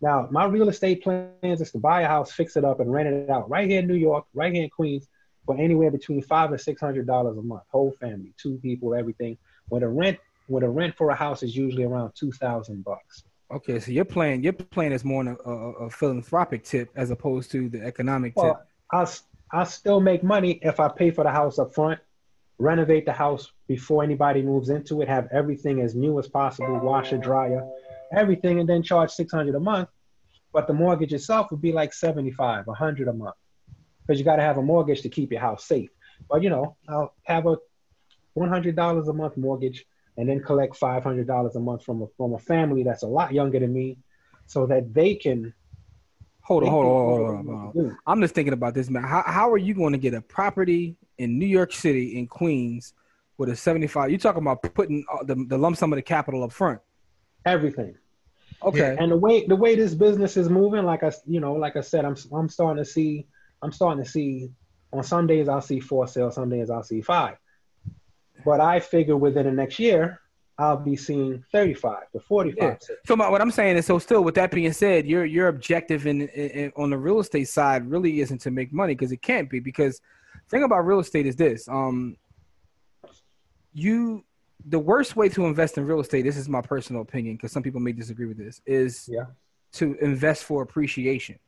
Now, 0.00 0.28
my 0.30 0.46
real 0.46 0.70
estate 0.70 1.02
plans 1.02 1.60
is 1.60 1.72
to 1.72 1.78
buy 1.78 2.02
a 2.02 2.08
house, 2.08 2.32
fix 2.32 2.56
it 2.56 2.64
up, 2.64 2.80
and 2.80 2.90
rent 2.90 3.08
it 3.08 3.28
out 3.28 3.50
right 3.50 3.68
here 3.68 3.80
in 3.80 3.86
New 3.86 3.96
York, 3.96 4.24
right 4.32 4.52
here 4.52 4.64
in 4.64 4.70
Queens, 4.70 5.08
for 5.44 5.58
anywhere 5.58 5.90
between 5.90 6.22
five 6.22 6.52
and 6.52 6.60
six 6.60 6.80
hundred 6.80 7.06
dollars 7.06 7.36
a 7.36 7.42
month. 7.42 7.64
Whole 7.68 7.92
family, 7.92 8.32
two 8.40 8.58
people, 8.58 8.94
everything. 8.94 9.36
When 9.68 9.82
a 9.82 9.88
rent, 9.88 10.18
when 10.46 10.62
a 10.62 10.70
rent 10.70 10.96
for 10.96 11.10
a 11.10 11.14
house 11.14 11.42
is 11.42 11.56
usually 11.56 11.84
around 11.84 12.12
two 12.14 12.32
thousand 12.32 12.84
bucks. 12.84 13.24
Okay, 13.50 13.80
so 13.80 13.90
your 13.90 14.04
plan, 14.04 14.42
your 14.42 14.52
plan 14.52 14.92
is 14.92 15.04
more 15.04 15.26
a, 15.26 15.50
a, 15.50 15.72
a 15.86 15.90
philanthropic 15.90 16.64
tip 16.64 16.90
as 16.94 17.10
opposed 17.10 17.50
to 17.50 17.68
the 17.68 17.82
economic 17.82 18.36
well, 18.36 18.54
tip. 18.54 18.66
I 18.92 19.06
I 19.52 19.64
still 19.64 20.00
make 20.00 20.22
money 20.22 20.58
if 20.62 20.78
I 20.78 20.88
pay 20.88 21.10
for 21.10 21.24
the 21.24 21.30
house 21.30 21.58
up 21.58 21.74
front, 21.74 22.00
renovate 22.58 23.06
the 23.06 23.12
house 23.12 23.50
before 23.66 24.02
anybody 24.02 24.42
moves 24.42 24.68
into 24.68 25.00
it, 25.00 25.08
have 25.08 25.28
everything 25.32 25.80
as 25.80 25.94
new 25.94 26.18
as 26.18 26.28
possible, 26.28 26.78
washer, 26.80 27.18
dryer, 27.18 27.66
everything, 28.12 28.60
and 28.60 28.68
then 28.68 28.82
charge 28.82 29.10
six 29.10 29.32
hundred 29.32 29.54
a 29.54 29.60
month. 29.60 29.88
But 30.52 30.66
the 30.66 30.74
mortgage 30.74 31.12
itself 31.12 31.50
would 31.50 31.62
be 31.62 31.72
like 31.72 31.92
seventy 31.94 32.30
five, 32.30 32.68
a 32.68 32.74
hundred 32.74 33.08
a 33.08 33.12
month, 33.12 33.36
because 34.00 34.18
you 34.18 34.24
got 34.24 34.36
to 34.36 34.42
have 34.42 34.58
a 34.58 34.62
mortgage 34.62 35.02
to 35.02 35.08
keep 35.08 35.32
your 35.32 35.40
house 35.40 35.66
safe. 35.66 35.90
But 36.28 36.42
you 36.42 36.50
know, 36.50 36.76
I'll 36.88 37.14
have 37.24 37.46
a 37.46 37.56
one 38.34 38.48
hundred 38.48 38.76
dollars 38.76 39.08
a 39.08 39.12
month 39.12 39.36
mortgage, 39.36 39.84
and 40.16 40.28
then 40.28 40.42
collect 40.42 40.76
five 40.76 41.02
hundred 41.02 41.26
dollars 41.26 41.56
a 41.56 41.60
month 41.60 41.84
from 41.84 42.02
a 42.02 42.06
from 42.16 42.34
a 42.34 42.38
family 42.38 42.82
that's 42.82 43.02
a 43.02 43.08
lot 43.08 43.32
younger 43.32 43.60
than 43.60 43.72
me, 43.72 43.98
so 44.46 44.66
that 44.66 44.92
they 44.92 45.14
can. 45.14 45.54
Hold 46.48 46.64
on, 46.64 46.70
hold 46.70 46.86
on, 46.86 46.92
hold 46.92 47.20
on, 47.20 47.44
hold 47.44 47.76
on. 47.76 47.98
I'm 48.06 48.22
just 48.22 48.34
thinking 48.34 48.54
about 48.54 48.72
this, 48.72 48.88
man. 48.88 49.02
How 49.02 49.22
how 49.26 49.52
are 49.52 49.58
you 49.58 49.74
going 49.74 49.92
to 49.92 49.98
get 49.98 50.14
a 50.14 50.22
property 50.22 50.96
in 51.18 51.38
New 51.38 51.44
York 51.44 51.74
City 51.74 52.18
in 52.18 52.26
Queens 52.26 52.94
with 53.36 53.50
a 53.50 53.56
75? 53.56 54.08
You're 54.08 54.18
talking 54.18 54.40
about 54.40 54.62
putting 54.74 55.04
uh, 55.12 55.24
the 55.24 55.34
the 55.46 55.58
lump 55.58 55.76
sum 55.76 55.92
of 55.92 55.98
the 55.98 56.02
capital 56.02 56.42
up 56.42 56.52
front? 56.52 56.80
Everything. 57.44 57.94
Okay. 58.62 58.96
And 58.98 59.12
the 59.12 59.16
way 59.18 59.46
the 59.46 59.56
way 59.56 59.76
this 59.76 59.94
business 59.94 60.38
is 60.38 60.48
moving, 60.48 60.84
like 60.84 61.02
I 61.02 61.12
you 61.26 61.38
know, 61.38 61.52
like 61.52 61.76
I 61.76 61.82
said, 61.82 62.06
I'm 62.06 62.16
I'm 62.32 62.48
starting 62.48 62.82
to 62.82 62.90
see 62.90 63.26
I'm 63.60 63.70
starting 63.70 64.02
to 64.02 64.08
see 64.08 64.50
on 64.90 65.02
some 65.02 65.26
days 65.26 65.50
I'll 65.50 65.60
see 65.60 65.80
four 65.80 66.08
sales, 66.08 66.36
some 66.36 66.48
days 66.48 66.70
I'll 66.70 66.82
see 66.82 67.02
five. 67.02 67.36
But 68.42 68.62
I 68.62 68.80
figure 68.80 69.18
within 69.18 69.44
the 69.44 69.52
next 69.52 69.78
year 69.78 70.18
I'll 70.58 70.76
be 70.76 70.96
seeing 70.96 71.44
35 71.52 72.10
to 72.12 72.20
45. 72.20 72.58
Yeah. 72.58 72.76
So 73.06 73.14
my, 73.14 73.28
what 73.28 73.40
I'm 73.40 73.50
saying 73.50 73.76
is, 73.76 73.86
so 73.86 73.98
still, 74.00 74.24
with 74.24 74.34
that 74.34 74.50
being 74.50 74.72
said, 74.72 75.06
your 75.06 75.24
your 75.24 75.48
objective 75.48 76.06
in, 76.06 76.22
in 76.28 76.72
on 76.76 76.90
the 76.90 76.98
real 76.98 77.20
estate 77.20 77.48
side 77.48 77.88
really 77.88 78.20
isn't 78.20 78.38
to 78.38 78.50
make 78.50 78.72
money 78.72 78.94
because 78.94 79.12
it 79.12 79.22
can't 79.22 79.48
be. 79.48 79.60
Because 79.60 80.00
the 80.34 80.50
thing 80.50 80.64
about 80.64 80.80
real 80.80 80.98
estate 80.98 81.26
is 81.26 81.36
this: 81.36 81.68
um, 81.68 82.16
you 83.72 84.24
the 84.66 84.78
worst 84.78 85.14
way 85.14 85.28
to 85.28 85.46
invest 85.46 85.78
in 85.78 85.86
real 85.86 86.00
estate, 86.00 86.22
this 86.22 86.36
is 86.36 86.48
my 86.48 86.60
personal 86.60 87.02
opinion, 87.02 87.36
because 87.36 87.52
some 87.52 87.62
people 87.62 87.80
may 87.80 87.92
disagree 87.92 88.26
with 88.26 88.36
this, 88.36 88.60
is 88.66 89.08
yeah. 89.10 89.26
to 89.72 89.96
invest 90.00 90.44
for 90.44 90.62
appreciation. 90.62 91.38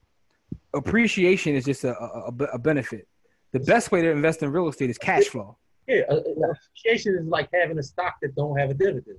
Appreciation 0.72 1.56
is 1.56 1.64
just 1.64 1.82
a, 1.82 1.98
a, 2.00 2.32
a 2.52 2.58
benefit. 2.58 3.08
The 3.52 3.60
best 3.60 3.90
way 3.90 4.02
to 4.02 4.10
invest 4.10 4.42
in 4.42 4.52
real 4.52 4.68
estate 4.68 4.90
is 4.90 4.98
cash 4.98 5.24
flow. 5.24 5.56
Yeah, 5.90 6.02
uh, 6.08 6.20
appreciation 6.52 7.16
is 7.16 7.26
like 7.26 7.48
having 7.52 7.78
a 7.78 7.82
stock 7.82 8.14
that 8.22 8.36
don't 8.36 8.56
have 8.58 8.70
a 8.70 8.74
dividend. 8.74 9.18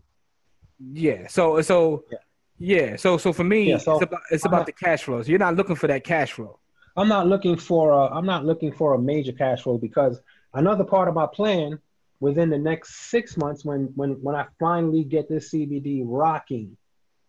Yeah. 0.94 1.28
So 1.28 1.62
so 1.62 2.06
yeah. 2.12 2.18
yeah. 2.60 2.96
So 2.96 3.18
so 3.18 3.34
for 3.34 3.44
me, 3.44 3.70
yeah, 3.72 3.78
so 3.78 3.96
it's 3.96 4.04
about, 4.04 4.22
it's 4.32 4.46
about 4.46 4.58
not, 4.60 4.66
the 4.68 4.72
cash 4.72 5.04
flows. 5.04 5.28
You're 5.28 5.40
not 5.40 5.56
looking 5.56 5.76
for 5.76 5.88
that 5.88 6.04
cash 6.04 6.32
flow. 6.32 6.60
I'm 6.96 7.08
not 7.08 7.28
looking 7.28 7.58
for 7.58 7.92
a, 7.92 8.06
I'm 8.08 8.26
not 8.26 8.46
looking 8.46 8.72
for 8.72 8.94
a 8.94 9.00
major 9.00 9.34
cash 9.34 9.64
flow 9.64 9.78
because 9.78 10.22
another 10.54 10.84
part 10.84 11.08
of 11.08 11.14
my 11.14 11.28
plan 11.28 11.80
within 12.22 12.50
the 12.50 12.58
next 12.58 13.10
six 13.10 13.36
months 13.36 13.66
when 13.66 13.92
when 13.96 14.12
when 14.22 14.36
I 14.36 14.46
finally 14.60 15.04
get 15.04 15.28
this 15.28 15.52
CBD 15.52 16.04
rocking 16.06 16.78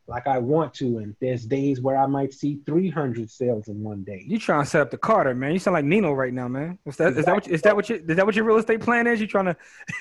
like 0.06 0.26
I 0.26 0.38
want 0.38 0.74
to, 0.74 0.98
and 0.98 1.14
there's 1.20 1.44
days 1.44 1.80
where 1.80 1.96
I 1.96 2.06
might 2.06 2.34
see 2.34 2.60
300 2.66 3.30
sales 3.30 3.68
in 3.68 3.82
one 3.82 4.02
day. 4.02 4.24
You 4.26 4.38
trying 4.38 4.64
to 4.64 4.68
set 4.68 4.80
up 4.80 4.90
the 4.90 4.98
Carter, 4.98 5.34
man? 5.34 5.52
You 5.52 5.58
sound 5.58 5.74
like 5.74 5.84
Nino 5.84 6.12
right 6.12 6.32
now, 6.32 6.48
man. 6.48 6.78
Is 6.86 6.96
that 6.96 7.16
exactly. 7.16 7.52
is 7.54 7.62
that 7.62 7.76
what 7.76 7.90
is 7.90 7.96
that 7.96 8.06
what 8.06 8.06
your 8.06 8.10
is 8.10 8.16
that 8.16 8.26
what 8.26 8.36
your 8.36 8.44
real 8.44 8.56
estate 8.58 8.80
plan 8.80 9.06
is? 9.06 9.20
You 9.20 9.26
trying 9.26 9.46
to? 9.46 9.56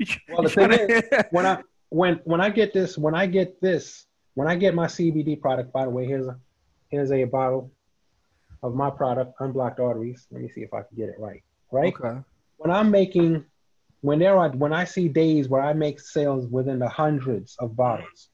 you, 0.00 0.06
well, 0.28 0.42
the 0.42 0.48
thing 0.48 0.70
to... 0.70 0.92
is, 0.96 1.24
when 1.30 1.46
I 1.46 1.62
when 1.90 2.20
when 2.24 2.40
I 2.40 2.50
get 2.50 2.72
this 2.72 2.96
when 2.96 3.14
I 3.14 3.26
get 3.26 3.60
this 3.60 4.06
when 4.34 4.48
I 4.48 4.56
get 4.56 4.74
my 4.74 4.86
CBD 4.86 5.40
product. 5.40 5.72
By 5.72 5.84
the 5.84 5.90
way, 5.90 6.06
here's 6.06 6.26
a 6.26 6.38
here's 6.88 7.12
a 7.12 7.24
bottle 7.24 7.70
of 8.62 8.74
my 8.74 8.90
product, 8.90 9.34
unblocked 9.40 9.80
arteries. 9.80 10.26
Let 10.30 10.42
me 10.42 10.48
see 10.48 10.62
if 10.62 10.72
I 10.72 10.82
can 10.82 10.96
get 10.96 11.08
it 11.08 11.16
right. 11.18 11.42
Right. 11.70 11.94
Okay. 11.94 12.20
When 12.56 12.70
I'm 12.70 12.90
making 12.90 13.44
when 14.00 14.18
there 14.18 14.36
are 14.36 14.50
when 14.50 14.72
I 14.72 14.84
see 14.84 15.08
days 15.08 15.48
where 15.48 15.62
I 15.62 15.72
make 15.72 16.00
sales 16.00 16.46
within 16.46 16.78
the 16.78 16.88
hundreds 16.88 17.56
of 17.58 17.76
bottles, 17.76 18.28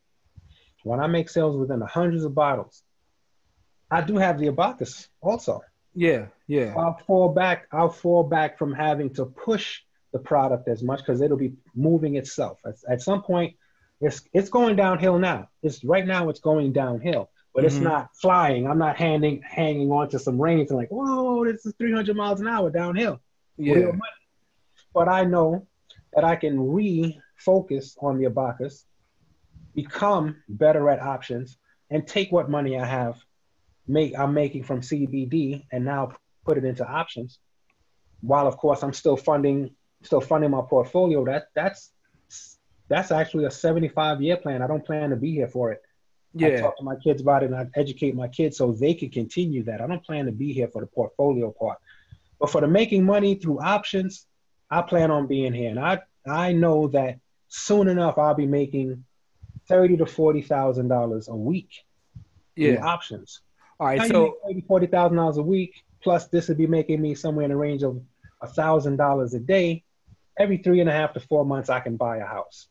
when 0.85 1.01
I 1.01 1.07
make 1.07 1.29
sales 1.29 1.57
within 1.57 1.79
the 1.79 1.87
hundreds 1.87 2.25
of 2.25 2.35
bottles, 2.35 2.83
I 3.91 4.01
do 4.03 4.17
have 4.17 4.39
the 4.39 4.49
abacus 4.49 5.09
also. 5.21 5.61
Yeah, 5.95 6.27
yeah. 6.47 6.75
I'll 6.77 6.99
fall 7.07 7.31
back. 7.31 7.67
I'll 7.73 7.91
fall 7.91 8.23
back 8.23 8.59
from 8.59 8.73
having 8.73 9.13
to 9.15 9.27
push 9.27 9.81
the 10.13 10.19
product 10.19 10.69
as 10.69 10.83
much 10.83 11.01
because 11.01 11.21
it'll 11.21 11.37
be 11.37 11.55
moving 11.75 12.17
itself. 12.17 12.59
At, 12.65 12.75
at, 12.89 13.03
some 13.03 13.23
point, 13.23 13.57
it's 14.01 14.23
it's 14.33 14.49
going 14.49 14.77
downhill 14.77 15.19
now. 15.19 15.49
It's 15.63 15.85
right 15.85 16.07
now 16.07 16.29
it's 16.29 16.41
going 16.41 16.73
downhill, 16.73 17.31
but 17.53 17.65
mm-hmm. 17.65 17.67
it's 17.67 17.77
not 17.77 18.11
flying. 18.15 18.69
I'm 18.69 18.79
not 18.79 18.97
handing 18.97 19.43
hanging 19.43 19.91
on 19.91 20.09
to 20.11 20.19
some 20.19 20.41
reins 20.41 20.71
and 20.71 20.79
like, 20.79 20.91
whoa, 20.91 21.45
this 21.45 21.67
is 21.67 21.75
300 21.79 22.17
miles 22.17 22.41
an 22.41 22.47
hour 22.47 22.71
downhill. 22.71 23.21
Yeah 23.57 23.91
but 24.93 25.09
I 25.09 25.25
know 25.25 25.67
that 26.13 26.25
I 26.25 26.37
can 26.37 26.59
refocus 26.59 27.97
on 28.03 28.19
the 28.19 28.27
abacus, 28.27 28.85
become 29.75 30.37
better 30.49 30.89
at 30.91 31.01
options, 31.01 31.57
and 31.91 32.07
take 32.07 32.31
what 32.33 32.51
money 32.51 32.79
I 32.79 32.85
have, 32.85 33.17
make 33.87 34.19
I'm 34.19 34.35
making 34.35 34.65
from 34.65 34.81
CBD, 34.81 35.65
and 35.73 35.85
now 35.85 36.13
put 36.45 36.59
it 36.59 36.65
into 36.65 36.87
options. 36.87 37.39
While 38.21 38.47
of 38.47 38.57
course 38.57 38.83
I'm 38.83 38.93
still 38.93 39.17
funding, 39.17 39.71
still 40.03 40.21
funding 40.21 40.51
my 40.51 40.63
portfolio. 40.63 41.25
That 41.25 41.49
that's 41.55 41.91
that's 42.89 43.13
actually 43.13 43.45
a 43.45 43.51
75 43.51 44.21
year 44.21 44.37
plan. 44.37 44.63
I 44.63 44.67
don't 44.67 44.85
plan 44.85 45.11
to 45.11 45.17
be 45.17 45.33
here 45.33 45.49
for 45.49 45.73
it. 45.73 45.81
Yeah. 46.35 46.49
I 46.49 46.61
talk 46.61 46.77
to 46.79 46.85
my 46.85 46.97
kids 46.97 47.23
about 47.23 47.43
it 47.43 47.47
and 47.47 47.57
I 47.57 47.67
educate 47.75 48.15
my 48.15 48.29
kids 48.29 48.57
so 48.57 48.73
they 48.73 48.95
can 48.95 49.11
continue 49.11 49.63
that. 49.65 49.81
I 49.81 49.87
don't 49.87 50.05
plan 50.05 50.27
to 50.27 50.33
be 50.33 50.53
here 50.53 50.69
for 50.69 50.81
the 50.81 50.87
portfolio 50.87 51.51
part. 51.51 51.79
But 52.39 52.51
for 52.51 52.61
the 52.61 52.69
making 52.69 53.05
money 53.05 53.35
through 53.35 53.61
options, 53.61 54.27
I 54.71 54.83
plan 54.83 55.11
on 55.11 55.27
being 55.27 55.53
here, 55.53 55.71
and 55.71 55.79
I 55.79 56.01
I 56.27 56.53
know 56.53 56.89
that 56.89 57.19
soon 57.49 57.89
enough 57.89 58.19
I'll 58.19 58.35
be 58.35 58.47
making 58.47 59.05
thirty 59.71 59.97
to 59.97 60.07
forty 60.07 60.43
thousand 60.43 60.89
dollars 60.89 61.29
a 61.29 61.37
week. 61.37 61.71
Yeah, 62.57 62.85
options. 62.85 63.41
All 63.79 63.87
right, 63.87 64.07
so 64.07 64.37
thirty 64.47 64.61
forty 64.61 64.87
thousand 64.87 65.17
dollars 65.17 65.39
a 65.39 65.43
week 65.43 65.85
plus 66.03 66.27
this 66.29 66.49
would 66.49 66.59
be 66.59 66.67
making 66.67 67.01
me 67.01 67.15
somewhere 67.15 67.45
in 67.45 67.51
the 67.51 67.57
range 67.57 67.83
of 67.83 68.01
a 68.43 68.47
thousand 68.47 68.97
dollars 68.97 69.35
a 69.35 69.41
day. 69.41 69.85
Every 70.39 70.57
three 70.57 70.81
and 70.81 70.89
a 70.89 70.93
half 70.93 71.13
to 71.15 71.21
four 71.21 71.45
months, 71.45 71.69
I 71.69 71.81
can 71.81 71.97
buy 71.97 72.19
a 72.19 72.27
house. 72.27 72.69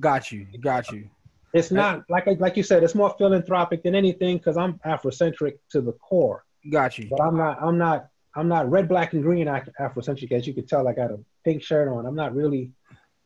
Got 0.00 0.32
you, 0.32 0.46
got 0.60 0.90
you. 0.90 1.08
It's 1.52 1.70
not 1.70 2.04
like 2.08 2.26
like 2.38 2.56
you 2.56 2.62
said. 2.62 2.82
It's 2.82 2.94
more 2.94 3.14
philanthropic 3.16 3.82
than 3.82 3.94
anything 3.94 4.38
because 4.38 4.56
I'm 4.56 4.74
Afrocentric 4.84 5.58
to 5.70 5.80
the 5.80 5.92
core. 5.92 6.44
Got 6.70 6.98
you. 6.98 7.08
But 7.10 7.20
I'm 7.20 7.36
not. 7.36 7.62
I'm 7.62 7.78
not 7.78 8.08
I'm 8.34 8.48
not 8.48 8.70
red, 8.70 8.88
black, 8.88 9.14
and 9.14 9.22
green 9.22 9.46
Afrocentric, 9.46 10.30
as 10.32 10.46
you 10.46 10.54
can 10.54 10.66
tell. 10.66 10.86
I 10.86 10.92
got 10.92 11.10
a 11.10 11.18
pink 11.44 11.62
shirt 11.62 11.88
on. 11.88 12.06
I'm 12.06 12.14
not 12.14 12.34
really 12.34 12.72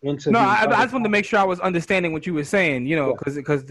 into. 0.02 0.30
No, 0.30 0.38
I, 0.38 0.64
I, 0.64 0.82
just 0.82 0.92
wanted 0.92 1.04
to 1.04 1.10
make 1.10 1.24
sure 1.24 1.38
I 1.38 1.44
was 1.44 1.60
understanding 1.60 2.12
what 2.12 2.26
you 2.26 2.34
were 2.34 2.44
saying. 2.44 2.86
You 2.86 2.96
know, 2.96 3.14
because 3.14 3.36
yeah. 3.36 3.40
because 3.40 3.64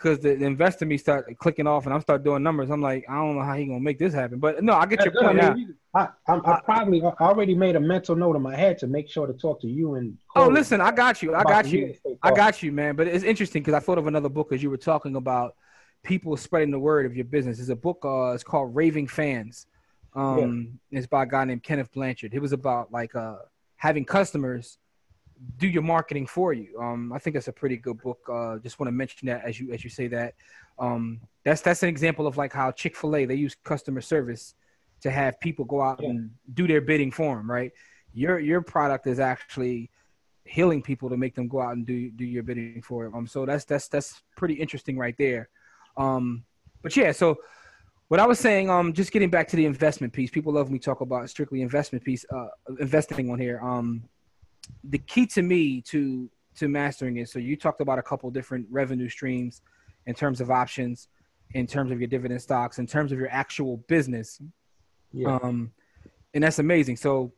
because 0.00 0.18
the, 0.20 0.34
the 0.34 0.46
investor 0.46 0.86
me 0.86 0.96
start 0.96 1.26
clicking 1.38 1.66
off 1.66 1.84
and 1.84 1.94
I 1.94 1.98
start 1.98 2.24
doing 2.24 2.42
numbers. 2.42 2.70
I'm 2.70 2.80
like, 2.80 3.04
I 3.08 3.16
don't 3.16 3.36
know 3.36 3.42
how 3.42 3.54
he 3.54 3.66
gonna 3.66 3.80
make 3.80 3.98
this 3.98 4.14
happen. 4.14 4.38
But 4.38 4.62
no, 4.64 4.74
I 4.74 4.86
get 4.86 5.04
your 5.04 5.12
point. 5.12 5.42
I, 5.42 5.54
mean, 5.54 5.74
I, 5.94 6.08
I, 6.26 6.36
I, 6.36 6.60
probably 6.64 7.02
I 7.02 7.12
already 7.20 7.54
made 7.54 7.76
a 7.76 7.80
mental 7.80 8.16
note 8.16 8.34
in 8.34 8.42
my 8.42 8.56
head 8.56 8.78
to 8.78 8.86
make 8.86 9.10
sure 9.10 9.26
to 9.26 9.34
talk 9.34 9.60
to 9.60 9.68
you 9.68 9.96
and. 9.96 10.16
oh, 10.36 10.48
listen, 10.48 10.80
I 10.80 10.90
got 10.90 11.22
you. 11.22 11.34
I 11.34 11.42
got 11.42 11.66
you. 11.66 11.94
I 12.22 12.32
got 12.32 12.62
you, 12.62 12.72
man. 12.72 12.96
But 12.96 13.08
it's 13.08 13.24
interesting 13.24 13.62
because 13.62 13.74
I 13.74 13.80
thought 13.80 13.98
of 13.98 14.06
another 14.06 14.30
book 14.30 14.52
as 14.52 14.62
you 14.62 14.70
were 14.70 14.78
talking 14.78 15.16
about 15.16 15.54
people 16.02 16.36
spreading 16.36 16.70
the 16.70 16.78
word 16.78 17.04
of 17.04 17.14
your 17.14 17.26
business. 17.26 17.58
There's 17.58 17.68
a 17.68 17.76
book. 17.76 17.98
Uh, 18.02 18.32
it's 18.32 18.44
called 18.44 18.74
Raving 18.74 19.08
Fans. 19.08 19.66
Um, 20.14 20.78
yeah. 20.90 20.98
it's 20.98 21.06
by 21.06 21.24
a 21.24 21.26
guy 21.26 21.44
named 21.44 21.62
Kenneth 21.62 21.92
Blanchard. 21.92 22.32
It 22.34 22.40
was 22.40 22.52
about 22.52 22.90
like 22.90 23.14
uh 23.14 23.36
having 23.76 24.04
customers 24.04 24.78
do 25.56 25.66
your 25.68 25.82
marketing 25.82 26.26
for 26.26 26.52
you. 26.52 26.78
Um, 26.80 27.12
I 27.12 27.18
think 27.18 27.34
that's 27.34 27.48
a 27.48 27.52
pretty 27.52 27.76
good 27.76 28.00
book. 28.02 28.18
Uh, 28.30 28.58
just 28.58 28.78
want 28.78 28.88
to 28.88 28.92
mention 28.92 29.26
that 29.28 29.44
as 29.44 29.58
you 29.58 29.72
as 29.72 29.82
you 29.84 29.90
say 29.90 30.08
that. 30.08 30.34
Um, 30.78 31.20
that's 31.44 31.60
that's 31.62 31.82
an 31.82 31.88
example 31.88 32.26
of 32.26 32.36
like 32.36 32.52
how 32.52 32.70
Chick 32.72 32.96
Fil 32.96 33.16
A 33.16 33.24
they 33.24 33.34
use 33.34 33.56
customer 33.64 34.00
service 34.00 34.54
to 35.00 35.10
have 35.10 35.40
people 35.40 35.64
go 35.64 35.80
out 35.80 36.00
Yeah. 36.02 36.10
and 36.10 36.30
do 36.54 36.66
their 36.66 36.80
bidding 36.80 37.10
for 37.10 37.36
them, 37.36 37.50
right? 37.50 37.72
Your 38.12 38.38
your 38.38 38.60
product 38.60 39.06
is 39.06 39.18
actually 39.20 39.90
healing 40.44 40.82
people 40.82 41.08
to 41.08 41.16
make 41.16 41.34
them 41.34 41.48
go 41.48 41.60
out 41.60 41.72
and 41.76 41.86
do 41.86 42.10
do 42.10 42.24
your 42.24 42.42
bidding 42.42 42.82
for 42.82 43.04
them. 43.04 43.14
Um, 43.14 43.26
so 43.26 43.46
that's 43.46 43.64
that's 43.64 43.88
that's 43.88 44.22
pretty 44.36 44.54
interesting 44.54 44.98
right 44.98 45.14
there. 45.16 45.48
Um, 45.96 46.44
but 46.82 46.96
yeah, 46.96 47.12
so 47.12 47.38
what 48.08 48.20
I 48.20 48.26
was 48.26 48.38
saying, 48.40 48.68
um, 48.68 48.92
just 48.92 49.12
getting 49.12 49.30
back 49.30 49.46
to 49.48 49.56
the 49.56 49.64
investment 49.66 50.12
piece. 50.12 50.30
People 50.30 50.52
love 50.52 50.70
me 50.70 50.78
talk 50.78 51.00
about 51.00 51.30
strictly 51.30 51.62
investment 51.62 52.04
piece, 52.04 52.24
uh, 52.34 52.48
investing 52.80 53.30
on 53.30 53.38
here. 53.38 53.60
Um, 53.62 54.02
the 54.84 54.98
key 54.98 55.26
to 55.26 55.42
me 55.42 55.80
to 55.82 56.30
to 56.56 56.68
mastering 56.68 57.16
it. 57.18 57.28
So 57.28 57.38
you 57.38 57.56
talked 57.56 57.80
about 57.80 57.98
a 57.98 58.02
couple 58.02 58.30
different 58.30 58.66
revenue 58.70 59.08
streams 59.08 59.62
in 60.06 60.14
terms 60.14 60.40
of 60.40 60.50
options, 60.50 61.08
in 61.54 61.66
terms 61.66 61.90
of 61.90 62.00
your 62.00 62.08
dividend 62.08 62.42
stocks, 62.42 62.78
in 62.78 62.86
terms 62.86 63.12
of 63.12 63.18
your 63.18 63.30
actual 63.30 63.78
business. 63.88 64.40
Yeah. 65.12 65.38
Um, 65.42 65.72
and 66.34 66.44
that's 66.44 66.58
amazing. 66.58 66.96
So 66.96 67.32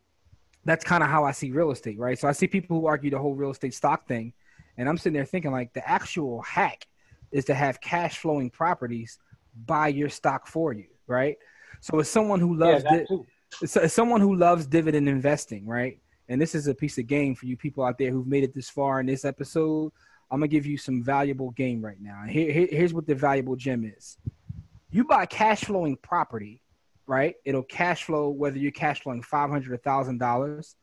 that's 0.64 0.84
kind 0.84 1.02
of 1.02 1.08
how 1.08 1.24
I 1.24 1.32
see 1.32 1.50
real 1.50 1.70
estate, 1.70 1.98
right? 1.98 2.18
So 2.18 2.28
I 2.28 2.32
see 2.32 2.46
people 2.46 2.80
who 2.80 2.86
argue 2.86 3.10
the 3.10 3.18
whole 3.18 3.34
real 3.34 3.50
estate 3.50 3.74
stock 3.74 4.06
thing, 4.06 4.32
and 4.76 4.88
I'm 4.88 4.96
sitting 4.96 5.14
there 5.14 5.24
thinking 5.24 5.52
like 5.52 5.72
the 5.72 5.88
actual 5.88 6.42
hack 6.42 6.86
is 7.30 7.44
to 7.46 7.54
have 7.54 7.80
cash 7.80 8.18
flowing 8.18 8.50
properties 8.50 9.18
buy 9.66 9.88
your 9.88 10.08
stock 10.08 10.46
for 10.46 10.72
you, 10.72 10.86
right? 11.06 11.36
So 11.80 11.98
as 12.00 12.08
someone 12.08 12.40
who 12.40 12.54
loves 12.54 12.84
that 12.84 13.06
di- 13.08 13.66
so 13.66 13.80
as 13.80 13.92
someone 13.92 14.20
who 14.20 14.34
loves 14.34 14.66
dividend 14.66 15.08
investing, 15.08 15.66
right? 15.66 15.98
And 16.32 16.40
this 16.40 16.54
is 16.54 16.66
a 16.66 16.74
piece 16.74 16.96
of 16.96 17.06
game 17.06 17.34
for 17.34 17.44
you 17.44 17.58
people 17.58 17.84
out 17.84 17.98
there 17.98 18.10
who've 18.10 18.26
made 18.26 18.42
it 18.42 18.54
this 18.54 18.70
far 18.70 19.00
in 19.00 19.06
this 19.06 19.26
episode. 19.26 19.92
I'm 20.30 20.40
gonna 20.40 20.48
give 20.48 20.64
you 20.64 20.78
some 20.78 21.02
valuable 21.02 21.50
game 21.50 21.84
right 21.84 22.00
now. 22.00 22.22
Here, 22.26 22.50
here- 22.50 22.68
here's 22.70 22.94
what 22.94 23.06
the 23.06 23.14
valuable 23.14 23.54
gem 23.54 23.84
is. 23.84 24.16
You 24.90 25.04
buy 25.04 25.26
cash 25.26 25.64
flowing 25.64 25.96
property, 25.98 26.62
right? 27.06 27.34
It'll 27.44 27.62
cash 27.62 28.04
flow 28.04 28.30
whether 28.30 28.56
you're 28.56 28.72
cash 28.72 29.02
flowing 29.02 29.22
five 29.22 29.50
hundred 29.50 29.72
or 29.72 29.76
thousand 29.76 30.18
dollars. 30.18 30.74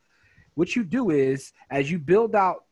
What 0.53 0.75
you 0.75 0.83
do 0.83 1.09
is 1.09 1.51
as 1.71 1.89
you 1.89 1.97
build 1.97 2.35
out, 2.35 2.65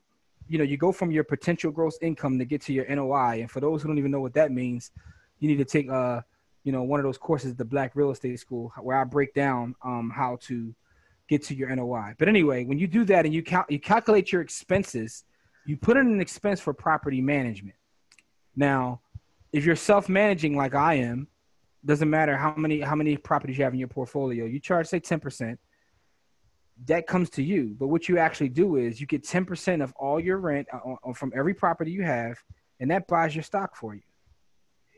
you 0.48 0.60
know, 0.60 0.64
you 0.64 0.78
go 0.78 0.92
from 0.92 1.10
your 1.10 1.24
potential 1.24 1.72
gross 1.72 1.98
income 2.00 2.38
to 2.38 2.46
get 2.46 2.62
to 2.64 2.74
your 2.74 2.86
NOI. 2.88 3.42
And 3.42 3.50
for 3.50 3.60
those 3.60 3.82
who 3.82 3.88
don't 3.88 3.98
even 3.98 4.12
know 4.12 4.22
what 4.22 4.36
that 4.36 4.52
means, 4.52 4.92
you 5.40 5.48
need 5.48 5.58
to 5.58 5.66
take 5.66 5.90
uh, 5.90 6.22
you 6.64 6.72
know, 6.72 6.84
one 6.84 7.00
of 7.00 7.06
those 7.06 7.18
courses, 7.18 7.56
the 7.56 7.66
Black 7.66 7.96
Real 7.96 8.12
Estate 8.12 8.40
School, 8.40 8.72
where 8.82 8.98
I 8.98 9.04
break 9.04 9.34
down 9.34 9.74
um 9.84 10.12
how 10.16 10.38
to 10.42 10.76
get 11.28 11.44
to 11.44 11.56
your 11.56 11.74
NOI. 11.76 12.16
But 12.18 12.28
anyway, 12.28 12.66
when 12.66 12.80
you 12.80 12.88
do 12.88 13.06
that 13.06 13.26
and 13.26 13.34
you 13.34 13.44
cal- 13.44 13.66
you 13.70 13.80
calculate 13.80 14.32
your 14.32 14.42
expenses, 14.42 15.24
you 15.66 15.78
put 15.78 15.98
in 15.98 16.08
an 16.08 16.22
expense 16.22 16.60
for 16.60 16.74
property 16.74 17.22
management. 17.22 17.76
Now, 18.56 19.02
if 19.52 19.66
you're 19.66 19.76
self-managing 19.76 20.56
like 20.56 20.76
I 20.76 20.96
am, 20.96 21.28
doesn't 21.86 22.10
matter 22.10 22.36
how 22.36 22.54
many 22.56 22.82
how 22.82 22.96
many 22.96 23.18
properties 23.18 23.58
you 23.58 23.64
have 23.64 23.74
in 23.74 23.80
your 23.80 23.88
portfolio. 23.88 24.46
You 24.46 24.60
charge 24.60 24.88
say 24.88 25.00
10%. 25.00 25.58
That 26.86 27.08
comes 27.08 27.30
to 27.32 27.44
you. 27.44 27.76
But 27.80 27.88
what 27.88 28.08
you 28.08 28.20
actually 28.20 28.50
do 28.50 28.76
is 28.76 29.02
you 29.02 29.08
get 29.08 29.24
10% 29.24 29.84
of 29.84 29.94
all 29.94 30.20
your 30.20 30.38
rent 30.38 30.68
uh, 30.72 30.96
uh, 31.04 31.14
from 31.14 31.32
every 31.36 31.54
property 31.54 31.92
you 31.92 32.04
have 32.04 32.38
and 32.80 32.92
that 32.92 33.08
buys 33.08 33.36
your 33.36 33.44
stock 33.44 33.76
for 33.76 33.96
you. 33.96 34.02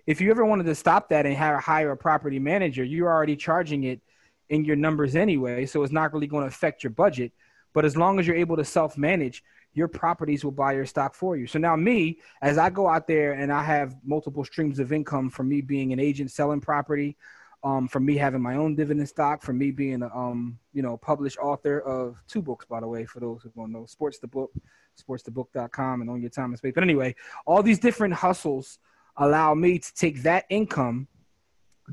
If 0.06 0.20
you 0.20 0.32
ever 0.32 0.44
wanted 0.46 0.66
to 0.66 0.76
stop 0.76 1.10
that 1.10 1.26
and 1.26 1.38
hire 1.38 1.92
a 1.92 1.98
property 1.98 2.40
manager, 2.40 2.84
you're 2.84 3.10
already 3.10 3.36
charging 3.36 3.84
it 3.84 4.02
in 4.50 4.66
your 4.66 4.76
numbers 4.76 5.16
anyway, 5.16 5.66
so 5.66 5.84
it's 5.84 5.94
not 5.94 6.14
really 6.14 6.28
going 6.28 6.44
to 6.44 6.48
affect 6.48 6.84
your 6.84 6.92
budget. 6.92 7.32
But 7.74 7.86
as 7.86 7.96
long 7.96 8.20
as 8.20 8.28
you're 8.28 8.36
able 8.36 8.58
to 8.58 8.66
self 8.66 8.98
manage, 8.98 9.44
your 9.74 9.88
properties 9.88 10.44
will 10.44 10.52
buy 10.52 10.74
your 10.74 10.86
stock 10.86 11.14
for 11.14 11.38
you. 11.38 11.46
So 11.46 11.60
now, 11.60 11.76
me, 11.76 12.20
as 12.42 12.58
I 12.58 12.70
go 12.70 12.88
out 12.88 13.08
there 13.08 13.34
and 13.34 13.52
I 13.52 13.64
have 13.64 13.96
multiple 14.04 14.44
streams 14.44 14.80
of 14.80 14.92
income 14.92 15.30
from 15.30 15.48
me 15.48 15.62
being 15.62 15.94
an 15.94 16.00
agent 16.00 16.32
selling 16.32 16.60
property, 16.60 17.16
um, 17.64 17.88
from 17.88 18.06
me 18.06 18.16
having 18.16 18.42
my 18.42 18.56
own 18.56 18.76
dividend 18.76 19.08
stock, 19.10 19.42
from 19.42 19.58
me 19.58 19.72
being 19.72 20.02
a 20.02 20.08
um, 20.16 20.58
you 20.74 20.82
know 20.82 20.98
published 20.98 21.38
author 21.38 21.80
of 21.82 22.22
two 22.28 22.42
books, 22.42 22.66
by 22.66 22.80
the 22.80 22.88
way, 22.88 23.06
for 23.06 23.20
those 23.20 23.42
who 23.44 23.50
don't 23.50 23.72
know, 23.72 23.86
Sports 23.86 24.20
the 24.20 24.28
Book, 24.28 24.52
sportsthebook.com, 25.00 26.02
and 26.02 26.10
Own 26.10 26.22
Your 26.22 26.30
Time 26.30 26.46
and 26.46 26.58
Space. 26.58 26.74
But 26.74 26.84
anyway, 26.84 27.16
all 27.46 27.62
these 27.62 27.80
different 27.80 28.14
hustles 28.14 28.80
allow 29.18 29.54
me 29.54 29.80
to 29.80 29.94
take 29.94 30.24
that 30.24 30.46
income, 30.50 31.08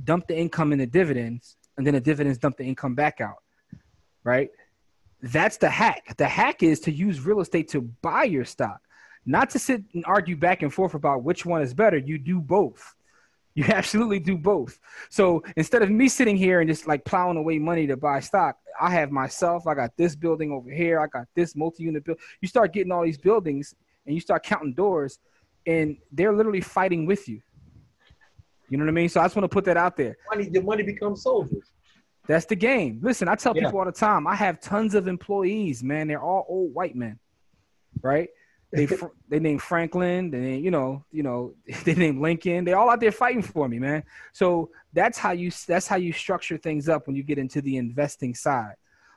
dump 0.04 0.28
the 0.28 0.36
income 0.36 0.72
in 0.72 0.78
the 0.78 0.86
dividends, 0.86 1.56
and 1.76 1.86
then 1.86 1.94
the 1.94 2.00
dividends 2.00 2.38
dump 2.38 2.56
the 2.56 2.64
income 2.64 2.94
back 2.94 3.20
out. 3.20 3.42
Right? 4.24 4.50
That's 5.22 5.56
the 5.56 5.70
hack. 5.70 6.16
The 6.16 6.26
hack 6.26 6.62
is 6.62 6.80
to 6.80 6.92
use 6.92 7.20
real 7.20 7.40
estate 7.40 7.68
to 7.68 7.82
buy 7.82 8.24
your 8.24 8.44
stock, 8.44 8.80
not 9.24 9.50
to 9.50 9.58
sit 9.58 9.82
and 9.94 10.04
argue 10.06 10.36
back 10.36 10.62
and 10.62 10.72
forth 10.72 10.94
about 10.94 11.22
which 11.22 11.46
one 11.46 11.62
is 11.62 11.74
better. 11.74 11.96
You 11.96 12.18
do 12.18 12.40
both. 12.40 12.94
You 13.54 13.64
absolutely 13.68 14.20
do 14.20 14.36
both. 14.36 14.78
So 15.08 15.42
instead 15.56 15.82
of 15.82 15.90
me 15.90 16.08
sitting 16.08 16.36
here 16.36 16.60
and 16.60 16.68
just 16.68 16.86
like 16.86 17.04
plowing 17.04 17.38
away 17.38 17.58
money 17.58 17.86
to 17.86 17.96
buy 17.96 18.20
stock, 18.20 18.56
I 18.78 18.90
have 18.90 19.10
myself. 19.10 19.66
I 19.66 19.74
got 19.74 19.96
this 19.96 20.14
building 20.14 20.52
over 20.52 20.70
here. 20.70 21.00
I 21.00 21.06
got 21.06 21.26
this 21.34 21.56
multi-unit 21.56 22.04
build. 22.04 22.18
You 22.40 22.48
start 22.48 22.72
getting 22.72 22.92
all 22.92 23.02
these 23.02 23.18
buildings, 23.18 23.74
and 24.04 24.14
you 24.14 24.20
start 24.20 24.44
counting 24.44 24.74
doors, 24.74 25.18
and 25.66 25.96
they're 26.12 26.34
literally 26.34 26.60
fighting 26.60 27.06
with 27.06 27.28
you. 27.28 27.40
You 28.68 28.78
know 28.78 28.84
what 28.84 28.90
I 28.90 28.94
mean? 28.94 29.08
So 29.08 29.20
I 29.20 29.24
just 29.24 29.36
want 29.36 29.44
to 29.44 29.48
put 29.54 29.64
that 29.66 29.76
out 29.76 29.96
there. 29.96 30.16
Money, 30.30 30.48
the 30.48 30.62
money 30.62 30.82
becomes 30.82 31.22
soldiers. 31.22 31.70
That's 32.26 32.46
the 32.46 32.56
game. 32.56 32.98
Listen, 33.02 33.28
I 33.28 33.36
tell 33.36 33.56
Yeah. 33.56 33.64
people 33.64 33.78
all 33.78 33.84
the 33.84 33.92
time. 33.92 34.26
I 34.26 34.34
have 34.34 34.60
tons 34.60 34.94
of 34.94 35.06
employees, 35.06 35.82
man. 35.84 36.08
They're 36.08 36.20
all 36.20 36.44
old 36.48 36.74
white 36.74 36.96
men, 36.96 37.18
right? 38.02 38.28
They 38.72 38.86
they 39.28 39.38
name 39.38 39.58
Franklin. 39.58 40.30
They 40.30 40.40
name, 40.40 40.64
you 40.64 40.72
know 40.72 41.04
you 41.12 41.22
know 41.22 41.54
they 41.84 41.94
name 41.94 42.20
Lincoln. 42.20 42.64
They're 42.64 42.76
all 42.76 42.90
out 42.90 43.00
there 43.00 43.12
fighting 43.12 43.42
for 43.42 43.68
me, 43.68 43.78
man. 43.78 44.02
So 44.32 44.70
that's 44.92 45.18
how 45.18 45.30
you 45.30 45.52
that's 45.68 45.86
how 45.86 45.96
you 45.96 46.12
structure 46.12 46.56
things 46.56 46.88
up 46.88 47.06
when 47.06 47.14
you 47.14 47.22
get 47.22 47.38
into 47.38 47.60
the 47.62 47.76
investing 47.76 48.34
side. 48.34 48.74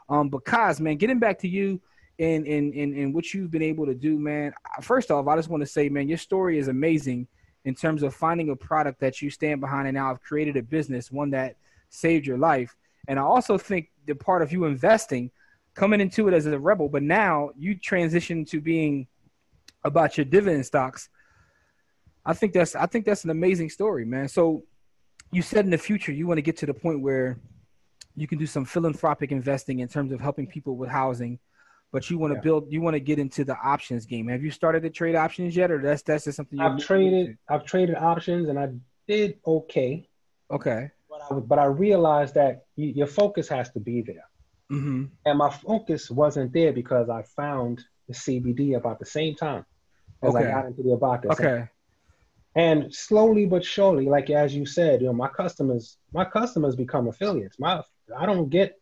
Um, 0.08 0.30
because 0.30 0.80
man, 0.80 0.98
getting 0.98 1.20
back 1.20 1.40
to 1.40 1.48
you 1.48 1.82
and 2.20 2.46
and 2.46 2.74
and 2.76 2.94
and 2.96 3.14
what 3.14 3.34
you've 3.34 3.50
been 3.50 3.64
able 3.64 3.88
to 3.88 3.96
do, 3.96 4.20
man. 4.20 4.54
First 4.82 5.10
off, 5.10 5.28
I 5.28 5.36
just 5.36 5.50
want 5.50 5.62
to 5.62 5.68
say, 5.68 5.90
man, 5.90 6.08
your 6.08 6.18
story 6.20 6.60
is 6.60 6.68
amazing 6.68 7.28
in 7.66 7.76
terms 7.76 8.04
of 8.04 8.14
finding 8.14 8.50
a 8.50 8.56
product 8.56 9.00
that 9.02 9.22
you 9.22 9.30
stand 9.30 9.62
behind 9.62 9.88
and 9.88 9.96
now 9.96 10.08
have 10.08 10.22
created 10.22 10.58
a 10.58 10.64
business, 10.64 11.12
one 11.12 11.30
that 11.32 11.56
saved 11.90 12.26
your 12.26 12.38
life. 12.38 12.76
And 13.08 13.20
I 13.20 13.24
also 13.24 13.58
think 13.58 13.90
the 14.06 14.16
part 14.16 14.42
of 14.42 14.52
you 14.52 14.66
investing, 14.66 15.32
coming 15.74 16.02
into 16.02 16.28
it 16.28 16.34
as 16.34 16.46
a 16.46 16.58
rebel, 16.58 16.90
but 16.90 17.04
now 17.04 17.52
you 17.58 17.76
transition 17.76 18.46
to 18.46 18.62
being 18.62 19.08
about 19.84 20.18
your 20.18 20.26
dividend 20.26 20.66
stocks. 20.66 21.10
I 22.26 22.34
think 22.34 22.54
that's 22.54 22.76
I 22.76 22.86
think 22.86 23.06
that's 23.06 23.24
an 23.24 23.30
amazing 23.30 23.70
story, 23.70 24.06
man. 24.06 24.28
So 24.28 24.64
you 25.32 25.42
said 25.42 25.66
in 25.66 25.72
the 25.72 25.78
future 25.78 26.12
you 26.12 26.28
want 26.28 26.38
to 26.38 26.42
get 26.42 26.58
to 26.58 26.66
the 26.66 26.74
point 26.74 27.02
where 27.02 27.40
you 28.16 28.28
can 28.28 28.38
do 28.38 28.46
some 28.46 28.66
philanthropic 28.66 29.32
investing 29.32 29.80
in 29.80 29.88
terms 29.88 30.12
of 30.12 30.20
helping 30.20 30.46
people 30.46 30.76
with 30.76 30.90
housing, 30.90 31.40
but 31.92 32.10
you 32.10 32.18
want 32.18 32.32
to 32.32 32.36
Yeah. 32.38 32.42
build 32.42 32.72
you 32.72 32.82
want 32.82 32.96
to 32.96 33.00
get 33.00 33.20
into 33.20 33.44
the 33.44 33.56
options 33.58 34.06
game. 34.06 34.28
Have 34.28 34.44
you 34.44 34.52
started 34.52 34.84
to 34.84 34.90
trade 34.90 35.16
options 35.16 35.56
yet, 35.56 35.72
or 35.72 35.82
that's 35.82 36.02
that's 36.04 36.26
just 36.26 36.36
something 36.38 36.60
I've 36.60 36.78
traded. 36.80 37.38
I've 37.50 37.66
traded 37.66 37.96
options, 37.96 38.50
and 38.50 38.60
I 38.60 38.70
did 39.08 39.40
okay. 39.46 40.08
Okay. 40.52 40.92
But 41.10 41.22
I, 41.32 41.40
but 41.40 41.60
I 41.60 41.66
realized 41.66 42.36
that 42.36 42.66
you, 42.76 42.88
your 42.90 43.08
focus 43.08 43.48
has 43.50 43.72
to 43.72 43.80
be 43.80 44.02
there, 44.02 44.26
Mm-hmm. 44.72 45.06
and 45.26 45.38
my 45.38 45.50
focus 45.50 46.12
wasn't 46.12 46.54
there 46.54 46.72
because 46.74 47.10
I 47.10 47.24
found 47.36 47.84
the 48.08 48.14
CBD 48.14 48.76
about 48.78 49.00
the 49.00 49.06
same 49.06 49.36
time 49.36 49.66
as 50.22 50.36
Okay. 50.36 50.46
I 50.46 50.52
got 50.52 50.66
into 50.66 50.84
the 50.84 50.94
Abacus. 50.94 51.32
Okay. 51.40 51.68
And 52.56 52.94
slowly 52.94 53.46
but 53.46 53.64
surely, 53.64 54.06
like 54.08 54.30
as 54.30 54.56
you 54.56 54.66
said, 54.66 55.02
you 55.02 55.08
know, 55.08 55.14
my 55.14 55.28
customers, 55.28 55.98
my 56.14 56.26
customers 56.26 56.76
become 56.76 57.08
affiliates. 57.08 57.60
My 57.60 57.84
I 58.18 58.26
don't 58.26 58.50
get 58.50 58.79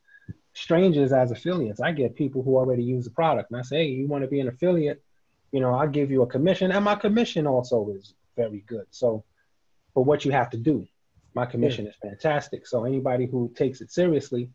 strangers 0.57 1.13
as 1.13 1.31
affiliates. 1.31 1.79
I 1.79 1.91
get 1.91 2.15
people 2.15 2.41
who 2.41 2.57
already 2.57 2.83
use 2.83 3.05
the 3.05 3.11
product. 3.11 3.51
And 3.51 3.59
I 3.59 3.63
say, 3.63 3.77
hey, 3.77 3.91
you 3.91 4.07
want 4.07 4.23
to 4.23 4.27
be 4.27 4.39
an 4.39 4.47
affiliate, 4.47 5.03
you 5.51 5.59
know, 5.59 5.73
I'll 5.73 5.87
give 5.87 6.09
you 6.09 6.23
a 6.23 6.27
commission. 6.27 6.71
And 6.71 6.83
my 6.83 6.95
commission 6.95 7.45
also 7.45 7.89
is 7.89 8.15
very 8.35 8.63
good. 8.67 8.85
So 8.91 9.23
for 9.93 10.03
what 10.03 10.25
you 10.25 10.31
have 10.31 10.49
to 10.51 10.57
do, 10.57 10.87
my 11.35 11.45
commission 11.45 11.85
is 11.85 11.95
fantastic. 12.01 12.65
So 12.65 12.85
anybody 12.85 13.27
who 13.27 13.51
takes 13.55 13.81
it 13.81 13.91
seriously 13.91 14.49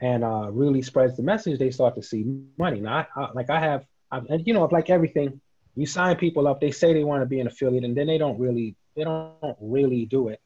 and 0.00 0.22
uh, 0.22 0.50
really 0.52 0.82
spreads 0.82 1.16
the 1.16 1.22
message, 1.22 1.58
they 1.58 1.70
start 1.70 1.96
to 1.96 2.02
see 2.02 2.24
money. 2.56 2.80
Now, 2.80 3.06
I, 3.16 3.20
I, 3.20 3.32
like 3.32 3.50
I 3.50 3.60
have, 3.60 3.84
I, 4.12 4.18
and 4.28 4.46
you 4.46 4.54
know, 4.54 4.64
like 4.70 4.88
everything, 4.88 5.40
you 5.74 5.86
sign 5.86 6.16
people 6.16 6.46
up 6.46 6.60
they 6.60 6.70
say 6.70 6.92
they 6.92 7.04
want 7.04 7.22
to 7.22 7.26
be 7.26 7.40
an 7.40 7.46
affiliate 7.46 7.82
and 7.84 7.96
then 7.96 8.06
they 8.06 8.18
don't 8.18 8.38
really 8.38 8.76
they 8.96 9.04
don't 9.04 9.56
really 9.60 10.06
do 10.06 10.28
it 10.28 10.40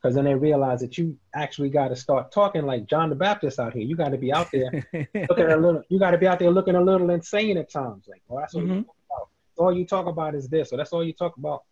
because 0.00 0.14
then 0.14 0.24
they 0.24 0.34
realize 0.34 0.80
that 0.80 0.96
you 0.96 1.16
actually 1.34 1.68
got 1.68 1.88
to 1.88 1.96
start 1.96 2.32
talking 2.32 2.64
like 2.64 2.86
john 2.86 3.08
the 3.10 3.14
baptist 3.14 3.58
out 3.58 3.72
here 3.72 3.82
you 3.82 3.96
got 3.96 4.10
to 4.10 4.18
be 4.18 4.32
out 4.32 4.48
there 4.52 4.70
looking 5.28 5.50
a 5.50 5.56
little 5.56 5.82
you 5.88 5.98
got 5.98 6.12
to 6.12 6.18
be 6.18 6.26
out 6.26 6.38
there 6.38 6.50
looking 6.50 6.74
a 6.74 6.80
little 6.80 7.10
insane 7.10 7.56
at 7.56 7.70
times 7.70 8.04
like 8.08 8.22
well 8.28 8.40
that's 8.40 8.54
all 8.54 8.62
you 8.62 8.68
Mhm. 8.68 8.84
talk 8.86 8.96
about 9.06 9.28
all 9.56 9.76
you 9.76 9.86
talk 9.86 10.06
about 10.06 10.34
is 10.34 10.48
this 10.48 10.72
or 10.72 10.76
that's 10.76 10.92
all 10.92 11.04
you 11.04 11.12
talk 11.12 11.36
about 11.36 11.64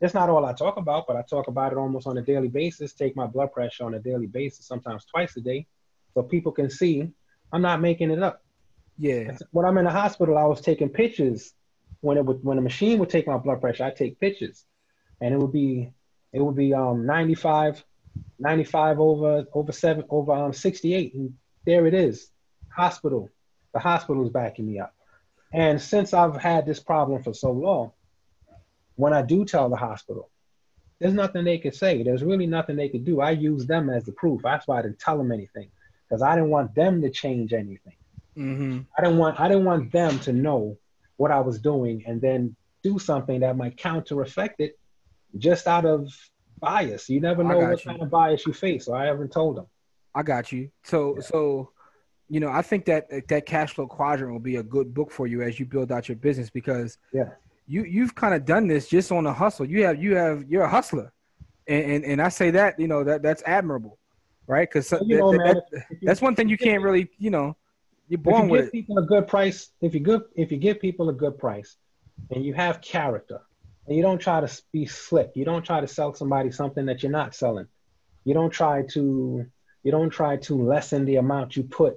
that's 0.00 0.14
not 0.14 0.28
all 0.28 0.44
i 0.44 0.52
talk 0.52 0.76
about 0.76 1.06
but 1.06 1.16
i 1.16 1.22
talk 1.22 1.46
about 1.48 1.72
it 1.72 1.78
almost 1.78 2.06
on 2.06 2.18
a 2.18 2.22
daily 2.22 2.48
basis 2.48 2.92
take 2.92 3.14
my 3.16 3.26
blood 3.26 3.52
pressure 3.52 3.84
on 3.84 3.94
a 3.94 3.98
daily 4.00 4.26
basis 4.26 4.66
sometimes 4.66 5.04
twice 5.04 5.36
a 5.36 5.40
day 5.40 5.66
so 6.14 6.22
people 6.22 6.52
can 6.52 6.68
see 6.68 7.08
i'm 7.52 7.62
not 7.62 7.80
making 7.80 8.10
it 8.10 8.22
up 8.22 8.42
yeah. 8.98 9.36
when 9.50 9.64
I'm 9.66 9.78
in 9.78 9.84
the 9.84 9.90
hospital, 9.90 10.38
I 10.38 10.44
was 10.44 10.60
taking 10.60 10.88
pictures. 10.88 11.54
When 12.00 12.16
it 12.18 12.24
would, 12.24 12.44
when 12.44 12.56
the 12.56 12.62
machine 12.62 12.98
would 12.98 13.10
take 13.10 13.26
my 13.26 13.36
blood 13.36 13.60
pressure, 13.60 13.84
I 13.84 13.90
take 13.90 14.18
pictures, 14.18 14.64
and 15.20 15.32
it 15.32 15.38
would 15.38 15.52
be 15.52 15.92
it 16.32 16.40
would 16.40 16.56
be 16.56 16.74
um 16.74 17.06
95 17.06 17.84
95 18.38 19.00
over 19.00 19.44
over 19.54 19.72
seven 19.72 20.04
over 20.10 20.32
um 20.32 20.52
68, 20.52 21.14
and 21.14 21.34
there 21.64 21.86
it 21.86 21.94
is, 21.94 22.30
hospital. 22.74 23.30
The 23.72 23.78
hospital 23.78 24.24
is 24.24 24.30
backing 24.30 24.66
me 24.66 24.80
up. 24.80 24.94
And 25.52 25.80
since 25.80 26.12
I've 26.12 26.36
had 26.36 26.66
this 26.66 26.80
problem 26.80 27.22
for 27.22 27.32
so 27.32 27.52
long, 27.52 27.92
when 28.96 29.12
I 29.12 29.22
do 29.22 29.44
tell 29.44 29.68
the 29.68 29.76
hospital, 29.76 30.30
there's 30.98 31.14
nothing 31.14 31.44
they 31.44 31.58
could 31.58 31.74
say. 31.74 32.02
There's 32.02 32.22
really 32.22 32.46
nothing 32.46 32.76
they 32.76 32.88
could 32.88 33.04
do. 33.04 33.20
I 33.20 33.30
use 33.30 33.66
them 33.66 33.90
as 33.90 34.04
the 34.04 34.12
proof. 34.12 34.40
That's 34.42 34.66
why 34.66 34.78
I 34.78 34.82
didn't 34.82 34.98
tell 34.98 35.18
them 35.18 35.32
anything 35.32 35.70
because 36.08 36.22
I 36.22 36.34
didn't 36.34 36.50
want 36.50 36.74
them 36.74 37.00
to 37.02 37.10
change 37.10 37.52
anything. 37.52 37.96
Mm-hmm. 38.36 38.80
I 38.96 39.02
didn't 39.02 39.18
want 39.18 39.40
I 39.40 39.48
didn't 39.48 39.64
want 39.64 39.92
them 39.92 40.18
to 40.20 40.32
know 40.32 40.78
what 41.16 41.30
I 41.30 41.40
was 41.40 41.60
doing 41.60 42.04
and 42.06 42.20
then 42.20 42.56
do 42.82 42.98
something 42.98 43.40
that 43.40 43.56
might 43.56 43.76
counter 43.76 44.22
affect 44.22 44.60
it 44.60 44.78
just 45.38 45.66
out 45.66 45.84
of 45.84 46.12
bias. 46.60 47.08
You 47.08 47.20
never 47.20 47.42
know 47.42 47.58
what 47.58 47.84
you. 47.84 47.90
kind 47.90 48.02
of 48.02 48.10
bias 48.10 48.46
you 48.46 48.52
face. 48.52 48.86
So 48.86 48.94
I 48.94 49.06
haven't 49.06 49.32
told 49.32 49.56
them. 49.56 49.66
I 50.14 50.22
got 50.22 50.52
you. 50.52 50.70
So 50.84 51.16
Yeah. 51.16 51.22
so 51.22 51.70
you 52.28 52.40
know, 52.40 52.48
I 52.48 52.62
think 52.62 52.86
that 52.86 53.08
that 53.28 53.44
cash 53.44 53.74
flow 53.74 53.86
quadrant 53.86 54.32
will 54.32 54.40
be 54.40 54.56
a 54.56 54.62
good 54.62 54.94
book 54.94 55.10
for 55.10 55.26
you 55.26 55.42
as 55.42 55.60
you 55.60 55.66
build 55.66 55.92
out 55.92 56.08
your 56.08 56.16
business 56.16 56.48
because 56.48 56.96
Yeah. 57.12 57.30
you 57.66 57.84
you've 57.84 58.14
kind 58.14 58.34
of 58.34 58.44
done 58.44 58.66
this 58.66 58.88
just 58.88 59.12
on 59.12 59.26
a 59.26 59.32
hustle. 59.32 59.66
You 59.66 59.84
have 59.84 60.02
you 60.02 60.16
have 60.16 60.44
you're 60.48 60.62
a 60.62 60.68
hustler, 60.68 61.12
and 61.66 61.84
and, 61.92 62.04
and 62.04 62.22
I 62.22 62.28
say 62.28 62.50
that 62.52 62.78
you 62.78 62.88
know 62.88 63.04
that 63.04 63.22
that's 63.22 63.42
admirable, 63.44 63.98
right? 64.46 64.68
Because 64.68 64.92
know, 64.92 65.32
man, 65.32 65.60
if 65.72 66.00
that's 66.02 66.22
one 66.22 66.34
thing 66.34 66.48
you 66.48 66.56
can't 66.58 66.82
really 66.82 67.08
you 67.18 67.30
know 67.30 67.56
you're 68.08 68.18
if 68.20 68.24
born 68.24 68.44
you 68.46 68.52
with 68.52 68.64
give 68.66 68.72
people 68.72 68.98
a 68.98 69.06
good 69.06 69.26
price, 69.26 69.70
if 69.80 69.92
you 69.94 70.00
good 70.00 70.22
if 70.36 70.50
you 70.52 70.58
give 70.58 70.80
people 70.80 71.08
a 71.08 71.12
good 71.12 71.38
price 71.38 71.76
and 72.30 72.44
you 72.44 72.54
have 72.54 72.80
character 72.80 73.40
and 73.86 73.96
you 73.96 74.02
don't 74.02 74.20
try 74.20 74.40
to 74.40 74.62
be 74.72 74.86
slick, 74.86 75.32
you 75.34 75.44
don't 75.44 75.64
try 75.64 75.80
to 75.80 75.88
sell 75.88 76.14
somebody 76.14 76.50
something 76.50 76.86
that 76.86 77.02
you're 77.02 77.12
not 77.12 77.34
selling. 77.34 77.66
You 78.24 78.34
don't 78.34 78.50
try 78.50 78.82
to 78.92 79.46
you 79.82 79.90
don't 79.90 80.10
try 80.10 80.36
to 80.36 80.62
lessen 80.62 81.04
the 81.04 81.16
amount 81.16 81.56
you 81.56 81.64
put 81.64 81.96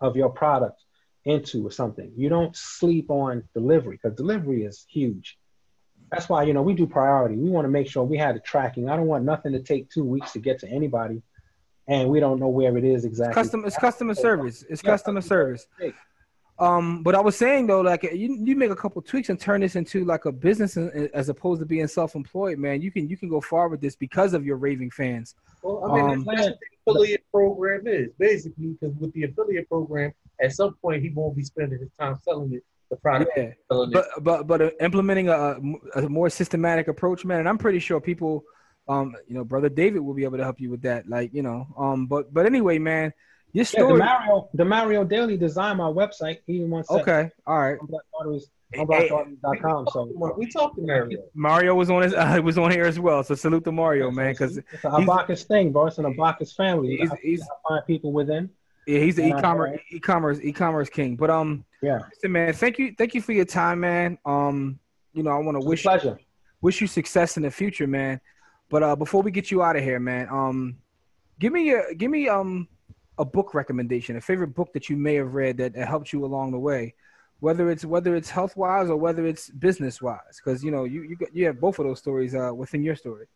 of 0.00 0.16
your 0.16 0.30
product 0.30 0.82
into 1.24 1.66
or 1.66 1.70
something. 1.70 2.10
You 2.16 2.30
don't 2.30 2.56
sleep 2.56 3.10
on 3.10 3.44
delivery 3.52 3.98
because 4.02 4.16
delivery 4.16 4.64
is 4.64 4.86
huge. 4.88 5.36
That's 6.10 6.28
why 6.28 6.44
you 6.44 6.54
know 6.54 6.62
we 6.62 6.72
do 6.72 6.86
priority. 6.86 7.36
We 7.36 7.50
want 7.50 7.66
to 7.66 7.70
make 7.70 7.88
sure 7.88 8.02
we 8.04 8.16
have 8.16 8.34
the 8.34 8.40
tracking. 8.40 8.88
I 8.88 8.96
don't 8.96 9.06
want 9.06 9.24
nothing 9.24 9.52
to 9.52 9.60
take 9.60 9.90
two 9.90 10.04
weeks 10.04 10.32
to 10.32 10.38
get 10.38 10.60
to 10.60 10.68
anybody, 10.68 11.22
and 11.86 12.08
we 12.08 12.18
don't 12.18 12.40
know 12.40 12.48
where 12.48 12.78
it 12.78 12.84
is 12.84 13.04
exactly. 13.04 13.34
Custom 13.34 13.64
it's 13.66 13.76
customer 13.76 14.14
service. 14.14 14.64
It's 14.70 14.82
Yeah, 14.82 14.92
customer 14.92 15.20
service. 15.20 15.66
Um, 16.60 17.04
but 17.04 17.14
I 17.14 17.20
was 17.20 17.36
saying 17.36 17.68
though, 17.68 17.82
like 17.82 18.02
you, 18.02 18.36
you 18.42 18.56
make 18.56 18.70
a 18.70 18.76
couple 18.76 19.00
tweaks 19.00 19.28
and 19.28 19.38
turn 19.38 19.60
this 19.60 19.76
into 19.76 20.04
like 20.04 20.24
a 20.24 20.32
business 20.32 20.76
as 20.76 21.28
opposed 21.28 21.60
to 21.60 21.66
being 21.66 21.86
self-employed, 21.86 22.58
man. 22.58 22.82
You 22.82 22.90
can 22.90 23.08
you 23.08 23.16
can 23.16 23.28
go 23.28 23.40
far 23.40 23.68
with 23.68 23.80
this 23.80 23.94
because 23.94 24.34
of 24.34 24.44
your 24.44 24.56
raving 24.56 24.90
fans. 24.90 25.36
Well, 25.62 25.90
I 25.90 25.94
mean, 25.94 26.10
Um, 26.10 26.24
that's 26.24 26.48
what 26.84 26.94
the 26.94 27.04
affiliate 27.04 27.24
program 27.32 27.86
is 27.86 28.08
basically 28.18 28.76
because 28.80 28.96
with 28.96 29.12
the 29.12 29.24
affiliate 29.24 29.68
program, 29.68 30.12
at 30.40 30.52
some 30.52 30.74
point 30.82 31.02
he 31.02 31.10
won't 31.10 31.36
be 31.36 31.44
spending 31.44 31.78
his 31.78 31.90
time 31.98 32.16
selling 32.24 32.52
it, 32.52 32.64
the 32.90 32.96
product, 32.96 33.30
Yeah, 33.36 33.42
it. 33.44 33.56
but 33.92 34.06
but 34.20 34.46
but 34.48 34.60
uh, 34.60 34.70
implementing 34.80 35.28
a, 35.28 35.58
a 35.94 36.08
more 36.08 36.28
systematic 36.28 36.88
approach, 36.88 37.24
man. 37.24 37.38
And 37.40 37.48
I'm 37.48 37.58
pretty 37.58 37.78
sure 37.78 38.00
people, 38.00 38.42
um, 38.88 39.14
you 39.28 39.34
know, 39.34 39.44
brother 39.44 39.68
David 39.68 40.00
will 40.00 40.14
be 40.14 40.24
able 40.24 40.38
to 40.38 40.44
help 40.44 40.60
you 40.60 40.70
with 40.70 40.82
that. 40.82 41.08
Like 41.08 41.32
you 41.32 41.42
know, 41.42 41.68
um, 41.78 42.06
but 42.06 42.34
but 42.34 42.46
anyway, 42.46 42.78
man, 42.78 43.12
your 43.52 43.64
Yeah, 43.72 43.86
the. 43.86 43.94
Mario, 43.96 44.48
the 44.54 44.64
Mario 44.64 45.04
Daily 45.04 45.36
designed 45.36 45.78
my 45.78 45.90
website. 45.90 46.38
He 46.46 46.54
even 46.54 46.70
wants 46.70 46.90
okay, 46.90 47.30
all 47.46 47.58
right. 47.58 47.78
Unblocked 47.80 48.06
Arteries, 48.18 48.50
Hey, 48.72 48.84
unblockedarteries.com. 48.84 49.88
So 49.92 50.34
we 50.36 50.46
talked 50.50 50.76
to 50.76 50.82
Mario. 50.82 51.24
Mario 51.34 51.74
was 51.74 51.88
on 51.88 52.02
his 52.02 52.12
uh, 52.14 52.40
was 52.42 52.58
on 52.58 52.70
here 52.70 52.84
as 52.84 53.00
well. 53.00 53.22
So 53.22 53.34
salute 53.34 53.64
to 53.64 53.72
Mario, 53.72 54.10
man, 54.10 54.32
because 54.32 54.58
it's 54.58 54.84
an 54.84 55.02
Abacus 55.02 55.44
thing, 55.44 55.72
bro. 55.72 55.86
It's 55.86 55.98
an 55.98 56.06
Abacus 56.06 56.52
family. 56.52 56.98
he's, 56.98 57.10
I, 57.10 57.16
he's 57.22 57.42
I 57.42 57.68
find 57.68 57.86
people 57.86 58.12
within. 58.12 58.50
yeah, 58.86 58.98
he's 58.98 59.16
the 59.16 59.26
e-commerce 59.26 59.70
right. 59.70 59.80
e-commerce 59.90 60.38
e-commerce 60.42 60.90
king. 60.90 61.16
But 61.16 61.30
um, 61.30 61.64
Yeah, 61.80 62.00
listen, 62.10 62.32
man, 62.32 62.52
thank 62.52 62.78
you 62.78 62.94
thank 62.96 63.14
you 63.14 63.22
for 63.22 63.32
your 63.32 63.46
time, 63.46 63.80
man. 63.80 64.18
Um, 64.26 64.78
you 65.14 65.22
know, 65.22 65.30
I 65.30 65.38
want 65.38 65.54
to 65.54 65.58
it's 65.58 65.66
a 65.66 65.68
wish 65.68 65.82
pleasure. 65.84 66.20
wish 66.60 66.80
you 66.82 66.86
success 66.86 67.38
in 67.38 67.44
the 67.44 67.50
future, 67.50 67.86
man. 67.86 68.20
But 68.68 68.82
uh, 68.82 68.96
before 68.96 69.22
we 69.22 69.30
get 69.30 69.50
you 69.50 69.62
out 69.62 69.76
of 69.76 69.82
here, 69.82 69.98
man, 69.98 70.28
um, 70.28 70.76
give 71.38 71.54
me 71.54 71.72
a 71.72 71.94
give 71.94 72.10
me 72.10 72.28
um 72.28 72.68
a 73.18 73.24
book 73.24 73.54
recommendation, 73.54 74.16
a 74.16 74.20
favorite 74.20 74.54
book 74.54 74.72
that 74.72 74.88
you 74.88 74.96
may 74.96 75.14
have 75.14 75.34
read 75.34 75.56
that, 75.58 75.74
that 75.74 75.88
helped 75.88 76.12
you 76.12 76.24
along 76.24 76.52
the 76.52 76.58
way, 76.58 76.94
whether 77.40 77.70
it's 77.70 77.84
whether 77.84 78.14
it's 78.14 78.30
health 78.30 78.56
wise 78.56 78.88
or 78.88 78.96
whether 78.96 79.26
it's 79.26 79.50
business 79.50 80.00
wise, 80.00 80.40
because 80.42 80.62
you 80.62 80.70
know 80.70 80.84
you 80.84 81.02
you 81.02 81.16
got, 81.16 81.34
you 81.34 81.46
have 81.46 81.60
both 81.60 81.78
of 81.78 81.86
those 81.86 81.98
stories 81.98 82.34
uh, 82.34 82.52
within 82.54 82.82
your 82.82 82.96
story. 82.96 83.26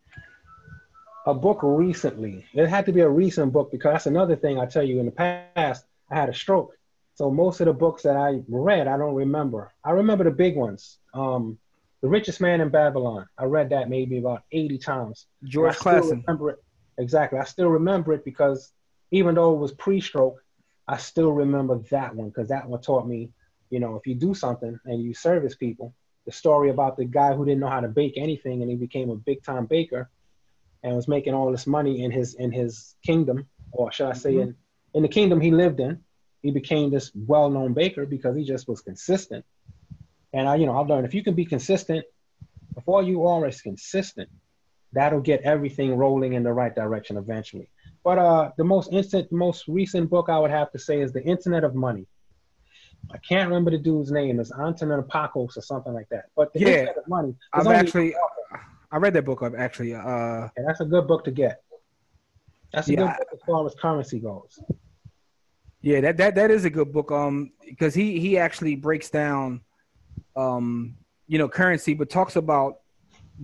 A 1.27 1.35
book 1.35 1.61
recently. 1.63 2.45
It 2.53 2.67
had 2.67 2.85
to 2.87 2.93
be 2.93 3.01
a 3.01 3.09
recent 3.09 3.53
book 3.53 3.71
because 3.71 3.93
that's 3.93 4.07
another 4.07 4.35
thing 4.35 4.59
I 4.59 4.67
tell 4.67 4.83
you. 4.83 4.99
In 4.99 5.07
the 5.07 5.13
past, 5.13 5.85
I 6.11 6.17
had 6.17 6.29
a 6.29 6.35
stroke, 6.35 6.75
so 7.15 7.31
most 7.31 7.61
of 7.61 7.67
the 7.67 7.73
books 7.73 8.03
that 8.03 8.17
I 8.17 8.41
read, 8.49 8.89
I 8.89 8.97
don't 8.97 9.15
remember. 9.15 9.73
I 9.85 9.91
remember 9.91 10.25
the 10.25 10.31
big 10.31 10.57
ones. 10.57 10.99
Um, 11.15 11.59
The 12.01 12.09
Richest 12.09 12.41
Man 12.41 12.61
in 12.61 12.69
Babylon. 12.71 13.29
I 13.39 13.45
read 13.45 13.71
that 13.71 13.89
maybe 13.89 14.19
about 14.19 14.43
80 14.51 14.79
times. 14.79 15.27
George 15.45 15.77
Clason. 15.77 16.25
remember 16.27 16.51
it 16.51 16.59
exactly. 16.99 17.39
I 17.39 17.45
still 17.45 17.69
remember 17.69 18.13
it 18.13 18.25
because 18.25 18.73
even 19.13 19.37
though 19.37 19.55
it 19.55 19.59
was 19.59 19.73
pre-stroke, 19.73 20.43
I 20.89 20.97
still 20.97 21.33
remember 21.33 21.79
that 21.91 22.17
one 22.17 22.29
because 22.29 22.49
that 22.49 22.69
one 22.69 22.81
taught 22.81 23.07
me, 23.07 23.31
you 23.71 23.79
know, 23.79 23.95
if 23.95 24.07
you 24.07 24.17
do 24.17 24.35
something 24.35 24.81
and 24.85 25.01
you 25.01 25.15
service 25.15 25.55
people, 25.55 25.95
the 26.27 26.33
story 26.33 26.71
about 26.71 26.97
the 26.97 27.05
guy 27.05 27.35
who 27.35 27.45
didn't 27.45 27.61
know 27.61 27.69
how 27.69 27.81
to 27.81 27.89
bake 27.89 28.15
anything 28.17 28.63
and 28.63 28.71
he 28.71 28.77
became 28.77 29.11
a 29.11 29.17
big-time 29.17 29.67
baker 29.67 30.11
and 30.83 30.97
was 30.97 31.07
making 31.07 31.35
all 31.35 31.51
this 31.53 31.67
money 31.67 32.03
in 32.03 32.11
his 32.11 32.35
in 32.35 32.51
his 32.51 32.97
kingdom, 33.07 33.47
or 33.71 33.93
should 33.93 34.09
I 34.09 34.15
say, 34.15 34.33
mm-hmm. 34.33 34.49
in 34.49 34.57
in 34.95 35.03
the 35.03 35.09
kingdom 35.09 35.41
he 35.41 35.51
lived 35.51 35.81
in. 35.81 36.01
He 36.43 36.51
became 36.51 36.91
this 36.91 37.13
well-known 37.15 37.73
baker 37.73 38.05
because 38.05 38.37
he 38.37 38.45
just 38.45 38.67
was 38.67 38.81
consistent. 38.81 39.45
And 40.33 40.49
I, 40.49 40.57
you 40.57 40.67
know, 40.67 40.77
I've 40.77 40.89
learned 40.89 41.07
if 41.07 41.15
you 41.15 41.23
can 41.23 41.35
be 41.35 41.45
consistent, 41.45 42.05
if 42.77 42.83
all 42.87 43.07
you 43.07 43.27
are 43.27 43.47
is 43.47 43.61
consistent, 43.61 44.29
that'll 44.93 45.21
get 45.21 45.43
everything 45.43 45.97
rolling 45.97 46.33
in 46.33 46.43
the 46.43 46.53
right 46.53 46.75
direction 46.75 47.17
eventually. 47.17 47.69
But 48.05 48.19
uh, 48.19 48.51
the 48.57 48.65
most 48.65 48.93
instant, 48.93 49.31
most 49.31 49.69
recent 49.69 50.11
book 50.11 50.29
I 50.29 50.39
would 50.39 50.51
have 50.51 50.73
to 50.73 50.79
say 50.79 51.01
is 51.01 51.13
The 51.13 51.23
Internet 51.23 51.65
of 51.65 51.75
Money. 51.75 52.07
I 53.13 53.19
can't 53.19 53.49
remember 53.49 53.71
the 53.71 53.79
dude's 53.79 54.11
name. 54.11 54.41
It's 54.41 54.53
Antonin 54.53 55.03
Apakos 55.03 55.57
or 55.57 55.63
something 55.63 55.93
like 55.93 56.09
that. 56.11 56.27
But 56.37 56.53
The 56.53 56.61
Yeah. 56.61 56.67
Internet 56.69 56.97
of 56.99 57.09
Money, 57.09 57.35
I've 57.53 57.67
actually 57.69 58.15
I 58.91 58.99
read 58.99 59.15
that 59.15 59.25
book 59.25 59.43
I've 59.43 59.55
actually. 59.55 59.95
Uh, 59.95 60.49
and 60.57 60.69
that's 60.69 60.81
a 60.81 60.85
good 60.85 61.07
book 61.07 61.25
to 61.25 61.31
get. 61.31 61.63
That's 62.73 62.89
a 62.89 62.93
Yeah, 62.93 62.99
good 62.99 63.17
book 63.19 63.29
as 63.33 63.39
far 63.47 63.67
as 63.67 63.75
currency 63.75 64.21
goes. 64.21 64.59
Yeah, 65.81 66.01
that 66.03 66.17
that 66.19 66.35
that 66.35 66.51
is 66.51 66.65
a 66.65 66.71
good 66.71 66.93
book. 66.93 67.11
Um, 67.11 67.53
because 67.65 67.95
he 67.95 68.21
he 68.21 68.39
actually 68.39 68.77
breaks 68.77 69.11
down, 69.11 69.63
um, 70.37 70.97
you 71.27 71.39
know, 71.39 71.49
currency, 71.49 71.95
but 71.95 72.11
talks 72.11 72.37
about 72.37 72.81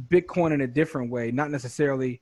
Bitcoin 0.09 0.52
in 0.52 0.60
a 0.60 0.66
different 0.66 1.10
way, 1.10 1.30
not 1.30 1.51
necessarily 1.51 2.20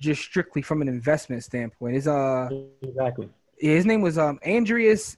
just 0.00 0.22
strictly 0.22 0.62
from 0.62 0.82
an 0.82 0.88
investment 0.88 1.44
standpoint. 1.44 1.94
His 1.94 2.08
uh, 2.08 2.48
Exactly. 2.82 3.28
his 3.58 3.86
name 3.86 4.00
was 4.00 4.18
um 4.18 4.38
Andreas 4.46 5.16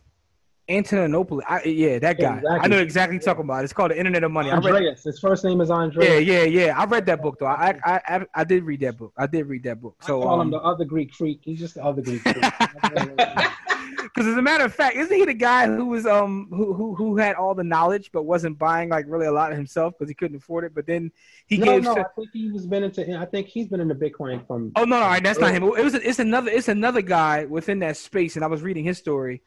Antonopoulos. 0.68 1.42
I, 1.48 1.62
yeah, 1.64 1.98
that 1.98 2.18
guy. 2.18 2.36
Exactly. 2.36 2.60
I 2.60 2.66
know 2.68 2.78
exactly 2.78 3.16
what 3.16 3.24
you're 3.24 3.34
talking 3.34 3.44
about. 3.44 3.64
It's 3.64 3.72
called 3.72 3.90
the 3.90 3.98
Internet 3.98 4.22
of 4.24 4.30
Money. 4.30 4.50
I 4.50 4.56
read. 4.58 4.66
Andreas. 4.66 5.02
His 5.04 5.18
first 5.18 5.44
name 5.44 5.60
is 5.60 5.68
Yeah, 5.70 5.74
Andreas. 5.74 6.24
yeah, 6.24 6.42
yeah. 6.44 6.66
Yeah. 6.66 6.78
I 6.80 6.84
read 6.84 7.04
that 7.06 7.20
book 7.20 7.38
though. 7.40 7.46
I 7.46 7.74
I 7.84 8.00
I, 8.06 8.26
I 8.34 8.44
did 8.44 8.62
read 8.64 8.80
that 8.80 8.96
book. 8.96 9.12
I 9.16 9.26
did 9.26 9.46
read 9.46 9.64
that 9.64 9.80
book. 9.80 9.96
I 10.02 10.06
So 10.06 10.22
call 10.22 10.34
him 10.34 10.40
um, 10.42 10.50
the 10.50 10.58
other 10.60 10.84
Greek 10.84 11.14
freak. 11.14 11.40
He's 11.42 11.58
just 11.58 11.74
the 11.74 11.84
other 11.84 12.00
Greek 12.02 12.20
freak. 12.22 12.36
Because 14.02 14.26
as 14.26 14.36
a 14.36 14.42
matter 14.42 14.64
of 14.64 14.74
fact, 14.74 14.96
isn't 14.96 15.14
he 15.14 15.24
the 15.24 15.34
guy 15.34 15.66
who 15.66 15.86
was 15.86 16.06
um 16.06 16.48
who 16.50 16.72
who 16.72 16.94
who 16.94 17.16
had 17.16 17.36
all 17.36 17.54
the 17.54 17.64
knowledge 17.64 18.10
but 18.12 18.24
wasn't 18.24 18.58
buying 18.58 18.88
like 18.88 19.06
really 19.08 19.26
a 19.26 19.32
lot 19.32 19.52
himself 19.52 19.94
because 19.98 20.08
he 20.08 20.14
couldn't 20.14 20.36
afford 20.36 20.64
it? 20.64 20.74
But 20.74 20.86
then 20.86 21.10
he 21.46 21.58
no, 21.58 21.66
gave. 21.66 21.82
no, 21.82 21.92
I 21.92 22.04
think 22.16 22.28
he 22.32 22.50
was 22.50 22.66
been 22.66 22.82
into. 22.82 23.18
I 23.18 23.26
think 23.26 23.46
he's 23.46 23.68
been 23.68 23.80
into 23.80 23.94
Bitcoin 23.94 24.46
from. 24.46 24.72
oh 24.76 24.84
no, 24.84 25.00
no, 25.00 25.06
right, 25.06 25.22
that's 25.22 25.38
not 25.38 25.52
him. 25.52 25.62
It 25.62 25.84
was 25.84 25.94
it's 25.94 26.18
another 26.18 26.50
it's 26.50 26.68
another 26.68 27.02
guy 27.02 27.44
within 27.44 27.78
that 27.80 27.96
space, 27.96 28.36
and 28.36 28.44
I 28.44 28.48
was 28.48 28.62
reading 28.62 28.84
his 28.84 28.98
story, 28.98 29.42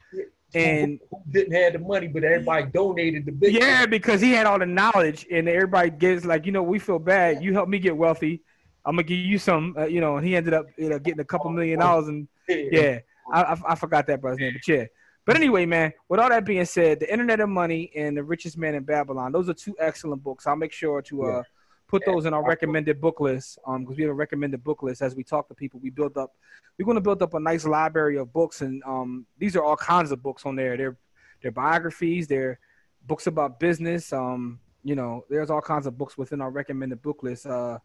and 0.53 0.99
Who 1.09 1.21
didn't 1.31 1.53
have 1.53 1.73
the 1.73 1.79
money, 1.79 2.07
but 2.07 2.23
everybody 2.23 2.67
donated 2.67 3.25
the 3.25 3.31
big. 3.31 3.53
yeah, 3.53 3.85
because 3.85 4.21
he 4.21 4.31
had 4.31 4.45
all 4.45 4.59
the 4.59 4.65
knowledge, 4.65 5.25
and 5.31 5.47
everybody 5.49 5.89
gives 5.89 6.25
like 6.25 6.45
you 6.45 6.51
know 6.51 6.63
we 6.63 6.79
feel 6.79 6.99
bad. 6.99 7.43
You 7.43 7.53
helped 7.53 7.69
me 7.69 7.79
get 7.79 7.95
wealthy. 7.95 8.41
I'm 8.85 8.95
gonna 8.95 9.03
give 9.03 9.17
you 9.17 9.39
some, 9.39 9.75
uh, 9.77 9.85
you 9.85 9.99
know. 9.99 10.17
And 10.17 10.25
he 10.25 10.35
ended 10.35 10.53
up 10.53 10.67
you 10.77 10.89
know 10.89 10.99
getting 10.99 11.19
a 11.19 11.25
couple 11.25 11.49
million 11.51 11.79
dollars 11.79 12.07
and 12.07 12.27
yeah, 12.47 12.99
I, 13.31 13.41
I, 13.41 13.57
I 13.69 13.75
forgot 13.75 14.07
that 14.07 14.21
brother's 14.21 14.39
name, 14.39 14.53
but 14.53 14.67
yeah. 14.67 14.85
But 15.25 15.35
anyway, 15.35 15.65
man, 15.65 15.91
with 16.07 16.19
all 16.19 16.29
that 16.29 16.45
being 16.45 16.65
said, 16.65 16.99
The 16.99 17.11
Internet 17.11 17.39
of 17.39 17.49
Money 17.49 17.91
and 17.95 18.15
The 18.15 18.23
Richest 18.23 18.57
Man 18.57 18.75
in 18.75 18.83
Babylon, 18.83 19.31
those 19.31 19.49
are 19.49 19.55
two 19.55 19.75
excellent 19.79 20.23
books. 20.23 20.45
I'll 20.45 20.55
make 20.55 20.71
sure 20.71 21.01
to 21.01 21.23
uh, 21.23 21.43
put 21.87 22.03
those 22.05 22.25
in 22.25 22.33
our 22.33 22.45
recommended 22.45 23.01
book 23.01 23.19
list 23.19 23.57
um, 23.65 23.81
because 23.81 23.97
we 23.97 24.03
have 24.03 24.11
a 24.11 24.15
recommended 24.15 24.63
book 24.63 24.83
list 24.83 25.01
as 25.01 25.15
we 25.15 25.23
talk 25.23 25.47
to 25.47 25.55
people. 25.55 25.79
We 25.81 25.89
build 25.89 26.15
up, 26.17 26.35
we're 26.77 26.85
going 26.85 26.95
to 26.95 27.01
build 27.01 27.23
up 27.23 27.33
a 27.33 27.39
nice 27.39 27.65
library 27.65 28.17
of 28.17 28.31
books, 28.31 28.61
and 28.61 28.83
um, 28.85 29.25
these 29.39 29.55
are 29.55 29.63
all 29.63 29.77
kinds 29.77 30.11
of 30.11 30.21
books 30.21 30.45
on 30.45 30.55
there. 30.55 30.77
They're, 30.77 30.97
they're 31.41 31.51
biographies, 31.51 32.27
they're 32.27 32.59
books 33.07 33.25
about 33.25 33.59
business. 33.59 34.13
Um, 34.13 34.59
you 34.83 34.95
know, 34.95 35.25
there's 35.27 35.49
all 35.49 35.61
kinds 35.61 35.87
of 35.87 35.97
books 35.97 36.17
within 36.19 36.39
our 36.41 36.51
recommended 36.51 37.01
book 37.01 37.23
list. 37.23 37.47
Uh, 37.47 37.79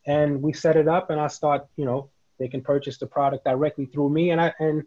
And 0.06 0.42
we 0.42 0.52
set 0.52 0.76
it 0.76 0.88
up 0.88 1.10
and 1.10 1.20
I 1.20 1.26
start, 1.26 1.66
you 1.76 1.84
know, 1.84 2.10
they 2.38 2.48
can 2.48 2.62
purchase 2.62 2.98
the 2.98 3.06
product 3.06 3.44
directly 3.44 3.86
through 3.86 4.10
me. 4.10 4.30
And 4.30 4.40
I 4.40 4.54
and 4.58 4.84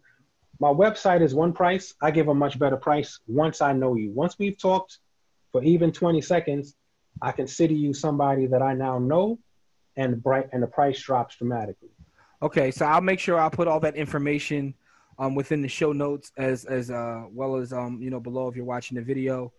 my 0.60 0.70
website 0.70 1.22
is 1.22 1.34
one 1.34 1.54
price. 1.54 1.94
I 2.02 2.12
give 2.12 2.28
a 2.28 2.34
much 2.34 2.58
better 2.58 2.78
price 2.78 3.20
once 3.28 3.62
I 3.62 3.74
know 3.74 3.96
you. 3.96 4.12
Once 4.12 4.38
we've 4.40 4.58
talked 4.58 5.00
for 5.52 5.64
even 5.64 5.92
20 5.92 6.22
seconds, 6.22 6.76
I 7.22 7.32
consider 7.32 7.74
you 7.74 7.94
somebody 7.94 8.46
that 8.48 8.62
I 8.62 8.74
now 8.74 9.00
know 9.00 9.40
and 9.98 10.22
bright 10.22 10.50
and 10.54 10.64
the 10.64 10.68
price 10.68 11.02
drops 11.02 11.36
dramatically. 11.36 11.90
Okay, 12.42 12.72
so 12.72 12.86
I'll 12.86 13.02
make 13.02 13.20
sure 13.20 13.40
I'll 13.40 13.52
put 13.52 13.68
all 13.68 13.80
that 13.82 13.96
information 13.96 14.74
um, 15.22 15.36
within 15.36 15.62
the 15.62 15.68
show 15.68 15.94
notes 15.94 16.32
as 16.36 16.66
as 16.66 16.90
uh, 16.90 17.26
well 17.32 17.56
as 17.56 17.72
um, 17.72 18.02
you 18.02 18.10
know 18.10 18.20
below 18.20 18.48
if 18.48 18.56
you're 18.56 18.66
watching 18.66 18.96
the 18.96 19.04
video, 19.04 19.54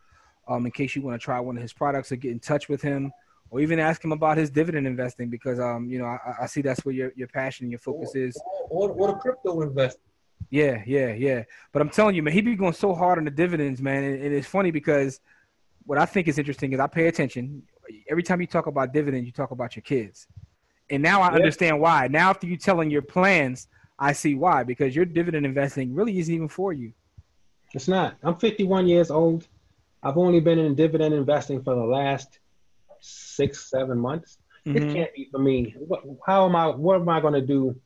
um, 0.49 0.67
in 0.67 0.73
case 0.73 0.97
you 0.97 1.03
want 1.03 1.19
to 1.19 1.25
try 1.25 1.39
one 1.39 1.57
of 1.57 1.63
his 1.63 1.73
products 1.73 2.11
or 2.11 2.17
get 2.17 2.33
in 2.33 2.41
touch 2.41 2.69
with 2.69 2.83
him, 2.83 3.13
or 3.49 3.61
even 3.61 3.79
ask 3.79 4.05
him 4.05 4.11
about 4.11 4.37
his 4.37 4.51
dividend 4.51 4.89
investing 4.89 5.31
because 5.31 5.61
um 5.61 5.89
you 5.89 6.01
know 6.01 6.07
I, 6.07 6.19
I 6.43 6.47
see 6.47 6.63
that's 6.63 6.85
where 6.85 6.95
your 6.95 7.13
your 7.15 7.29
passion 7.29 7.65
and 7.65 7.71
your 7.71 7.79
focus 7.79 8.17
is. 8.17 8.37
Or, 8.69 8.91
or, 8.91 8.93
or 8.93 9.07
the 9.09 9.15
crypto 9.15 9.63
investing. 9.63 10.03
Yeah, 10.51 10.83
yeah, 10.85 11.13
yeah. 11.13 11.45
But 11.71 11.81
I'm 11.81 11.91
telling 11.91 12.17
you, 12.17 12.25
man, 12.25 12.35
he 12.35 12.41
be 12.41 12.57
going 12.57 12.73
so 12.73 12.93
hard 12.93 13.19
on 13.19 13.25
the 13.25 13.31
dividends, 13.31 13.81
man, 13.81 14.03
and, 14.03 14.21
and 14.21 14.35
it's 14.35 14.49
funny 14.49 14.73
because 14.73 15.21
what 15.87 15.97
I 15.97 16.07
think 16.07 16.27
is 16.27 16.39
interesting 16.39 16.73
is 16.73 16.81
I 16.81 16.89
pay 16.89 17.07
attention. 17.07 17.63
Every 18.11 18.25
time 18.25 18.41
you 18.41 18.49
talk 18.49 18.67
about 18.67 18.93
dividends, 18.93 19.27
you 19.27 19.33
talk 19.33 19.53
about 19.53 19.77
your 19.77 19.83
kids. 19.85 20.27
And 20.91 21.05
now 21.05 21.23
I 21.23 21.27
yep. 21.27 21.35
understand 21.35 21.81
why. 21.81 22.09
Now 22.09 22.31
after 22.31 22.49
you 22.49 22.57
telling 22.57 22.91
your 22.91 23.03
plans, 23.03 23.69
I 24.03 24.13
see 24.13 24.35
why. 24.35 24.65
Because 24.65 24.95
your 24.95 25.05
dividend 25.05 25.47
investing 25.47 25.95
really 25.95 26.19
isn't 26.19 26.35
even 26.35 26.49
for 26.49 26.73
you. 26.73 26.93
It's 27.73 27.89
not. 27.89 28.17
I'm 28.23 28.37
51 28.37 28.87
years 28.87 29.11
old. 29.11 29.47
I've 30.03 30.19
only 30.19 30.41
been 30.41 30.59
in 30.59 30.75
dividend 30.75 31.15
investing 31.15 31.63
for 31.63 31.75
the 31.75 31.85
last 31.85 32.39
six, 33.01 33.71
seven 33.71 33.99
months. 33.99 34.39
Mm-hmm. 34.67 34.77
It 34.77 34.95
can't 34.95 35.15
be 35.15 35.29
for 35.31 35.39
me. 35.39 35.77
How 36.27 36.47
am 36.47 36.57
I? 36.57 36.67
What 36.69 37.01
am 37.01 37.09
I 37.09 37.21
going 37.21 37.35
to 37.35 37.41
do? 37.41 37.77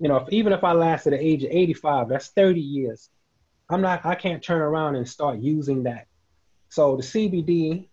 You 0.00 0.08
know, 0.08 0.16
if, 0.16 0.28
even 0.30 0.52
if 0.52 0.64
I 0.64 0.72
last 0.72 1.06
at 1.06 1.10
the 1.10 1.22
age 1.22 1.44
of 1.44 1.50
85, 1.50 2.08
that's 2.08 2.28
30 2.28 2.60
years. 2.60 3.10
I'm 3.68 3.82
not. 3.82 4.04
I 4.04 4.14
can't 4.14 4.42
turn 4.42 4.60
around 4.60 4.96
and 4.96 5.08
start 5.08 5.38
using 5.38 5.84
that 5.84 6.06
so 6.70 6.96
the 6.96 7.02
CBD 7.02 7.88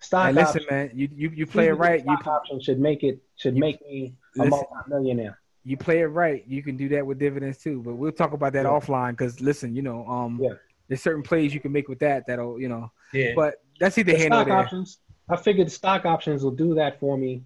stock. 0.00 0.26
Hey, 0.26 0.32
listen, 0.32 0.62
option, 0.62 0.66
man, 0.70 0.90
you 0.94 1.08
you, 1.14 1.30
you 1.30 1.46
play 1.46 1.66
CBD 1.66 1.70
it 1.70 1.74
right. 1.74 2.00
Stock 2.02 2.26
you 2.26 2.32
option 2.32 2.60
should 2.60 2.78
make 2.78 3.02
it 3.02 3.20
should 3.36 3.54
you, 3.54 3.60
make 3.60 3.80
me 3.82 4.14
a 4.38 4.44
multi-millionaire. 4.44 5.39
You 5.64 5.76
play 5.76 6.00
it 6.00 6.06
right, 6.06 6.44
you 6.46 6.62
can 6.62 6.76
do 6.76 6.88
that 6.90 7.06
with 7.06 7.18
dividends 7.18 7.58
too. 7.58 7.82
But 7.82 7.94
we'll 7.94 8.12
talk 8.12 8.32
about 8.32 8.52
that 8.54 8.64
yeah. 8.64 8.70
offline 8.70 9.12
because 9.12 9.40
listen, 9.40 9.74
you 9.74 9.82
know, 9.82 10.06
um, 10.06 10.38
yeah. 10.42 10.54
there's 10.88 11.02
certain 11.02 11.22
plays 11.22 11.52
you 11.52 11.60
can 11.60 11.72
make 11.72 11.88
with 11.88 11.98
that 12.00 12.26
that'll 12.26 12.60
you 12.60 12.68
know. 12.68 12.90
Yeah. 13.12 13.32
But 13.34 13.56
that's 13.78 13.98
either 13.98 14.16
hand 14.16 14.34
or 14.34 14.44
there. 14.44 14.54
Options, 14.54 14.98
I 15.28 15.36
figured 15.36 15.70
stock 15.70 16.04
options 16.04 16.42
will 16.42 16.50
do 16.50 16.74
that 16.74 16.98
for 17.00 17.16
me. 17.16 17.42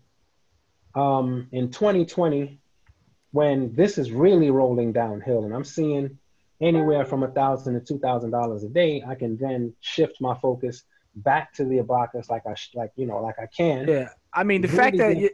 Um, 0.95 1.49
in 1.51 1.71
2020, 1.71 2.59
when 3.33 3.75
this 3.75 3.99
is 3.99 4.13
really 4.13 4.51
rolling 4.51 4.93
downhill, 4.93 5.45
and 5.45 5.53
I'm 5.53 5.65
seeing 5.65 6.19
anywhere 6.61 7.05
from 7.05 7.25
a 7.25 7.29
thousand 7.29 7.75
to 7.75 7.81
two 7.81 7.99
thousand 7.99 8.31
dollars 8.31 8.65
a 8.65 8.69
day, 8.69 9.03
I 9.07 9.15
can 9.15 9.37
then 9.37 9.75
shift 9.81 10.21
my 10.21 10.35
focus 10.39 10.85
back 11.17 11.53
to 11.55 11.65
the 11.65 11.79
abacus 11.79 12.29
like 12.29 12.43
I 12.47 12.55
like 12.75 12.93
you 12.97 13.07
know 13.07 13.21
like 13.21 13.39
I 13.39 13.47
can. 13.47 13.89
Yeah, 13.89 14.09
I 14.33 14.45
mean 14.45 14.63
the 14.63 14.69
really 14.69 14.79
fact 14.79 14.97
that 14.99 15.17
you, 15.17 15.31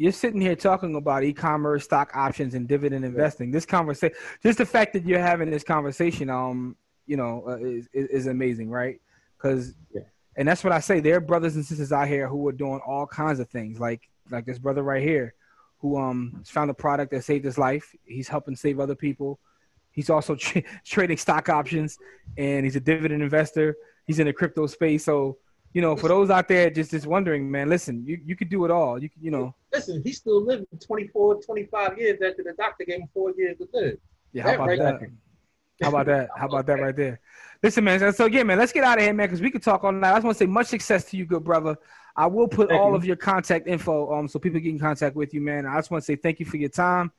you're 0.00 0.12
sitting 0.12 0.40
here 0.40 0.56
talking 0.56 0.96
about 0.96 1.24
e-commerce, 1.24 1.84
stock 1.84 2.10
options, 2.14 2.54
and 2.54 2.66
dividend 2.66 3.04
investing. 3.04 3.50
This 3.50 3.66
conversation, 3.66 4.16
just 4.42 4.58
the 4.58 4.66
fact 4.66 4.92
that 4.94 5.04
you're 5.04 5.20
having 5.20 5.50
this 5.50 5.62
conversation, 5.62 6.30
um, 6.30 6.76
you 7.06 7.16
know, 7.16 7.44
uh, 7.46 7.56
is, 7.58 7.88
is 7.92 8.26
amazing, 8.26 8.70
right? 8.70 9.00
Because, 9.36 9.74
yeah. 9.94 10.02
and 10.36 10.48
that's 10.48 10.64
what 10.64 10.72
I 10.72 10.80
say. 10.80 11.00
There 11.00 11.16
are 11.16 11.20
brothers 11.20 11.56
and 11.56 11.64
sisters 11.64 11.92
out 11.92 12.08
here 12.08 12.28
who 12.28 12.48
are 12.48 12.52
doing 12.52 12.80
all 12.86 13.06
kinds 13.06 13.40
of 13.40 13.48
things, 13.50 13.78
like 13.78 14.08
like 14.30 14.46
this 14.46 14.58
brother 14.58 14.82
right 14.82 15.02
here, 15.02 15.34
who 15.80 15.98
um 15.98 16.42
found 16.46 16.70
a 16.70 16.74
product 16.74 17.10
that 17.12 17.24
saved 17.24 17.44
his 17.44 17.58
life. 17.58 17.94
He's 18.04 18.28
helping 18.28 18.56
save 18.56 18.80
other 18.80 18.94
people 18.94 19.38
He's 19.92 20.10
also 20.10 20.34
tra- 20.36 20.62
trading 20.84 21.16
stock 21.16 21.48
options, 21.48 21.98
and 22.36 22.64
he's 22.64 22.76
a 22.76 22.80
dividend 22.80 23.22
investor. 23.22 23.76
He's 24.06 24.18
in 24.18 24.26
the 24.26 24.32
crypto 24.32 24.66
space. 24.66 25.04
So, 25.04 25.38
you 25.72 25.80
know, 25.80 25.96
for 25.96 26.08
those 26.08 26.30
out 26.30 26.48
there 26.48 26.70
just 26.70 26.90
just 26.90 27.06
wondering, 27.06 27.50
man, 27.50 27.68
listen, 27.68 28.04
you, 28.04 28.18
you 28.24 28.34
could 28.34 28.48
do 28.48 28.64
it 28.64 28.70
all. 28.70 29.00
You 29.00 29.08
you 29.20 29.30
know. 29.30 29.54
Listen, 29.72 30.02
he's 30.02 30.16
still 30.16 30.44
living 30.44 30.66
24, 30.84 31.42
25 31.42 31.98
years 31.98 32.20
after 32.22 32.42
the 32.42 32.54
doctor 32.58 32.84
gave 32.84 33.00
him 33.00 33.08
four 33.14 33.32
years 33.36 33.56
to 33.58 33.68
live. 33.72 33.98
Yeah, 34.32 34.42
how 34.44 34.54
about 34.54 34.68
right 34.68 34.78
that? 34.78 35.00
How 35.82 35.88
about 35.88 36.06
that? 36.06 36.28
How 36.36 36.46
about 36.46 36.66
that 36.66 36.80
right 36.80 36.96
there? 36.96 37.20
Listen, 37.62 37.84
man. 37.84 38.12
So 38.12 38.24
again, 38.24 38.46
man, 38.46 38.58
let's 38.58 38.72
get 38.72 38.84
out 38.84 38.98
of 38.98 39.04
here, 39.04 39.12
man, 39.12 39.26
because 39.26 39.40
we 39.40 39.50
could 39.50 39.62
talk 39.62 39.84
all 39.84 39.92
night. 39.92 40.10
I 40.10 40.14
just 40.14 40.24
want 40.24 40.36
to 40.36 40.44
say 40.44 40.46
much 40.46 40.66
success 40.66 41.04
to 41.06 41.16
you, 41.16 41.24
good 41.24 41.44
brother. 41.44 41.76
I 42.16 42.26
will 42.26 42.48
put 42.48 42.68
thank 42.68 42.80
all 42.80 42.90
you. 42.90 42.96
of 42.96 43.04
your 43.04 43.16
contact 43.16 43.68
info 43.68 44.12
um 44.12 44.26
so 44.26 44.38
people 44.38 44.58
get 44.60 44.70
in 44.70 44.78
contact 44.78 45.14
with 45.14 45.32
you, 45.32 45.40
man. 45.40 45.66
I 45.66 45.76
just 45.76 45.90
want 45.90 46.02
to 46.02 46.06
say 46.06 46.16
thank 46.16 46.40
you 46.40 46.46
for 46.46 46.56
your 46.56 46.68
time, 46.68 47.12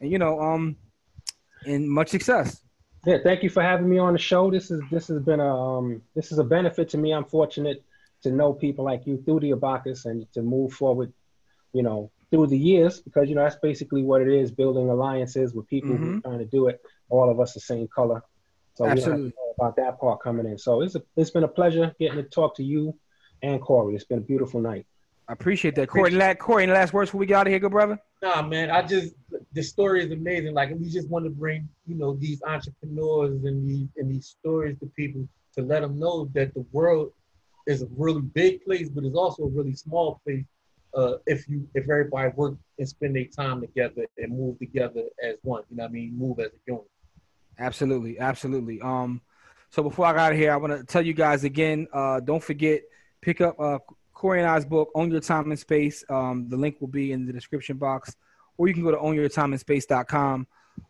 and 0.00 0.10
you 0.10 0.18
know 0.18 0.40
um 0.40 0.76
and 1.66 1.88
much 1.88 2.08
success. 2.08 2.62
Yeah, 3.06 3.18
thank 3.22 3.42
you 3.42 3.50
for 3.50 3.62
having 3.62 3.88
me 3.88 3.98
on 3.98 4.12
the 4.12 4.18
show. 4.18 4.50
This 4.50 4.70
is 4.70 4.82
this 4.90 5.08
has 5.08 5.20
been 5.20 5.40
a 5.40 5.56
um, 5.56 6.02
this 6.14 6.32
is 6.32 6.38
a 6.38 6.44
benefit 6.44 6.88
to 6.90 6.98
me. 6.98 7.12
I'm 7.12 7.24
fortunate 7.24 7.82
to 8.22 8.30
know 8.30 8.52
people 8.52 8.84
like 8.84 9.06
you 9.06 9.22
through 9.24 9.40
the 9.40 9.52
Abacus 9.52 10.04
and 10.04 10.30
to 10.32 10.42
move 10.42 10.72
forward, 10.72 11.12
you 11.72 11.82
know, 11.82 12.10
through 12.30 12.46
the 12.46 12.58
years 12.58 13.00
because 13.00 13.28
you 13.28 13.34
know 13.34 13.42
that's 13.42 13.56
basically 13.56 14.02
what 14.02 14.20
it 14.20 14.28
is: 14.28 14.50
building 14.50 14.90
alliances 14.90 15.54
with 15.54 15.66
people 15.68 15.90
mm-hmm. 15.90 16.04
who 16.04 16.18
are 16.18 16.20
trying 16.20 16.38
to 16.38 16.44
do 16.44 16.68
it. 16.68 16.80
All 17.10 17.30
of 17.30 17.40
us 17.40 17.54
the 17.54 17.60
same 17.60 17.88
color, 17.88 18.22
so 18.74 18.86
Absolutely. 18.86 19.24
we 19.24 19.30
don't 19.30 19.34
know 19.36 19.54
about 19.64 19.76
that 19.76 19.98
part 20.00 20.22
coming 20.22 20.46
in. 20.46 20.58
So 20.58 20.82
it's 20.82 20.94
a, 20.94 21.02
it's 21.16 21.30
been 21.30 21.44
a 21.44 21.48
pleasure 21.48 21.94
getting 21.98 22.16
to 22.16 22.22
talk 22.22 22.56
to 22.56 22.64
you 22.64 22.94
and 23.42 23.60
Corey. 23.60 23.94
It's 23.94 24.04
been 24.04 24.18
a 24.18 24.22
beautiful 24.22 24.60
night. 24.60 24.86
I 25.28 25.32
appreciate 25.34 25.74
that, 25.74 25.88
Corey. 25.88 26.08
Appreciate 26.08 26.38
Corey, 26.38 26.62
any 26.62 26.72
last 26.72 26.92
words 26.92 27.10
before 27.10 27.20
we 27.20 27.26
get 27.26 27.36
out 27.36 27.46
of 27.46 27.50
here, 27.50 27.58
good 27.58 27.70
brother? 27.70 27.98
Nah, 28.22 28.42
man. 28.42 28.70
I 28.70 28.82
just 28.82 29.14
the 29.52 29.62
story 29.62 30.04
is 30.04 30.10
amazing. 30.10 30.54
Like 30.54 30.70
we 30.78 30.88
just 30.88 31.08
want 31.08 31.24
to 31.24 31.30
bring 31.30 31.68
you 31.86 31.96
know 31.96 32.14
these 32.14 32.42
entrepreneurs 32.42 33.44
and 33.44 33.68
these 33.68 33.88
and 33.96 34.10
these 34.10 34.26
stories 34.26 34.78
to 34.80 34.86
people 34.86 35.28
to 35.54 35.62
let 35.62 35.82
them 35.82 35.98
know 35.98 36.30
that 36.34 36.54
the 36.54 36.64
world 36.72 37.12
is 37.68 37.82
a 37.82 37.88
really 37.96 38.22
big 38.22 38.64
place, 38.64 38.88
but 38.88 39.04
it's 39.04 39.16
also 39.16 39.44
a 39.44 39.48
really 39.48 39.74
small 39.74 40.20
place. 40.24 40.44
Uh, 40.94 41.18
if 41.26 41.46
you 41.48 41.68
if 41.74 41.84
everybody 41.84 42.32
work 42.34 42.54
and 42.78 42.88
spend 42.88 43.14
their 43.14 43.26
time 43.26 43.60
together 43.60 44.06
and 44.16 44.36
move 44.36 44.58
together 44.58 45.02
as 45.22 45.36
one, 45.42 45.62
you 45.70 45.76
know 45.76 45.84
what 45.84 45.90
I 45.90 45.92
mean? 45.92 46.18
Move 46.18 46.40
as 46.40 46.46
a 46.46 46.58
unit. 46.66 46.84
Absolutely, 47.58 48.18
absolutely. 48.18 48.80
Um, 48.80 49.20
so 49.68 49.82
before 49.82 50.06
I 50.06 50.14
got 50.14 50.32
here, 50.32 50.50
I 50.50 50.56
want 50.56 50.72
to 50.72 50.82
tell 50.84 51.04
you 51.04 51.12
guys 51.12 51.44
again. 51.44 51.86
Uh, 51.92 52.20
don't 52.20 52.42
forget 52.42 52.82
pick 53.20 53.40
up 53.40 53.60
uh 53.60 53.78
Corey 54.14 54.40
and 54.40 54.48
I's 54.48 54.64
book, 54.64 54.90
Own 54.96 55.12
Your 55.12 55.20
Time 55.20 55.50
and 55.50 55.60
Space. 55.60 56.02
Um, 56.08 56.48
the 56.48 56.56
link 56.56 56.80
will 56.80 56.88
be 56.88 57.12
in 57.12 57.24
the 57.24 57.32
description 57.32 57.76
box, 57.76 58.16
or 58.56 58.66
you 58.66 58.74
can 58.74 58.82
go 58.82 58.90
to 58.90 58.96
ownyourtimeandspace.com. 58.96 60.46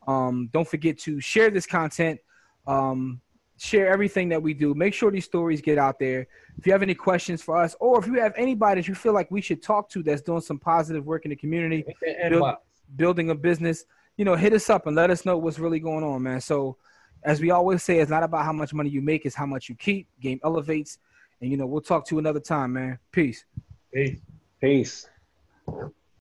Um, 0.07 0.49
don't 0.53 0.67
forget 0.67 0.99
to 1.01 1.21
share 1.21 1.51
this 1.51 1.67
content. 1.67 2.21
Um, 2.67 3.21
share 3.59 3.89
everything 3.89 4.29
that 4.31 4.43
we 4.43 4.55
do. 4.55 4.75
Make 4.75 4.95
sure 4.95 5.11
these 5.11 5.25
stories 5.25 5.61
get 5.61 5.79
out 5.79 5.99
there. 5.99 6.27
If 6.57 6.67
you 6.67 6.73
have 6.73 6.83
any 6.83 6.95
questions 6.95 7.43
for 7.43 7.57
us, 7.57 7.75
or 7.81 7.99
if 7.99 8.07
you 8.07 8.15
have 8.15 8.33
anybody 8.37 8.81
that 8.81 8.89
you 8.89 8.95
feel 8.95 9.13
like 9.13 9.31
we 9.31 9.41
should 9.41 9.63
talk 9.63 9.91
to 9.91 10.03
that's 10.03 10.23
doing 10.23 10.41
some 10.41 10.59
positive 10.59 11.05
work 11.05 11.25
in 11.25 11.31
the 11.31 11.37
community, 11.37 11.85
build, 12.29 12.57
building 12.97 13.31
a 13.31 13.35
business, 13.35 13.85
you 14.17 14.25
know, 14.25 14.35
hit 14.35 14.53
us 14.53 14.71
up 14.71 14.87
and 14.87 14.97
let 14.97 15.11
us 15.11 15.25
know 15.25 15.37
what's 15.37 15.59
really 15.59 15.81
going 15.81 16.05
on, 16.05 16.23
man. 16.23 16.41
So, 16.41 16.77
as 17.25 17.41
we 17.41 17.51
always 17.51 17.83
say, 17.83 17.99
it's 17.99 18.11
not 18.11 18.23
about 18.23 18.45
how 18.45 18.53
much 18.53 18.73
money 18.73 18.91
you 18.91 19.03
make; 19.03 19.27
it's 19.27 19.35
how 19.35 19.47
much 19.47 19.69
you 19.69 19.75
keep. 19.75 20.09
Game 20.21 20.41
elevates. 20.45 20.99
And 21.41 21.51
you 21.51 21.57
know, 21.57 21.67
we'll 21.67 21.81
talk 21.81 22.07
to 22.07 22.15
you 22.15 22.19
another 22.19 22.41
time, 22.41 22.73
man. 22.75 22.99
Peace. 23.13 23.45
Peace. 23.93 24.21
Peace. 24.61 25.09